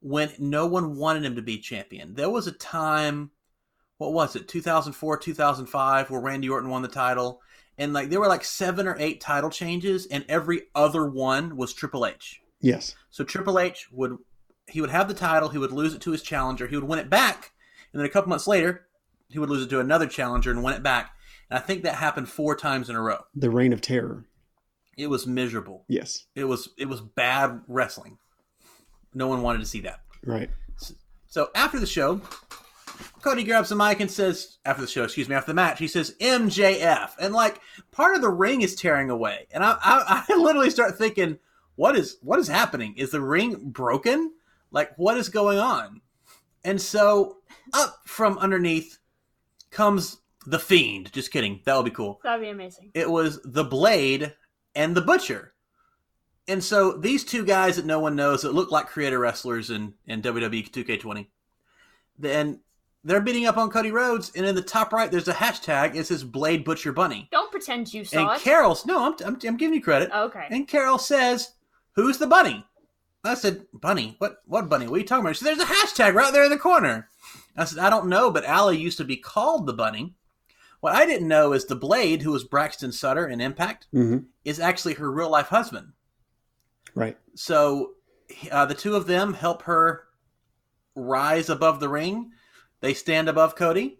when 0.00 0.32
no 0.38 0.66
one 0.66 0.96
wanted 0.96 1.24
him 1.24 1.36
to 1.36 1.42
be 1.42 1.58
champion. 1.58 2.14
There 2.14 2.30
was 2.30 2.46
a 2.46 2.52
time, 2.52 3.30
what 3.98 4.12
was 4.12 4.36
it, 4.36 4.48
2004, 4.48 5.16
2005, 5.18 6.10
where 6.10 6.20
Randy 6.20 6.48
Orton 6.48 6.70
won 6.70 6.82
the 6.82 6.88
title, 6.88 7.40
and 7.76 7.92
like 7.92 8.10
there 8.10 8.20
were 8.20 8.28
like 8.28 8.44
seven 8.44 8.86
or 8.86 8.96
eight 8.98 9.20
title 9.20 9.50
changes, 9.50 10.06
and 10.06 10.24
every 10.28 10.62
other 10.74 11.08
one 11.08 11.56
was 11.56 11.72
Triple 11.72 12.06
H. 12.06 12.40
Yes, 12.60 12.94
So 13.10 13.24
Triple 13.24 13.58
H 13.58 13.88
would 13.92 14.16
he 14.66 14.80
would 14.80 14.90
have 14.90 15.08
the 15.08 15.14
title, 15.14 15.48
he 15.48 15.58
would 15.58 15.72
lose 15.72 15.94
it 15.94 16.00
to 16.02 16.10
his 16.10 16.22
challenger, 16.22 16.66
he 16.66 16.76
would 16.76 16.84
win 16.84 16.98
it 16.98 17.08
back, 17.08 17.52
and 17.92 18.00
then 18.00 18.06
a 18.06 18.10
couple 18.10 18.28
months 18.28 18.46
later, 18.46 18.86
he 19.28 19.38
would 19.38 19.48
lose 19.48 19.62
it 19.64 19.70
to 19.70 19.80
another 19.80 20.06
challenger 20.06 20.50
and 20.50 20.62
win 20.62 20.74
it 20.74 20.82
back. 20.82 21.12
And 21.50 21.58
I 21.58 21.62
think 21.62 21.82
that 21.82 21.94
happened 21.94 22.28
four 22.28 22.54
times 22.54 22.90
in 22.90 22.96
a 22.96 23.00
row. 23.02 23.20
the 23.34 23.50
reign 23.50 23.72
of 23.72 23.80
terror. 23.80 24.24
It 24.98 25.08
was 25.08 25.26
miserable. 25.26 25.84
Yes, 25.88 26.26
It 26.34 26.44
was 26.44 26.68
it 26.76 26.88
was 26.88 27.00
bad 27.00 27.60
wrestling. 27.68 28.18
No 29.14 29.28
one 29.28 29.40
wanted 29.42 29.60
to 29.60 29.64
see 29.66 29.80
that. 29.80 30.00
right. 30.24 30.50
So 31.30 31.50
after 31.54 31.78
the 31.78 31.86
show, 31.86 32.20
Cody 33.22 33.44
grabs 33.44 33.68
the 33.68 33.76
mic 33.76 34.00
and 34.00 34.10
says, 34.10 34.56
after 34.64 34.80
the 34.80 34.88
show, 34.88 35.04
excuse 35.04 35.28
me, 35.28 35.34
after 35.34 35.50
the 35.50 35.54
match, 35.54 35.78
he 35.78 35.86
says 35.86 36.14
MJF, 36.20 37.10
and 37.20 37.34
like 37.34 37.60
part 37.92 38.14
of 38.16 38.22
the 38.22 38.30
ring 38.30 38.62
is 38.62 38.74
tearing 38.74 39.10
away, 39.10 39.46
and 39.50 39.62
I, 39.62 39.76
I, 39.82 40.24
I 40.28 40.36
literally 40.36 40.70
start 40.70 40.96
thinking, 40.96 41.38
what 41.76 41.96
is 41.96 42.16
what 42.22 42.38
is 42.38 42.48
happening? 42.48 42.94
Is 42.96 43.10
the 43.10 43.20
ring 43.20 43.56
broken? 43.70 44.32
Like 44.70 44.96
what 44.96 45.16
is 45.16 45.28
going 45.28 45.58
on? 45.58 46.00
And 46.64 46.80
so 46.80 47.38
up 47.72 48.00
from 48.04 48.36
underneath 48.38 48.98
comes 49.70 50.18
the 50.46 50.58
fiend. 50.58 51.12
Just 51.12 51.30
kidding, 51.30 51.60
that 51.66 51.76
would 51.76 51.84
be 51.84 51.90
cool 51.90 52.20
That'd 52.24 52.40
be 52.40 52.48
amazing. 52.48 52.90
it 52.94 53.08
was 53.08 53.38
the 53.44 53.64
blade 53.64 54.34
and 54.78 54.96
the 54.96 55.02
butcher. 55.02 55.52
And 56.46 56.62
so 56.62 56.92
these 56.92 57.24
two 57.24 57.44
guys 57.44 57.76
that 57.76 57.84
no 57.84 57.98
one 57.98 58.14
knows 58.16 58.42
that 58.42 58.54
look 58.54 58.70
like 58.70 58.86
creator 58.86 59.18
wrestlers 59.18 59.70
in, 59.70 59.92
in 60.06 60.22
wwe 60.22 60.70
2k20 60.70 61.26
then 62.18 62.60
they're 63.04 63.20
beating 63.20 63.46
up 63.46 63.56
on 63.56 63.70
cody 63.70 63.90
rhodes 63.90 64.32
and 64.34 64.46
in 64.46 64.54
the 64.54 64.62
top 64.62 64.92
right 64.92 65.10
there's 65.10 65.28
a 65.28 65.34
hashtag. 65.34 65.94
It 65.94 66.06
says 66.06 66.24
blade 66.24 66.64
butcher 66.64 66.92
bunny. 66.92 67.28
Don't 67.30 67.50
pretend 67.50 67.92
you 67.92 68.04
saw 68.04 68.30
and 68.30 68.40
it. 68.40 68.42
carol's 68.42 68.86
no 68.86 69.04
I'm, 69.04 69.14
I'm, 69.24 69.38
I'm 69.46 69.56
giving 69.56 69.74
you 69.74 69.82
credit. 69.82 70.10
Oh, 70.12 70.26
okay. 70.26 70.46
and 70.50 70.66
carol 70.66 70.98
says 70.98 71.52
who's 71.92 72.18
the 72.18 72.26
bunny? 72.26 72.64
I 73.24 73.34
said 73.34 73.66
bunny? 73.72 74.14
What 74.18 74.38
what 74.46 74.68
bunny? 74.68 74.86
What 74.86 74.96
are 74.96 74.98
you 74.98 75.06
talking 75.06 75.24
about? 75.24 75.36
She 75.36 75.44
said 75.44 75.58
there's 75.58 75.68
a 75.68 75.72
hashtag 75.72 76.14
right 76.14 76.32
there 76.32 76.44
in 76.44 76.50
the 76.50 76.58
corner. 76.58 77.08
I 77.56 77.64
said 77.64 77.80
i 77.80 77.90
don't 77.90 78.08
know 78.08 78.30
but 78.30 78.44
Allie 78.44 78.78
used 78.78 78.98
to 78.98 79.04
be 79.04 79.16
called 79.16 79.66
the 79.66 79.72
bunny 79.72 80.14
What 80.80 80.94
I 80.94 81.06
didn't 81.06 81.28
know 81.28 81.52
is 81.52 81.64
the 81.64 81.74
Blade, 81.76 82.22
who 82.22 82.30
was 82.32 82.44
Braxton 82.44 82.92
Sutter 82.92 83.26
in 83.26 83.40
Impact, 83.40 83.86
hmm 83.92 84.18
is 84.44 84.60
actually 84.60 84.94
her 84.94 85.10
real 85.10 85.28
life 85.30 85.48
husband. 85.48 85.92
Right. 86.94 87.18
So 87.34 87.92
uh, 88.50 88.64
the 88.64 88.74
two 88.74 88.96
of 88.96 89.06
them 89.06 89.34
help 89.34 89.62
her 89.62 90.04
rise 90.94 91.50
above 91.50 91.80
the 91.80 91.88
ring. 91.88 92.30
They 92.80 92.94
stand 92.94 93.28
above 93.28 93.56
Cody 93.56 93.98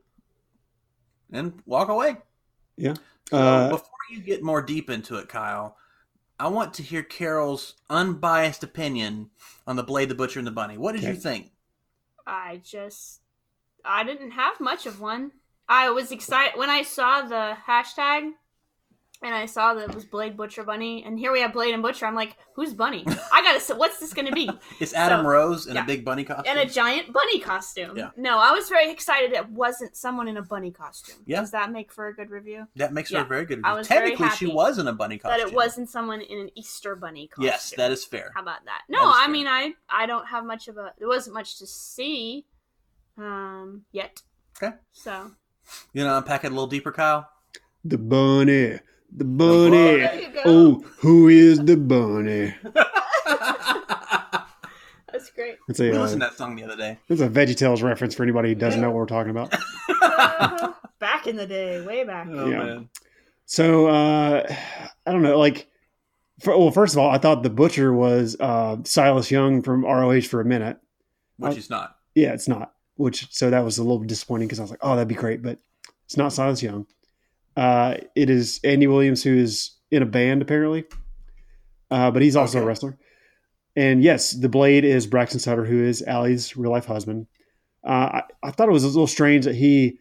and 1.31 1.61
walk 1.67 1.89
away. 1.89 2.17
Yeah. 2.77 2.95
So 3.29 3.37
Uh, 3.37 3.69
before 3.69 3.91
you 4.11 4.21
get 4.21 4.43
more 4.43 4.63
deep 4.63 4.89
into 4.89 5.17
it, 5.17 5.29
Kyle, 5.29 5.77
I 6.41 6.49
want 6.49 6.73
to 6.75 6.83
hear 6.83 7.03
Carol's 7.03 7.75
unbiased 7.91 8.63
opinion 8.63 9.31
on 9.67 9.77
the 9.77 9.83
Blade, 9.83 10.09
the 10.09 10.15
Butcher, 10.15 10.39
and 10.39 10.47
the 10.47 10.53
Bunny. 10.53 10.79
What 10.79 10.93
did 10.93 11.03
you 11.03 11.15
think? 11.15 11.53
I 12.27 12.61
just 12.65 13.21
I 13.85 14.05
didn't 14.05 14.31
have 14.31 14.61
much 14.61 14.87
of 14.87 15.01
one. 15.01 15.33
I 15.69 15.91
was 15.91 16.13
excited 16.13 16.59
when 16.59 16.71
I 16.71 16.83
saw 16.83 17.23
the 17.23 17.57
hashtag 17.69 18.31
and 19.21 19.35
I 19.35 19.47
saw 19.47 19.75
that 19.75 19.89
it 19.89 19.95
was 19.97 20.05
Blade 20.05 20.37
Butcher 20.37 20.63
Bunny, 20.63 21.03
and 21.03 21.19
here 21.19 21.33
we 21.33 21.41
have 21.41 21.53
Blade 21.53 21.75
and 21.75 21.83
Butcher. 21.83 22.07
I'm 22.07 22.15
like, 22.15 22.37
who's 22.55 22.73
Bunny? 22.73 23.05
I 23.33 23.43
gotta. 23.43 23.75
What's 23.75 23.99
this 23.99 24.15
gonna 24.15 24.31
be? 24.31 24.49
It's 24.81 24.95
Adam 24.95 25.25
So, 25.25 25.29
Rose 25.29 25.67
in 25.67 25.75
yeah. 25.75 25.83
a 25.83 25.87
big 25.87 26.05
bunny 26.05 26.23
costume. 26.23 26.45
And 26.47 26.61
a 26.61 26.73
giant 26.73 27.13
bunny 27.13 27.41
costume. 27.41 27.97
Yeah. 27.97 28.11
No, 28.17 28.39
I 28.39 28.53
was 28.53 28.69
very 28.69 28.93
excited. 28.93 29.33
It 29.33 29.49
wasn't 29.51 29.97
someone 29.97 30.29
in 30.29 30.37
a 30.37 30.43
bunny 30.43 30.71
costume. 30.71 31.17
Yeah. 31.27 31.41
Does 31.41 31.51
that 31.51 31.73
make 31.73 31.93
for 31.93 32.07
a 32.07 32.15
good 32.15 32.31
review? 32.31 32.69
that 32.77 32.93
makes 32.93 33.11
Yeah. 33.11 33.23
a 33.23 33.25
very 33.25 33.45
good. 33.45 33.61
I 33.65 33.75
was 33.75 33.89
Technically, 33.89 34.31
she 34.31 34.47
was 34.47 34.79
in 34.79 34.87
a 34.87 34.93
bunny 34.93 35.19
costume. 35.19 35.41
But 35.43 35.49
it 35.49 35.53
wasn't 35.55 35.91
someone 35.91 36.21
in 36.21 36.39
an 36.39 36.51
Easter 36.55 36.95
bunny 36.95 37.27
costume. 37.27 37.47
Yes, 37.47 37.75
that 37.77 37.91
is 37.91 38.05
fair. 38.05 38.31
How 38.37 38.43
about 38.43 38.65
that? 38.67 38.83
No, 38.89 39.01
That 39.01 39.17
I 39.17 39.25
fair. 39.25 39.33
mean, 39.33 39.49
I 39.49 39.73
I 39.91 40.07
don't 40.07 40.27
have 40.29 40.45
much 40.45 40.69
of 40.69 40.77
a. 40.79 40.95
There 40.97 41.09
wasn't 41.09 41.35
much 41.35 41.59
to 41.59 41.67
see, 41.67 42.47
um, 43.17 43.83
yet. 43.91 44.23
Okay. 44.63 44.77
So 44.93 45.33
You 45.93 46.05
know, 46.05 46.17
unpack 46.19 46.45
it 46.45 46.49
a 46.49 46.51
little 46.51 46.67
deeper, 46.67 46.93
Kyle. 46.93 47.29
The 47.85 47.99
bunny. 47.99 48.79
The 49.17 49.25
bunny. 49.25 49.71
There 49.71 50.21
you. 50.21 50.29
Oh, 50.45 50.85
who 50.99 51.29
is 51.29 51.59
the 51.65 51.77
bunny? 51.77 52.55
that's 55.13 55.31
great. 55.31 55.57
It's 55.69 55.81
we 55.81 55.91
a, 55.91 56.01
listened 56.01 56.23
uh, 56.23 56.27
to 56.27 56.31
that 56.33 56.39
song 56.39 56.57
the 56.57 56.65
other 56.65 56.77
day. 56.77 56.99
it's 57.09 57.21
a 57.21 57.29
VeggieTales 57.29 57.83
reference 57.83 58.15
for 58.15 58.23
anybody 58.23 58.51
who 58.51 58.55
doesn't 58.55 58.81
know 58.81 58.89
what 58.91 58.97
we're 58.97 59.07
talking 59.07 59.31
about. 59.31 59.51
back 60.99 61.27
in 61.27 61.37
the 61.37 61.47
day, 61.47 61.85
way 61.85 62.05
back. 62.05 62.29
Oh 62.31 62.49
Yeah. 62.49 62.59
man. 62.63 62.89
So 63.47 63.87
uh, 63.87 64.47
I 65.07 65.13
don't 65.13 65.23
know. 65.23 65.39
Like, 65.39 65.69
for, 66.41 66.57
well, 66.57 66.71
first 66.71 66.95
of 66.95 66.99
all, 66.99 67.11
I 67.11 67.19
thought 67.19 67.43
the 67.43 67.51
butcher 67.51 67.93
was 67.93 68.37
uh, 68.39 68.77
Silas 68.85 69.31
Young 69.31 69.63
from 69.63 69.85
ROH 69.85 70.21
for 70.23 70.41
a 70.41 70.45
minute. 70.45 70.79
Which 71.39 71.53
Uh, 71.53 71.55
he's 71.55 71.71
not. 71.71 71.97
Yeah, 72.15 72.33
it's 72.35 72.49
not. 72.49 72.75
Which 72.99 73.33
so 73.33 73.49
that 73.49 73.65
was 73.65 73.79
a 73.79 73.83
little 73.83 74.03
disappointing 74.03 74.49
because 74.49 74.59
I 74.59 74.63
was 74.63 74.71
like, 74.71 74.81
oh, 74.83 74.95
that'd 74.95 75.09
be 75.09 75.15
great, 75.15 75.41
but 75.43 75.59
it's 76.05 76.17
not 76.17 76.33
Silas 76.33 76.63
Young. 76.63 76.87
Uh, 77.57 77.97
it 78.15 78.29
is 78.29 78.61
Andy 78.65 78.87
Williams 78.87 79.23
who 79.23 79.37
is 79.37 79.77
in 79.91 80.03
a 80.03 80.07
band 80.07 80.43
apparently, 80.43 80.85
uh, 81.91 82.11
but 82.11 82.23
he's 82.23 82.37
also 82.37 82.59
Okay. 82.59 82.65
a 82.65 82.67
wrestler. 82.67 82.99
And 83.77 84.03
yes, 84.03 84.33
the 84.33 84.49
Blade 84.49 84.85
is 84.85 85.07
Braxton 85.07 85.41
Sutter, 85.41 85.65
who 85.65 85.83
is 85.83 86.03
Allie's 86.03 86.57
real 86.57 86.71
life 86.73 86.87
husband. 86.87 87.27
Uh, 87.85 88.21
I, 88.21 88.23
I 88.43 88.51
thought 88.51 88.69
it 88.69 88.73
was 88.73 88.85
a 88.85 88.89
little 88.89 89.07
strange 89.07 89.45
that 89.45 89.55
he 89.55 89.99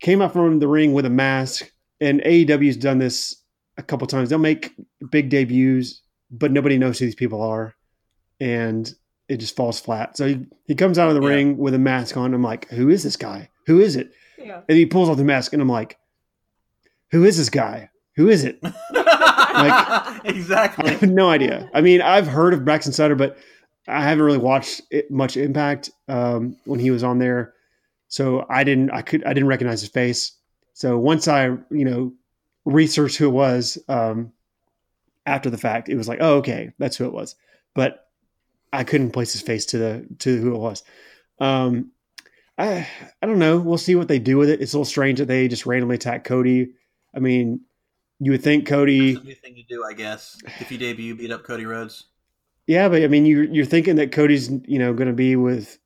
came 0.00 0.20
out 0.20 0.32
from 0.32 0.58
the 0.58 0.68
ring 0.68 0.92
with 0.92 1.06
a 1.06 1.10
mask. 1.10 1.70
And 2.00 2.20
AEW's 2.22 2.76
done 2.76 2.98
this 2.98 3.36
a 3.78 3.82
couple 3.84 4.08
times. 4.08 4.28
They'll 4.28 4.38
make 4.40 4.74
big 5.12 5.30
debuts, 5.30 6.02
but 6.32 6.50
nobody 6.50 6.76
knows 6.76 6.98
who 6.98 7.04
these 7.04 7.14
people 7.14 7.40
are, 7.40 7.74
and 8.40 8.92
it 9.32 9.40
just 9.40 9.56
falls 9.56 9.80
flat. 9.80 10.16
So 10.16 10.26
he, 10.28 10.46
he 10.66 10.74
comes 10.74 10.98
out 10.98 11.08
of 11.08 11.14
the 11.14 11.22
Yeah. 11.22 11.28
ring 11.34 11.56
with 11.58 11.74
a 11.74 11.78
mask 11.78 12.16
on. 12.16 12.34
I'm 12.34 12.42
like, 12.42 12.68
who 12.68 12.88
is 12.90 13.02
this 13.02 13.16
guy? 13.16 13.48
Who 13.66 13.80
is 13.80 13.96
it? 13.96 14.12
Yeah. 14.38 14.60
And 14.68 14.76
he 14.78 14.86
pulls 14.86 15.08
off 15.08 15.16
the 15.16 15.24
mask, 15.24 15.52
and 15.52 15.62
I'm 15.62 15.68
like, 15.68 15.98
who 17.10 17.24
is 17.24 17.36
this 17.36 17.48
guy? 17.50 17.90
Who 18.16 18.28
is 18.28 18.44
it? 18.44 18.60
I 18.94 20.20
exactly. 20.24 20.90
have 20.90 21.02
no 21.10 21.28
idea. 21.30 21.70
I 21.72 21.80
mean, 21.80 22.00
I've 22.02 22.26
heard 22.26 22.54
of 22.54 22.64
Braxton 22.64 22.92
Sutter, 22.92 23.14
but 23.14 23.36
I 23.88 24.02
haven't 24.02 24.24
really 24.24 24.38
watched 24.38 24.82
it, 24.90 25.10
much 25.10 25.36
Impact 25.36 25.90
um, 26.08 26.56
when 26.64 26.80
he 26.80 26.90
was 26.90 27.02
on 27.04 27.18
there. 27.18 27.54
So 28.08 28.44
I 28.50 28.64
didn't, 28.64 28.90
I 28.90 29.02
could, 29.02 29.24
I 29.24 29.32
didn't 29.32 29.48
recognize 29.48 29.80
his 29.80 29.90
face. 29.90 30.32
So 30.74 30.98
once 30.98 31.28
I, 31.28 31.44
you 31.70 31.84
know, 31.84 32.12
researched 32.64 33.16
who 33.16 33.26
it 33.28 33.32
was 33.32 33.78
um, 33.88 34.32
after 35.26 35.48
the 35.50 35.58
fact, 35.58 35.88
it 35.88 35.96
was 35.96 36.08
like, 36.08 36.18
oh, 36.20 36.36
okay, 36.38 36.72
that's 36.78 36.96
who 36.96 37.06
it 37.06 37.12
was. 37.12 37.34
But 37.74 38.06
I 38.72 38.84
couldn't 38.84 39.10
place 39.12 39.32
his 39.32 39.42
face 39.42 39.66
to 39.66 39.78
the 39.78 40.06
to 40.20 40.40
who 40.40 40.54
it 40.54 40.58
was. 40.58 40.82
Um, 41.38 41.92
I 42.58 42.86
I 43.20 43.26
don't 43.26 43.38
know. 43.38 43.58
We'll 43.58 43.78
see 43.78 43.94
what 43.94 44.08
they 44.08 44.18
do 44.18 44.36
with 44.38 44.48
it. 44.48 44.60
It's 44.60 44.72
a 44.72 44.76
little 44.76 44.84
strange 44.84 45.18
that 45.18 45.26
they 45.26 45.48
just 45.48 45.66
randomly 45.66 45.96
attack 45.96 46.24
Cody. 46.24 46.72
I 47.14 47.18
mean, 47.18 47.60
you 48.18 48.30
would 48.32 48.42
think 48.42 48.66
Cody. 48.66 49.14
New 49.14 49.34
thing 49.34 49.54
to 49.56 49.62
do, 49.68 49.84
I 49.84 49.92
guess. 49.92 50.36
If 50.60 50.70
you 50.70 50.78
debut, 50.78 51.14
beat 51.14 51.30
up 51.30 51.44
Cody 51.44 51.66
Rhodes. 51.66 52.04
Yeah, 52.66 52.88
but 52.88 53.02
I 53.02 53.08
mean, 53.08 53.26
you 53.26 53.42
you're 53.42 53.66
thinking 53.66 53.96
that 53.96 54.12
Cody's 54.12 54.50
you 54.66 54.78
know 54.78 54.94
going 54.94 55.08
to 55.08 55.14
be 55.14 55.36
with. 55.36 55.78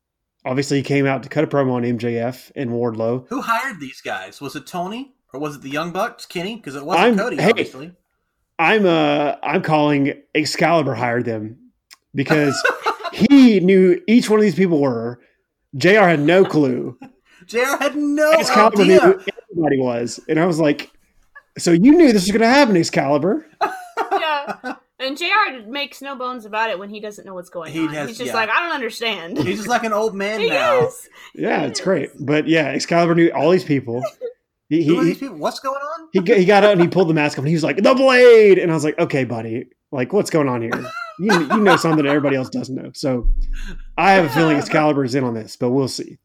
Obviously, 0.45 0.77
he 0.77 0.83
came 0.83 1.05
out 1.05 1.23
to 1.23 1.29
cut 1.29 1.43
a 1.43 1.47
promo 1.47 1.73
on 1.73 1.83
MJF 1.83 2.51
and 2.55 2.69
Wardlow. 2.69 3.27
Who 3.27 3.41
hired 3.41 3.81
these 3.81 3.99
guys? 3.99 4.39
Was 4.39 4.55
it 4.55 4.65
Tony 4.65 5.13
or 5.33 5.41
was 5.41 5.55
it 5.57 5.61
the 5.61 5.69
Young 5.69 5.91
Bucks, 5.91 6.25
Kenny? 6.25 6.55
Because 6.55 6.75
it 6.75 6.85
wasn't 6.85 7.05
I'm- 7.05 7.17
Cody, 7.17 7.35
hey. 7.35 7.49
obviously. 7.49 7.91
I'm 8.59 8.85
uh 8.85 9.35
I'm 9.43 9.61
calling 9.61 10.13
Excalibur 10.33 10.95
hired 10.95 11.25
them 11.25 11.57
because 12.15 12.55
he 13.17 13.59
knew 13.59 14.01
each 14.07 14.29
one 14.29 14.39
of 14.39 14.43
these 14.43 14.55
people 14.55 14.79
were. 14.79 15.19
Jr. 15.75 15.89
had 15.89 16.19
no 16.21 16.45
clue. 16.45 16.97
JR 17.47 17.59
had 17.79 17.95
no 17.95 18.31
Excalibur 18.31 18.81
idea. 18.81 18.95
knew 18.99 18.99
who 19.13 19.19
everybody 19.51 19.79
was, 19.79 20.19
and 20.27 20.39
I 20.39 20.45
was 20.45 20.59
like, 20.59 20.91
"So 21.57 21.71
you 21.71 21.91
knew 21.93 22.11
this 22.11 22.23
was 22.23 22.31
going 22.31 22.41
to 22.41 22.47
happen, 22.47 22.75
Excalibur?" 22.77 23.45
yeah. 24.11 24.75
And 24.99 25.15
JR 25.15 25.61
makes 25.67 26.01
no 26.01 26.15
bones 26.15 26.45
about 26.45 26.71
it 26.71 26.79
when 26.79 26.89
he 26.89 26.99
doesn't 26.99 27.23
know 27.23 27.35
what's 27.35 27.51
going 27.51 27.71
He 27.71 27.81
on. 27.81 27.89
has- 27.93 28.07
He's 28.09 28.17
just 28.17 28.29
yeah. 28.29 28.33
like, 28.33 28.49
I 28.49 28.61
don't 28.63 28.73
understand. 28.73 29.37
He's 29.37 29.57
just 29.57 29.69
like 29.69 29.83
an 29.83 29.93
old 29.93 30.15
man 30.15 30.39
he 30.39 30.49
now. 30.49 30.87
is. 30.87 31.07
Yeah, 31.35 31.59
He 31.59 31.65
it's 31.67 31.79
is. 31.79 31.83
great. 31.83 32.09
But 32.19 32.47
yeah, 32.47 32.69
Excalibur 32.69 33.13
knew 33.13 33.29
all 33.29 33.51
these 33.51 33.63
people. 33.63 34.01
He 34.69 34.81
he, 34.81 34.99
these 35.01 35.19
people? 35.19 35.37
What's 35.37 35.59
going 35.59 35.75
on? 35.75 36.09
he, 36.13 36.19
he 36.39 36.45
got 36.45 36.63
out 36.63 36.71
and 36.71 36.81
he 36.81 36.87
pulled 36.87 37.09
the 37.09 37.13
mask 37.13 37.37
off 37.37 37.43
and 37.43 37.47
he 37.47 37.53
was 37.53 37.63
like, 37.63 37.75
"The 37.77 37.93
blade," 37.93 38.57
and 38.57 38.71
I 38.71 38.73
was 38.73 38.83
like, 38.83 38.97
"Okay, 38.97 39.23
buddy, 39.23 39.67
like 39.91 40.13
what's 40.13 40.31
going 40.31 40.49
on 40.49 40.63
here? 40.63 40.71
You 41.19 41.39
you 41.39 41.61
know 41.61 41.77
something 41.77 42.03
that 42.03 42.09
everybody 42.09 42.35
else 42.35 42.49
doesn't 42.49 42.75
know." 42.75 42.91
So 42.93 43.27
I 43.97 44.13
have 44.13 44.25
a 44.25 44.29
feeling 44.29 44.57
Excalibur 44.57 45.03
is 45.03 45.15
in 45.15 45.23
on 45.23 45.33
this, 45.33 45.55
but 45.55 45.71
we'll 45.71 45.87
see. 45.87 46.17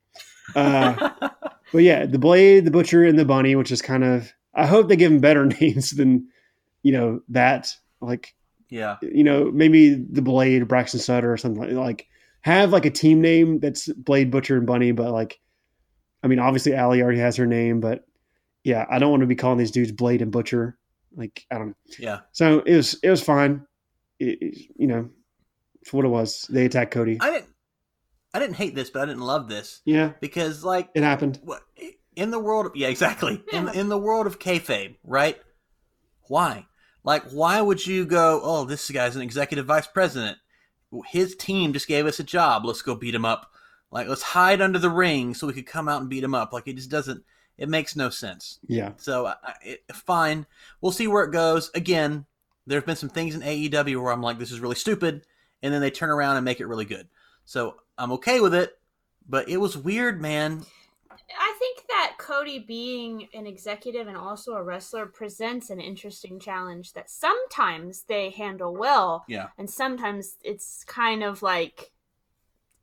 Uh, 0.54 1.10
but 1.72 1.78
yeah, 1.78 2.06
the 2.06 2.18
blade, 2.18 2.64
the 2.64 2.70
butcher, 2.70 3.04
and 3.04 3.18
the 3.18 3.24
bunny, 3.24 3.54
which 3.56 3.72
is 3.72 3.82
kind 3.82 4.04
of. 4.04 4.32
I 4.54 4.66
hope 4.66 4.88
they 4.88 4.96
give 4.96 5.10
them 5.10 5.20
better 5.20 5.46
names 5.60 5.90
than 5.90 6.28
you 6.82 6.92
know 6.92 7.20
that. 7.28 7.74
Like 8.00 8.34
yeah. 8.68 8.96
you 9.02 9.24
know 9.24 9.50
maybe 9.50 9.94
the 9.94 10.22
blade, 10.22 10.66
Braxton 10.68 11.00
Sutter, 11.00 11.32
or 11.32 11.36
something 11.36 11.60
like, 11.60 11.72
like 11.72 12.08
have 12.42 12.72
like 12.72 12.84
a 12.84 12.90
team 12.90 13.20
name 13.20 13.60
that's 13.60 13.88
Blade, 13.88 14.30
Butcher, 14.30 14.56
and 14.56 14.66
Bunny. 14.66 14.92
But 14.92 15.12
like, 15.12 15.40
I 16.22 16.26
mean, 16.26 16.38
obviously 16.38 16.74
Allie 16.74 17.02
already 17.02 17.20
has 17.20 17.36
her 17.36 17.46
name, 17.46 17.80
but 17.80 18.04
yeah, 18.64 18.86
I 18.90 18.98
don't 18.98 19.10
want 19.10 19.22
to 19.22 19.26
be 19.26 19.36
calling 19.36 19.58
these 19.58 19.70
dudes 19.70 19.92
Blade 19.92 20.22
and 20.22 20.32
Butcher. 20.32 20.78
Like 21.16 21.44
I 21.50 21.58
don't 21.58 21.68
know. 21.68 21.74
Yeah. 21.98 22.20
So 22.32 22.60
it 22.60 22.76
was 22.76 22.94
it 23.02 23.10
was 23.10 23.22
fine. 23.22 23.66
It, 24.22 24.38
it- 24.40 24.58
you 24.76 24.86
know, 24.86 25.10
for 25.86 25.96
what 25.98 26.06
it 26.06 26.10
was. 26.10 26.46
They 26.48 26.64
attacked 26.66 26.92
Cody. 26.92 27.18
I 27.20 27.30
didn't 27.30 27.48
I 28.34 28.38
didn't 28.38 28.56
hate 28.56 28.74
this, 28.74 28.88
but 28.90 29.02
I 29.02 29.06
didn't 29.06 29.22
love 29.22 29.48
this. 29.48 29.82
yeah, 29.84 30.12
Because 30.20 30.64
like 30.64 30.88
it 30.94 31.02
happened. 31.02 31.38
what 31.44 31.62
in 32.16 32.30
the 32.30 32.38
world 32.38 32.66
of, 32.66 32.72
yeah 32.76 32.88
exactly. 32.88 33.42
In 33.52 33.64
Yeah. 33.66 33.72
in 33.72 33.88
the 33.88 33.98
world 33.98 34.26
of 34.26 34.38
kayfabe 34.38 34.96
right? 35.04 35.38
Why? 36.28 36.66
Like 37.04 37.24
why 37.30 37.60
would 37.60 37.84
you 37.86 38.04
go 38.06 38.40
oh 38.42 38.64
this 38.64 38.88
guy's 38.90 39.16
an 39.16 39.22
executive 39.22 39.66
vice 39.66 39.86
president. 39.86 40.38
His 41.06 41.34
team 41.36 41.72
just 41.72 41.88
gave 41.88 42.06
us 42.06 42.20
a 42.20 42.24
job. 42.24 42.64
Let's 42.64 42.82
go 42.82 42.94
beat 42.94 43.14
him 43.14 43.24
up. 43.24 43.50
Like 43.90 44.08
let's 44.08 44.22
hide 44.22 44.60
under 44.60 44.78
the 44.78 44.90
ring 44.90 45.34
so 45.34 45.46
we 45.46 45.52
could 45.52 45.66
come 45.66 45.88
out 45.88 46.00
and 46.00 46.10
beat 46.10 46.24
him 46.24 46.34
up. 46.34 46.52
Like 46.52 46.68
it 46.68 46.76
just 46.76 46.90
doesn't 46.90 47.24
it 47.58 47.68
makes 47.68 47.96
no 47.96 48.08
sense. 48.08 48.58
Yeah, 48.66 48.92
so 48.96 49.26
I- 49.26 49.36
I- 49.42 49.54
it, 49.62 49.84
fine. 49.92 50.46
We'll 50.80 50.92
see 50.92 51.06
where 51.06 51.24
it 51.24 51.32
goes. 51.32 51.70
Again 51.74 52.24
there 52.66 52.78
have 52.78 52.86
been 52.86 52.96
some 52.96 53.08
things 53.08 53.34
in 53.34 53.40
aew 53.42 54.02
where 54.02 54.12
i'm 54.12 54.22
like 54.22 54.38
this 54.38 54.52
is 54.52 54.60
really 54.60 54.74
stupid 54.74 55.26
and 55.62 55.72
then 55.72 55.80
they 55.80 55.90
turn 55.90 56.10
around 56.10 56.36
and 56.36 56.44
make 56.44 56.60
it 56.60 56.66
really 56.66 56.84
good. 56.84 57.08
So 57.44 57.76
i'm 57.98 58.12
okay 58.12 58.40
with 58.40 58.54
it 58.54 58.78
but 59.28 59.48
it 59.48 59.58
was 59.58 59.76
weird 59.76 60.20
man. 60.20 60.64
I 61.10 61.54
think 61.58 61.86
that 61.88 62.14
Cody 62.18 62.58
being 62.58 63.28
an 63.32 63.46
executive 63.46 64.08
and 64.08 64.16
also 64.16 64.54
a 64.54 64.62
wrestler 64.62 65.06
presents 65.06 65.70
an 65.70 65.80
interesting 65.80 66.40
challenge 66.40 66.92
that 66.94 67.08
sometimes 67.10 68.02
they 68.02 68.30
handle 68.30 68.74
well 68.74 69.24
yeah. 69.28 69.48
and 69.58 69.68
sometimes 69.68 70.36
it's 70.42 70.84
kind 70.84 71.22
of 71.22 71.42
like 71.42 71.92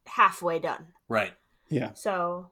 halfway 0.06 0.60
done. 0.60 0.88
right. 1.08 1.34
Yeah, 1.72 1.94
So, 1.94 2.50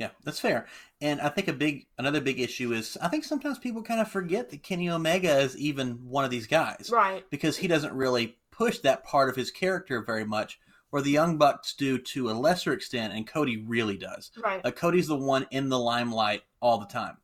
Yeah, 0.00 0.08
that's 0.24 0.40
fair. 0.40 0.66
And 1.02 1.20
I 1.20 1.28
think 1.28 1.46
a 1.48 1.52
big 1.52 1.86
another 1.98 2.22
big 2.22 2.40
issue 2.40 2.72
is 2.72 2.96
I 3.02 3.08
think 3.08 3.22
sometimes 3.22 3.58
people 3.58 3.82
kind 3.82 4.00
of 4.00 4.08
forget 4.08 4.48
that 4.48 4.62
Kenny 4.62 4.88
Omega 4.88 5.40
is 5.40 5.58
even 5.58 6.08
one 6.08 6.24
of 6.24 6.30
these 6.30 6.46
guys 6.46 6.88
right. 6.90 7.22
because 7.28 7.58
he 7.58 7.68
doesn't 7.68 7.92
really 7.92 8.38
push 8.50 8.78
that 8.78 9.04
part 9.04 9.28
of 9.28 9.36
his 9.36 9.50
character 9.50 10.02
very 10.02 10.24
much, 10.24 10.58
where 10.88 11.02
the 11.02 11.10
Young 11.10 11.36
Bucks 11.36 11.74
do 11.74 11.98
to 11.98 12.30
a 12.30 12.32
lesser 12.32 12.72
extent, 12.72 13.12
and 13.12 13.26
Cody 13.26 13.58
really 13.58 13.98
does. 13.98 14.30
Right. 14.42 14.64
Like 14.64 14.74
Cody's 14.74 15.06
the 15.06 15.16
one 15.16 15.46
in 15.50 15.68
the 15.68 15.78
limelight 15.78 16.44
all 16.62 16.78
the 16.78 16.86
time. 16.86 17.18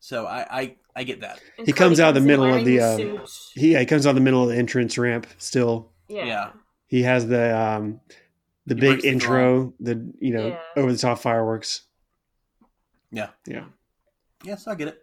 So 0.00 0.26
I 0.26 0.46
I, 0.50 0.76
I 0.96 1.04
get 1.04 1.20
that. 1.20 1.40
And 1.56 1.68
He 1.68 1.72
comes 1.72 2.00
out 2.00 2.08
of 2.08 2.14
the 2.16 2.20
middle 2.20 2.52
of 2.52 2.64
the, 2.64 2.78
his 2.78 2.82
uh. 2.82 3.26
He, 3.54 3.72
yeah, 3.74 3.78
he 3.78 3.86
comes 3.86 4.08
out 4.08 4.10
of 4.10 4.16
the 4.16 4.22
middle 4.22 4.42
of 4.42 4.48
the 4.48 4.56
entrance 4.56 4.98
ramp. 4.98 5.28
Still, 5.38 5.92
yeah. 6.08 6.24
yeah. 6.24 6.50
he 6.88 7.02
has 7.02 7.28
the 7.28 7.56
um, 7.56 8.00
the 8.66 8.74
He 8.74 8.80
big 8.80 8.90
breaks 8.90 9.02
the 9.04 9.08
intro, 9.08 9.72
the 9.78 10.12
you 10.18 10.32
know 10.32 10.48
Yeah. 10.48 10.60
over 10.76 10.90
the 10.90 10.98
top 10.98 11.20
fireworks. 11.20 11.82
Yeah. 13.10 13.28
Yeah. 13.46 13.64
Yes, 14.44 14.66
I 14.66 14.74
get 14.74 14.88
it. 14.88 15.02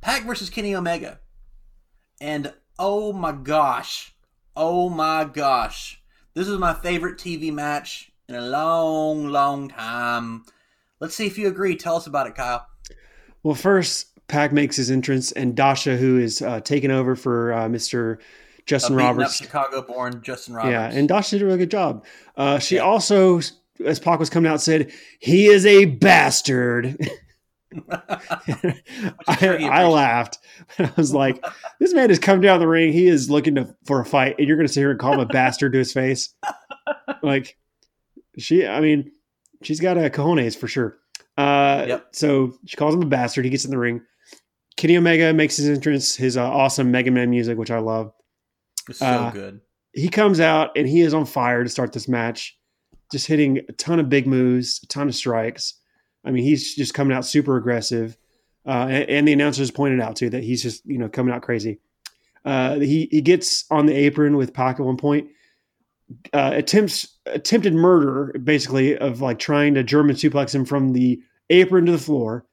Pac 0.00 0.24
versus 0.24 0.50
Kenny 0.50 0.74
Omega. 0.74 1.20
And 2.20 2.52
oh 2.78 3.12
my 3.12 3.32
gosh. 3.32 4.14
Oh 4.56 4.88
my 4.88 5.24
gosh. 5.24 6.02
This 6.34 6.48
is 6.48 6.58
my 6.58 6.74
favorite 6.74 7.18
TV 7.18 7.52
match 7.52 8.12
in 8.28 8.34
a 8.34 8.40
long, 8.42 9.28
long 9.28 9.68
time. 9.68 10.44
Let's 11.00 11.14
see 11.14 11.26
if 11.26 11.38
you 11.38 11.48
agree. 11.48 11.76
Tell 11.76 11.96
us 11.96 12.06
about 12.06 12.26
it, 12.26 12.34
Kyle. 12.34 12.66
Well, 13.42 13.54
first, 13.54 14.08
Pac 14.28 14.52
makes 14.52 14.76
his 14.76 14.90
entrance, 14.90 15.30
and 15.32 15.54
Dasha, 15.54 15.96
who 15.96 16.18
is 16.18 16.42
uh, 16.42 16.60
taking 16.60 16.90
over 16.90 17.14
for 17.14 17.52
uh, 17.52 17.68
Mister 17.68 18.18
Justin 18.64 18.94
A 18.94 18.96
Roberts, 18.96 19.36
Chicago-born 19.36 20.22
Justin 20.22 20.54
Roberts. 20.54 20.72
Yeah, 20.72 20.98
and 20.98 21.08
Dasha 21.08 21.36
did 21.36 21.42
a 21.42 21.46
really 21.46 21.58
good 21.58 21.70
job. 21.70 22.04
Uh, 22.36 22.58
she 22.58 22.76
Yeah. 22.76 22.82
also, 22.82 23.40
as 23.84 23.98
Pac 24.00 24.18
was 24.18 24.30
coming 24.30 24.50
out, 24.50 24.60
said 24.60 24.92
he 25.20 25.46
is 25.46 25.66
a 25.66 25.84
bastard. 25.86 26.96
I, 29.28 29.68
I 29.70 29.86
laughed. 29.86 30.38
I 30.78 30.90
was 30.96 31.12
like, 31.12 31.44
"This 31.80 31.92
man 31.92 32.08
has 32.10 32.18
come 32.18 32.40
down 32.40 32.60
the 32.60 32.68
ring. 32.68 32.92
He 32.92 33.06
is 33.06 33.30
looking 33.30 33.56
to, 33.56 33.74
for 33.84 34.00
a 34.00 34.04
fight, 34.04 34.36
and 34.38 34.46
you're 34.46 34.56
going 34.56 34.66
to 34.66 34.72
sit 34.72 34.80
here 34.80 34.90
and 34.90 34.98
call 35.00 35.14
him 35.14 35.20
a 35.20 35.26
bastard 35.26 35.72
to 35.72 35.78
his 35.78 35.92
face." 35.92 36.34
Like, 37.22 37.56
she, 38.38 38.64
I 38.66 38.80
mean, 38.80 39.10
she's 39.62 39.80
got 39.80 39.96
a 39.96 40.10
cojones 40.10 40.56
for 40.56 40.68
sure. 40.68 40.98
Uh, 41.36 41.84
Yep. 41.88 42.06
So 42.12 42.52
she 42.66 42.76
calls 42.76 42.94
him 42.94 43.02
a 43.02 43.06
bastard. 43.06 43.44
He 43.44 43.50
gets 43.50 43.64
in 43.64 43.70
the 43.72 43.78
ring. 43.78 44.02
Kenny 44.76 44.96
Omega 44.96 45.32
makes 45.32 45.56
his 45.56 45.68
entrance. 45.68 46.14
His 46.14 46.36
uh, 46.36 46.48
awesome 46.48 46.90
Mega 46.92 47.10
Man 47.10 47.30
music, 47.30 47.58
which 47.58 47.70
I 47.70 47.78
love 47.78 48.12
It's 48.88 48.98
so 49.00 49.06
uh, 49.06 49.30
good. 49.30 49.60
he 49.92 50.08
comes 50.08 50.38
out 50.38 50.76
and 50.76 50.86
he 50.86 51.00
is 51.00 51.14
on 51.14 51.26
fire 51.26 51.64
to 51.64 51.70
start 51.70 51.92
this 51.92 52.06
match, 52.08 52.55
just 53.10 53.26
hitting 53.26 53.58
a 53.68 53.72
ton 53.72 54.00
of 54.00 54.08
big 54.08 54.26
moves, 54.26 54.80
a 54.82 54.86
ton 54.86 55.08
of 55.08 55.14
strikes. 55.14 55.74
I 56.24 56.30
mean, 56.30 56.44
he's 56.44 56.74
just 56.74 56.94
coming 56.94 57.16
out 57.16 57.24
super 57.24 57.56
aggressive. 57.56 58.16
Uh, 58.66 58.88
and, 58.90 59.08
and 59.08 59.28
the 59.28 59.32
announcers 59.32 59.70
pointed 59.70 60.00
out 60.00 60.16
too 60.16 60.30
that 60.30 60.42
he's 60.42 60.62
just 60.62 60.84
you 60.86 60.98
know 60.98 61.08
coming 61.08 61.32
out 61.34 61.42
crazy. 61.42 61.78
Uh, 62.44 62.78
he 62.78 63.08
he 63.10 63.20
gets 63.20 63.64
on 63.70 63.86
the 63.86 63.94
apron 63.94 64.36
with 64.36 64.52
Pac 64.52 64.80
at 64.80 64.86
one 64.86 64.96
point, 64.96 65.28
uh, 66.32 66.52
attempts 66.54 67.16
attempted 67.26 67.74
murder 67.74 68.36
basically 68.42 68.96
of 68.96 69.20
like 69.20 69.38
trying 69.38 69.74
to 69.74 69.82
German 69.82 70.16
suplex 70.16 70.54
him 70.54 70.64
from 70.64 70.92
the 70.92 71.20
apron 71.50 71.86
to 71.86 71.92
the 71.92 71.98
floor. 71.98 72.44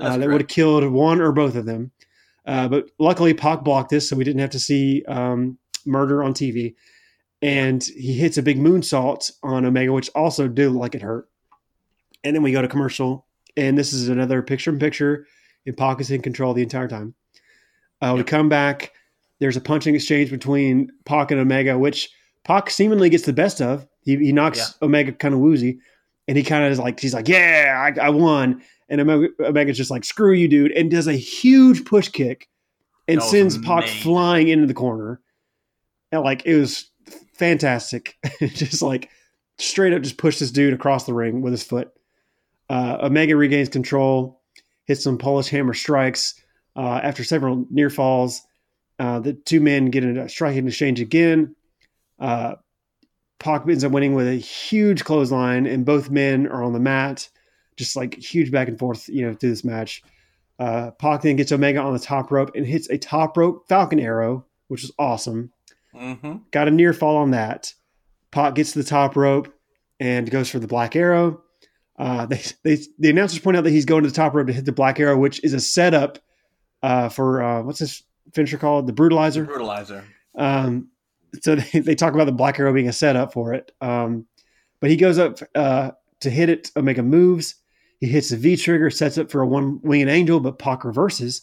Uh, 0.00 0.16
that 0.16 0.28
would 0.28 0.40
have 0.40 0.48
killed 0.48 0.84
one 0.92 1.20
or 1.20 1.32
both 1.32 1.56
of 1.56 1.66
them. 1.66 1.90
Uh, 2.46 2.68
but 2.68 2.88
luckily, 2.98 3.34
Pac 3.34 3.64
blocked 3.64 3.90
this, 3.90 4.08
so 4.08 4.16
we 4.16 4.22
didn't 4.22 4.40
have 4.40 4.50
to 4.50 4.60
see 4.60 5.04
um, 5.08 5.58
murder 5.84 6.22
on 6.22 6.32
TV. 6.32 6.74
And 7.40 7.82
he 7.84 8.14
hits 8.14 8.36
a 8.36 8.42
big 8.42 8.58
moonsault 8.58 9.30
on 9.42 9.64
Omega, 9.64 9.92
which 9.92 10.10
also 10.14 10.48
did 10.48 10.70
look 10.70 10.80
like 10.80 10.94
it 10.94 11.02
hurt. 11.02 11.28
And 12.24 12.34
then 12.34 12.42
we 12.42 12.50
go 12.50 12.62
to 12.62 12.68
commercial, 12.68 13.26
and 13.56 13.78
this 13.78 13.92
is 13.92 14.08
another 14.08 14.42
picture 14.42 14.70
in 14.70 14.78
picture, 14.78 15.26
and 15.64 15.76
Pac 15.76 16.00
is 16.00 16.10
in 16.10 16.20
control 16.20 16.52
the 16.52 16.62
entire 16.62 16.88
time. 16.88 17.14
Uh, 18.00 18.14
We 18.16 18.24
come 18.24 18.48
back. 18.48 18.92
There's 19.38 19.56
a 19.56 19.60
punching 19.60 19.94
exchange 19.94 20.30
between 20.30 20.90
Pac 21.04 21.30
and 21.30 21.40
Omega, 21.40 21.78
which 21.78 22.10
Pac 22.42 22.70
seemingly 22.70 23.08
gets 23.08 23.24
the 23.24 23.32
best 23.32 23.60
of. 23.60 23.86
He, 24.02 24.16
he 24.16 24.32
knocks 24.32 24.74
Omega 24.82 25.12
kind 25.12 25.32
of 25.34 25.38
woozy, 25.40 25.78
and 26.26 26.36
he 26.36 26.42
kind 26.42 26.64
of 26.64 26.72
is 26.72 26.78
like, 26.80 26.98
he's 26.98 27.14
like, 27.14 27.28
"Yeah, 27.28 27.92
I, 27.96 28.06
I 28.06 28.10
won." 28.10 28.62
And 28.88 29.00
Omega, 29.00 29.28
Omega's 29.46 29.76
just 29.76 29.90
like, 29.90 30.04
"Screw 30.04 30.32
you, 30.32 30.48
dude," 30.48 30.72
and 30.72 30.90
does 30.90 31.06
a 31.06 31.12
huge 31.12 31.84
push 31.84 32.08
kick 32.08 32.48
and 33.06 33.22
sends 33.22 33.58
Pac 33.58 33.84
flying 33.86 34.48
into 34.48 34.66
the 34.66 34.74
corner. 34.74 35.20
And 36.10 36.22
like 36.22 36.44
it 36.46 36.58
was 36.58 36.90
fantastic, 37.38 38.16
just 38.40 38.82
like 38.82 39.10
straight 39.58 39.92
up, 39.92 40.02
just 40.02 40.18
pushed 40.18 40.40
this 40.40 40.50
dude 40.50 40.74
across 40.74 41.04
the 41.04 41.14
ring 41.14 41.40
with 41.40 41.52
his 41.52 41.62
foot. 41.62 41.90
Uh, 42.68 42.98
Omega 43.02 43.36
regains 43.36 43.68
control, 43.68 44.42
hits 44.86 45.02
some 45.02 45.18
Polish 45.18 45.48
hammer 45.48 45.74
strikes 45.74 46.34
uh, 46.76 47.00
after 47.02 47.24
several 47.24 47.66
near 47.70 47.90
falls. 47.90 48.42
Uh, 48.98 49.20
the 49.20 49.32
two 49.32 49.60
men 49.60 49.86
get 49.86 50.04
in 50.04 50.18
a 50.18 50.28
striking 50.28 50.66
exchange 50.66 51.00
again. 51.00 51.54
Uh, 52.18 52.56
Pac 53.38 53.62
ends 53.68 53.84
up 53.84 53.92
winning 53.92 54.14
with 54.14 54.26
a 54.26 54.34
huge 54.34 55.04
clothesline, 55.04 55.66
and 55.66 55.86
both 55.86 56.10
men 56.10 56.48
are 56.48 56.64
on 56.64 56.72
the 56.72 56.80
mat, 56.80 57.28
just 57.76 57.94
like 57.94 58.14
huge 58.14 58.50
back 58.50 58.66
and 58.66 58.78
forth, 58.78 59.08
you 59.08 59.24
know, 59.24 59.34
through 59.34 59.50
this 59.50 59.64
match. 59.64 60.02
Uh, 60.58 60.90
Pac 60.92 61.22
then 61.22 61.36
gets 61.36 61.52
Omega 61.52 61.78
on 61.78 61.92
the 61.92 62.00
top 62.00 62.32
rope 62.32 62.50
and 62.56 62.66
hits 62.66 62.90
a 62.90 62.98
top 62.98 63.36
rope 63.36 63.68
Falcon 63.68 64.00
Arrow, 64.00 64.44
which 64.66 64.82
is 64.82 64.90
awesome. 64.98 65.52
Mm-hmm. 65.94 66.36
Got 66.50 66.68
a 66.68 66.70
near 66.70 66.92
fall 66.92 67.16
on 67.16 67.32
that. 67.32 67.72
Pac 68.30 68.54
gets 68.54 68.72
to 68.72 68.78
the 68.78 68.88
top 68.88 69.16
rope 69.16 69.52
and 70.00 70.30
goes 70.30 70.50
for 70.50 70.58
the 70.58 70.66
Black 70.66 70.94
Arrow. 70.96 71.42
Uh, 71.98 72.26
they, 72.26 72.42
they, 72.62 72.78
the 72.98 73.10
announcers 73.10 73.40
point 73.40 73.56
out 73.56 73.64
that 73.64 73.70
he's 73.70 73.84
going 73.84 74.04
to 74.04 74.08
the 74.08 74.14
top 74.14 74.34
rope 74.34 74.46
to 74.46 74.52
hit 74.52 74.64
the 74.64 74.72
Black 74.72 75.00
Arrow, 75.00 75.16
which 75.16 75.42
is 75.44 75.54
a 75.54 75.60
setup 75.60 76.18
uh, 76.82 77.08
for 77.08 77.42
uh, 77.42 77.62
what's 77.62 77.80
this 77.80 78.02
finisher 78.34 78.58
called? 78.58 78.86
The 78.86 78.92
Brutalizer. 78.92 79.46
Brutalizer. 79.46 80.04
Um, 80.36 80.88
so 81.42 81.54
they, 81.72 81.80
they 81.80 81.94
talk 81.94 82.14
about 82.14 82.26
the 82.26 82.32
Black 82.32 82.58
Arrow 82.58 82.72
being 82.72 82.88
a 82.88 82.92
setup 82.92 83.32
for 83.32 83.54
it. 83.54 83.72
Um, 83.80 84.26
but 84.80 84.90
he 84.90 84.96
goes 84.96 85.18
up 85.18 85.38
uh, 85.54 85.92
to 86.20 86.30
hit 86.30 86.48
it. 86.48 86.70
Omega 86.76 87.02
moves. 87.02 87.56
He 88.00 88.06
hits 88.06 88.28
the 88.28 88.36
V 88.36 88.56
trigger, 88.56 88.90
sets 88.90 89.18
up 89.18 89.28
for 89.30 89.42
a 89.42 89.46
one 89.46 89.80
winged 89.82 90.08
angel, 90.08 90.38
but 90.38 90.58
Pac 90.58 90.84
reverses. 90.84 91.42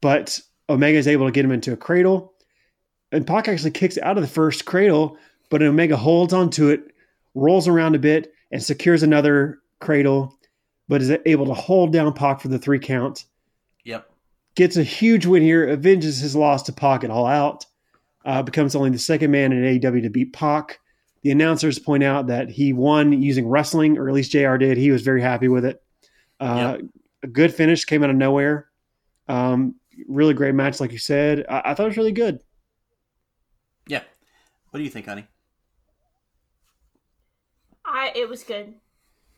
But 0.00 0.40
Omega 0.70 0.96
is 0.96 1.06
able 1.06 1.26
to 1.26 1.32
get 1.32 1.44
him 1.44 1.52
into 1.52 1.74
a 1.74 1.76
cradle. 1.76 2.31
And 3.12 3.26
Pac 3.26 3.46
actually 3.48 3.70
kicks 3.70 3.98
out 3.98 4.16
of 4.16 4.22
the 4.22 4.28
first 4.28 4.64
cradle, 4.64 5.16
but 5.50 5.62
Omega 5.62 5.96
holds 5.96 6.32
onto 6.32 6.68
it, 6.68 6.92
rolls 7.34 7.68
around 7.68 7.94
a 7.94 7.98
bit, 7.98 8.32
and 8.50 8.62
secures 8.62 9.02
another 9.02 9.60
cradle, 9.80 10.36
but 10.88 11.02
is 11.02 11.12
able 11.26 11.46
to 11.46 11.54
hold 11.54 11.92
down 11.92 12.12
Pac 12.12 12.40
for 12.40 12.48
the 12.48 12.58
three 12.58 12.78
count 12.78 13.24
Yep. 13.84 14.08
gets 14.54 14.76
a 14.76 14.82
huge 14.82 15.26
win 15.26 15.42
here, 15.42 15.68
avenges 15.68 16.18
his 16.20 16.34
loss 16.36 16.62
to 16.64 16.72
Pac 16.72 17.04
at 17.04 17.10
All 17.10 17.26
Out, 17.26 17.66
uh, 18.24 18.42
becomes 18.42 18.74
only 18.74 18.90
the 18.90 18.98
second 18.98 19.30
man 19.30 19.52
in 19.52 19.62
AEW 19.64 20.02
to 20.02 20.10
beat 20.10 20.32
Pac. 20.32 20.78
The 21.22 21.30
announcers 21.30 21.78
point 21.78 22.02
out 22.02 22.26
that 22.28 22.48
he 22.50 22.72
won 22.72 23.22
using 23.22 23.46
wrestling, 23.48 23.96
or 23.98 24.08
at 24.08 24.14
least 24.14 24.32
JR 24.32 24.56
did. 24.56 24.76
He 24.76 24.90
was 24.90 25.02
very 25.02 25.22
happy 25.22 25.48
with 25.48 25.64
it. 25.64 25.82
Uh, 26.40 26.78
A 27.22 27.26
good 27.28 27.54
finish 27.54 27.84
came 27.84 28.02
out 28.02 28.10
of 28.10 28.16
nowhere. 28.16 28.68
Um, 29.28 29.76
really 30.08 30.34
great 30.34 30.54
match, 30.54 30.80
like 30.80 30.90
you 30.92 30.98
said. 30.98 31.44
I, 31.48 31.62
I 31.66 31.74
thought 31.74 31.84
it 31.84 31.90
was 31.90 31.96
really 31.96 32.12
good. 32.12 32.40
Yeah. 33.86 34.02
What 34.70 34.78
do 34.78 34.84
you 34.84 34.90
think, 34.90 35.06
honey? 35.06 35.26
I 37.84 38.12
it 38.14 38.28
was 38.28 38.44
good. 38.44 38.74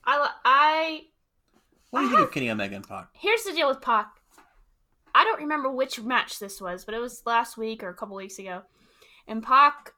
I 0.04 0.28
I 0.44 1.00
What 1.90 2.00
do 2.00 2.04
you 2.04 2.08
I 2.08 2.10
think 2.10 2.18
have- 2.20 2.28
of 2.28 2.34
Kenny 2.34 2.50
Omega 2.50 2.76
and 2.76 2.86
Pac? 2.88 3.08
here's 3.14 3.42
the 3.44 3.52
deal 3.52 3.68
with 3.68 3.80
Pac. 3.80 4.10
I 5.14 5.24
don't 5.24 5.40
remember 5.42 5.70
which 5.70 6.00
match 6.00 6.38
this 6.40 6.60
was, 6.60 6.84
but 6.84 6.94
it 6.94 6.98
was 6.98 7.22
last 7.24 7.56
week 7.56 7.82
or 7.82 7.88
a 7.88 7.94
couple 7.94 8.16
weeks 8.16 8.38
ago. 8.40 8.62
And 9.28 9.42
Pac, 9.42 9.92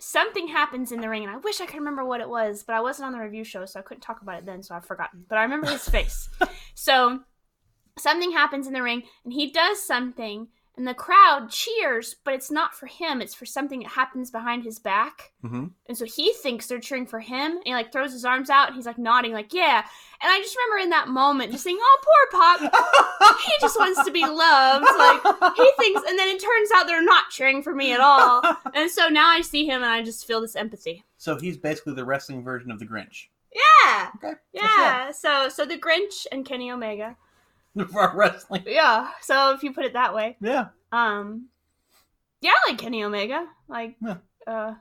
something 0.00 0.48
happens 0.48 0.90
in 0.90 1.00
the 1.00 1.08
ring, 1.08 1.22
and 1.24 1.32
I 1.32 1.36
wish 1.36 1.60
I 1.60 1.66
could 1.66 1.76
remember 1.78 2.04
what 2.04 2.20
it 2.20 2.28
was, 2.28 2.64
but 2.64 2.74
I 2.74 2.80
wasn't 2.80 3.06
on 3.06 3.12
the 3.12 3.20
review 3.20 3.44
show, 3.44 3.64
so 3.64 3.78
I 3.78 3.84
couldn't 3.84 4.00
talk 4.00 4.22
about 4.22 4.38
it 4.38 4.44
then, 4.44 4.62
so 4.62 4.74
I've 4.74 4.84
forgotten. 4.84 5.24
But 5.28 5.38
I 5.38 5.44
remember 5.44 5.68
his 5.68 5.88
face. 5.88 6.28
So 6.74 7.20
something 7.96 8.32
happens 8.32 8.66
in 8.66 8.72
the 8.72 8.82
ring, 8.82 9.04
and 9.24 9.32
he 9.32 9.52
does 9.52 9.80
something, 9.86 10.48
and 10.76 10.86
the 10.88 10.94
crowd 10.94 11.50
cheers, 11.50 12.16
but 12.24 12.34
it's 12.34 12.50
not 12.50 12.74
for 12.74 12.86
him. 12.86 13.20
It's 13.22 13.34
for 13.34 13.46
something 13.46 13.80
that 13.80 13.90
happens 13.90 14.30
behind 14.30 14.64
his 14.64 14.78
back. 14.78 15.32
Mm-hmm. 15.44 15.66
And 15.86 15.96
so 15.96 16.04
he 16.04 16.32
thinks 16.32 16.66
they're 16.66 16.80
cheering 16.80 17.06
for 17.06 17.20
him, 17.20 17.52
and 17.52 17.62
he 17.64 17.72
like 17.74 17.92
throws 17.92 18.12
his 18.12 18.24
arms 18.24 18.50
out, 18.50 18.66
and 18.68 18.76
he's 18.76 18.86
like 18.86 18.98
nodding, 18.98 19.32
like 19.32 19.52
yeah. 19.54 19.84
And 20.22 20.32
I 20.32 20.38
just 20.40 20.56
remember 20.56 20.82
in 20.84 20.90
that 20.90 21.08
moment 21.08 21.52
just 21.52 21.64
saying, 21.64 21.78
"Oh, 21.80 21.98
poor 22.30 22.40
Pac. 22.40 22.74
He 23.46 23.52
just 23.60 23.78
wants 23.78 24.04
to 24.04 24.10
be 24.10 24.24
loved." 24.26 24.84
Like 24.98 25.54
he 25.56 25.70
thinks, 25.78 26.02
and 26.08 26.18
then 26.18 26.28
it 26.28 26.42
turns 26.42 26.70
out 26.74 26.86
they're 26.86 27.02
not 27.04 27.30
cheering 27.30 27.62
for 27.62 27.74
me 27.74 27.92
at 27.92 28.00
all. 28.00 28.42
And 28.74 28.90
so 28.90 29.08
now 29.08 29.28
I 29.28 29.40
see 29.40 29.64
him, 29.66 29.82
and 29.82 29.90
I 29.92 30.02
just 30.02 30.26
feel 30.26 30.40
this 30.40 30.56
empathy. 30.56 31.04
so 31.18 31.38
he's 31.38 31.56
basically 31.56 31.94
the 31.94 32.04
wrestling 32.04 32.42
version 32.42 32.70
of 32.70 32.78
the 32.78 32.86
Grinch. 32.86 33.26
Yeah, 33.54 34.08
Okay. 34.16 34.32
yeah. 34.52 35.10
So 35.12 35.48
so 35.48 35.64
the 35.64 35.78
Grinch 35.78 36.26
and 36.32 36.44
Kenny 36.44 36.70
Omega. 36.72 37.16
For 37.92 38.12
wrestling. 38.14 38.62
Yeah. 38.66 39.08
So 39.22 39.52
if 39.54 39.62
you 39.62 39.72
put 39.72 39.84
it 39.84 39.94
that 39.94 40.14
way, 40.14 40.36
Yeah. 40.40 40.68
um, 40.92 41.48
yeah, 42.40 42.50
I 42.52 42.70
like 42.70 42.78
Kenny 42.78 43.02
Omega. 43.04 43.46
Like, 43.68 43.96
Yeah. 44.00 44.16
uh, 44.46 44.74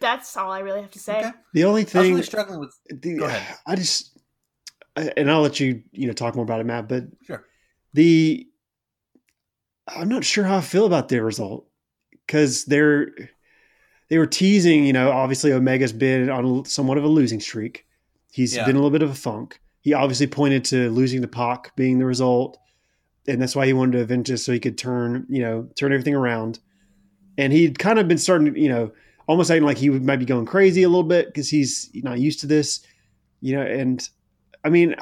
that's 0.00 0.36
all 0.36 0.50
I 0.50 0.60
really 0.60 0.80
have 0.82 0.90
to 0.92 0.98
say. 0.98 1.20
Okay. 1.20 1.32
The 1.52 1.64
only 1.64 1.84
thing 1.84 1.98
I 1.98 2.02
was 2.02 2.10
really 2.10 2.22
struggling 2.22 2.60
with. 2.60 2.74
the, 2.88 3.14
Go 3.18 3.24
ahead. 3.26 3.56
I 3.66 3.74
just, 3.76 4.18
and 4.96 5.30
I'll 5.30 5.40
let 5.42 5.60
you, 5.60 5.82
you 5.92 6.06
know, 6.06 6.12
talk 6.12 6.34
more 6.36 6.44
about 6.44 6.60
it, 6.60 6.64
Matt. 6.64 6.88
But 6.88 7.04
Sure. 7.26 7.44
the, 7.92 8.46
I'm 9.88 10.08
not 10.08 10.24
sure 10.24 10.44
how 10.44 10.58
I 10.58 10.60
feel 10.62 10.86
about 10.86 11.08
their 11.08 11.24
result 11.24 11.66
because 12.26 12.64
they're, 12.64 13.08
they 14.08 14.18
were 14.18 14.26
teasing. 14.26 14.84
You 14.84 14.92
know, 14.92 15.10
obviously 15.10 15.52
Omega's 15.52 15.92
been 15.92 16.30
on 16.30 16.64
somewhat 16.64 16.96
of 16.98 17.04
a 17.04 17.08
losing 17.08 17.40
streak. 17.40 17.84
He's 18.30 18.54
Yeah. 18.56 18.64
been 18.66 18.76
a 18.76 18.78
little 18.78 18.90
bit 18.90 19.02
of 19.02 19.10
a 19.10 19.14
funk. 19.14 19.60
He 19.84 19.92
obviously 19.92 20.26
pointed 20.26 20.64
to 20.64 20.90
losing 20.90 21.20
to 21.20 21.28
Pac 21.28 21.76
being 21.76 21.98
the 21.98 22.06
result, 22.06 22.58
and 23.28 23.40
that's 23.40 23.54
why 23.54 23.66
he 23.66 23.74
wanted 23.74 23.98
to 23.98 24.04
Ventus 24.06 24.44
so 24.44 24.52
he 24.52 24.58
could 24.58 24.78
turn 24.78 25.26
you 25.28 25.42
know 25.42 25.68
turn 25.76 25.92
everything 25.92 26.14
around. 26.14 26.58
And 27.36 27.52
he'd 27.52 27.78
kind 27.78 27.98
of 27.98 28.06
been 28.08 28.18
starting, 28.18 28.56
you 28.56 28.68
know, 28.68 28.92
almost 29.26 29.50
acting 29.50 29.64
like 29.64 29.76
he 29.76 29.90
might 29.90 30.18
be 30.18 30.24
going 30.24 30.46
crazy 30.46 30.84
a 30.84 30.88
little 30.88 31.02
bit 31.02 31.26
because 31.26 31.48
he's 31.48 31.90
not 31.94 32.18
used 32.18 32.40
to 32.40 32.46
this, 32.46 32.80
you 33.40 33.56
know. 33.56 33.62
And 33.62 34.08
I 34.64 34.70
mean, 34.70 34.94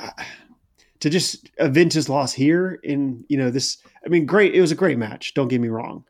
to 1.00 1.10
just 1.10 1.50
avenge 1.58 1.92
his 1.92 2.08
loss 2.08 2.32
here 2.32 2.80
in 2.82 3.24
you 3.28 3.38
know 3.38 3.50
this, 3.50 3.78
I 4.04 4.08
mean, 4.08 4.26
great. 4.26 4.54
It 4.54 4.60
was 4.60 4.72
a 4.72 4.76
great 4.76 4.98
match. 4.98 5.34
Don't 5.34 5.48
get 5.48 5.60
me 5.60 5.68
wrong. 5.68 6.04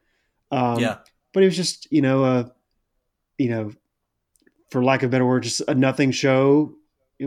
Um, 0.51 0.79
yeah, 0.79 0.99
but 1.35 1.43
it 1.43 1.47
was 1.47 1.57
just 1.57 1.93
you 1.93 2.01
know, 2.01 2.25
uh, 2.25 2.49
you 3.37 3.51
know, 3.51 3.73
for 4.71 4.83
lack 4.83 5.03
of 5.03 5.11
a 5.11 5.13
better 5.13 5.27
word, 5.27 5.43
just 5.43 5.61
a 5.69 5.75
nothing 5.75 6.11
show. 6.11 6.75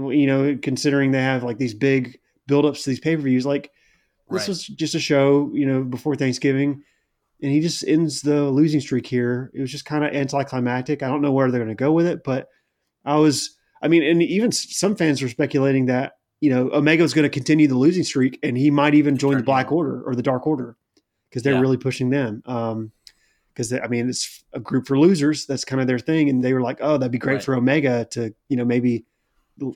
You 0.04 0.28
know, 0.28 0.58
considering 0.62 1.12
they 1.12 1.22
have 1.22 1.44
like 1.44 1.58
these 1.58 1.74
big 1.74 2.20
buildups 2.50 2.84
to 2.84 2.90
these 2.90 3.00
pay 3.00 3.16
per 3.16 3.22
views, 3.22 3.46
like 3.46 3.72
this 4.30 4.42
Right. 4.42 4.48
was 4.50 4.66
just 4.68 4.96
a 4.96 5.00
show, 5.00 5.52
you 5.54 5.66
know, 5.66 5.84
before 5.84 6.16
Thanksgiving, 6.16 6.84
and 7.42 7.52
he 7.52 7.60
just 7.62 7.84
ends 7.88 8.22
the 8.22 8.44
losing 8.50 8.82
streak 8.82 9.06
here. 9.08 9.52
It 9.54 9.62
was 9.62 9.72
just 9.72 9.86
kind 9.86 10.04
of 10.04 10.14
anticlimactic. 10.14 11.04
I 11.04 11.08
don't 11.08 11.22
know 11.22 11.32
where 11.32 11.50
they're 11.52 11.60
going 11.64 11.76
to 11.76 11.84
go 11.84 11.92
with 11.92 12.08
it, 12.08 12.24
but 12.24 12.50
I 13.06 13.18
was, 13.18 13.56
I 13.82 13.88
mean, 13.88 14.04
and 14.04 14.22
even 14.24 14.52
some 14.52 14.96
fans 14.96 15.22
were 15.22 15.30
speculating 15.30 15.86
that 15.88 16.14
you 16.42 16.50
know 16.50 16.70
Omega 16.74 17.02
was 17.04 17.14
going 17.14 17.24
to 17.24 17.30
continue 17.30 17.68
the 17.68 17.78
losing 17.78 18.04
streak, 18.04 18.40
and 18.44 18.58
he 18.58 18.70
might 18.72 18.96
even 18.96 19.18
join 19.18 19.38
the 19.38 19.44
Black. 19.44 19.72
Order 19.72 20.02
or 20.04 20.16
the 20.16 20.24
Dark 20.24 20.46
Order 20.48 20.76
because 21.30 21.44
they're 21.44 21.54
Yeah. 21.54 21.62
really 21.62 21.78
pushing 21.78 22.10
them. 22.10 22.42
Um, 22.46 22.92
because 23.54 23.72
I 23.72 23.88
mean, 23.88 24.10
it's 24.10 24.44
a 24.52 24.60
group 24.60 24.86
for 24.86 25.00
losers. 25.00 25.46
That's 25.46 25.64
kind 25.64 25.82
of 25.82 25.88
their 25.88 26.00
thing, 26.00 26.30
and 26.30 26.44
they 26.44 26.52
were 26.54 26.62
like, 26.62 26.80
"Oh, 26.82 26.98
that'd 26.98 27.12
be 27.12 27.18
great 27.18 27.36
Right. 27.36 27.44
for 27.44 27.56
Omega 27.56 28.06
to, 28.12 28.34
you 28.50 28.58
know, 28.58 28.66
maybe 28.66 29.06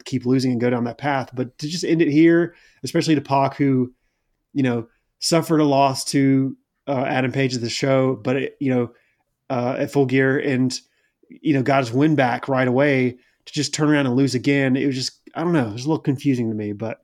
keep 0.05 0.25
losing 0.25 0.51
and 0.51 0.61
go 0.61 0.69
down 0.69 0.84
that 0.86 0.97
path." 0.97 1.32
But 1.34 1.57
to 1.59 1.67
just 1.67 1.84
end 1.84 2.01
it 2.01 2.09
here, 2.09 2.55
especially 2.84 3.15
to 3.15 3.21
Pac, 3.21 3.55
who, 3.55 3.93
you 4.53 4.63
know, 4.63 4.88
suffered 5.19 5.59
a 5.59 5.65
loss 5.65 6.03
to 6.05 6.55
uh, 6.88 7.05
Adam 7.07 7.32
Page 7.32 7.55
at 7.55 7.61
the 7.61 7.69
show, 7.69 8.15
but 8.15 8.36
it, 8.36 8.57
you 8.59 8.73
know, 8.73 8.91
uh, 9.49 9.75
at 9.80 9.91
Full 9.91 10.05
Gear, 10.05 10.39
and 10.39 10.80
you 11.30 11.53
know, 11.53 11.61
got 11.61 11.84
his 11.84 11.93
win 11.93 12.15
back 12.15 12.47
right 12.47 12.67
away 12.67 13.17
to 13.45 13.53
just 13.53 13.73
turn 13.73 13.89
around 13.89 14.07
and 14.07 14.15
lose 14.15 14.36
again. 14.36 14.75
It 14.75 14.88
was 14.88 14.95
just, 14.95 15.19
I 15.36 15.43
don't 15.43 15.53
know, 15.53 15.69
it 15.69 15.73
was 15.73 15.86
a 15.86 15.89
little 15.89 16.01
confusing 16.01 16.49
to 16.49 16.55
me, 16.55 16.73
but 16.73 17.03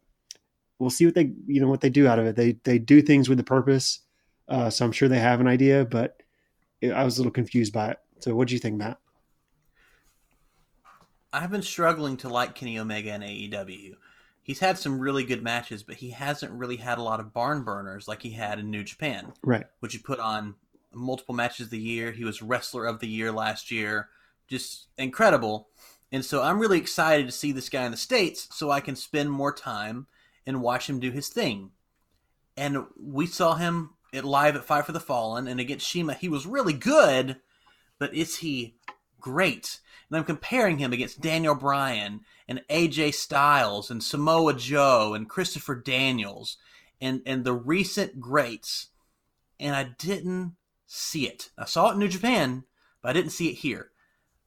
we'll 0.80 0.90
see 0.90 1.06
what 1.06 1.16
they, 1.16 1.32
you 1.48 1.62
know, 1.62 1.68
what 1.68 1.82
they 1.82 1.90
do 1.90 2.08
out 2.08 2.20
of 2.20 2.26
it. 2.26 2.36
They 2.36 2.54
they 2.64 2.80
do 2.80 3.02
things 3.02 3.30
with 3.30 3.40
a 3.40 3.44
purpose, 3.44 4.00
uh, 4.48 4.70
so 4.70 4.86
I'm 4.86 4.92
sure 4.92 5.08
they 5.08 5.20
have 5.20 5.40
an 5.40 5.48
idea, 5.48 5.86
but 5.86 6.22
I 6.84 7.04
was 7.04 7.18
a 7.18 7.22
little 7.22 7.32
confused 7.32 7.74
by 7.74 7.92
it. 7.92 8.00
So, 8.20 8.36
what 8.36 8.48
do 8.48 8.54
you 8.54 8.60
think, 8.60 8.78
Matt? 8.78 9.00
I've 11.44 11.52
been 11.52 11.62
struggling 11.62 12.18
to 12.18 12.30
like 12.30 12.56
Kenny 12.56 12.80
Omega 12.80 13.14
in 13.14 13.22
AEW. 13.22 13.96
He's 14.42 14.60
had 14.60 14.78
some 14.78 15.00
really 15.00 15.24
good 15.26 15.42
matches, 15.44 15.84
but 15.84 15.96
he 15.96 16.12
hasn't 16.12 16.52
really 16.52 16.78
had 16.78 16.98
a 16.98 17.02
lot 17.04 17.20
of 17.20 17.34
barn 17.34 17.64
burners 17.64 18.08
like 18.08 18.22
he 18.22 18.32
had 18.32 18.60
in 18.60 18.70
New 18.70 18.84
Japan, 18.84 19.34
Right. 19.44 19.66
which 19.80 19.94
he 19.94 20.00
put 20.00 20.20
on 20.20 20.56
multiple 20.94 21.34
matches 21.36 21.66
of 21.68 21.72
the 21.72 21.80
year. 21.80 22.12
He 22.12 22.24
was 22.24 22.42
wrestler 22.42 22.86
of 22.86 23.00
the 23.00 23.08
year 23.08 23.32
last 23.32 23.72
year. 23.72 24.10
Just 24.48 24.88
incredible. 24.98 25.68
And 26.12 26.24
so 26.24 26.42
I'm 26.44 26.60
really 26.60 26.78
excited 26.78 27.26
to 27.26 27.32
see 27.32 27.52
this 27.52 27.70
guy 27.70 27.84
in 27.86 27.92
the 27.92 27.98
States 27.98 28.48
so 28.52 28.70
I 28.70 28.80
can 28.80 28.96
spend 28.96 29.32
more 29.32 29.52
time 29.52 30.08
and 30.46 30.62
watch 30.62 30.88
him 30.88 31.00
do 31.00 31.12
his 31.12 31.28
thing. 31.28 31.72
And 32.56 32.86
we 32.98 33.26
saw 33.26 33.56
him 33.56 33.90
at 34.14 34.24
live 34.24 34.56
at 34.56 34.64
Five 34.64 34.86
for 34.86 34.92
the 34.94 35.00
Fallen 35.00 35.48
and 35.48 35.60
against 35.60 35.88
Shima. 35.88 36.14
He 36.14 36.30
was 36.30 36.46
really 36.46 36.74
good, 36.74 37.38
but 38.00 38.14
is 38.14 38.38
he 38.38 38.76
great? 39.20 39.80
And 40.10 40.18
I'm 40.18 40.24
comparing 40.24 40.78
him 40.78 40.94
against 40.94 41.22
Daniel 41.22 41.56
Bryan 41.56 42.22
and 42.48 42.64
AJ 42.70 43.16
Styles 43.16 43.90
and 43.90 44.04
Samoa 44.04 44.54
Joe 44.54 45.14
and 45.14 45.30
Christopher 45.30 45.76
Daniels 45.76 46.58
and, 47.02 47.22
and 47.26 47.44
the 47.44 47.54
recent 47.54 48.20
greats. 48.20 48.90
And 49.60 49.76
I 49.76 49.84
didn't 49.98 50.56
see 50.86 51.28
it. 51.28 51.50
I 51.58 51.66
saw 51.66 51.90
it 51.90 51.94
in 51.94 52.00
New 52.00 52.08
Japan, 52.08 52.64
but 53.02 53.10
I 53.10 53.14
didn't 53.14 53.32
see 53.32 53.50
it 53.50 53.56
here. 53.56 53.92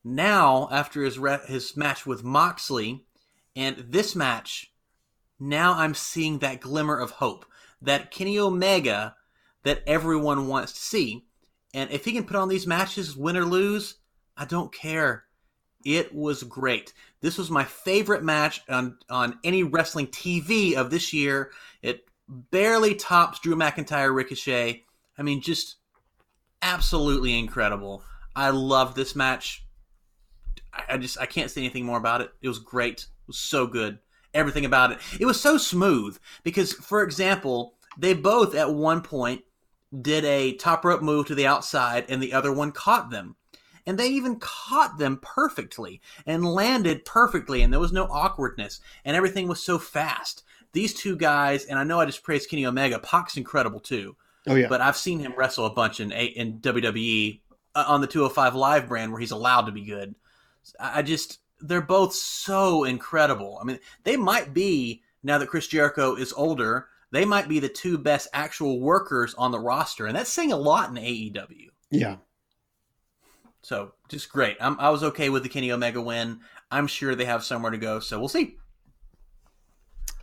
Now, 0.05 0.69
after 0.71 1.03
his 1.03 1.19
re- 1.19 1.41
his 1.47 1.77
match 1.77 2.07
with 2.07 2.25
Moxley 2.25 3.05
and 3.57 3.77
this 3.77 4.15
match, 4.15 4.73
now 5.41 5.75
I'm 5.75 5.95
seeing 5.95 6.39
that 6.39 6.61
glimmer 6.61 6.97
of 6.97 7.13
hope, 7.13 7.45
that 7.83 8.11
Kenny 8.11 8.39
Omega 8.39 9.17
that 9.65 9.83
everyone 9.87 10.47
wants 10.49 10.73
to 10.73 10.81
see. 10.81 11.27
And 11.75 11.91
if 11.91 12.05
he 12.05 12.13
can 12.13 12.25
put 12.25 12.37
on 12.37 12.49
these 12.49 12.67
matches, 12.67 13.17
win 13.17 13.37
or 13.37 13.45
lose, 13.45 13.97
I 14.37 14.45
don't 14.45 14.73
care. 14.73 15.25
It 15.85 16.15
was 16.15 16.43
great. 16.43 16.93
This 17.21 17.39
was 17.39 17.51
my 17.51 17.65
favorite 17.65 18.25
match 18.25 18.63
on, 18.69 18.99
on 19.09 19.39
any 19.45 19.63
wrestling 19.63 20.09
TV 20.09 20.75
of 20.75 20.91
this 20.91 21.13
year. 21.13 21.53
It 21.83 22.09
barely 22.29 22.95
tops 22.95 23.39
Drew 23.39 23.57
McIntyre 23.57 24.15
Ricochet. 24.15 24.85
I 25.17 25.23
mean, 25.23 25.41
just 25.41 25.77
absolutely 26.63 27.39
incredible. 27.39 28.03
I 28.35 28.51
love 28.51 28.95
this 28.95 29.17
match. 29.17 29.65
I, 30.89 30.99
just 30.99 31.19
I 31.21 31.27
can't 31.27 31.51
say 31.51 31.61
anything 31.61 31.85
more 31.85 31.99
about 31.99 32.21
it. 32.21 32.31
It 32.41 32.49
was 32.49 32.59
great. 32.59 33.01
It 33.01 33.29
was 33.29 33.39
so 33.39 33.67
good. 33.67 33.99
Everything 34.35 34.65
about 34.65 34.93
it. 34.93 34.99
It 35.19 35.25
was 35.25 35.41
so 35.41 35.57
smooth 35.57 36.19
because, 36.43 36.73
for 36.73 37.03
example, 37.03 37.75
they 37.97 38.15
both 38.15 38.55
at 38.55 38.75
one 38.75 39.01
point 39.01 39.43
did 40.03 40.25
a 40.25 40.55
top 40.55 40.85
rope 40.85 41.03
move 41.03 41.27
to 41.27 41.35
the 41.35 41.47
outside, 41.47 42.05
and 42.09 42.23
the 42.23 42.35
other 42.35 42.53
one 42.53 42.73
caught 42.73 43.11
them. 43.11 43.37
And 43.89 43.97
they 43.99 44.09
even 44.09 44.37
caught 44.39 44.99
them 44.99 45.19
perfectly 45.23 46.01
and 46.27 46.45
landed 46.45 47.05
perfectly, 47.07 47.63
and 47.63 47.73
there 47.73 47.81
was 47.81 47.93
no 47.93 48.05
awkwardness, 48.05 48.81
and 49.05 49.17
everything 49.17 49.49
was 49.49 49.63
so 49.63 49.79
fast. 49.79 50.43
These 50.73 50.93
two 50.93 51.17
guys, 51.17 51.65
and 51.65 51.79
I 51.79 51.85
know 51.85 51.99
I 51.99 52.05
just 52.05 52.23
praised 52.23 52.51
Kenny 52.51 52.67
Omega. 52.67 52.99
Pac's 52.99 53.39
incredible 53.39 53.81
too, 53.81 54.15
Oh 54.47 54.55
yeah. 54.55 54.69
but 54.69 54.83
I've 54.83 54.97
seen 54.99 55.21
him 55.21 55.33
wrestle 55.37 55.65
a 55.65 55.71
bunch 55.71 56.01
in 56.01 56.13
in 56.13 56.59
WWE 56.61 57.41
uh, 57.75 57.85
on 57.89 58.03
the 58.03 58.07
205 58.07 58.55
Live 58.55 58.89
brand 58.89 59.11
where 59.11 59.21
he's 59.21 59.31
allowed 59.31 59.63
to 59.63 59.73
be 59.73 59.85
good. 59.87 60.15
I 60.79 60.99
I 60.99 61.03
just 61.03 61.39
they're 61.61 61.81
both 61.81 62.13
so 62.15 62.85
incredible. 62.85 63.59
I 63.61 63.65
mean, 63.65 63.79
they 64.05 64.17
might 64.19 64.53
be 64.53 65.03
now 65.23 65.39
that 65.39 65.49
Chris 65.49 65.67
Jericho 65.67 66.15
is 66.15 66.33
older, 66.35 66.89
they 67.11 67.25
might 67.25 67.49
be 67.49 67.59
the 67.59 67.69
two 67.71 67.97
best 67.97 68.29
actual 68.35 68.81
workers 68.81 69.35
on 69.39 69.51
the 69.51 69.59
roster, 69.59 70.07
and 70.07 70.15
that's 70.15 70.31
saying 70.31 70.53
a 70.53 70.57
lot 70.57 70.91
in 70.91 70.97
AEW. 70.97 71.69
yeah. 71.91 72.17
So 73.63 73.93
just 74.09 74.31
great. 74.31 74.57
I'm, 74.61 74.79
I 74.81 74.91
was 74.91 75.03
okay 75.03 75.29
with 75.29 75.43
the 75.43 75.49
Kenny 75.49 75.73
Omega 75.73 76.01
win. 76.01 76.41
I'm 76.71 76.87
sure 76.87 77.15
they 77.15 77.25
have 77.25 77.45
somewhere 77.45 77.71
to 77.71 77.79
go, 77.79 77.99
so 78.01 78.19
we'll 78.19 78.29
see. 78.29 78.57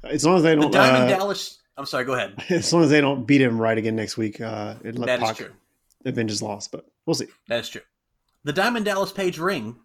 As 0.04 0.26
long 0.26 0.38
as 0.38 0.44
they 0.44 0.56
don't. 0.56 0.72
the 0.72 0.78
Diamond 0.78 1.12
uh, 1.12 1.18
Dallas. 1.18 1.60
I'm 1.78 1.86
sorry. 1.86 2.06
Go 2.06 2.14
ahead. 2.14 2.42
as 2.50 2.72
long 2.72 2.84
as 2.84 2.90
they 2.90 3.02
don't 3.02 3.26
beat 3.26 3.42
him 3.42 3.60
right 3.60 3.78
again 3.78 3.96
next 3.96 4.18
week, 4.18 4.40
uh, 4.40 4.76
and 4.84 4.98
let 4.98 5.08
That 5.08 5.22
is 5.22 5.28
Pac 5.28 5.38
true. 5.38 5.52
avenge 6.06 6.30
his 6.30 6.42
loss. 6.42 6.68
But 6.68 6.86
we'll 7.06 7.16
see. 7.16 7.28
That 7.48 7.60
is 7.60 7.70
true. 7.70 7.82
The 8.44 8.54
Diamond 8.54 8.86
Dallas 8.86 9.12
Page 9.12 9.40
ring. 9.40 9.78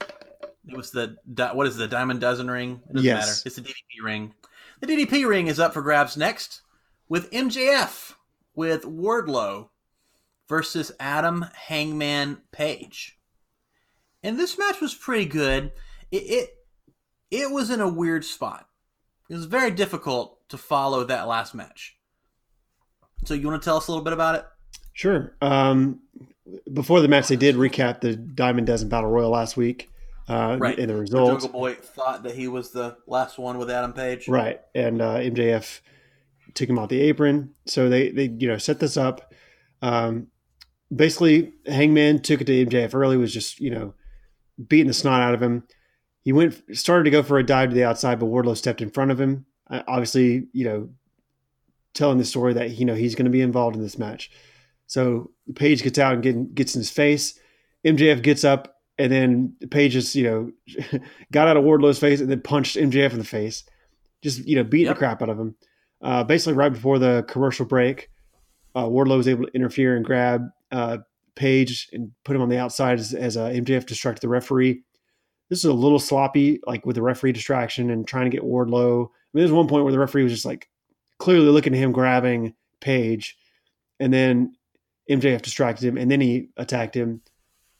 It 0.00 0.76
was 0.76 0.90
the 0.90 1.16
what 1.54 1.66
is 1.66 1.76
the 1.76 1.88
Diamond 1.88 2.20
Dozen 2.20 2.50
ring? 2.50 2.80
It 2.88 2.94
doesn't 2.94 3.06
Yes. 3.06 3.26
matter. 3.26 3.42
It's 3.46 3.56
the 3.56 3.62
DDP 3.62 4.02
ring. 4.04 4.34
The 4.80 4.86
DDP 4.86 5.26
ring 5.26 5.46
is 5.46 5.58
up 5.58 5.72
for 5.72 5.82
grabs 5.82 6.16
next 6.16 6.62
with 7.08 7.30
MJF 7.30 8.14
with 8.54 8.82
Wardlow 8.84 9.68
versus 10.48 10.92
Adam 10.98 11.44
Hangman 11.54 12.38
Page. 12.52 13.18
And 14.22 14.38
this 14.38 14.58
match 14.58 14.80
was 14.80 14.94
pretty 14.94 15.26
good. 15.26 15.72
It 16.10 16.16
it, 16.16 16.50
it 17.30 17.50
was 17.52 17.70
in 17.70 17.80
a 17.80 17.88
weird 17.88 18.24
spot. 18.24 18.66
It 19.28 19.34
was 19.34 19.44
very 19.44 19.70
difficult 19.70 20.48
to 20.48 20.56
follow 20.58 21.04
that 21.04 21.28
last 21.28 21.54
match. 21.54 21.96
So 23.24 23.34
you 23.34 23.46
want 23.48 23.60
to 23.62 23.64
tell 23.64 23.76
us 23.76 23.88
a 23.88 23.90
little 23.90 24.04
bit 24.04 24.12
about 24.14 24.36
it? 24.36 24.46
Sure. 24.94 25.34
Um, 25.42 26.00
before 26.72 27.00
the 27.00 27.08
match, 27.08 27.28
they 27.28 27.36
did 27.36 27.56
recap 27.56 28.00
the 28.00 28.16
Diamond 28.16 28.66
Dozen 28.66 28.88
Battle 28.88 29.10
Royal 29.10 29.30
last 29.30 29.56
week, 29.56 29.90
uh, 30.28 30.56
Right. 30.58 30.78
and 30.78 30.88
the 30.88 30.94
The 30.94 31.00
results. 31.00 31.44
Jungle 31.44 31.60
Boy 31.60 31.74
thought 31.74 32.22
that 32.22 32.34
he 32.34 32.48
was 32.48 32.70
the 32.70 32.96
last 33.06 33.38
one 33.38 33.58
with 33.58 33.70
Adam 33.70 33.92
Page. 33.92 34.28
Right, 34.28 34.60
and 34.74 35.02
uh, 35.02 35.16
MJF 35.18 35.80
took 36.54 36.68
him 36.68 36.78
off 36.78 36.88
the 36.88 37.00
apron. 37.02 37.54
So 37.66 37.88
they 37.90 38.10
they 38.10 38.24
you 38.38 38.48
know 38.48 38.56
set 38.56 38.80
this 38.80 38.96
up. 38.96 39.32
Um, 39.82 40.28
basically, 40.94 41.52
Hangman 41.66 42.20
took 42.22 42.40
it 42.40 42.44
to 42.44 42.66
MJF 42.66 42.94
early. 42.94 43.16
Was 43.16 43.32
just 43.32 43.60
you 43.60 43.70
know 43.70 43.94
beating 44.66 44.88
the 44.88 44.94
snot 44.94 45.22
out 45.22 45.34
of 45.34 45.42
him. 45.42 45.64
He 46.22 46.32
went 46.32 46.60
started 46.72 47.04
to 47.04 47.10
go 47.10 47.22
for 47.22 47.38
a 47.38 47.46
dive 47.46 47.70
to 47.70 47.74
the 47.74 47.84
outside, 47.84 48.18
but 48.18 48.26
Wardlow 48.26 48.56
stepped 48.56 48.80
in 48.82 48.90
front 48.90 49.10
of 49.10 49.20
him. 49.20 49.46
Obviously, 49.70 50.46
you 50.52 50.64
know, 50.64 50.88
telling 51.94 52.18
the 52.18 52.24
story 52.24 52.54
that 52.54 52.70
you 52.72 52.84
know 52.84 52.94
he's 52.94 53.14
going 53.14 53.24
to 53.26 53.30
be 53.30 53.40
involved 53.40 53.76
in 53.76 53.82
this 53.82 53.98
match. 53.98 54.30
So 54.86 55.30
Page 55.54 55.82
gets 55.82 55.98
out 55.98 56.14
and 56.14 56.22
get, 56.22 56.54
gets 56.54 56.74
in 56.74 56.80
his 56.80 56.90
face. 56.90 57.38
MJF 57.86 58.22
gets 58.22 58.42
up 58.44 58.74
and 58.98 59.12
then 59.12 59.54
Page 59.70 59.92
just 59.92 60.14
you 60.14 60.24
know 60.24 61.00
got 61.32 61.48
out 61.48 61.56
of 61.56 61.64
Wardlow's 61.64 61.98
face 61.98 62.20
and 62.20 62.30
then 62.30 62.40
punched 62.40 62.76
MJF 62.76 63.12
in 63.12 63.18
the 63.18 63.24
face, 63.24 63.64
just 64.22 64.46
you 64.46 64.56
know 64.56 64.64
beating 64.64 64.86
Yep. 64.86 64.96
the 64.96 64.98
crap 64.98 65.22
out 65.22 65.28
of 65.28 65.38
him. 65.38 65.54
Uh, 66.02 66.24
basically, 66.24 66.54
right 66.54 66.72
before 66.72 66.98
the 66.98 67.24
commercial 67.28 67.66
break, 67.66 68.10
uh, 68.78 68.84
Wardlow 68.84 69.16
was 69.16 69.26
able 69.26 69.44
to 69.44 69.52
interfere 69.54 69.96
and 69.96 70.04
grab 70.04 70.50
uh, 70.70 70.98
Page 71.34 71.88
and 71.92 72.12
put 72.24 72.34
him 72.34 72.42
on 72.42 72.48
the 72.48 72.58
outside 72.58 72.98
as, 72.98 73.14
as 73.14 73.36
uh, 73.36 73.46
MJF 73.46 73.86
distracted 73.86 74.22
the 74.22 74.28
referee. 74.28 74.82
This 75.48 75.60
is 75.60 75.64
a 75.64 75.72
little 75.72 75.98
sloppy, 75.98 76.60
like 76.66 76.84
with 76.84 76.96
the 76.96 77.02
referee 77.02 77.32
distraction 77.32 77.90
and 77.90 78.06
trying 78.06 78.24
to 78.24 78.36
get 78.36 78.44
Wardlow. 78.44 79.06
I 79.06 79.10
mean, 79.32 79.42
there's 79.42 79.52
one 79.52 79.68
point 79.68 79.84
where 79.84 79.92
the 79.92 79.98
referee 79.98 80.24
was 80.24 80.32
just 80.32 80.44
like 80.44 80.68
clearly 81.18 81.46
looking 81.46 81.74
at 81.74 81.78
him 81.78 81.92
grabbing 81.92 82.54
Page, 82.80 83.36
and 83.98 84.12
then 84.12 84.54
MJF 85.10 85.42
distracted 85.42 85.86
him, 85.86 85.96
and 85.96 86.10
then 86.10 86.20
he 86.20 86.48
attacked 86.56 86.94
him, 86.94 87.22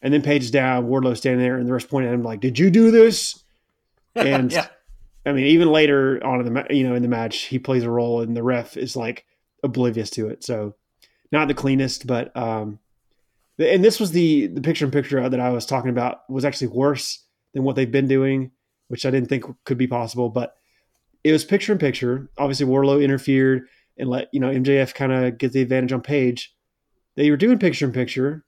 and 0.03 0.13
then 0.13 0.23
Page 0.23 0.45
is 0.45 0.51
down, 0.51 0.89
Wardlow 0.89 1.17
standing 1.17 1.41
there, 1.41 1.57
and 1.57 1.69
the 1.69 1.73
rest 1.73 1.89
pointing 1.89 2.09
at 2.11 2.15
him 2.15 2.25
like, 2.25 2.41
"Did 2.41 2.59
you 2.59 2.71
do 2.71 2.91
this?" 2.91 3.45
And 4.15 4.53
yeah, 4.53 4.67
I 5.25 5.33
mean, 5.33 5.47
even 5.47 5.71
later 5.71 6.25
on 6.25 6.41
in 6.41 6.45
the 6.45 6.51
ma- 6.51 6.67
you 6.71 6.89
know 6.89 6.97
in 6.97 7.03
the 7.03 7.09
match, 7.09 7.43
he 7.43 7.61
plays 7.61 7.85
a 7.85 7.91
role, 7.91 8.21
and 8.21 8.37
the 8.37 8.43
ref 8.43 8.77
is 8.77 8.97
like 8.97 9.27
oblivious 9.63 10.11
to 10.11 10.29
it. 10.29 10.45
So, 10.45 10.75
not 11.33 11.49
the 11.49 11.55
cleanest, 11.55 12.07
but 12.07 12.35
um, 12.37 12.79
and 13.59 13.85
this 13.85 13.99
was 14.01 14.13
the 14.13 14.47
the 14.49 14.61
picture 14.61 14.85
in 14.85 14.91
picture 14.91 15.29
that 15.29 15.41
I 15.41 15.51
was 15.51 15.67
talking 15.67 15.91
about 15.91 16.29
was 16.31 16.45
actually 16.45 16.69
worse 16.69 17.25
than 17.55 17.65
what 17.65 17.77
they've 17.77 17.91
been 17.91 18.09
doing, 18.09 18.51
which 18.89 19.05
I 19.07 19.11
didn't 19.11 19.29
think 19.29 19.45
could 19.65 19.79
be 19.79 19.87
possible. 19.87 20.29
But 20.29 20.57
it 21.25 21.33
was 21.33 21.45
picture 21.45 21.73
in 21.73 21.79
picture. 21.79 22.31
Obviously, 22.39 22.67
Wardlow 22.67 23.03
interfered 23.03 23.67
and 23.97 24.09
let 24.09 24.29
you 24.33 24.41
know 24.41 24.51
MJF 24.51 24.95
kind 24.95 25.13
of 25.13 25.39
get 25.39 25.53
the 25.53 25.61
advantage 25.63 25.93
on 25.93 26.01
Page. 26.01 26.55
They 27.17 27.31
were 27.31 27.37
doing 27.37 27.59
picture 27.59 27.85
in 27.85 27.93
picture. 27.93 28.45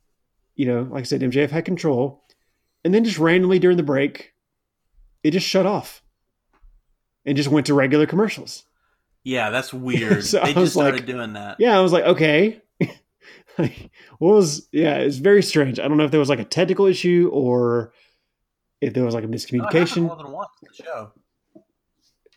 You 0.55 0.67
know, 0.67 0.83
like 0.91 1.01
I 1.01 1.05
said, 1.05 1.23
MJF 1.23 1.51
had 1.51 1.65
control, 1.65 2.23
and 2.85 2.95
then 2.95 3.05
just 3.05 3.19
randomly 3.19 3.59
during 3.59 3.77
the 3.79 3.83
break, 3.83 4.33
it 5.25 5.31
just 5.33 5.47
shut 5.47 5.67
off 5.67 6.03
and 7.25 7.37
just 7.37 7.49
went 7.49 7.67
to 7.67 7.75
regular 7.75 8.07
commercials. 8.07 8.65
yeah, 9.25 9.51
that's 9.51 9.73
weird. 9.73 10.25
So 10.25 10.41
they 10.41 10.55
just 10.55 10.73
started 10.75 10.97
like- 11.01 11.07
doing 11.07 11.33
that. 11.35 11.57
Yeah, 11.59 11.77
I 11.79 11.81
was 11.83 11.93
like, 11.93 12.05
okay. 12.05 12.61
Like, 13.59 13.91
what 14.19 14.35
was? 14.35 14.69
Yeah, 14.73 14.97
it's 14.97 15.17
very 15.17 15.43
strange. 15.43 15.79
I 15.81 15.89
don't 15.89 15.97
know 15.97 16.05
if 16.05 16.11
there 16.11 16.21
was 16.21 16.29
like 16.29 16.41
a 16.41 16.45
technical 16.45 16.87
issue 16.87 17.31
or 17.33 17.93
if 18.81 18.95
there 18.95 19.05
was 19.05 19.15
like 19.15 19.25
a 19.25 19.27
No, 19.27 19.33
it 19.33 19.53
more 19.53 19.71
miscommunication 19.71 20.19
than 20.19 20.33
once 20.33 20.51
the 20.63 20.85
show. 20.85 21.13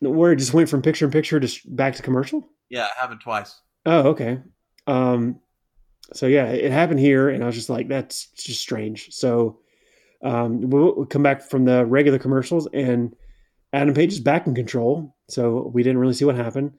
where 0.02 0.32
it 0.34 0.38
just 0.38 0.54
went 0.54 0.70
from 0.70 0.82
picture 0.82 1.06
in 1.06 1.12
picture 1.12 1.40
to 1.40 1.60
back 1.68 1.96
to 1.96 2.04
commercial. 2.04 2.48
Yeah, 2.70 2.86
it 2.86 2.92
happened 2.98 3.22
twice. 3.22 3.60
Oh, 3.86 4.10
okay. 4.10 4.40
Um, 4.88 5.40
so 6.14 6.28
yeah, 6.28 6.46
it 6.48 6.72
happened 6.72 7.00
here, 7.00 7.30
and 7.30 7.44
I 7.44 7.48
was 7.48 7.56
just 7.56 7.70
like, 7.70 7.88
that's 7.88 8.28
just 8.32 8.62
strange. 8.62 9.12
So 9.12 9.60
um, 10.24 10.70
we'll, 10.70 10.96
we'll 10.96 11.06
come 11.06 11.24
back 11.24 11.42
from 11.42 11.66
the 11.66 11.86
regular 11.86 12.20
commercials, 12.20 12.68
and 12.74 13.16
Adam 13.72 13.94
Page 13.94 14.14
is 14.14 14.20
back 14.20 14.48
in 14.48 14.56
control. 14.56 15.16
So 15.30 15.72
we 15.74 15.84
didn't 15.84 16.00
really 16.00 16.14
see 16.14 16.26
what 16.26 16.36
happened. 16.36 16.74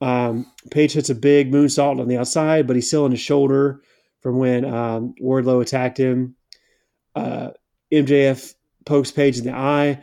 Um, 0.00 0.46
Page 0.70 0.92
hits 0.92 1.10
a 1.10 1.14
big 1.14 1.50
moonsault 1.52 2.00
on 2.00 2.08
the 2.08 2.18
outside, 2.18 2.66
but 2.66 2.76
he's 2.76 2.86
still 2.88 3.04
on 3.04 3.10
his 3.10 3.20
shoulder 3.20 3.82
from 4.20 4.38
when 4.38 4.64
um, 4.64 5.14
Wardlow 5.22 5.62
attacked 5.62 5.98
him. 5.98 6.34
Uh, 7.14 7.50
MJF 7.92 8.54
pokes 8.84 9.10
Page 9.10 9.38
in 9.38 9.44
the 9.44 9.54
eye, 9.54 10.02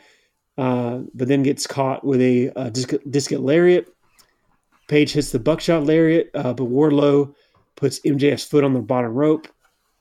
uh, 0.57 0.99
but 1.13 1.27
then 1.27 1.43
gets 1.43 1.67
caught 1.67 2.03
with 2.03 2.21
a, 2.21 2.49
uh 2.55 2.69
disc, 2.69 2.93
discus 3.09 3.39
lariat. 3.39 3.87
Page 4.87 5.13
hits 5.13 5.31
the 5.31 5.39
buckshot 5.39 5.83
lariat, 5.85 6.29
uh, 6.33 6.53
but 6.53 6.65
Wardlow 6.65 7.33
puts 7.75 7.99
MJF's 8.01 8.43
foot 8.43 8.63
on 8.63 8.73
the 8.73 8.81
bottom 8.81 9.13
rope 9.13 9.47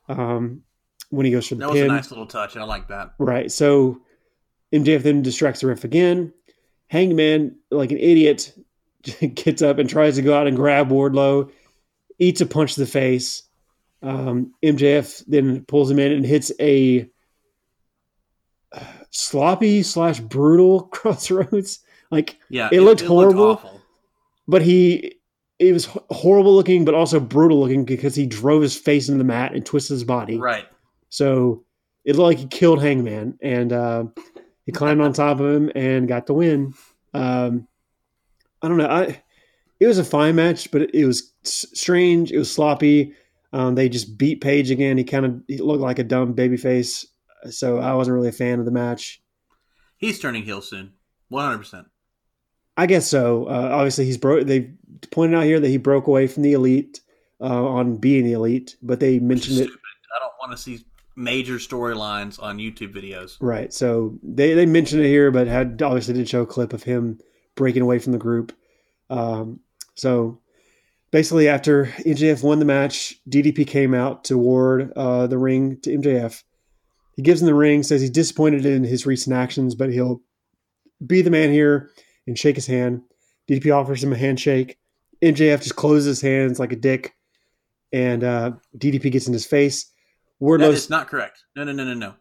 um, 0.08 0.62
when 1.10 1.26
he 1.26 1.32
goes 1.32 1.46
for 1.48 1.54
the 1.54 1.60
That 1.60 1.70
was 1.70 1.80
pin. 1.80 1.90
a 1.90 1.94
nice 1.94 2.10
little 2.10 2.26
touch. 2.26 2.56
I 2.56 2.64
like 2.64 2.88
that. 2.88 3.14
Right. 3.18 3.50
So 3.50 4.00
MJF 4.72 5.02
then 5.02 5.22
distracts 5.22 5.60
the 5.60 5.68
ref 5.68 5.84
again. 5.84 6.32
Hangman, 6.88 7.56
like 7.70 7.90
an 7.90 7.98
idiot, 7.98 8.52
gets 9.34 9.62
up 9.62 9.78
and 9.78 9.88
tries 9.88 10.16
to 10.16 10.22
go 10.22 10.34
out 10.38 10.46
and 10.46 10.56
grab 10.56 10.88
Wardlow, 10.90 11.50
eats 12.18 12.40
a 12.40 12.46
punch 12.46 12.74
to 12.74 12.80
the 12.80 12.86
face. 12.86 13.42
Um, 14.02 14.52
MJF 14.64 15.24
then 15.26 15.64
pulls 15.64 15.90
him 15.90 15.98
in 15.98 16.12
and 16.12 16.26
hits 16.26 16.50
a 16.60 17.08
sloppy 19.10 19.82
slash 19.82 20.20
brutal 20.20 20.82
crossroads. 20.92 21.80
Like, 22.10 22.38
Yeah, 22.48 22.68
It 22.72 22.80
looked 22.80 23.00
horrible. 23.02 23.52
awful. 23.52 23.80
but 24.48 24.62
he 24.62 25.16
it 25.58 25.72
was 25.72 25.84
horrible 26.10 26.54
looking, 26.56 26.84
but 26.84 26.94
also 26.94 27.20
brutal 27.20 27.60
looking 27.60 27.84
because 27.84 28.16
he 28.16 28.26
drove 28.26 28.62
his 28.62 28.76
face 28.76 29.08
into 29.08 29.18
the 29.18 29.24
mat 29.24 29.54
and 29.54 29.64
twisted 29.64 29.94
his 29.94 30.02
body. 30.04 30.36
Right. 30.36 30.66
So 31.08 31.64
it 32.04 32.16
looked 32.16 32.26
like 32.26 32.38
he 32.38 32.46
killed 32.46 32.82
Hangman, 32.82 33.38
and 33.40 33.72
uh, 33.72 34.04
he 34.66 34.72
climbed 34.72 35.00
on 35.00 35.12
top 35.12 35.38
of 35.38 35.46
him 35.54 35.70
and 35.76 36.08
got 36.08 36.26
the 36.26 36.34
win. 36.34 36.74
Um, 37.14 37.68
I 38.62 38.68
don't 38.68 38.76
know. 38.76 38.88
I 38.88 39.22
it 39.80 39.86
was 39.86 39.98
a 39.98 40.04
fine 40.04 40.36
match, 40.36 40.70
but 40.70 40.82
it, 40.82 40.94
it 40.94 41.06
was 41.06 41.32
strange. 41.42 42.30
It 42.30 42.38
was 42.38 42.52
sloppy. 42.52 43.14
Um, 43.52 43.74
they 43.74 43.88
just 43.88 44.16
beat 44.16 44.40
Page 44.40 44.70
again. 44.70 44.96
He 44.96 45.04
kind 45.04 45.26
of 45.26 45.42
looked 45.60 45.82
like 45.82 45.98
a 45.98 46.04
dumb 46.04 46.34
babyface, 46.34 47.04
so 47.50 47.78
I 47.78 47.94
wasn't 47.94 48.14
really 48.14 48.28
a 48.28 48.32
fan 48.32 48.60
of 48.60 48.64
the 48.64 48.70
match. 48.70 49.20
He's 49.98 50.18
turning 50.18 50.44
heel 50.44 50.62
soon. 50.62 50.92
One 51.28 51.44
hundred 51.44 51.58
percent. 51.58 51.86
I 52.76 52.86
guess 52.86 53.06
so. 53.06 53.46
Uh, 53.46 53.70
obviously, 53.72 54.06
he's 54.06 54.16
broke. 54.16 54.46
They 54.46 54.72
pointed 55.10 55.36
out 55.36 55.44
here 55.44 55.60
that 55.60 55.68
he 55.68 55.76
broke 55.76 56.06
away 56.06 56.26
from 56.26 56.42
the 56.42 56.52
elite 56.52 57.00
uh, 57.40 57.64
on 57.64 57.96
being 57.96 58.24
the 58.24 58.32
elite, 58.32 58.76
but 58.82 59.00
they 59.00 59.18
mentioned 59.18 59.58
it 59.58 59.68
I 59.68 60.18
don't 60.20 60.32
want 60.40 60.52
to 60.52 60.62
see 60.62 60.84
major 61.16 61.54
storylines 61.54 62.42
on 62.42 62.58
YouTube 62.58 62.94
videos. 62.94 63.36
Right. 63.40 63.72
So 63.72 64.18
they, 64.22 64.54
they 64.54 64.66
mentioned 64.66 65.02
it 65.02 65.08
here, 65.08 65.30
but 65.30 65.46
had 65.46 65.82
obviously 65.82 66.14
did 66.14 66.28
show 66.28 66.42
a 66.42 66.46
clip 66.46 66.72
of 66.72 66.82
him 66.82 67.18
breaking 67.54 67.82
away 67.82 67.98
from 67.98 68.12
the 68.12 68.18
group. 68.18 68.52
Um, 69.10 69.60
so 69.94 70.40
basically, 71.10 71.48
after 71.48 71.86
MJF 72.06 72.42
won 72.42 72.58
the 72.58 72.64
match, 72.64 73.18
DDP 73.28 73.66
came 73.66 73.94
out 73.94 74.24
to 74.24 74.34
award 74.34 74.92
uh, 74.96 75.26
the 75.26 75.38
ring 75.38 75.78
to 75.82 75.96
MJF. 75.96 76.42
He 77.16 77.22
gives 77.22 77.40
him 77.40 77.46
the 77.46 77.54
ring, 77.54 77.82
says 77.82 78.00
he's 78.00 78.10
disappointed 78.10 78.64
in 78.64 78.84
his 78.84 79.06
recent 79.06 79.36
actions, 79.36 79.74
but 79.74 79.92
he'll 79.92 80.22
be 81.06 81.22
the 81.22 81.30
man 81.30 81.50
here 81.50 81.90
and 82.26 82.38
shake 82.38 82.56
his 82.56 82.66
hand. 82.66 83.02
DDP 83.48 83.74
offers 83.74 84.02
him 84.02 84.12
a 84.12 84.16
handshake. 84.16 84.78
MJF 85.20 85.62
just 85.62 85.76
closes 85.76 86.06
his 86.06 86.20
hands 86.20 86.58
like 86.58 86.72
a 86.72 86.76
dick, 86.76 87.14
and 87.92 88.24
uh, 88.24 88.52
DDP 88.76 89.12
gets 89.12 89.26
in 89.26 89.32
his 89.32 89.46
face. 89.46 89.84
That 89.84 89.92
Wardlow's 90.46 90.84
is 90.84 90.90
not 90.90 91.08
correct. 91.08 91.44
No, 91.54 91.64
no, 91.64 91.72
no, 91.72 91.84
no, 91.84 91.94
no. 91.94 92.14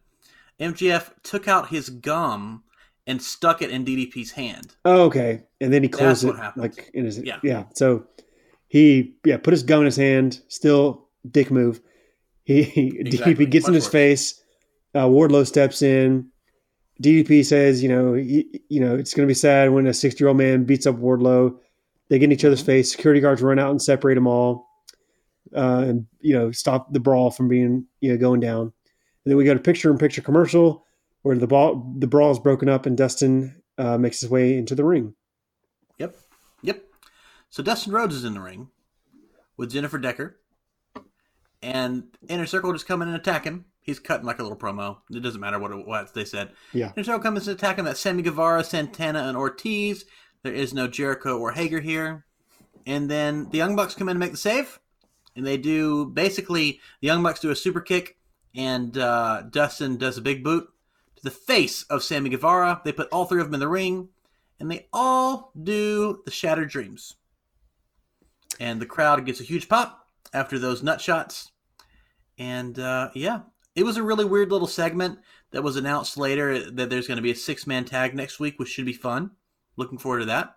MJF 0.59 1.11
took 1.23 1.47
out 1.47 1.69
his 1.69 1.89
gum 1.89 2.63
and 3.07 3.21
stuck 3.21 3.61
it 3.61 3.69
in 3.71 3.83
DDP's 3.85 4.31
hand. 4.31 4.75
Oh, 4.85 5.03
okay. 5.03 5.43
And 5.59 5.73
then 5.73 5.83
he 5.83 5.89
closed 5.89 6.23
what 6.25 6.35
it 6.37 6.57
like 6.57 6.89
in 6.93 7.05
his 7.05 7.19
yeah. 7.19 7.39
Yeah. 7.43 7.65
So 7.73 8.05
he 8.67 9.15
yeah 9.25 9.37
put 9.37 9.51
his 9.51 9.63
gun 9.63 9.79
in 9.79 9.85
his 9.85 9.95
hand. 9.97 10.41
Still 10.47 11.07
dick 11.29 11.51
move. 11.51 11.81
He, 12.43 12.63
he 12.63 12.99
Exactly. 12.99 13.35
DDP 13.35 13.49
gets 13.51 13.67
in 13.67 13.73
his 13.73 13.85
worse. 13.85 13.91
face. 13.91 14.43
Uh, 14.93 15.05
Wardlow 15.05 15.47
steps 15.47 15.81
in. 15.81 16.27
DDP 17.01 17.43
says, 17.45 17.81
you 17.81 17.89
know, 17.89 18.13
he, 18.13 18.61
you 18.69 18.79
know, 18.79 18.95
it's 18.95 19.13
going 19.13 19.25
to 19.25 19.31
be 19.31 19.33
sad 19.35 19.71
when 19.71 19.87
a 19.87 19.93
sixty-year-old 19.93 20.37
man 20.37 20.65
beats 20.65 20.85
up 20.85 20.97
Wardlow. 20.97 21.57
They 22.09 22.19
get 22.19 22.25
in 22.25 22.31
each 22.33 22.45
other's 22.45 22.61
face. 22.61 22.91
Security 22.91 23.21
guards 23.21 23.41
run 23.41 23.57
out 23.57 23.71
and 23.71 23.81
separate 23.81 24.15
them 24.15 24.27
all, 24.27 24.67
uh, 25.55 25.85
and 25.87 26.05
you 26.19 26.33
know, 26.37 26.51
stop 26.51 26.91
the 26.93 26.99
brawl 26.99 27.31
from 27.31 27.47
being 27.47 27.85
you 28.01 28.11
know 28.11 28.17
going 28.17 28.39
down. 28.41 28.61
And 28.61 29.31
then 29.31 29.37
we 29.37 29.45
go 29.45 29.53
to 29.53 29.59
picture-in-picture 29.59 30.21
commercial 30.21 30.85
where 31.21 31.37
the 31.37 31.47
ball 31.47 31.93
the 31.97 32.07
brawl 32.07 32.31
is 32.31 32.39
broken 32.39 32.69
up 32.69 32.85
and 32.85 32.97
Dustin 32.97 33.61
uh, 33.77 33.97
makes 33.97 34.21
his 34.21 34.29
way 34.29 34.57
into 34.57 34.75
the 34.75 34.85
ring. 34.85 35.15
Yep. 35.97 36.15
Yep. 36.61 36.83
So 37.49 37.63
Dustin 37.63 37.93
Rhodes 37.93 38.15
is 38.15 38.23
in 38.23 38.33
the 38.33 38.41
ring 38.41 38.69
with 39.57 39.71
Jennifer 39.71 39.97
Decker. 39.97 40.37
And 41.63 42.05
Inner 42.27 42.47
Circle 42.47 42.73
just 42.73 42.87
come 42.87 43.03
in 43.03 43.07
and 43.07 43.17
attack 43.17 43.43
him. 43.43 43.65
He's 43.81 43.99
cutting 43.99 44.25
like 44.25 44.39
a 44.39 44.43
little 44.43 44.57
promo. 44.57 44.97
It 45.11 45.21
doesn't 45.21 45.39
matter 45.39 45.59
what, 45.59 45.71
it, 45.71 45.85
what 45.87 46.13
they 46.13 46.25
said. 46.25 46.51
Yeah. 46.73 46.91
Inner 46.95 47.03
Circle 47.03 47.21
comes 47.21 47.47
in 47.47 47.51
and 47.51 47.59
attack 47.59 47.77
him. 47.77 47.85
That's 47.85 47.99
Sammy 47.99 48.23
Guevara, 48.23 48.63
Santana, 48.63 49.19
and 49.27 49.37
Ortiz. 49.37 50.05
There 50.41 50.53
is 50.53 50.73
no 50.73 50.87
Jericho 50.87 51.37
or 51.37 51.51
Hager 51.51 51.79
here. 51.79 52.25
And 52.87 53.11
then 53.11 53.49
the 53.51 53.59
Young 53.59 53.75
Bucks 53.75 53.93
come 53.93 54.09
in 54.09 54.13
and 54.13 54.19
make 54.19 54.31
the 54.31 54.37
save. 54.37 54.79
And 55.35 55.45
they 55.45 55.57
do 55.57 56.07
basically 56.07 56.81
the 56.99 57.07
Young 57.07 57.23
Bucks 57.23 57.39
do 57.39 57.51
a 57.51 57.55
super 57.55 57.79
kick, 57.79 58.17
and 58.55 58.97
uh, 58.97 59.43
Dustin 59.49 59.97
does 59.97 60.17
a 60.17 60.21
big 60.21 60.43
boot 60.43 60.67
the 61.23 61.31
face 61.31 61.83
of 61.83 62.03
Sammy 62.03 62.29
Guevara. 62.29 62.81
They 62.83 62.91
put 62.91 63.09
all 63.11 63.25
three 63.25 63.41
of 63.41 63.47
them 63.47 63.53
in 63.55 63.59
the 63.59 63.67
ring, 63.67 64.09
and 64.59 64.69
they 64.69 64.87
all 64.91 65.51
do 65.61 66.21
the 66.25 66.31
Shattered 66.31 66.69
Dreams. 66.69 67.15
And 68.59 68.81
the 68.81 68.85
crowd 68.85 69.25
gets 69.25 69.39
a 69.39 69.43
huge 69.45 69.67
pop 69.69 70.07
after 70.33 70.59
those 70.59 70.83
nut 70.83 71.01
shots. 71.01 71.51
And 72.37 72.77
uh, 72.79 73.09
yeah, 73.13 73.41
it 73.75 73.83
was 73.83 73.97
a 73.97 74.03
really 74.03 74.25
weird 74.25 74.51
little 74.51 74.67
segment 74.67 75.19
that 75.51 75.63
was 75.63 75.75
announced 75.75 76.17
later 76.17 76.71
that 76.71 76.89
there's 76.89 77.07
going 77.07 77.17
to 77.17 77.21
be 77.23 77.31
a 77.31 77.35
six 77.35 77.67
man 77.67 77.85
tag 77.85 78.15
next 78.15 78.39
week, 78.39 78.57
which 78.59 78.69
should 78.69 78.85
be 78.85 78.93
fun. 78.93 79.31
Looking 79.77 79.97
forward 79.97 80.19
to 80.19 80.25
that. 80.25 80.55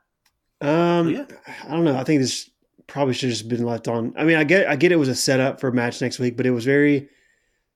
Um, 0.60 1.08
Yeah. 1.08 1.26
I 1.64 1.70
don't 1.70 1.84
know. 1.84 1.96
I 1.96 2.04
think 2.04 2.20
this 2.20 2.50
probably 2.86 3.14
should 3.14 3.30
have 3.30 3.38
just 3.38 3.48
been 3.48 3.64
left 3.64 3.88
on. 3.88 4.14
I 4.16 4.24
mean, 4.24 4.36
I 4.36 4.44
get, 4.44 4.66
I 4.68 4.76
get 4.76 4.92
it 4.92 4.96
was 4.96 5.08
a 5.08 5.14
setup 5.14 5.60
for 5.60 5.68
a 5.68 5.72
match 5.72 6.00
next 6.00 6.18
week, 6.18 6.36
but 6.36 6.46
it 6.46 6.50
was 6.50 6.64
very 6.64 7.08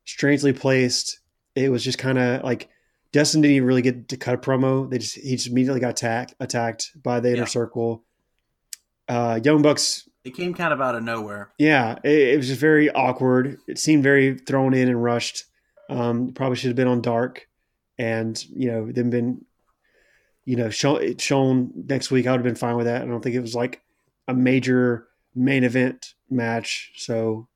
strangely 0.04 0.52
placed. 0.52 1.20
It 1.54 1.70
was 1.70 1.84
just 1.84 1.98
kind 1.98 2.18
of 2.18 2.42
like 2.44 2.68
Dustin 3.12 3.40
didn't 3.40 3.56
even 3.56 3.66
really 3.68 3.82
get 3.82 4.08
to 4.08 4.16
cut 4.16 4.34
a 4.34 4.38
promo. 4.38 4.88
They 4.90 4.98
just 4.98 5.16
he 5.16 5.36
just 5.36 5.48
immediately 5.48 5.80
got 5.80 5.90
attacked 5.90 6.34
attacked 6.40 6.92
by 7.02 7.20
the 7.20 7.30
inner 7.30 7.38
Yeah. 7.40 7.44
circle. 7.46 8.04
Uh, 9.08 9.40
Young 9.42 9.62
Bucks, 9.62 10.06
It 10.24 10.34
came 10.34 10.52
kind 10.52 10.72
of 10.72 10.80
out 10.82 10.94
of 10.94 11.02
nowhere. 11.02 11.50
yeah, 11.58 11.98
it, 12.04 12.10
it 12.34 12.36
was 12.36 12.48
just 12.48 12.60
very 12.60 12.90
awkward. 12.90 13.58
It 13.66 13.78
seemed 13.78 14.02
very 14.02 14.36
thrown 14.38 14.74
in 14.74 14.88
and 14.88 15.02
rushed. 15.02 15.44
Um, 15.88 16.32
probably 16.34 16.56
should 16.56 16.68
have 16.68 16.76
been 16.76 16.88
on 16.88 17.00
dark, 17.00 17.48
and 17.98 18.42
you 18.54 18.70
know, 18.70 18.92
then 18.92 19.08
been 19.10 19.44
you 20.44 20.56
know, 20.56 20.70
show, 20.70 20.98
shown 21.18 21.70
next 21.88 22.10
week, 22.10 22.26
I 22.26 22.30
would 22.30 22.38
have 22.38 22.44
been 22.44 22.54
fine 22.54 22.76
with 22.76 22.86
that. 22.86 23.02
I 23.02 23.04
don't 23.04 23.20
think 23.22 23.34
it 23.36 23.40
was 23.40 23.54
like 23.54 23.82
a 24.28 24.32
major 24.34 25.06
main 25.34 25.62
event 25.62 26.14
match. 26.30 26.92
So, 26.96 27.48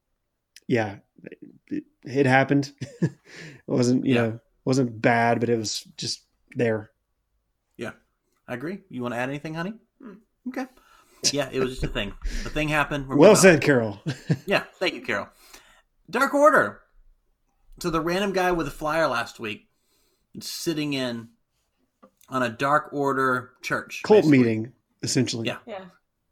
yeah, 0.67 0.97
it, 1.69 1.85
it 2.05 2.27
happened. 2.27 2.71
it 3.01 3.11
wasn't, 3.67 4.05
you 4.05 4.15
Yeah. 4.15 4.21
know, 4.23 4.41
wasn't 4.65 5.01
bad, 5.03 5.41
but 5.41 5.49
it 5.49 5.57
was 5.59 5.83
just 5.97 6.23
there. 6.55 6.91
Yeah, 7.77 7.93
I 8.49 8.55
agree. 8.55 8.81
You 8.89 9.03
want 9.03 9.15
to 9.15 9.19
add 9.19 9.29
anything, 9.29 9.55
honey? 9.55 9.75
Hmm. 10.01 10.15
Okay. 10.49 10.67
Yeah, 11.33 11.49
it 11.53 11.61
was 11.61 11.71
just 11.71 11.85
a 11.85 11.89
thing. 11.89 12.13
The 12.43 12.51
thing 12.51 12.69
happened. 12.69 13.09
we're 13.09 13.17
Well 13.17 13.31
moving 13.35 13.51
on. 13.51 13.55
said, 13.55 13.63
Carol. 13.63 14.01
Yeah, 14.47 14.65
thank 14.75 14.95
you, 14.95 15.03
Carol. 15.03 15.29
Dark 16.11 16.35
Order. 16.35 16.81
So 17.81 17.91
the 17.91 18.01
random 18.01 18.33
guy 18.33 18.51
with 18.53 18.67
a 18.67 18.73
flyer 18.73 19.07
last 19.07 19.39
week 19.41 19.69
sitting 20.41 20.93
in 20.95 21.29
on 22.29 22.43
a 22.43 22.49
Dark 22.49 22.91
Order 22.93 23.53
church 23.63 24.03
Cult 24.05 24.23
basically. 24.23 24.39
meeting, 24.39 24.73
essentially. 25.03 25.47
Yeah. 25.47 25.59
Yeah. 25.67 25.85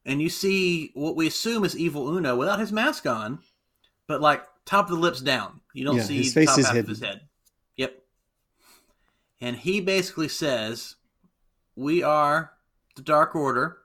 and 0.04 0.20
you 0.20 0.28
see 0.28 0.90
what 0.94 1.14
we 1.16 1.26
assume 1.26 1.64
is 1.64 1.76
Evil 1.76 2.08
Uno 2.16 2.36
without 2.36 2.58
his 2.58 2.72
mask 2.72 3.06
on, 3.06 3.38
but 4.08 4.20
like 4.20 4.42
top 4.64 4.86
of 4.86 4.90
the 4.96 5.00
lips 5.00 5.20
down. 5.20 5.60
You 5.72 5.84
don't 5.84 5.96
Yeah, 5.96 6.02
see 6.02 6.16
his 6.18 6.34
the 6.34 6.40
face 6.40 6.48
top 6.50 6.58
is 6.58 6.66
half 6.66 6.74
hidden. 6.74 6.90
of 6.90 6.96
his 6.98 7.06
head. 7.06 7.20
And 9.40 9.56
he 9.56 9.80
basically 9.80 10.28
says, 10.28 10.96
"We 11.74 12.02
are 12.02 12.52
the 12.96 13.02
Dark 13.02 13.34
Order. 13.34 13.78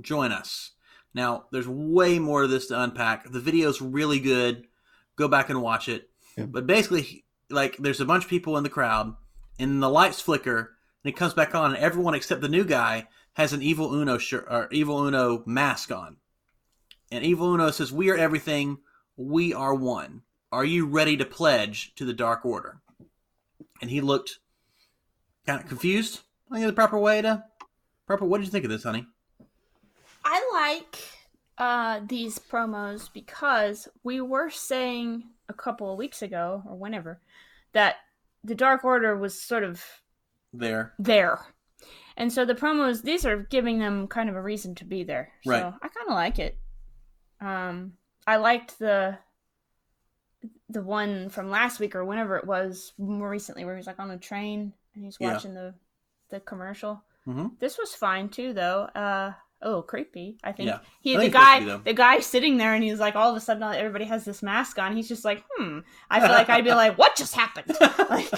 Join 0.00 0.32
us." 0.32 0.72
Now, 1.12 1.46
there's 1.50 1.68
way 1.68 2.18
more 2.18 2.42
to 2.42 2.48
this 2.48 2.66
to 2.68 2.82
unpack. 2.82 3.30
The 3.30 3.40
video's 3.40 3.80
really 3.80 4.20
good. 4.20 4.66
Go 5.16 5.28
back 5.28 5.48
and 5.50 5.62
watch 5.62 5.88
it. 5.88 6.10
But 6.36 6.66
basically, 6.66 7.24
like, 7.48 7.76
there's 7.78 8.00
a 8.00 8.04
bunch 8.04 8.24
of 8.24 8.30
people 8.30 8.56
in 8.56 8.62
the 8.62 8.68
crowd, 8.68 9.16
and 9.58 9.82
the 9.82 9.88
lights 9.88 10.20
flicker, 10.20 10.76
and 11.02 11.10
it 11.10 11.16
comes 11.16 11.32
back 11.32 11.54
on, 11.54 11.74
and 11.74 11.82
everyone 11.82 12.14
except 12.14 12.42
the 12.42 12.48
new 12.48 12.64
guy 12.64 13.08
has 13.34 13.52
an 13.52 13.62
Evil 13.62 13.94
Uno 13.94 14.18
shirt 14.18 14.46
or 14.50 14.68
Evil 14.70 15.06
Uno 15.06 15.42
mask 15.46 15.90
on. 15.90 16.18
And 17.10 17.24
Evil 17.24 17.54
Uno 17.54 17.70
says, 17.70 17.92
"We 17.92 18.10
are 18.10 18.16
everything. 18.16 18.78
We 19.16 19.54
are 19.54 19.74
one. 19.74 20.22
Are 20.52 20.64
you 20.64 20.86
ready 20.86 21.16
to 21.16 21.24
pledge 21.24 21.94
to 21.94 22.04
the 22.04 22.12
Dark 22.12 22.44
Order?" 22.44 22.82
And 23.80 23.90
he 23.90 24.00
looked 24.00 24.38
kind 25.46 25.60
of 25.62 25.68
confused. 25.68 26.20
I 26.50 26.56
think 26.56 26.66
the 26.66 26.72
proper 26.72 26.98
way 26.98 27.22
to 27.22 27.44
proper. 28.06 28.24
What 28.24 28.38
did 28.38 28.46
you 28.46 28.52
think 28.52 28.64
of 28.64 28.70
this, 28.70 28.84
honey? 28.84 29.06
I 30.24 30.50
like 30.52 30.98
uh, 31.58 32.00
these 32.06 32.38
promos 32.38 33.12
because 33.12 33.88
we 34.02 34.20
were 34.20 34.50
saying 34.50 35.24
a 35.48 35.54
couple 35.54 35.90
of 35.90 35.98
weeks 35.98 36.22
ago 36.22 36.62
or 36.66 36.76
whenever 36.76 37.20
that 37.72 37.96
the 38.42 38.54
Dark 38.54 38.84
Order 38.84 39.16
was 39.16 39.40
sort 39.40 39.62
of 39.64 39.84
There, 40.52 40.94
there. 40.98 41.40
And 42.16 42.32
so 42.32 42.44
the 42.44 42.54
promos, 42.54 43.02
these 43.02 43.24
are 43.26 43.36
giving 43.36 43.78
them 43.78 44.08
kind 44.08 44.28
of 44.28 44.36
a 44.36 44.42
reason 44.42 44.74
to 44.76 44.84
be 44.84 45.04
there. 45.04 45.32
So 45.44 45.50
Right. 45.50 45.62
I 45.64 45.88
kind 45.88 46.08
of 46.08 46.14
like 46.14 46.38
it. 46.38 46.58
Um, 47.40 47.92
I 48.26 48.36
liked 48.36 48.78
the 48.78 49.18
the 50.68 50.82
one 50.82 51.28
from 51.28 51.48
last 51.50 51.78
week 51.78 51.94
or 51.94 52.04
whenever 52.04 52.36
it 52.36 52.46
was 52.46 52.92
more 52.98 53.30
recently, 53.30 53.64
where 53.64 53.76
he's 53.76 53.86
like 53.86 54.00
on 54.00 54.10
a 54.10 54.18
train 54.18 54.72
and 54.96 55.04
he's 55.04 55.16
Yeah. 55.20 55.34
watching 55.34 55.54
the 55.54 55.74
the 56.30 56.40
commercial. 56.40 57.04
Mhm. 57.28 57.52
This 57.60 57.78
was 57.78 57.94
fine 57.94 58.28
too, 58.28 58.52
though. 58.52 58.82
Uh, 58.94 59.32
a 59.62 59.66
little 59.68 59.82
creepy. 59.82 60.38
I 60.44 60.52
think 60.52 60.68
Yeah. 60.68 60.80
he 61.00 61.14
I 61.14 61.16
the 61.18 61.22
think 61.22 61.34
it's 61.34 61.44
supposed 61.44 61.66
guy 61.66 61.76
to 61.78 61.82
the 61.84 61.92
guy 61.94 62.20
sitting 62.20 62.56
there 62.56 62.74
and 62.74 62.82
he's 62.84 62.98
like 63.00 63.14
all 63.16 63.30
of 63.30 63.36
a 63.36 63.40
sudden 63.40 63.62
everybody 63.62 64.04
has 64.06 64.24
this 64.24 64.42
mask 64.42 64.78
on. 64.78 64.94
He's 64.96 65.08
just 65.08 65.24
like, 65.24 65.44
hmm. 65.56 65.78
I 66.10 66.20
feel 66.20 66.30
like 66.30 66.48
I'd 66.50 66.64
be 66.64 66.70
like, 66.74 66.98
what 66.98 67.14
just 67.16 67.34
happened? 67.34 67.76
Like, 68.10 68.28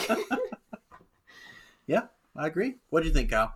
yeah, 1.86 2.02
I 2.36 2.46
agree. 2.46 2.76
What 2.90 3.00
do 3.02 3.08
you 3.08 3.14
think, 3.14 3.30
Kyle? 3.30 3.52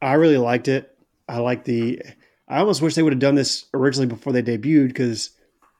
I 0.00 0.14
really 0.14 0.38
liked 0.38 0.68
it. 0.68 0.96
I 1.28 1.38
like 1.38 1.64
the. 1.64 2.00
I 2.48 2.58
almost 2.60 2.80
wish 2.80 2.94
they 2.94 3.02
would 3.02 3.12
have 3.12 3.20
done 3.20 3.34
this 3.34 3.66
originally 3.74 4.06
before 4.06 4.32
they 4.32 4.42
debuted 4.42 4.88
because 4.88 5.30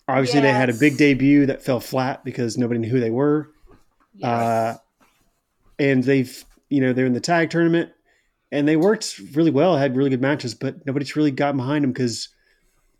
obviously 0.06 0.40
they 0.40 0.50
had 0.52 0.68
a 0.68 0.74
big 0.74 0.96
debut 0.98 1.46
that 1.46 1.62
fell 1.62 1.80
flat 1.80 2.24
because 2.24 2.58
nobody 2.58 2.80
knew 2.80 2.88
who 2.90 3.00
they 3.00 3.10
were. 3.10 3.50
Uh, 4.22 4.74
and 5.78 6.02
they've, 6.04 6.44
you 6.68 6.80
know, 6.80 6.92
they're 6.92 7.06
in 7.06 7.12
the 7.12 7.20
tag 7.20 7.50
tournament 7.50 7.90
and 8.50 8.66
they 8.66 8.76
worked 8.76 9.20
really 9.34 9.50
well, 9.50 9.76
had 9.76 9.96
really 9.96 10.10
good 10.10 10.22
matches, 10.22 10.54
but 10.54 10.84
nobody's 10.86 11.16
really 11.16 11.30
gotten 11.30 11.56
behind 11.56 11.84
them 11.84 11.92
because 11.92 12.28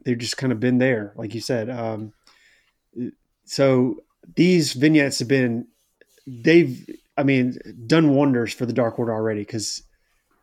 they've 0.05 0.18
just 0.18 0.37
kind 0.37 0.53
of 0.53 0.61
been 0.61 0.79
there, 0.79 1.12
like 1.16 1.35
you 1.35 1.41
said. 1.41 1.70
Um, 1.70 2.12
so 3.45 3.97
these 4.37 4.72
vignettes 4.72 5.18
have 5.18 5.29
been, 5.29 5.66
they've, 6.26 6.89
I 7.16 7.22
mean, 7.22 7.59
done 7.87 8.14
wonders 8.14 8.53
for 8.53 8.66
the 8.66 8.72
Dark 8.72 8.99
Order 8.99 9.12
already 9.12 9.41
because, 9.41 9.83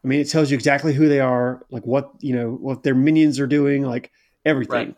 I 0.03 0.07
mean, 0.07 0.19
it 0.19 0.29
tells 0.29 0.51
you 0.51 0.55
exactly 0.55 0.93
who 0.93 1.07
they 1.07 1.19
are, 1.19 1.65
like 1.71 1.85
what, 1.85 2.11
you 2.19 2.35
know, 2.35 2.51
what 2.51 2.83
their 2.83 2.95
minions 2.95 3.39
are 3.39 3.47
doing, 3.47 3.83
like 3.83 4.11
everything. 4.45 4.87
Right. 4.87 4.95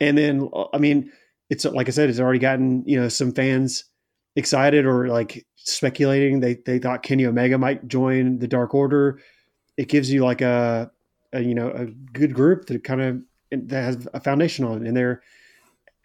And 0.00 0.16
then, 0.16 0.50
I 0.72 0.78
mean, 0.78 1.12
it's 1.50 1.64
like 1.64 1.88
I 1.88 1.90
said, 1.90 2.08
it's 2.08 2.20
already 2.20 2.38
gotten, 2.38 2.84
you 2.86 2.98
know, 2.98 3.08
some 3.08 3.32
fans 3.32 3.84
excited 4.40 4.84
or 4.84 5.06
like 5.06 5.46
speculating. 5.54 6.40
They, 6.40 6.54
they 6.54 6.80
thought 6.80 7.04
Kenny 7.04 7.26
Omega 7.26 7.58
might 7.58 7.86
join 7.86 8.40
the 8.40 8.48
Dark 8.48 8.74
Order. 8.74 9.20
It 9.76 9.88
gives 9.88 10.10
you 10.10 10.24
like 10.24 10.40
a, 10.40 10.90
a 11.32 11.40
you 11.40 11.54
know, 11.54 11.70
a 11.70 11.86
good 11.86 12.34
group 12.34 12.66
that 12.66 12.82
kind 12.82 13.00
of, 13.00 13.22
that 13.68 13.82
has 13.84 14.08
a 14.12 14.20
foundation 14.20 14.64
on. 14.64 14.84
And 14.84 14.96
they're, 14.96 15.22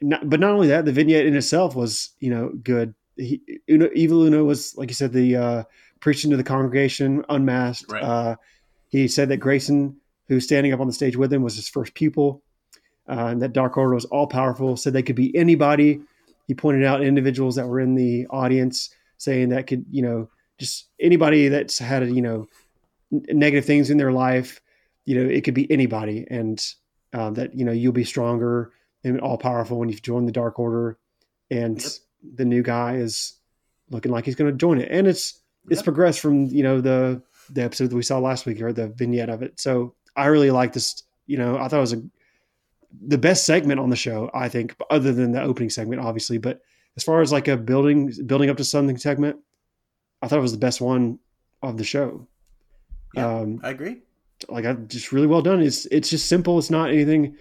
not, 0.01 0.29
but 0.29 0.39
not 0.39 0.51
only 0.51 0.67
that, 0.67 0.85
the 0.85 0.91
vignette 0.91 1.25
in 1.25 1.35
itself 1.35 1.75
was, 1.75 2.11
you 2.19 2.29
know, 2.29 2.51
good. 2.61 2.93
He, 3.15 3.41
Uno, 3.69 3.89
Evil 3.95 4.23
Uno 4.23 4.43
was, 4.43 4.75
like 4.77 4.89
you 4.89 4.93
said, 4.93 5.13
the 5.13 5.35
uh, 5.35 5.63
preaching 6.01 6.31
to 6.31 6.37
the 6.37 6.43
congregation, 6.43 7.23
unmasked. 7.29 7.91
Right. 7.91 8.03
Uh, 8.03 8.35
he 8.89 9.07
said 9.07 9.29
that 9.29 9.37
Grayson, 9.37 9.95
who's 10.27 10.43
standing 10.43 10.73
up 10.73 10.81
on 10.81 10.87
the 10.87 10.93
stage 10.93 11.15
with 11.15 11.31
him, 11.31 11.43
was 11.43 11.55
his 11.55 11.69
first 11.69 11.93
pupil, 11.93 12.43
uh, 13.07 13.27
and 13.27 13.41
that 13.41 13.53
Dark 13.53 13.77
Order 13.77 13.95
was 13.95 14.05
all 14.05 14.27
powerful. 14.27 14.75
Said 14.75 14.91
they 14.91 15.01
could 15.01 15.15
be 15.15 15.35
anybody. 15.35 16.01
He 16.47 16.53
pointed 16.53 16.83
out 16.85 17.03
individuals 17.03 17.55
that 17.55 17.67
were 17.67 17.79
in 17.79 17.95
the 17.95 18.27
audience, 18.27 18.89
saying 19.17 19.49
that 19.49 19.67
could, 19.67 19.85
you 19.89 20.01
know, 20.01 20.29
just 20.57 20.87
anybody 20.99 21.47
that's 21.47 21.77
had, 21.79 22.07
you 22.09 22.21
know, 22.21 22.47
n- 23.11 23.25
negative 23.29 23.65
things 23.65 23.89
in 23.89 23.97
their 23.97 24.11
life. 24.11 24.61
You 25.05 25.15
know, 25.23 25.29
it 25.29 25.43
could 25.43 25.53
be 25.53 25.69
anybody, 25.71 26.25
and 26.29 26.63
uh, 27.13 27.29
that 27.31 27.53
you 27.55 27.65
know 27.65 27.71
you'll 27.71 27.93
be 27.93 28.03
stronger 28.03 28.71
and 29.03 29.19
all 29.21 29.37
powerful 29.37 29.77
when 29.79 29.89
you've 29.89 30.01
joined 30.01 30.27
the 30.27 30.31
Dark 30.31 30.57
Order. 30.59 30.97
And 31.51 31.81
Yep. 31.81 31.91
the 32.37 32.45
new 32.45 32.63
guy 32.63 32.95
is 32.95 33.33
looking 33.91 34.11
like 34.11 34.25
he's 34.25 34.35
going 34.35 34.51
to 34.51 34.57
join 34.57 34.79
it, 34.79 34.89
and 34.91 35.07
it's 35.07 35.39
it's 35.69 35.81
progressed 35.81 36.19
from 36.19 36.45
you 36.45 36.63
know 36.63 36.81
the 36.81 37.21
the 37.51 37.63
episode 37.63 37.89
that 37.91 37.95
we 37.95 38.01
saw 38.01 38.17
last 38.19 38.45
week 38.45 38.61
or 38.61 38.73
the 38.73 38.87
vignette 38.87 39.29
of 39.29 39.41
it. 39.43 39.59
So 39.59 39.93
I 40.15 40.25
really 40.27 40.51
like 40.51 40.73
this. 40.73 41.03
You 41.27 41.37
know, 41.37 41.57
I 41.57 41.67
thought 41.67 41.77
it 41.77 41.81
was 41.81 41.93
a 41.93 42.01
the 43.07 43.17
best 43.17 43.45
segment 43.45 43.79
on 43.79 43.89
the 43.89 43.95
show. 43.95 44.29
I 44.33 44.49
think, 44.49 44.75
other 44.89 45.11
than 45.13 45.31
the 45.31 45.41
opening 45.41 45.69
segment, 45.69 46.01
obviously. 46.01 46.37
But 46.37 46.61
as 46.97 47.03
far 47.03 47.21
as 47.21 47.31
like 47.31 47.47
a 47.47 47.57
building 47.57 48.11
building 48.25 48.49
up 48.49 48.57
to 48.57 48.63
something 48.63 48.97
segment, 48.97 49.37
I 50.21 50.27
thought 50.27 50.39
it 50.39 50.43
was 50.43 50.51
the 50.51 50.57
best 50.57 50.81
one 50.81 51.19
of 51.61 51.77
the 51.77 51.83
show. 51.83 52.27
Yeah. 53.13 53.27
Um, 53.39 53.59
I 53.63 53.69
agree. 53.71 54.01
like 54.49 54.65
I 54.65 54.73
just 54.73 55.11
really 55.11 55.27
well 55.27 55.41
done. 55.41 55.61
It's 55.61 55.85
it's 55.87 56.09
just 56.09 56.27
simple. 56.27 56.59
It's 56.59 56.69
not 56.69 56.89
anything 56.89 57.35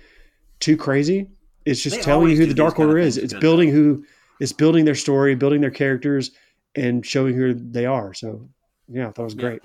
too 0.61 0.77
crazy. 0.77 1.29
It's 1.65 1.83
just 1.83 1.97
They 1.97 2.03
telling 2.03 2.31
you 2.31 2.37
who 2.37 2.47
the 2.47 2.55
Dark 2.55 2.79
Order 2.79 2.99
is. 2.99 3.17
It's 3.19 3.33
good, 3.33 3.41
building 3.41 3.71
who 3.71 4.05
it's 4.41 4.53
building 4.53 4.85
their 4.85 4.95
story, 4.95 5.35
building 5.35 5.61
their 5.61 5.71
characters, 5.71 6.31
and 6.75 7.05
showing 7.05 7.35
who 7.35 7.55
they 7.55 7.87
are. 7.87 8.13
So 8.15 8.49
yeah, 8.89 9.09
I 9.09 9.13
thought 9.13 9.23
it 9.23 9.25
was 9.25 9.35
Yeah. 9.35 9.41
great. 9.43 9.63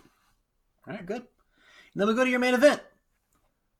All 0.87 0.93
right, 0.93 1.05
good. 1.05 1.17
And 1.21 2.01
then 2.01 2.07
we 2.07 2.13
go 2.15 2.23
to 2.23 2.29
your 2.29 2.39
main 2.39 2.53
event: 2.53 2.81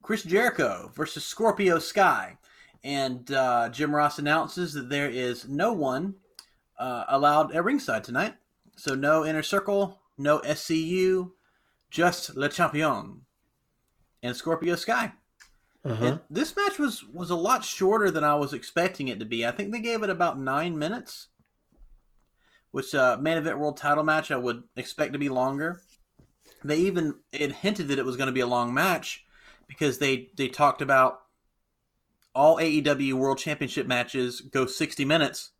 Chris 0.01 0.23
Jericho 0.23 0.91
versus 0.95 1.25
Scorpio 1.25 1.79
Sky. 1.79 2.37
And 2.83 3.31
uh, 3.31 3.69
Jim 3.69 3.93
Ross 3.93 4.19
announces 4.19 4.73
that 4.73 4.89
there 4.89 5.09
is 5.09 5.47
no 5.47 5.73
one 5.73 6.15
uh, 6.77 7.05
allowed 7.09 7.53
at 7.53 7.63
ringside 7.63 8.03
tonight. 8.03 8.35
So 8.77 8.95
no 8.95 9.25
inner 9.25 9.43
circle, 9.43 9.99
no 10.17 10.39
SCU, 10.39 11.31
just 11.89 12.35
Le 12.35 12.49
Champion 12.49 13.21
and 14.23 14.35
Scorpio 14.35 14.75
Sky. 14.75 15.11
Uh-huh. 15.83 16.17
This 16.29 16.55
match 16.55 16.77
was 16.77 17.05
was 17.05 17.29
a 17.29 17.35
lot 17.35 17.63
shorter 17.63 18.11
than 18.11 18.23
I 18.23 18.35
was 18.35 18.53
expecting 18.53 19.07
it 19.07 19.19
to 19.19 19.25
be. 19.25 19.45
I 19.45 19.51
think 19.51 19.71
they 19.71 19.79
gave 19.79 20.03
it 20.03 20.09
about 20.09 20.39
nine 20.39 20.77
minutes, 20.77 21.27
which 22.71 22.93
uh, 22.93 23.17
main 23.19 23.37
event 23.37 23.59
world 23.59 23.77
title 23.77 24.03
match 24.03 24.29
I 24.29 24.35
would 24.37 24.63
expect 24.75 25.13
to 25.13 25.19
be 25.19 25.29
longer. 25.29 25.81
They 26.63 26.77
even 26.79 27.15
it 27.31 27.53
hinted 27.53 27.87
that 27.87 27.99
it 27.99 28.05
was 28.05 28.17
going 28.17 28.27
to 28.27 28.33
be 28.33 28.41
a 28.41 28.47
long 28.47 28.73
match 28.73 29.25
because 29.69 29.99
they 29.99 30.29
they 30.35 30.49
talked 30.49 30.81
about 30.81 31.21
all 32.35 32.57
AEW 32.57 33.13
World 33.13 33.37
Championship 33.37 33.87
matches 33.87 34.41
go 34.41 34.65
sixty 34.65 35.05
minutes, 35.05 35.51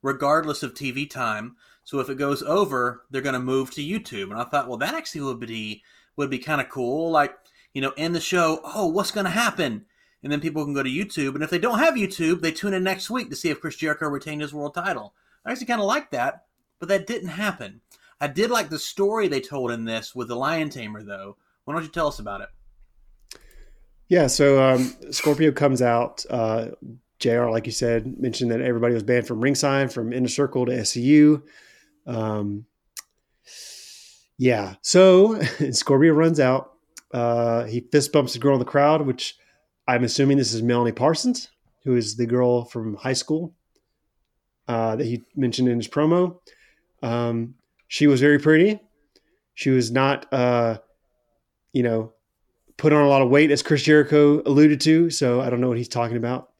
regardless 0.00 0.62
of 0.62 0.72
TV 0.72 1.08
time. 1.08 1.56
So 1.84 2.00
if 2.00 2.08
it 2.08 2.16
goes 2.16 2.42
over, 2.42 3.04
they're 3.10 3.20
going 3.20 3.34
to 3.34 3.38
move 3.40 3.70
to 3.72 3.82
YouTube. 3.82 4.30
And 4.30 4.40
I 4.40 4.44
thought, 4.44 4.66
well, 4.66 4.78
that 4.78 4.94
actually 4.94 5.20
would 5.20 5.40
be 5.40 5.82
would 6.16 6.30
be 6.30 6.38
kind 6.38 6.62
of 6.62 6.70
cool. 6.70 7.10
Like 7.10 7.36
you 7.74 7.82
know, 7.82 7.92
end 7.98 8.14
the 8.14 8.20
show. 8.20 8.60
Oh, 8.64 8.86
what's 8.86 9.10
going 9.10 9.26
to 9.26 9.30
happen? 9.30 9.84
And 10.22 10.32
then 10.32 10.40
people 10.40 10.64
can 10.64 10.72
go 10.72 10.82
to 10.82 10.88
YouTube. 10.88 11.34
And 11.34 11.44
if 11.44 11.50
they 11.50 11.58
don't 11.58 11.78
have 11.78 11.92
YouTube, 11.92 12.40
they 12.40 12.50
tune 12.50 12.72
in 12.72 12.82
next 12.82 13.10
week 13.10 13.28
to 13.28 13.36
see 13.36 13.50
if 13.50 13.60
Chris 13.60 13.76
Jericho 13.76 14.08
retained 14.08 14.40
his 14.40 14.54
world 14.54 14.72
title. 14.72 15.12
I 15.44 15.52
actually 15.52 15.66
kind 15.66 15.82
of 15.82 15.86
like 15.86 16.10
that, 16.12 16.46
but 16.78 16.88
that 16.88 17.06
didn't 17.06 17.28
happen. 17.28 17.82
I 18.18 18.28
did 18.28 18.50
like 18.50 18.70
the 18.70 18.78
story 18.78 19.28
they 19.28 19.42
told 19.42 19.70
in 19.70 19.84
this 19.84 20.14
with 20.14 20.28
the 20.28 20.36
Lion 20.36 20.70
Tamer, 20.70 21.02
though, 21.02 21.36
Why 21.64 21.74
don't 21.74 21.82
you 21.82 21.90
tell 21.90 22.08
us 22.08 22.18
about 22.18 22.40
it? 22.40 22.48
Yeah, 24.08 24.28
so 24.28 24.62
um, 24.62 24.94
Scorpio 25.10 25.50
comes 25.52 25.82
out. 25.82 26.24
Uh, 26.30 26.68
JR, 27.18 27.46
like 27.46 27.66
you 27.66 27.72
said, 27.72 28.18
mentioned 28.18 28.50
that 28.50 28.60
everybody 28.60 28.94
was 28.94 29.02
banned 29.02 29.26
from 29.26 29.40
ringside, 29.40 29.92
from 29.92 30.12
Inner 30.12 30.28
Circle 30.28 30.66
to 30.66 30.72
SCU. 30.72 31.42
Um, 32.06 32.66
yeah, 34.38 34.74
so 34.82 35.40
Scorpio 35.70 36.12
runs 36.12 36.38
out. 36.38 36.72
Uh, 37.12 37.64
he 37.64 37.80
fist 37.80 38.12
bumps 38.12 38.34
the 38.34 38.38
girl 38.38 38.54
in 38.54 38.58
the 38.58 38.64
crowd, 38.64 39.02
which 39.02 39.36
I'm 39.88 40.04
assuming 40.04 40.36
this 40.36 40.52
is 40.52 40.62
Melanie 40.62 40.92
Parsons, 40.92 41.48
who 41.84 41.96
is 41.96 42.16
the 42.16 42.26
girl 42.26 42.64
from 42.64 42.96
high 42.96 43.12
school 43.12 43.54
uh, 44.68 44.96
that 44.96 45.04
he 45.06 45.24
mentioned 45.34 45.68
in 45.68 45.78
his 45.78 45.88
promo. 45.88 46.38
Um, 47.02 47.54
she 47.88 48.06
was 48.06 48.20
very 48.20 48.38
pretty. 48.38 48.80
She 49.54 49.70
was 49.70 49.90
not, 49.90 50.30
uh, 50.32 50.78
you 51.72 51.82
know, 51.82 52.12
put 52.76 52.92
on 52.92 53.02
a 53.02 53.08
lot 53.08 53.22
of 53.22 53.30
weight, 53.30 53.50
as 53.50 53.62
Chris 53.62 53.82
Jericho 53.82 54.42
alluded 54.44 54.80
to. 54.82 55.10
So 55.10 55.40
I 55.40 55.50
don't 55.50 55.60
know 55.60 55.68
what 55.68 55.78
he's 55.78 55.88
talking 55.88 56.16
about. 56.16 56.50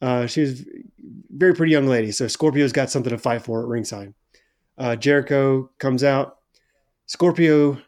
Uh, 0.00 0.26
she 0.26 0.42
was 0.42 0.64
very 1.30 1.54
pretty 1.54 1.72
young 1.72 1.86
lady. 1.86 2.12
So 2.12 2.28
Scorpio's 2.28 2.72
got 2.72 2.90
something 2.90 3.10
to 3.10 3.18
fight 3.18 3.42
for 3.42 3.62
at 3.62 3.68
ringside. 3.68 4.14
Uh, 4.76 4.96
Jericho 4.96 5.70
comes 5.78 6.04
out. 6.04 6.38
Scorpio 7.06 7.78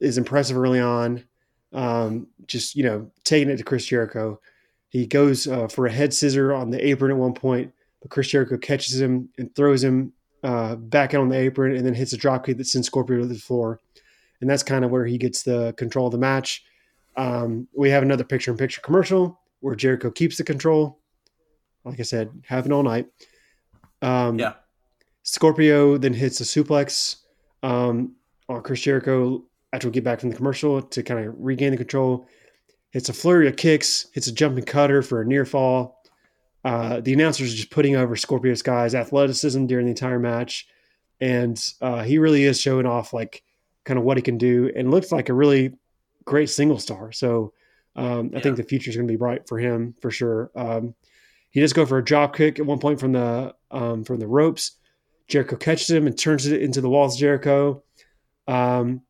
is 0.00 0.18
impressive 0.18 0.56
early 0.56 0.80
on. 0.80 1.24
Um, 1.72 2.28
just 2.46 2.76
you 2.76 2.84
know, 2.84 3.10
taking 3.24 3.50
it 3.50 3.56
to 3.56 3.64
Chris 3.64 3.86
Jericho. 3.86 4.40
He 4.88 5.06
goes 5.06 5.46
uh, 5.46 5.68
for 5.68 5.86
a 5.86 5.92
head 5.92 6.14
scissor 6.14 6.52
on 6.52 6.70
the 6.70 6.86
apron 6.86 7.10
at 7.10 7.16
one 7.16 7.34
point, 7.34 7.72
but 8.00 8.10
Chris 8.10 8.28
Jericho 8.28 8.56
catches 8.56 9.00
him 9.00 9.28
and 9.38 9.54
throws 9.54 9.82
him 9.82 10.12
uh, 10.44 10.76
back 10.76 11.14
out 11.14 11.22
on 11.22 11.30
the 11.30 11.38
apron, 11.38 11.74
and 11.74 11.84
then 11.84 11.94
hits 11.94 12.12
a 12.12 12.18
dropkick 12.18 12.56
that 12.58 12.66
sends 12.66 12.86
Scorpio 12.86 13.18
to 13.18 13.26
the 13.26 13.34
floor. 13.34 13.80
And 14.40 14.48
that's 14.48 14.62
kind 14.62 14.84
of 14.84 14.90
where 14.90 15.06
he 15.06 15.18
gets 15.18 15.42
the 15.42 15.72
control 15.76 16.06
of 16.06 16.12
the 16.12 16.18
match. 16.18 16.64
Um, 17.16 17.68
we 17.74 17.90
have 17.90 18.02
another 18.02 18.24
picture-in-picture 18.24 18.80
commercial 18.80 19.40
where 19.60 19.74
Jericho 19.74 20.10
keeps 20.10 20.36
the 20.36 20.44
control. 20.44 21.00
Like 21.84 22.00
I 22.00 22.02
said, 22.02 22.30
having 22.46 22.72
all 22.72 22.82
night. 22.82 23.06
Um, 24.02 24.38
Yeah. 24.38 24.54
Scorpio 25.22 25.96
then 25.96 26.12
hits 26.12 26.40
a 26.40 26.44
suplex 26.44 27.16
um, 27.62 28.14
on 28.48 28.62
Chris 28.62 28.82
Jericho 28.82 29.42
after 29.72 29.88
we 29.88 29.92
get 29.92 30.04
back 30.04 30.20
from 30.20 30.30
the 30.30 30.36
commercial 30.36 30.82
to 30.82 31.02
kind 31.02 31.26
of 31.26 31.34
regain 31.38 31.70
the 31.70 31.78
control. 31.78 32.26
Hits 32.90 33.08
a 33.08 33.12
flurry 33.12 33.48
of 33.48 33.56
kicks, 33.56 34.06
hits 34.12 34.26
a 34.26 34.32
jumping 34.32 34.64
cutter 34.64 35.02
for 35.02 35.22
a 35.22 35.24
near 35.24 35.44
fall. 35.44 36.02
Uh, 36.64 37.00
the 37.00 37.12
announcers 37.12 37.52
are 37.52 37.56
just 37.56 37.70
putting 37.70 37.96
over 37.96 38.16
Scorpio 38.16 38.54
Sky's 38.54 38.94
athleticism 38.94 39.66
during 39.66 39.86
the 39.86 39.90
entire 39.90 40.18
match. 40.18 40.66
And 41.20 41.60
uh, 41.80 42.02
he 42.02 42.18
really 42.18 42.44
is 42.44 42.60
showing 42.60 42.86
off 42.86 43.12
like 43.12 43.42
kind 43.84 43.98
of 43.98 44.04
what 44.04 44.16
he 44.16 44.22
can 44.22 44.38
do 44.38 44.70
and 44.76 44.90
looks 44.90 45.10
like 45.10 45.28
a 45.28 45.34
really 45.34 45.74
great 46.24 46.50
single 46.50 46.78
star. 46.78 47.12
So 47.12 47.52
um, 47.96 48.30
I 48.32 48.36
Yeah. 48.36 48.42
think 48.42 48.56
the 48.56 48.62
future 48.64 48.90
is 48.90 48.96
going 48.96 49.06
to 49.08 49.12
be 49.12 49.16
bright 49.18 49.46
for 49.48 49.58
him 49.58 49.94
for 50.00 50.10
sure. 50.10 50.50
Um, 50.56 50.94
he 51.50 51.60
does 51.60 51.72
go 51.72 51.86
for 51.86 51.98
a 51.98 52.04
drop 52.04 52.34
kick 52.36 52.58
at 52.58 52.66
one 52.66 52.78
point 52.80 52.98
from 52.98 53.12
the 53.12 53.54
um, 53.70 54.04
from 54.04 54.18
the 54.18 54.26
ropes. 54.26 54.72
Jericho 55.28 55.56
catches 55.56 55.88
him 55.90 56.06
and 56.06 56.18
turns 56.18 56.46
it 56.46 56.60
into 56.60 56.80
the 56.80 56.88
walls. 56.88 57.16
Jericho. 57.18 57.82
Um, 58.48 59.02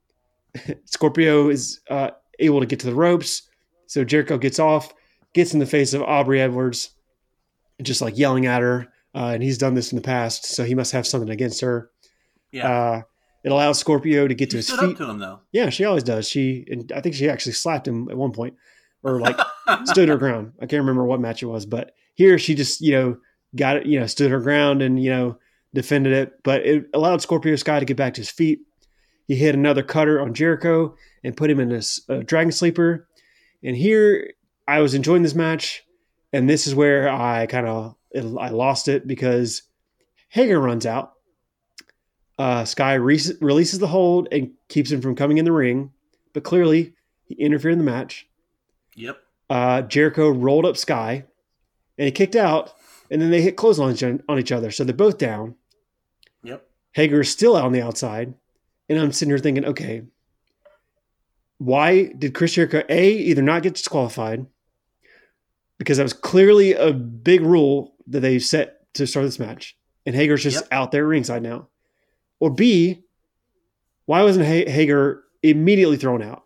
Scorpio 0.84 1.48
is 1.48 1.80
uh, 1.90 2.10
able 2.38 2.60
to 2.60 2.66
get 2.66 2.80
to 2.80 2.86
the 2.86 2.94
ropes, 2.94 3.42
so 3.86 4.04
Jericho 4.04 4.38
gets 4.38 4.58
off, 4.58 4.92
gets 5.32 5.52
in 5.52 5.58
the 5.58 5.66
face 5.66 5.94
of 5.94 6.02
Aubrey 6.02 6.40
Edwards, 6.40 6.90
just 7.82 8.00
like 8.00 8.16
yelling 8.16 8.46
at 8.46 8.62
her. 8.62 8.86
Uh, 9.14 9.30
and 9.34 9.42
he's 9.42 9.58
done 9.58 9.74
this 9.74 9.92
in 9.92 9.96
the 9.96 10.02
past, 10.02 10.44
so 10.44 10.64
he 10.64 10.74
must 10.74 10.92
have 10.92 11.06
something 11.06 11.30
against 11.30 11.60
her. 11.60 11.90
Yeah. 12.52 12.68
Uh, 12.70 13.02
it 13.44 13.52
allows 13.52 13.78
Scorpio 13.78 14.26
to 14.26 14.34
get 14.34 14.50
to 14.50 14.62
she 14.62 14.72
his 14.72 14.80
feet. 14.80 14.96
to 14.96 15.08
him 15.08 15.18
though. 15.18 15.40
Yeah, 15.52 15.68
she 15.70 15.84
always 15.84 16.02
does. 16.02 16.28
She 16.28 16.66
and 16.68 16.90
I 16.94 17.00
think 17.00 17.14
she 17.14 17.28
actually 17.28 17.52
slapped 17.52 17.86
him 17.86 18.08
at 18.08 18.16
one 18.16 18.32
point, 18.32 18.54
or 19.02 19.20
like 19.20 19.38
stood 19.84 20.08
her 20.08 20.16
ground. 20.16 20.54
I 20.58 20.66
can't 20.66 20.80
remember 20.80 21.04
what 21.04 21.20
match 21.20 21.42
it 21.42 21.46
was, 21.46 21.66
but 21.66 21.92
here 22.14 22.38
she 22.38 22.54
just 22.54 22.80
you 22.80 22.92
know 22.92 23.16
got 23.54 23.76
it, 23.76 23.86
you 23.86 24.00
know, 24.00 24.06
stood 24.06 24.30
her 24.30 24.40
ground 24.40 24.82
and 24.82 25.02
you 25.02 25.10
know 25.10 25.38
defended 25.74 26.12
it. 26.12 26.42
But 26.42 26.66
it 26.66 26.86
allowed 26.94 27.22
Scorpio 27.22 27.56
Sky 27.56 27.78
to 27.78 27.84
get 27.84 27.96
back 27.96 28.14
to 28.14 28.20
his 28.22 28.30
feet. 28.30 28.60
He 29.26 29.36
hit 29.36 29.54
another 29.54 29.82
cutter 29.82 30.20
on 30.20 30.34
Jericho 30.34 30.96
and 31.22 31.36
put 31.36 31.50
him 31.50 31.60
in 31.60 31.72
a 31.72 31.82
uh, 32.08 32.22
dragon 32.24 32.52
sleeper. 32.52 33.08
And 33.62 33.76
here 33.76 34.32
I 34.68 34.80
was 34.80 34.94
enjoying 34.94 35.22
this 35.22 35.34
match, 35.34 35.82
and 36.32 36.48
this 36.48 36.66
is 36.66 36.74
where 36.74 37.08
I 37.08 37.46
kind 37.46 37.66
of 37.66 37.96
I 38.14 38.48
lost 38.50 38.88
it 38.88 39.06
because 39.06 39.62
Hager 40.28 40.60
runs 40.60 40.86
out. 40.86 41.13
Uh, 42.38 42.64
Sky 42.64 42.94
re- 42.94 43.20
releases 43.40 43.78
the 43.78 43.86
hold 43.86 44.28
and 44.32 44.50
keeps 44.68 44.90
him 44.90 45.00
from 45.00 45.14
coming 45.14 45.38
in 45.38 45.44
the 45.44 45.52
ring, 45.52 45.92
but 46.32 46.42
clearly 46.44 46.94
he 47.24 47.34
interfered 47.36 47.72
in 47.72 47.78
the 47.78 47.84
match. 47.84 48.26
yep. 48.94 49.18
Uh, 49.50 49.82
Jericho 49.82 50.30
rolled 50.30 50.64
up 50.64 50.76
Sky, 50.76 51.24
and 51.98 52.06
he 52.06 52.10
kicked 52.10 52.34
out, 52.34 52.72
and 53.10 53.20
then 53.20 53.30
they 53.30 53.42
hit 53.42 53.56
close 53.56 53.78
on 53.78 53.92
each, 53.92 54.02
on 54.02 54.38
each 54.38 54.50
other, 54.50 54.70
so 54.70 54.82
they're 54.84 54.94
both 54.94 55.18
down. 55.18 55.54
Yep. 56.42 56.66
Hager 56.92 57.20
is 57.20 57.30
still 57.30 57.54
out 57.54 57.66
on 57.66 57.72
the 57.72 57.82
outside, 57.82 58.34
and 58.88 58.98
I'm 58.98 59.12
sitting 59.12 59.30
here 59.30 59.38
thinking, 59.38 59.64
okay, 59.66 60.02
why 61.58 62.04
did 62.18 62.34
Chris 62.34 62.54
Jericho 62.54 62.82
a 62.88 63.10
either 63.12 63.42
not 63.42 63.62
get 63.62 63.74
disqualified 63.74 64.46
because 65.78 65.98
that 65.98 66.02
was 66.04 66.12
clearly 66.12 66.72
a 66.72 66.92
big 66.92 67.40
rule 67.42 67.94
that 68.06 68.20
they 68.20 68.38
set 68.38 68.92
to 68.94 69.06
start 69.06 69.26
this 69.26 69.38
match, 69.38 69.76
and 70.06 70.14
Hager's 70.16 70.42
just 70.42 70.62
Yep. 70.64 70.68
out 70.72 70.90
there 70.90 71.06
ringside 71.06 71.42
now, 71.42 71.68
or 72.44 72.50
b 72.50 73.02
why 74.06 74.22
wasn't 74.22 74.44
Hager 74.44 75.24
immediately 75.42 75.96
thrown 75.96 76.22
out? 76.22 76.44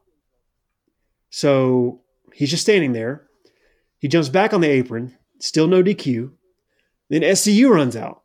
So 1.31 2.03
he's 2.33 2.51
just 2.51 2.63
standing 2.63 2.93
there. 2.93 3.27
He 3.99 4.07
jumps 4.07 4.29
back 4.29 4.55
on 4.55 4.61
the 4.61 4.69
apron, 4.69 5.17
still 5.41 5.67
no 5.67 5.83
DQ. 5.83 6.31
Then 7.09 7.23
SCU 7.23 7.69
runs 7.69 7.97
out 7.97 8.23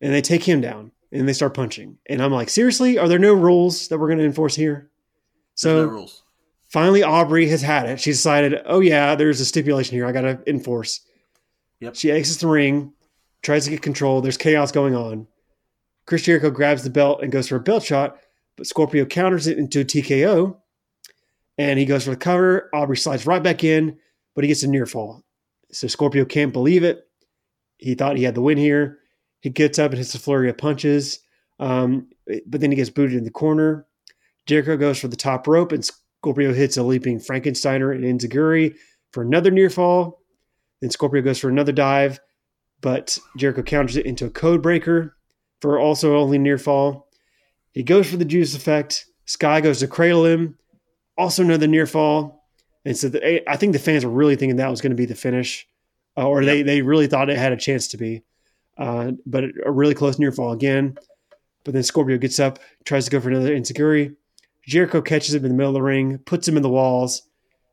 and 0.00 0.12
they 0.12 0.20
take 0.20 0.42
him 0.42 0.60
down 0.60 0.90
and 1.12 1.28
they 1.28 1.32
start 1.32 1.54
punching. 1.54 1.98
And 2.08 2.20
I'm 2.20 2.32
like, 2.32 2.50
seriously, 2.50 2.98
are 2.98 3.06
there 3.06 3.20
no 3.20 3.34
rules 3.34 3.86
that 3.88 3.98
we're 3.98 4.08
going 4.08 4.18
to 4.18 4.24
enforce 4.24 4.56
here? 4.56 4.90
So 5.54 5.86
no 5.86 6.08
finally, 6.70 7.02
Aubrey 7.04 7.46
has 7.50 7.62
had 7.62 7.88
it. 7.88 8.00
She 8.00 8.10
decided, 8.10 8.62
oh, 8.64 8.80
yeah, 8.80 9.14
there's 9.14 9.40
a 9.40 9.44
stipulation 9.44 9.94
here 9.94 10.06
I 10.06 10.12
got 10.12 10.22
to 10.22 10.40
enforce. 10.46 11.02
Yep. 11.80 11.94
She 11.94 12.10
exits 12.10 12.40
the 12.40 12.48
ring, 12.48 12.94
tries 13.42 13.64
to 13.64 13.70
get 13.70 13.82
control. 13.82 14.22
There's 14.22 14.38
chaos 14.38 14.72
going 14.72 14.96
on. 14.96 15.28
Chris 16.06 16.22
Jericho 16.22 16.50
grabs 16.50 16.82
the 16.82 16.90
belt 16.90 17.22
and 17.22 17.32
goes 17.32 17.48
for 17.48 17.56
a 17.56 17.60
belt 17.60 17.84
shot, 17.84 18.18
but 18.56 18.66
Scorpio 18.66 19.04
counters 19.04 19.46
it 19.46 19.58
into 19.58 19.80
a 19.80 19.84
TKO. 19.84 20.56
And 21.58 21.78
he 21.78 21.84
goes 21.84 22.04
for 22.04 22.10
the 22.10 22.16
cover. 22.16 22.70
Aubrey 22.72 22.96
slides 22.96 23.26
right 23.26 23.42
back 23.42 23.62
in, 23.62 23.98
but 24.34 24.42
he 24.42 24.48
gets 24.48 24.62
a 24.62 24.68
near 24.68 24.86
fall. 24.86 25.22
So 25.70 25.86
Scorpio 25.86 26.24
can't 26.24 26.52
believe 26.52 26.82
it. 26.82 27.06
He 27.78 27.94
thought 27.94 28.16
he 28.16 28.24
had 28.24 28.34
the 28.34 28.42
win 28.42 28.58
here. 28.58 28.98
He 29.40 29.50
gets 29.50 29.78
up 29.78 29.90
and 29.90 29.98
hits 29.98 30.14
a 30.14 30.18
flurry 30.18 30.48
of 30.48 30.56
punches, 30.56 31.18
um, 31.58 32.08
but 32.46 32.60
then 32.60 32.70
he 32.70 32.76
gets 32.76 32.90
booted 32.90 33.16
in 33.16 33.24
the 33.24 33.30
corner. 33.30 33.86
Jericho 34.46 34.76
goes 34.76 35.00
for 35.00 35.08
the 35.08 35.16
top 35.16 35.46
rope, 35.48 35.72
and 35.72 35.84
Scorpio 35.84 36.52
hits 36.52 36.76
a 36.76 36.82
leaping 36.82 37.18
Frankensteiner 37.18 37.92
and 37.92 38.04
Enziguri 38.04 38.76
for 39.10 39.22
another 39.22 39.50
near 39.50 39.68
fall. 39.68 40.20
Then 40.80 40.90
Scorpio 40.90 41.22
goes 41.22 41.38
for 41.38 41.48
another 41.48 41.72
dive, 41.72 42.20
but 42.80 43.18
Jericho 43.36 43.62
counters 43.62 43.96
it 43.96 44.06
into 44.06 44.26
a 44.26 44.30
code 44.30 44.62
breaker 44.62 45.16
for 45.62 45.78
also 45.78 46.18
only 46.18 46.38
near 46.38 46.58
fall. 46.58 47.08
He 47.72 47.84
goes 47.84 48.10
for 48.10 48.16
the 48.16 48.24
Judas 48.24 48.54
Effect. 48.54 49.06
Sky 49.24 49.60
goes 49.60 49.78
to 49.78 49.86
cradle 49.86 50.26
him, 50.26 50.58
also 51.16 51.42
another 51.42 51.68
near 51.68 51.86
fall. 51.86 52.44
And 52.84 52.96
so 52.96 53.08
the, 53.08 53.48
I 53.48 53.56
think 53.56 53.72
the 53.72 53.78
fans 53.78 54.04
were 54.04 54.10
really 54.10 54.34
thinking 54.34 54.56
that 54.56 54.68
was 54.68 54.80
going 54.80 54.90
to 54.90 54.96
be 54.96 55.06
the 55.06 55.14
finish, 55.14 55.66
uh, 56.18 56.28
or 56.28 56.44
they, 56.44 56.62
they 56.62 56.82
really 56.82 57.06
thought 57.06 57.30
it 57.30 57.38
had 57.38 57.52
a 57.52 57.56
chance 57.56 57.86
to 57.88 57.96
be. 57.96 58.24
Uh, 58.76 59.12
but 59.24 59.44
a 59.64 59.70
really 59.70 59.94
close 59.94 60.18
near 60.18 60.32
fall 60.32 60.50
again. 60.50 60.98
But 61.62 61.74
then 61.74 61.84
Scorpio 61.84 62.18
gets 62.18 62.40
up, 62.40 62.58
tries 62.84 63.04
to 63.04 63.10
go 63.12 63.20
for 63.20 63.30
another 63.30 63.54
Enziguri. 63.54 64.16
Jericho 64.66 65.00
catches 65.00 65.34
him 65.34 65.44
in 65.44 65.52
the 65.52 65.56
middle 65.56 65.70
of 65.70 65.74
the 65.74 65.82
ring, 65.82 66.18
puts 66.18 66.48
him 66.48 66.56
in 66.56 66.62
the 66.62 66.68
walls. 66.68 67.22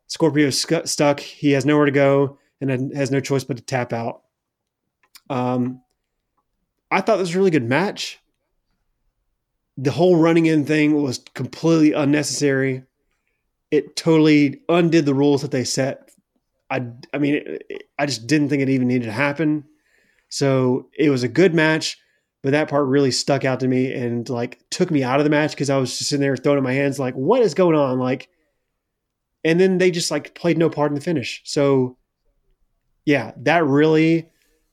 Scorpio's 0.07 0.61
sc- 0.61 0.85
stuck. 0.85 1.19
He 1.19 1.51
has 1.51 1.65
nowhere 1.65 1.85
to 1.85 1.91
go 1.91 2.37
and 2.61 2.93
has 2.95 3.09
no 3.09 3.19
choice 3.19 3.43
but 3.43 3.57
to 3.57 3.63
tap 3.63 3.93
out. 3.93 4.21
Um, 5.31 5.81
I 6.91 7.01
thought 7.01 7.17
this 7.17 7.29
was 7.29 7.35
a 7.35 7.39
really 7.39 7.51
good 7.51 7.63
match. 7.67 8.19
The 9.77 9.91
whole 9.91 10.17
running 10.17 10.45
in 10.45 10.65
thing 10.65 11.01
was 11.01 11.19
completely 11.33 11.93
unnecessary. 11.93 12.83
It 13.71 13.95
totally 13.95 14.61
undid 14.69 15.05
the 15.05 15.13
rules 15.13 15.41
that 15.43 15.51
they 15.51 15.63
set. 15.63 16.11
I, 16.69 16.87
I 17.13 17.17
mean, 17.19 17.35
it, 17.35 17.65
it- 17.69 17.83
I 17.99 18.05
just 18.05 18.27
didn't 18.27 18.49
think 18.49 18.61
it 18.61 18.69
even 18.69 18.87
needed 18.87 19.05
to 19.05 19.11
happen. 19.11 19.65
So 20.29 20.89
it 20.97 21.09
was 21.09 21.23
a 21.23 21.27
good 21.29 21.53
match, 21.55 21.97
but 22.43 22.51
that 22.51 22.69
part 22.69 22.87
really 22.87 23.11
stuck 23.11 23.45
out 23.45 23.59
to 23.61 23.67
me 23.67 23.93
and 23.93 24.29
like 24.29 24.59
took 24.69 24.91
me 24.91 25.03
out 25.03 25.19
of 25.19 25.25
the 25.25 25.29
match 25.29 25.51
because 25.51 25.69
I 25.69 25.77
was 25.77 25.97
just 25.97 26.09
sitting 26.09 26.21
there 26.21 26.37
throwing 26.37 26.63
my 26.63 26.73
hands 26.73 26.99
like, 26.99 27.15
what 27.15 27.41
is 27.41 27.53
going 27.53 27.75
on? 27.75 27.99
Like, 27.99 28.29
and 29.43 29.59
then 29.59 29.77
they 29.77 29.91
just 29.91 30.11
like 30.11 30.35
played 30.35 30.57
no 30.57 30.69
part 30.69 30.91
in 30.91 30.95
the 30.95 31.01
finish. 31.01 31.41
So 31.45 31.97
yeah, 33.05 33.31
that 33.37 33.65
really 33.65 34.29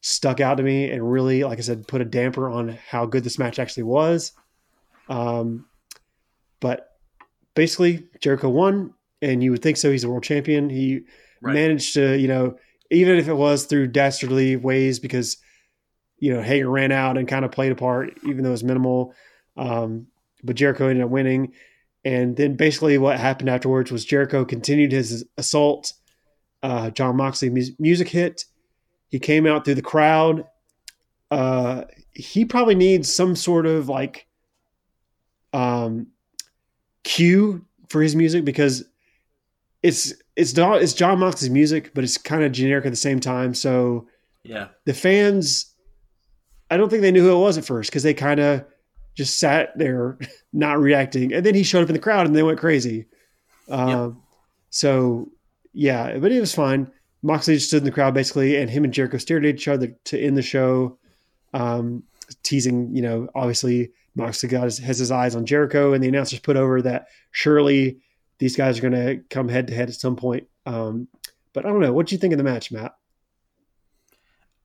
stuck 0.06 0.40
out 0.40 0.54
to 0.56 0.62
me 0.62 0.90
and 0.90 1.10
really, 1.10 1.42
like 1.42 1.58
I 1.58 1.62
said, 1.62 1.88
put 1.88 2.00
a 2.00 2.04
damper 2.04 2.48
on 2.48 2.78
how 2.88 3.06
good 3.06 3.24
this 3.24 3.38
match 3.38 3.58
actually 3.58 3.82
was. 3.84 4.32
Um, 5.08 5.66
but 6.60 6.90
basically 7.54 8.06
Jericho 8.20 8.48
won, 8.48 8.94
and 9.22 9.42
you 9.42 9.50
would 9.50 9.62
think 9.62 9.76
so. 9.76 9.90
He's 9.90 10.04
a 10.04 10.08
world 10.08 10.22
champion. 10.22 10.70
He 10.70 11.02
Right. 11.42 11.54
managed 11.54 11.94
to, 11.94 12.16
you 12.18 12.28
know, 12.28 12.56
even 12.90 13.16
if 13.18 13.28
it 13.28 13.34
was 13.34 13.66
through 13.66 13.88
dastardly 13.88 14.56
ways, 14.56 14.98
because 14.98 15.36
you 16.18 16.32
know 16.32 16.40
Hager 16.40 16.70
ran 16.70 16.92
out 16.92 17.18
and 17.18 17.28
kind 17.28 17.44
of 17.44 17.50
played 17.52 17.72
a 17.72 17.76
part, 17.76 18.16
even 18.26 18.42
though 18.42 18.48
it 18.50 18.52
was 18.52 18.64
minimal. 18.64 19.12
Um, 19.56 20.06
but 20.42 20.56
Jericho 20.56 20.88
ended 20.88 21.04
up 21.04 21.10
winning, 21.10 21.52
and 22.04 22.36
then 22.36 22.56
basically 22.56 22.96
what 22.96 23.18
happened 23.18 23.50
afterwards 23.50 23.92
was 23.92 24.04
Jericho 24.04 24.44
continued 24.44 24.92
his 24.92 25.24
assault. 25.36 25.92
Uh, 26.62 26.88
John 26.90 27.16
Moxley 27.16 27.50
mus- 27.50 27.72
music 27.78 28.08
hit. 28.08 28.44
He 29.08 29.18
came 29.18 29.46
out 29.46 29.64
through 29.64 29.74
the 29.76 29.82
crowd. 29.82 30.44
Uh, 31.30 31.84
he 32.12 32.44
probably 32.44 32.74
needs 32.74 33.12
some 33.12 33.36
sort 33.36 33.66
of 33.66 33.88
like 33.88 34.26
um, 35.52 36.08
cue 37.04 37.64
for 37.88 38.02
his 38.02 38.16
music 38.16 38.44
because 38.44 38.84
it's 39.82 40.12
it's 40.34 40.56
not 40.56 40.82
it's 40.82 40.92
John 40.92 41.18
Moxley's 41.18 41.50
music, 41.50 41.92
but 41.94 42.04
it's 42.04 42.18
kind 42.18 42.42
of 42.42 42.52
generic 42.52 42.84
at 42.86 42.90
the 42.92 42.96
same 42.96 43.20
time. 43.20 43.54
So 43.54 44.08
Yeah. 44.44 44.68
the 44.84 44.94
fans, 44.94 45.72
I 46.70 46.76
don't 46.76 46.88
think 46.88 47.02
they 47.02 47.12
knew 47.12 47.22
who 47.22 47.36
it 47.36 47.40
was 47.40 47.56
at 47.58 47.64
first 47.64 47.90
because 47.90 48.02
they 48.02 48.14
kind 48.14 48.40
of 48.40 48.64
just 49.14 49.38
sat 49.38 49.76
there 49.78 50.18
not 50.52 50.78
reacting, 50.80 51.32
and 51.32 51.44
then 51.46 51.54
he 51.54 51.62
showed 51.62 51.82
up 51.82 51.88
in 51.88 51.94
the 51.94 52.00
crowd 52.00 52.26
and 52.26 52.34
they 52.34 52.42
went 52.42 52.58
crazy. 52.58 53.06
Um, 53.68 54.22
So 54.70 55.30
yeah, 55.72 56.18
but 56.18 56.32
it 56.32 56.40
was 56.40 56.54
fine. 56.54 56.90
Moxley 57.22 57.54
just 57.54 57.68
stood 57.68 57.78
in 57.78 57.84
the 57.84 57.90
crowd 57.90 58.14
basically, 58.14 58.56
and 58.56 58.70
him 58.70 58.84
and 58.84 58.92
Jericho 58.92 59.18
stared 59.18 59.44
at 59.44 59.54
each 59.54 59.68
other 59.68 59.94
to 60.04 60.18
end 60.20 60.36
the 60.36 60.42
show, 60.42 60.98
um, 61.54 62.02
teasing. 62.42 62.94
You 62.94 63.02
know, 63.02 63.28
obviously 63.34 63.90
Moxley 64.14 64.48
got 64.48 64.64
his, 64.64 64.78
has 64.78 64.98
his 64.98 65.10
eyes 65.10 65.34
on 65.34 65.46
Jericho, 65.46 65.92
and 65.92 66.02
the 66.02 66.08
announcers 66.08 66.38
put 66.38 66.56
over 66.56 66.82
that 66.82 67.08
surely 67.30 67.98
these 68.38 68.56
guys 68.56 68.78
are 68.78 68.82
going 68.82 68.92
to 68.92 69.22
come 69.30 69.48
head 69.48 69.66
to 69.68 69.74
head 69.74 69.88
at 69.88 69.94
some 69.94 70.16
point. 70.16 70.46
Um, 70.66 71.08
but 71.52 71.64
I 71.64 71.68
don't 71.68 71.80
know. 71.80 71.92
What 71.92 72.06
do 72.06 72.14
you 72.14 72.18
think 72.18 72.32
of 72.32 72.38
the 72.38 72.44
match, 72.44 72.70
Matt? 72.70 72.96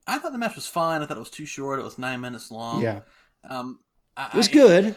I 0.06 0.18
thought 0.18 0.32
the 0.32 0.38
match 0.38 0.56
was 0.56 0.66
fine. 0.66 1.00
I 1.00 1.06
thought 1.06 1.16
it 1.16 1.20
was 1.20 1.30
too 1.30 1.46
short. 1.46 1.78
It 1.78 1.84
was 1.84 1.98
nine 1.98 2.20
minutes 2.20 2.50
long. 2.50 2.82
yeah, 2.82 3.00
Um, 3.48 3.78
I, 4.16 4.26
it 4.26 4.34
was 4.34 4.48
good. 4.48 4.96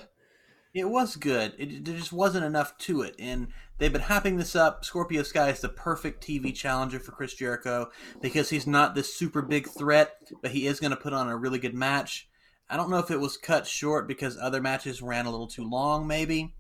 It 0.76 0.89
was 0.89 1.15
good. 1.15 1.53
It, 1.57 1.85
there 1.85 1.95
just 1.95 2.11
wasn't 2.11 2.43
enough 2.43 2.77
to 2.80 3.02
it, 3.02 3.15
and 3.18 3.47
they've 3.77 3.93
been 3.93 4.02
hyping 4.02 4.38
this 4.38 4.57
up. 4.57 4.84
Scorpio 4.84 5.23
Sky 5.23 5.47
is 5.47 5.61
the 5.61 5.69
perfect 5.69 6.22
TV 6.22 6.53
challenger 6.53 6.99
for 6.99 7.14
Chris 7.14 7.34
Jericho 7.34 7.89
because 8.22 8.49
he's 8.49 8.68
not 8.68 8.93
this 8.93 9.15
super 9.15 9.41
big 9.41 9.69
threat, 9.69 10.18
but 10.41 10.52
he 10.52 10.68
is 10.68 10.81
going 10.81 10.91
to 10.91 10.97
put 10.97 11.14
on 11.14 11.30
a 11.30 11.38
really 11.38 11.60
good 11.60 11.73
match. 11.73 12.27
I 12.69 12.76
don't 12.76 12.89
know 12.89 12.97
if 12.97 13.10
it 13.10 13.22
was 13.22 13.38
cut 13.38 13.65
short 13.65 14.06
because 14.06 14.38
other 14.38 14.61
matches 14.61 15.02
ran 15.02 15.26
a 15.26 15.31
little 15.31 15.47
too 15.47 15.64
long, 15.64 16.07
maybe, 16.07 16.53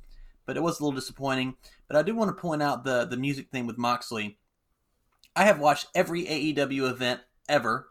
but 0.45 0.55
it 0.55 0.63
was 0.63 0.79
a 0.79 0.83
little 0.85 0.97
disappointing. 0.97 1.57
But 1.89 1.97
I 1.97 2.01
do 2.01 2.15
want 2.15 2.29
to 2.29 2.41
point 2.41 2.63
out 2.63 2.85
the 2.85 3.03
the 3.03 3.17
music 3.17 3.49
thing 3.51 3.67
with 3.67 3.77
Moxley. 3.77 4.37
I 5.35 5.43
have 5.43 5.59
watched 5.59 5.87
every 5.93 6.23
AEW 6.23 6.89
event 6.89 7.19
ever. 7.49 7.89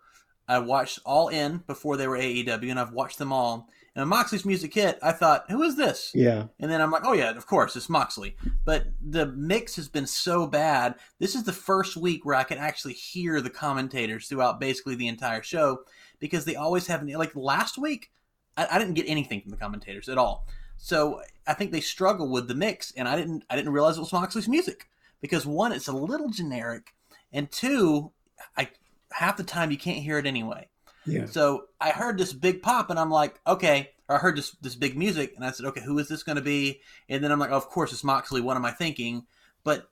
I 0.49 0.61
watched 0.61 1.01
all 1.05 1.29
in 1.29 1.65
before 1.67 1.99
they 1.99 2.09
were 2.09 2.17
AEW, 2.17 2.71
and 2.71 2.81
I've 2.81 2.93
watched 2.93 3.19
them 3.19 3.33
all. 3.33 3.69
And 3.97 4.09
Moxley's 4.09 4.45
music 4.45 4.75
hit, 4.75 4.99
I 5.03 5.13
thought, 5.13 5.51
"Who 5.51 5.63
is 5.63 5.77
this?" 5.77 6.11
Yeah, 6.15 6.47
And 6.59 6.71
then 6.71 6.81
I'm 6.81 6.91
like, 6.91 7.05
oh 7.05 7.13
yeah, 7.13 7.31
of 7.31 7.47
course, 7.47 7.77
it's 7.77 7.89
Moxley. 7.89 8.37
But 8.65 8.87
the 9.01 9.27
mix 9.27 9.77
has 9.77 9.89
been 9.89 10.07
so 10.07 10.47
bad. 10.47 10.97
This 11.21 11.37
is 11.37 11.45
the 11.45 11.53
first 11.53 11.97
week 11.97 12.25
where 12.25 12.35
I 12.35 12.43
can 12.43 12.59
actually 12.59 12.95
hear 12.95 13.41
the 13.41 13.51
commentators 13.51 14.27
throughout 14.27 14.59
basically 14.59 14.97
the 14.97 15.07
entire 15.07 15.43
show 15.43 15.85
because 16.19 16.45
they 16.45 16.57
always 16.57 16.89
have 16.89 17.07
like 17.07 17.37
last 17.37 17.79
week, 17.79 18.11
I, 18.57 18.67
I 18.73 18.79
didn't 18.79 18.95
get 18.95 19.09
anything 19.09 19.41
from 19.41 19.51
the 19.51 19.57
commentators 19.57 20.09
at 20.09 20.19
all. 20.19 20.47
So 20.77 21.23
I 21.47 21.55
think 21.55 21.71
they 21.71 21.81
struggle 21.81 22.29
with 22.29 22.49
the 22.49 22.55
mix, 22.55 22.93
and 22.97 23.09
I 23.09 23.17
didn't 23.17 23.45
I 23.49 23.57
didn't 23.57 23.73
realize 23.73 23.97
it 23.97 24.01
was 24.01 24.13
Moxley's 24.13 24.49
music 24.49 24.89
because 25.21 25.47
one, 25.47 25.73
it's 25.73 25.89
a 25.89 25.93
little 25.93 26.31
generic, 26.31 26.95
and 27.33 27.51
two, 27.51 28.11
I 28.57 28.71
half 29.13 29.37
the 29.37 29.45
time 29.45 29.71
you 29.71 29.79
can't 29.79 29.99
hear 29.99 30.19
it 30.19 30.27
anyway. 30.27 30.69
Yeah, 31.07 31.27
So 31.27 31.67
I 31.81 31.91
heard 31.91 32.19
this 32.19 32.33
big 32.33 32.63
pop, 32.63 32.91
and 32.91 32.99
I'm 32.99 33.11
like, 33.11 33.41
okay. 33.47 33.91
Or 34.09 34.17
I 34.17 34.19
heard 34.19 34.37
this 34.37 34.51
this 34.61 34.75
big 34.75 34.97
music, 34.97 35.33
and 35.35 35.45
I 35.45 35.51
said, 35.51 35.67
okay, 35.67 35.81
who 35.81 35.99
is 35.99 36.09
this 36.09 36.23
going 36.23 36.37
to 36.37 36.43
be? 36.43 36.81
And 37.09 37.25
then 37.25 37.33
I'm 37.33 37.39
like, 37.39 37.51
oh, 37.51 37.57
of 37.57 37.69
course, 37.69 37.93
it's 37.93 38.05
Moxley. 38.05 38.41
What 38.41 38.57
am 38.57 38.65
I 38.65 38.71
thinking? 38.71 39.25
But 39.63 39.89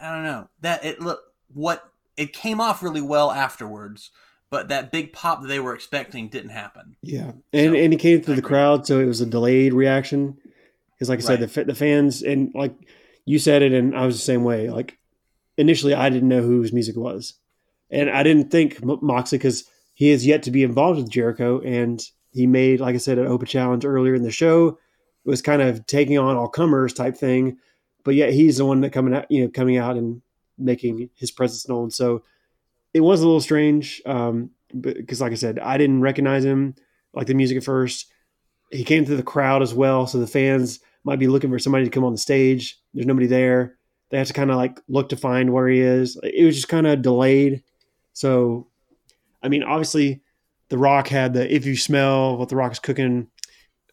I 0.00 0.12
don't 0.12 0.24
know 0.24 0.48
that 0.60 0.84
it 0.84 1.00
look 1.00 1.20
what 1.52 1.88
it 2.16 2.32
came 2.32 2.60
off 2.60 2.82
really 2.82 3.00
well 3.00 3.30
afterwards, 3.30 4.10
but 4.50 4.68
that 4.68 4.90
big 4.90 5.12
pop 5.12 5.42
that 5.42 5.48
they 5.48 5.60
were 5.60 5.74
expecting 5.74 6.28
didn't 6.28 6.50
happen. 6.50 6.96
yeah. 7.02 7.32
And 7.52 7.72
So, 7.72 7.78
and 7.78 7.92
he 7.92 7.96
came 7.96 8.22
through 8.22 8.36
the 8.36 8.42
crowd, 8.42 8.86
so 8.86 9.00
it 9.00 9.06
was 9.06 9.20
a 9.20 9.26
delayed 9.26 9.72
reaction. 9.72 10.36
Because, 10.92 11.08
like 11.08 11.20
I 11.20 11.22
said, 11.22 11.40
the 11.40 11.64
the 11.64 11.74
fans 11.74 12.22
and 12.22 12.52
like 12.54 12.74
you 13.24 13.38
said 13.38 13.62
it, 13.62 13.72
and 13.72 13.96
I 13.96 14.06
was 14.06 14.16
the 14.16 14.22
same 14.22 14.44
way. 14.44 14.70
Like 14.70 14.98
initially, 15.56 15.94
I 15.94 16.08
didn't 16.08 16.28
know 16.28 16.42
whose 16.42 16.72
music 16.72 16.96
was, 16.96 17.34
and 17.90 18.10
I 18.10 18.22
didn't 18.22 18.50
think 18.50 18.82
Moxley 18.82 19.38
because 19.38 19.64
he 19.94 20.10
is 20.10 20.26
yet 20.26 20.42
to 20.42 20.50
be 20.50 20.62
involved 20.62 20.98
with 20.98 21.10
Jericho, 21.10 21.60
and 21.60 22.02
he 22.32 22.46
made, 22.46 22.80
like 22.80 22.94
I 22.94 22.98
said, 22.98 23.18
an 23.18 23.26
open 23.26 23.46
challenge 23.46 23.84
earlier 23.84 24.14
in 24.14 24.22
the 24.22 24.30
show. 24.30 24.78
It 25.24 25.30
was 25.30 25.40
kind 25.40 25.62
of 25.62 25.86
taking 25.86 26.18
on 26.18 26.36
all 26.36 26.48
comers 26.48 26.92
type 26.92 27.16
thing, 27.16 27.58
but 28.04 28.14
yet 28.14 28.32
he's 28.32 28.58
the 28.58 28.64
one 28.64 28.80
that 28.82 28.92
coming 28.92 29.14
out, 29.14 29.30
you 29.30 29.42
know, 29.42 29.48
coming 29.48 29.78
out 29.78 29.96
and 29.96 30.20
making 30.58 31.08
his 31.14 31.30
presence 31.30 31.68
known. 31.68 31.90
So 31.90 32.22
it 32.92 33.00
was 33.00 33.20
a 33.20 33.26
little 33.26 33.40
strange, 33.40 34.02
um, 34.04 34.50
because 34.78 35.20
like 35.20 35.32
I 35.32 35.36
said, 35.36 35.58
I 35.58 35.78
didn't 35.78 36.00
recognize 36.00 36.44
him 36.44 36.74
like 37.14 37.26
the 37.26 37.34
music 37.34 37.56
at 37.56 37.64
first. 37.64 38.12
He 38.70 38.84
came 38.84 39.04
through 39.04 39.16
the 39.16 39.22
crowd 39.22 39.62
as 39.62 39.72
well, 39.72 40.06
so 40.06 40.18
the 40.18 40.26
fans 40.26 40.80
might 41.04 41.18
be 41.18 41.28
looking 41.28 41.50
for 41.50 41.58
somebody 41.58 41.84
to 41.84 41.90
come 41.90 42.04
on 42.04 42.12
the 42.12 42.18
stage. 42.18 42.80
There's 42.92 43.06
nobody 43.06 43.26
there. 43.26 43.76
They 44.10 44.18
have 44.18 44.26
to 44.26 44.32
kind 44.32 44.50
of 44.50 44.56
like 44.56 44.80
look 44.88 45.10
to 45.10 45.16
find 45.16 45.52
where 45.52 45.68
he 45.68 45.80
is. 45.80 46.18
It 46.22 46.44
was 46.44 46.56
just 46.56 46.68
kind 46.68 46.86
of 46.86 47.02
delayed. 47.02 47.62
So, 48.12 48.68
I 49.44 49.48
mean, 49.48 49.62
obviously, 49.62 50.22
The 50.70 50.78
Rock 50.78 51.08
had 51.08 51.34
the 51.34 51.54
if 51.54 51.66
you 51.66 51.76
smell 51.76 52.36
what 52.38 52.48
The 52.48 52.56
Rock 52.56 52.72
is 52.72 52.78
cooking. 52.80 53.28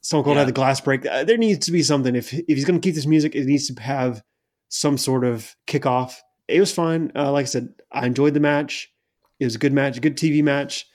Stone 0.04 0.24
Cold 0.24 0.36
Yeah. 0.36 0.40
had 0.42 0.48
the 0.48 0.54
glass 0.54 0.82
break. 0.82 1.06
Uh, 1.06 1.24
There 1.24 1.38
needs 1.38 1.66
to 1.68 1.72
be 1.72 1.84
something. 1.84 2.16
If 2.16 2.34
if 2.34 2.46
he's 2.48 2.66
going 2.66 2.80
to 2.80 2.84
keep 2.86 2.96
this 2.96 3.06
music, 3.06 3.36
it 3.36 3.46
needs 3.46 3.68
to 3.72 3.80
have 3.82 4.24
some 4.70 4.98
sort 4.98 5.24
of 5.24 5.56
kickoff. 5.68 6.16
It 6.48 6.60
was 6.60 6.74
fine. 6.74 7.12
Uh, 7.16 7.32
like 7.32 7.44
I 7.44 7.48
said, 7.48 7.70
I 7.92 8.06
enjoyed 8.08 8.34
the 8.34 8.40
match. 8.40 8.92
It 9.40 9.46
was 9.46 9.56
a 9.56 9.60
good 9.60 9.74
match, 9.74 9.98
a 9.98 10.02
good 10.02 10.18
TV 10.18 10.42
match. 10.44 10.88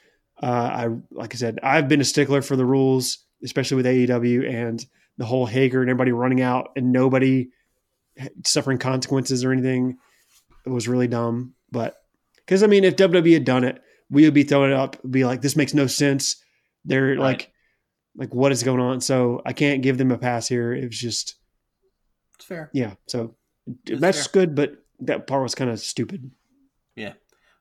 Uh, 0.43 0.47
I 0.47 0.89
like 1.13 1.35
I 1.35 1.37
said, 1.39 1.61
I've 1.63 1.89
been 1.89 2.01
a 2.01 2.05
stickler 2.05 2.43
for 2.43 2.57
the 2.57 2.65
rules, 2.65 3.19
especially 3.45 3.77
with 3.77 3.87
AEW 3.87 4.49
and 4.53 4.85
the 5.19 5.25
whole 5.25 5.47
Hager 5.47 5.81
and 5.83 5.89
everybody 5.91 6.13
running 6.13 6.41
out 6.43 6.71
and 6.77 6.91
nobody 6.93 7.49
suffering 8.45 8.79
consequences 8.79 9.45
or 9.45 9.53
anything. 9.53 9.99
It 10.67 10.71
was 10.71 10.89
really 10.89 11.09
dumb. 11.09 11.55
But 11.71 11.97
because 12.37 12.63
I 12.63 12.67
mean, 12.67 12.85
if 12.85 12.97
WWE 12.97 13.35
had 13.35 13.45
done 13.45 13.65
it, 13.65 13.81
we 14.11 14.25
would 14.25 14.35
be 14.35 14.43
throwing 14.45 14.71
it 14.71 14.77
up, 14.77 14.97
be 15.09 15.25
like, 15.25 15.43
this 15.43 15.57
makes 15.57 15.75
no 15.75 15.87
sense. 15.87 16.43
They're 16.85 17.09
Right. 17.09 17.19
like, 17.19 17.53
like 18.17 18.35
what 18.35 18.53
is 18.53 18.63
going 18.63 18.81
on? 18.81 19.01
So 19.01 19.43
I 19.45 19.53
can't 19.53 19.83
give 19.83 19.99
them 19.99 20.11
a 20.11 20.19
pass 20.19 20.49
here. 20.49 20.73
It 20.73 20.85
was 20.87 20.99
just, 20.99 21.35
It's 22.37 22.45
fair. 22.45 22.71
yeah. 22.73 22.95
So 23.07 23.35
the 23.85 23.93
It's 23.95 24.01
match 24.01 24.17
fair. 24.17 24.27
good, 24.33 24.55
but 24.55 24.85
that 25.01 25.27
part 25.27 25.43
was 25.43 25.55
kind 25.55 25.71
of 25.71 25.79
stupid. 25.81 26.31
Yeah. 26.95 27.15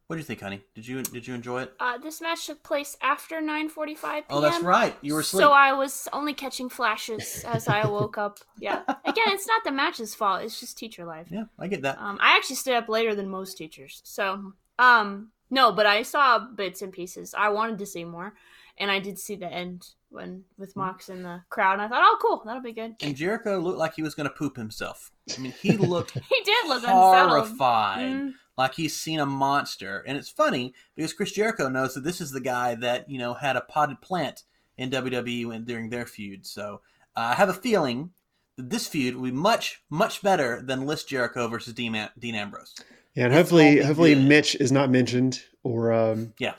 What 0.07 0.17
do 0.17 0.19
you 0.19 0.23
think, 0.23 0.39
honey? 0.41 0.61
Did 0.75 0.87
you 0.87 1.01
did 1.01 1.25
you 1.27 1.33
enjoy 1.33 1.63
it? 1.63 1.73
Uh, 1.79 1.97
this 1.97 2.21
match 2.21 2.45
took 2.45 2.61
place 2.61 2.95
after 3.01 3.41
9:45 3.41 3.95
p.m. 4.01 4.23
Oh, 4.29 4.39
that's 4.39 4.63
right. 4.63 4.95
You 5.01 5.15
were 5.15 5.21
asleep. 5.21 5.41
So 5.41 5.51
I 5.51 5.73
was 5.73 6.07
only 6.13 6.35
catching 6.35 6.69
flashes 6.69 7.43
as 7.47 7.67
I 7.67 7.87
woke 7.87 8.15
up. 8.19 8.37
Yeah. 8.59 8.83
Again, 9.03 9.25
it's 9.29 9.47
not 9.47 9.63
the 9.63 9.71
match's 9.71 10.13
fault. 10.13 10.43
It's 10.43 10.59
just 10.59 10.77
teacher 10.77 11.05
life. 11.05 11.29
yeah, 11.31 11.45
I 11.57 11.65
get 11.67 11.81
that. 11.81 11.97
Um, 11.99 12.19
I 12.21 12.35
actually 12.37 12.57
stayed 12.57 12.75
up 12.75 12.87
later 12.87 13.15
than 13.15 13.27
most 13.29 13.57
teachers. 13.57 14.01
So, 14.05 14.53
um, 14.77 15.31
no, 15.49 15.71
but 15.71 15.85
I 15.85 16.03
saw 16.03 16.39
bits 16.39 16.81
and 16.81 16.91
pieces. 16.91 17.33
I 17.37 17.49
wanted 17.49 17.79
to 17.79 17.85
see 17.85 18.03
more, 18.05 18.33
and 18.77 18.89
I 18.91 18.99
did 18.99 19.19
see 19.19 19.35
the 19.35 19.51
end 19.51 19.87
when 20.09 20.43
with 20.57 20.75
Mox 20.75 21.09
in 21.09 21.23
the 21.23 21.41
crowd. 21.49 21.73
And 21.73 21.81
I 21.83 21.87
thought, 21.87 22.03
oh, 22.03 22.17
cool, 22.21 22.41
that'll 22.45 22.61
be 22.61 22.71
good. 22.73 22.95
and 23.01 23.15
Jericho 23.15 23.59
looked 23.59 23.77
like 23.77 23.95
he 23.95 24.01
was 24.01 24.15
going 24.15 24.29
to 24.29 24.35
poop 24.35 24.55
himself. 24.57 25.11
I 25.37 25.41
mean, 25.41 25.53
he 25.61 25.75
looked 25.77 26.11
He 26.29 26.41
did 26.43 26.67
look 26.67 26.83
unsettled. 26.83 27.29
horrified. 27.29 27.99
Mm. 28.11 28.31
like 28.57 28.75
he's 28.75 28.95
seen 28.95 29.19
a 29.19 29.25
monster. 29.25 30.03
And 30.07 30.17
it's 30.17 30.29
funny 30.29 30.73
because 30.95 31.13
Chris 31.13 31.31
Jericho 31.33 31.67
knows 31.69 31.93
that 31.95 32.03
this 32.05 32.21
is 32.21 32.31
the 32.31 32.39
guy 32.41 32.75
that, 32.75 33.09
you 33.09 33.17
know, 33.19 33.33
had 33.33 33.55
a 33.57 33.61
potted 33.61 33.99
plant 34.01 34.43
in 34.77 34.89
WWE 34.89 35.47
when, 35.47 35.65
during 35.65 35.89
their 35.89 36.05
feud. 36.05 36.45
So 36.45 36.81
uh, 37.15 37.31
I 37.31 37.33
have 37.35 37.49
a 37.49 37.53
feeling 37.53 38.11
that 38.55 38.69
this 38.69 38.87
feud 38.87 39.15
will 39.15 39.23
be 39.23 39.31
much, 39.31 39.83
much 39.89 40.21
better 40.21 40.61
than 40.61 40.85
List 40.85 41.09
Jericho 41.09 41.47
versus 41.49 41.73
Dean, 41.73 41.93
Am- 41.95 42.09
Dean 42.17 42.35
Ambrose. 42.35 42.75
Yeah, 43.15 43.25
and 43.25 43.33
It's 43.33 43.37
hopefully, 43.39 43.81
hopefully 43.81 44.13
good. 44.15 44.25
Mitch 44.25 44.55
is 44.55 44.71
not 44.71 44.89
mentioned 44.89 45.41
or 45.63 45.93
um, 45.93 46.33
Yeah. 46.37 46.55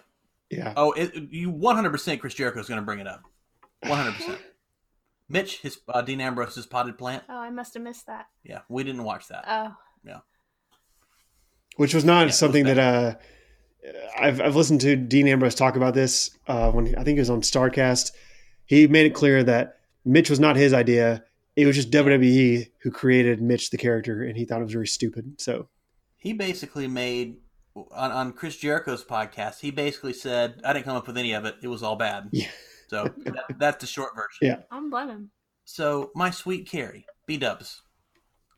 yeah, 0.50 0.72
Oh, 0.76 0.92
it, 0.92 1.14
you 1.30 1.52
100% 1.52 2.20
Chris 2.20 2.34
Jericho 2.34 2.60
is 2.60 2.66
going 2.68 2.80
to 2.80 2.84
bring 2.84 2.98
it 2.98 3.06
up. 3.06 3.22
100%. 3.84 4.38
Mitch, 5.28 5.58
his 5.60 5.78
uh, 5.88 6.02
Dean 6.02 6.20
Ambrose's 6.20 6.66
potted 6.66 6.96
plant. 6.96 7.24
Oh, 7.28 7.36
I 7.36 7.50
must 7.50 7.74
have 7.74 7.82
missed 7.82 8.06
that. 8.06 8.26
Yeah, 8.44 8.60
we 8.68 8.84
didn't 8.84 9.02
watch 9.04 9.28
that. 9.28 9.44
Oh, 9.46 9.74
yeah. 10.04 10.18
which 11.76 11.94
was 11.94 12.04
not 12.04 12.18
Yeah, 12.18 12.22
it 12.22 12.26
was 12.26 12.38
something 12.38 12.64
that 12.64 12.78
uh, 12.78 13.14
I've 14.18 14.40
I've 14.40 14.56
listened 14.56 14.80
to 14.82 14.94
Dean 14.96 15.26
Ambrose 15.28 15.54
talk 15.56 15.76
about 15.76 15.94
this 15.94 16.30
uh, 16.46 16.70
when 16.70 16.94
I 16.96 17.02
think 17.04 17.16
it 17.16 17.20
was 17.22 17.30
on 17.30 17.40
Starcast. 17.42 18.12
He 18.66 18.86
made 18.86 19.06
it 19.06 19.14
clear 19.14 19.42
that 19.44 19.78
Mitch 20.04 20.30
was 20.30 20.40
not 20.40 20.56
his 20.56 20.72
idea. 20.72 21.24
it 21.56 21.66
was 21.66 21.74
just 21.76 21.90
WWE 21.90 22.70
who 22.82 22.90
created 22.90 23.42
Mitch 23.42 23.70
the 23.70 23.78
character, 23.78 24.22
and 24.22 24.36
he 24.36 24.44
thought 24.44 24.60
it 24.60 24.64
was 24.64 24.72
very 24.72 24.86
stupid. 24.86 25.40
So 25.40 25.68
He 26.16 26.32
basically 26.32 26.88
made 26.88 27.36
on, 27.74 28.12
on 28.12 28.32
Chris 28.32 28.56
Jericho's 28.56 29.04
podcast. 29.04 29.60
He 29.60 29.70
basically 29.70 30.12
said, 30.12 30.60
"I 30.64 30.72
didn't 30.72 30.84
come 30.84 30.96
up 30.96 31.06
with 31.06 31.18
any 31.18 31.32
of 31.32 31.44
it. 31.44 31.56
It 31.62 31.68
was 31.68 31.82
all 31.82 31.96
bad." 31.96 32.28
Yeah. 32.32 32.48
So 32.88 33.04
that, 33.24 33.44
that's 33.58 33.80
the 33.80 33.86
short 33.86 34.14
version. 34.14 34.38
Yeah. 34.40 34.56
I 34.70 34.76
don't 34.76 34.90
blame 34.90 35.08
him. 35.08 35.30
So 35.64 36.10
my 36.14 36.30
sweet 36.30 36.68
Carrie, 36.68 37.06
B 37.26 37.36
Dubs, 37.36 37.82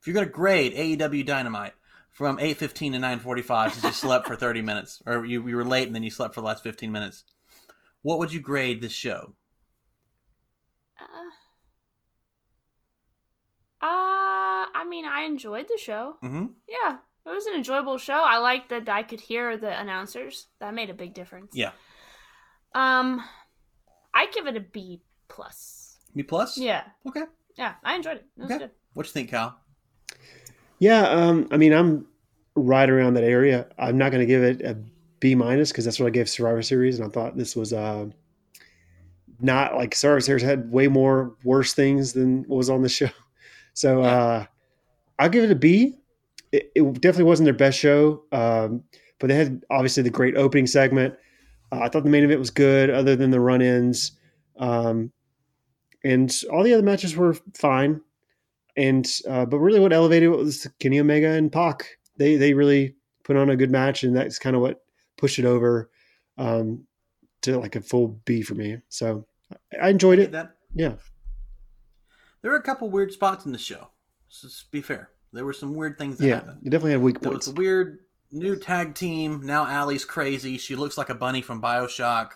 if 0.01 0.06
you're 0.06 0.14
gonna 0.14 0.26
grade 0.26 0.74
AEW 0.74 1.24
Dynamite 1.24 1.74
from 2.10 2.39
8:15 2.39 2.93
to 2.93 2.98
9:45 2.98 3.72
since 3.72 3.85
you 3.85 3.93
slept 3.93 4.26
for 4.26 4.36
30 4.36 4.62
minutes, 4.62 5.02
or 5.06 5.24
you, 5.24 5.47
you 5.47 5.56
were 5.56 5.64
late 5.64 5.86
and 5.86 5.94
then 5.94 6.02
you 6.02 6.10
slept 6.10 6.35
for 6.35 6.40
the 6.40 6.47
last 6.47 6.62
15 6.62 6.93
minutes, 6.93 7.24
what 8.02 8.18
would 8.18 8.32
you 8.32 8.40
grade 8.40 8.80
this 8.80 8.93
show? 8.93 9.35
Uh, 11.01 11.30
uh, 13.80 14.66
I 14.74 14.85
mean, 14.89 15.05
I 15.05 15.22
enjoyed 15.22 15.66
the 15.68 15.78
show. 15.78 16.16
Mm-hmm. 16.22 16.47
Yeah, 16.68 16.98
it 17.30 17.34
was 17.34 17.46
an 17.46 17.55
enjoyable 17.55 17.98
show. 17.98 18.22
I 18.24 18.38
liked 18.38 18.68
that 18.70 18.88
I 18.88 19.02
could 19.02 19.20
hear 19.20 19.56
the 19.56 19.78
announcers. 19.78 20.46
That 20.60 20.74
made 20.74 20.90
a 20.90 20.94
big 20.94 21.14
difference. 21.14 21.52
Yeah. 21.55 21.70
Um, 22.74 23.22
I 24.14 24.26
give 24.32 24.46
it 24.46 24.56
a 24.56 24.60
B 24.60 25.00
plus. 25.28 25.96
B 26.14 26.22
plus. 26.22 26.56
Yeah, 26.59 26.84
Okay. 27.06 27.24
yeah, 27.56 27.74
I 27.84 27.94
enjoyed 27.94 28.16
it. 28.18 28.26
It 28.36 28.42
was 28.42 28.50
Okay. 28.50 28.59
good. 28.59 28.70
What 28.94 29.06
you 29.06 29.12
think, 29.12 29.30
Kyle? 29.30 29.59
yeah, 30.78 31.02
um, 31.09 31.48
I 31.50 31.56
mean, 31.56 31.72
I'm 31.72 32.06
right 32.55 32.88
around 32.88 33.14
that 33.14 33.24
area. 33.24 33.66
I'm 33.78 33.98
not 33.98 34.10
going 34.10 34.20
to 34.20 34.26
give 34.26 34.42
it 34.42 34.62
a 34.62 34.76
B 35.20 35.34
minus 35.34 35.70
because 35.70 35.84
that's 35.84 35.98
what 36.00 36.06
I 36.06 36.10
gave 36.10 36.28
Survivor 36.28 36.62
Series, 36.62 36.98
and 36.98 37.09
I 37.09 37.10
thought 37.10 37.36
this 37.36 37.55
was 37.56 37.72
uh, 37.72 38.06
not 39.40 39.74
like 39.76 39.94
Survivor 39.94 40.20
Series 40.20 40.42
had 40.42 40.70
way 40.72 40.88
more 40.88 41.36
worse 41.44 41.74
things 41.74 42.12
than 42.12 42.44
what 42.44 42.56
was 42.56 42.70
on 42.70 42.82
the 42.82 42.88
show. 42.88 43.09
So 43.74 44.02
uh, 44.02 44.44
I'll 45.20 45.28
give 45.28 45.44
it 45.44 45.52
a 45.52 45.55
B. 45.55 45.98
It, 46.53 46.70
it 46.75 46.93
definitely 46.95 47.25
wasn't 47.25 47.47
their 47.47 47.55
best 47.55 47.79
show, 47.79 48.23
um, 48.33 48.83
but 49.19 49.29
they 49.29 49.35
had 49.35 49.65
obviously 49.70 50.03
the 50.03 50.11
great 50.11 50.37
opening 50.37 50.66
segment. 50.66 51.15
Uh, 51.70 51.81
I 51.81 51.89
thought 51.89 52.05
the 52.05 52.11
main 52.11 52.25
event 52.25 52.41
was 52.41 52.51
good, 52.51 52.91
other 52.91 53.16
than 53.16 53.31
the 53.31 53.41
run-ins, 53.41 54.12
um, 54.59 55.12
and 56.05 56.35
all 56.51 56.62
the 56.62 56.73
other 56.73 56.83
matches 56.83 57.16
were 57.16 57.35
fine. 57.57 58.01
And 58.77 59.07
uh, 59.29 59.45
but 59.45 59.59
really, 59.59 59.81
what 59.81 59.93
elevated 59.93 60.29
it 60.29 60.37
was 60.37 60.66
Kenny 60.79 61.01
Omega 61.01 61.31
and 61.33 61.51
Pac. 61.51 61.99
They 62.16 62.37
they 62.37 62.55
really 62.55 62.95
put 63.25 63.37
on 63.37 63.51
a 63.51 63.57
good 63.57 63.70
match, 63.70 64.05
and 64.05 64.16
that's 64.16 64.39
kind 64.39 64.57
of 64.57 64.62
what 64.62 64.83
pushed 65.16 65.39
it 65.39 65.45
over 65.45 65.91
um, 66.39 66.87
to 67.43 67.59
like 67.59 67.77
a 67.77 67.81
full 67.81 68.20
B 68.25 68.43
for 68.43 68.55
me. 68.55 68.79
So 68.89 69.27
I 69.81 69.91
enjoyed 69.91 70.20
it. 70.20 70.33
That 70.33 70.55
Yeah, 70.75 70.95
there 72.41 72.53
were 72.53 72.57
a 72.57 72.62
couple 72.62 72.89
weird 72.89 73.12
spots 73.12 73.45
in 73.45 73.53
the 73.53 73.59
show. 73.59 73.89
So 74.29 74.47
let's 74.47 74.62
be 74.62 74.81
fair. 74.81 75.11
There 75.32 75.44
were 75.44 75.52
some 75.52 75.74
weird 75.74 75.98
things 75.98 76.18
that 76.18 76.26
yeah, 76.26 76.34
happened. 76.36 76.60
you 76.62 76.70
definitely 76.70 76.92
had 76.92 77.02
weak 77.02 77.20
points. 77.20 77.48
It's 77.48 77.56
a 77.56 77.60
weird 77.60 77.98
new 78.30 78.56
tag 78.56 78.94
team. 78.94 79.42
Now 79.44 79.66
Allie's 79.66 80.05
crazy. 80.05 80.59
She 80.59 80.76
looks 80.76 80.96
like 80.96 81.10
a 81.10 81.14
bunny 81.14 81.42
from 81.42 81.60
Bioshock. 81.60 82.30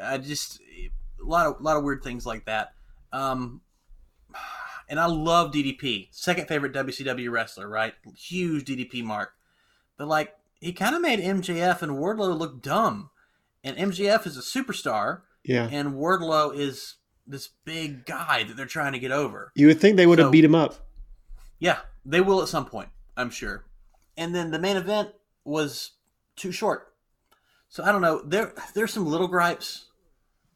I 0.00 0.18
just 0.18 0.60
a 0.60 0.90
lot 1.24 1.46
of 1.46 1.60
lot 1.60 1.76
of 1.76 1.84
weird 1.84 2.02
things 2.02 2.26
like 2.26 2.46
that. 2.46 2.74
Um, 3.12 3.60
and 4.88 5.00
I 5.00 5.06
love 5.06 5.52
DDP. 5.52 6.08
Second 6.10 6.48
favorite 6.48 6.72
WCW 6.72 7.30
wrestler, 7.30 7.68
right? 7.68 7.94
Huge 8.16 8.64
DDP 8.64 9.02
mark. 9.02 9.32
But 9.96 10.08
like 10.08 10.34
he 10.60 10.72
kind 10.72 10.94
of 10.94 11.02
made 11.02 11.20
MJF 11.20 11.82
and 11.82 11.92
Wardlow 11.92 12.36
look 12.36 12.62
dumb. 12.62 13.10
And 13.62 13.76
MJF 13.76 14.26
is 14.26 14.36
a 14.36 14.40
superstar, 14.42 15.22
Yeah, 15.42 15.68
and 15.72 15.94
Wardlow 15.94 16.54
is 16.54 16.96
this 17.26 17.48
big 17.64 18.04
guy 18.04 18.44
that 18.44 18.58
they're 18.58 18.66
trying 18.66 18.92
to 18.92 18.98
get 18.98 19.10
over. 19.10 19.52
you 19.54 19.68
would 19.68 19.80
think 19.80 19.96
they 19.96 20.06
would 20.06 20.18
have 20.18 20.30
beat 20.30 20.44
him 20.44 20.54
up. 20.54 20.74
Yeah, 21.64 21.78
they 22.04 22.20
will 22.20 22.42
at 22.42 22.48
some 22.48 22.66
point, 22.66 22.90
I'm 23.16 23.30
sure. 23.30 23.64
And 24.18 24.34
then 24.34 24.50
the 24.50 24.58
main 24.58 24.76
event 24.76 25.12
was 25.46 25.92
too 26.36 26.52
short. 26.52 26.92
So 27.70 27.82
I 27.82 27.90
don't 27.90 28.02
know. 28.02 28.20
There 28.20 28.52
there's 28.74 28.92
some 28.92 29.06
little 29.06 29.28
gripes, 29.28 29.86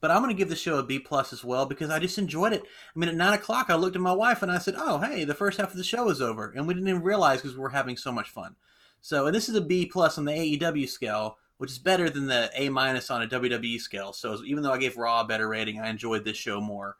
but 0.02 0.10
I'm 0.10 0.20
going 0.22 0.28
to 0.28 0.38
give 0.38 0.50
the 0.50 0.54
show 0.54 0.76
a 0.76 0.82
B 0.82 0.98
plus 0.98 1.32
as 1.32 1.42
well 1.42 1.64
because 1.64 1.88
I 1.88 1.98
just 1.98 2.18
enjoyed 2.18 2.52
it. 2.52 2.62
I 2.62 2.98
mean, 2.98 3.08
at 3.08 3.14
nine 3.14 3.32
o'clock, 3.32 3.70
I 3.70 3.76
looked 3.76 3.96
at 3.96 4.02
my 4.02 4.12
wife 4.12 4.42
and 4.42 4.52
I 4.52 4.58
said, 4.58 4.74
"Oh, 4.76 4.98
hey, 4.98 5.24
the 5.24 5.32
first 5.32 5.56
half 5.56 5.70
of 5.70 5.78
the 5.78 5.82
show 5.82 6.10
is 6.10 6.20
over," 6.20 6.52
and 6.54 6.66
we 6.66 6.74
didn't 6.74 6.90
even 6.90 7.02
realize 7.02 7.40
because 7.40 7.56
we 7.56 7.62
were 7.62 7.70
having 7.70 7.96
so 7.96 8.12
much 8.12 8.28
fun. 8.28 8.56
So, 9.00 9.24
and 9.24 9.34
this 9.34 9.48
is 9.48 9.54
a 9.54 9.62
B 9.62 9.86
plus 9.86 10.18
on 10.18 10.26
the 10.26 10.32
AEW 10.32 10.86
scale, 10.86 11.38
which 11.56 11.70
is 11.70 11.78
better 11.78 12.10
than 12.10 12.26
the 12.26 12.50
A 12.54 12.68
minus 12.68 13.10
on 13.10 13.22
a 13.22 13.26
WWE 13.26 13.80
scale. 13.80 14.12
So, 14.12 14.44
even 14.44 14.62
though 14.62 14.72
I 14.72 14.78
gave 14.78 14.98
Raw 14.98 15.22
a 15.22 15.26
better 15.26 15.48
rating, 15.48 15.80
I 15.80 15.88
enjoyed 15.88 16.26
this 16.26 16.36
show 16.36 16.60
more. 16.60 16.98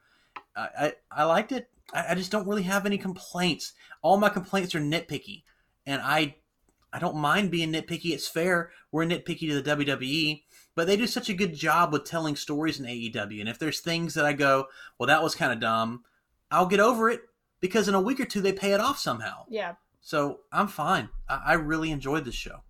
I 0.59 0.68
I, 0.78 0.93
I 1.10 1.24
liked 1.24 1.52
it. 1.52 1.68
I, 1.93 2.06
I 2.10 2.14
just 2.14 2.30
don't 2.30 2.47
really 2.47 2.64
have 2.64 2.86
any 2.86 2.98
complaints. 2.98 3.72
All 4.02 4.16
my 4.16 4.28
complaints 4.28 4.74
are 4.74 4.80
nitpicky, 4.80 5.43
and 5.86 6.02
I 6.02 6.36
I 6.93 6.98
don't 6.98 7.16
mind 7.16 7.51
being 7.51 7.72
nitpicky. 7.72 8.12
It's 8.12 8.28
fair. 8.28 8.70
We're 8.90 9.05
nitpicky 9.05 9.48
to 9.48 9.60
the 9.60 9.76
WWE, 9.76 10.43
but 10.74 10.86
they 10.86 10.97
do 10.97 11.06
such 11.06 11.28
a 11.28 11.35
good 11.35 11.55
job 11.55 11.93
with 11.93 12.05
telling 12.05 12.36
stories 12.36 12.80
in 12.80 12.86
AEW. 12.86 13.40
And 13.40 13.48
if 13.48 13.59
there's 13.59 13.80
things 13.80 14.14
that 14.14 14.24
I 14.24 14.32
go, 14.32 14.66
well, 14.98 15.06
that 15.06 15.22
was 15.22 15.35
kind 15.35 15.52
of 15.52 15.60
dumb, 15.60 16.05
I'll 16.51 16.66
get 16.66 16.80
over 16.80 17.10
it 17.10 17.20
because 17.60 17.89
in 17.89 17.94
a 17.94 18.01
week 18.01 18.20
or 18.20 18.24
two 18.24 18.40
they 18.40 18.52
pay 18.52 18.72
it 18.72 18.80
off 18.80 18.98
somehow. 18.98 19.44
Yeah, 19.48 19.74
So 20.01 20.40
I'm 20.52 20.68
fine. 20.68 21.10
I, 21.28 21.43
I 21.47 21.52
really 21.55 21.90
enjoyed 21.90 22.24
this 22.24 22.35
show. 22.35 22.62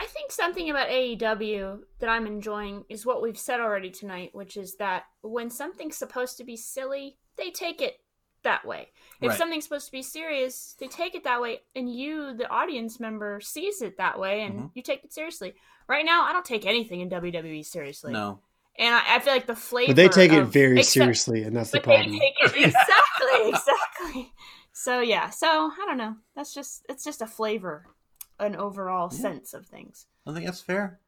I 0.00 0.06
think 0.06 0.30
something 0.32 0.68
about 0.70 0.88
AEW 0.88 1.80
that 2.00 2.08
I'm 2.08 2.26
enjoying 2.26 2.84
is 2.88 3.06
what 3.06 3.22
we've 3.22 3.38
said 3.38 3.60
already 3.60 3.90
tonight, 3.90 4.30
which 4.34 4.56
is 4.56 4.76
that 4.76 5.04
when 5.22 5.50
something's 5.50 5.96
supposed 5.96 6.36
to 6.38 6.44
be 6.44 6.56
silly, 6.56 7.16
they 7.36 7.50
take 7.50 7.80
it 7.80 7.94
that 8.42 8.64
way. 8.64 8.88
If 9.20 9.30
Right. 9.30 9.38
something's 9.38 9.64
supposed 9.64 9.86
to 9.86 9.92
be 9.92 10.02
serious, 10.02 10.76
they 10.78 10.86
take 10.86 11.14
it 11.14 11.24
that 11.24 11.40
way, 11.40 11.60
and 11.74 11.92
you, 11.92 12.34
the 12.34 12.48
audience 12.48 13.00
member, 13.00 13.40
sees 13.40 13.82
it 13.82 13.96
that 13.98 14.18
way, 14.20 14.42
and 14.42 14.54
Mhm. 14.60 14.70
you 14.74 14.82
take 14.82 15.02
it 15.04 15.12
seriously. 15.12 15.54
Right 15.88 16.04
now, 16.04 16.22
I 16.24 16.32
don't 16.32 16.44
take 16.44 16.64
anything 16.66 17.00
in 17.00 17.08
WWE 17.08 17.62
seriously, 17.64 18.12
No, 18.12 18.40
and 18.78 18.94
I, 18.94 19.16
I 19.16 19.18
feel 19.20 19.32
like 19.32 19.46
the 19.46 19.56
flavor. 19.56 19.90
But 19.90 19.96
they 19.96 20.08
take 20.08 20.32
it 20.32 20.44
very 20.44 20.78
except- 20.78 20.92
seriously, 20.92 21.42
and 21.42 21.56
that's 21.56 21.70
the 21.70 21.78
But 21.80 21.86
they 21.86 21.96
problem. 21.96 22.18
take 22.20 22.34
it 22.40 22.56
exactly, 22.66 23.48
exactly. 23.48 24.32
So 24.72 25.00
yeah, 25.00 25.30
so 25.30 25.48
I 25.72 25.84
don't 25.86 25.96
know. 25.96 26.16
That's 26.36 26.52
just 26.54 26.84
it's 26.88 27.02
just 27.02 27.22
a 27.22 27.26
flavor, 27.26 27.86
an 28.38 28.56
overall 28.56 29.08
Yeah. 29.12 29.18
sense 29.20 29.54
of 29.54 29.66
things. 29.66 30.06
I 30.26 30.32
think 30.32 30.46
that's 30.46 30.60
fair. 30.60 30.98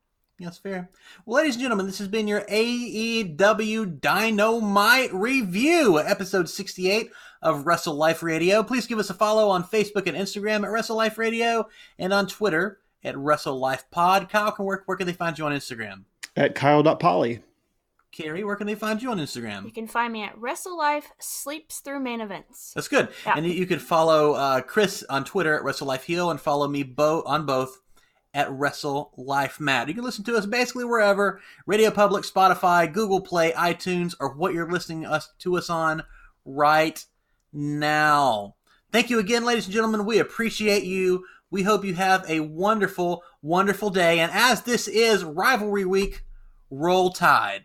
That's 0.41 0.59
fair. 0.59 0.89
Well, 1.27 1.39
ladies 1.39 1.57
and 1.57 1.63
gentlemen, 1.63 1.87
this 1.87 1.99
has 1.99 2.07
been 2.07 2.29
your 2.29 2.45
AEW 2.49 4.01
Dynamite 4.01 5.13
review, 5.13 5.99
episode 5.99 6.49
68 6.49 7.11
of 7.43 7.67
Wrestle 7.67 7.95
Life 7.95 8.23
Radio. 8.23 8.63
Please 8.63 8.87
give 8.87 8.99
us 9.01 9.11
a 9.11 9.15
follow 9.15 9.49
on 9.49 9.65
Facebook 9.65 10.07
and 10.07 10.17
Instagram 10.17 10.65
at 10.65 10.71
Wrestle 10.71 10.97
Life 10.97 11.19
Radio 11.19 11.69
and 11.99 12.13
on 12.13 12.27
Twitter 12.29 12.79
at 13.03 13.17
Wrestle 13.17 13.59
Life 13.59 13.85
Pod. 13.91 14.29
Kyle, 14.29 14.53
can 14.53 14.65
work. 14.65 14.85
where 14.87 14.97
can 14.97 15.07
they 15.09 15.13
find 15.13 15.37
you 15.39 15.45
on 15.45 15.53
Instagram? 15.53 16.05
At 16.37 16.55
Kyle.Polly. 16.55 17.41
Carrie, 18.11 18.45
where 18.45 18.57
can 18.57 18.67
they 18.67 18.75
find 18.75 19.03
you 19.03 19.11
on 19.11 19.19
Instagram? 19.19 19.65
You 19.65 19.71
can 19.71 19.87
find 19.87 20.13
me 20.13 20.23
at 20.23 20.37
Wrestle 20.39 20.77
Life 20.77 21.13
Sleeps 21.19 21.81
Through 21.81 22.01
Main 22.01 22.21
Events. 22.21 22.73
That's 22.75 22.89
good. 22.89 23.09
Yeah. 23.27 23.35
And 23.37 23.47
you, 23.47 23.53
you 23.53 23.67
can 23.67 23.79
follow 23.79 24.33
uh, 24.33 24.61
Chris 24.63 25.05
on 25.11 25.25
Twitter 25.25 25.55
at 25.55 25.63
Wrestle 25.63 25.87
Life 25.87 26.05
Heel 26.05 26.31
and 26.31 26.41
follow 26.41 26.67
me 26.69 26.83
bo- 26.83 27.23
on 27.27 27.45
both 27.45 27.81
at 28.35 28.51
Wrestle 28.51 29.13
Life 29.17 29.61
Matt. 29.61 29.89
You 29.89 29.95
can 29.95 30.05
listen 30.05 30.25
to 30.25 30.37
us 30.37 30.47
basically 30.47 30.85
wherever 30.85 31.41
Radio 31.67 31.91
Public, 31.91 32.25
Spotify, 32.25 32.91
Google 32.93 33.21
Play, 33.21 33.53
iTunes, 33.53 34.15
or 34.21 34.35
what 34.35 34.55
you're 34.55 34.71
listening 34.71 35.05
us 35.05 35.33
to 35.41 35.57
us 35.57 35.69
on 35.69 36.03
right 36.45 37.05
now. 37.53 38.55
Thank 38.91 39.11
you 39.11 39.19
again, 39.19 39.45
ladies 39.45 39.67
and 39.67 39.75
gentlemen. 39.75 40.07
We 40.07 40.19
appreciate 40.19 40.85
you. 40.85 41.25
We 41.51 41.63
hope 41.63 41.85
you 41.85 41.95
have 41.95 42.25
a 42.29 42.41
wonderful, 42.41 43.23
wonderful 43.43 43.91
day. 43.91 44.21
And 44.21 44.31
as 44.33 44.63
this 44.63 44.89
is 44.89 45.25
Rivalry 45.25 45.85
Week, 45.85 46.25
roll 46.71 47.11
tide. 47.11 47.65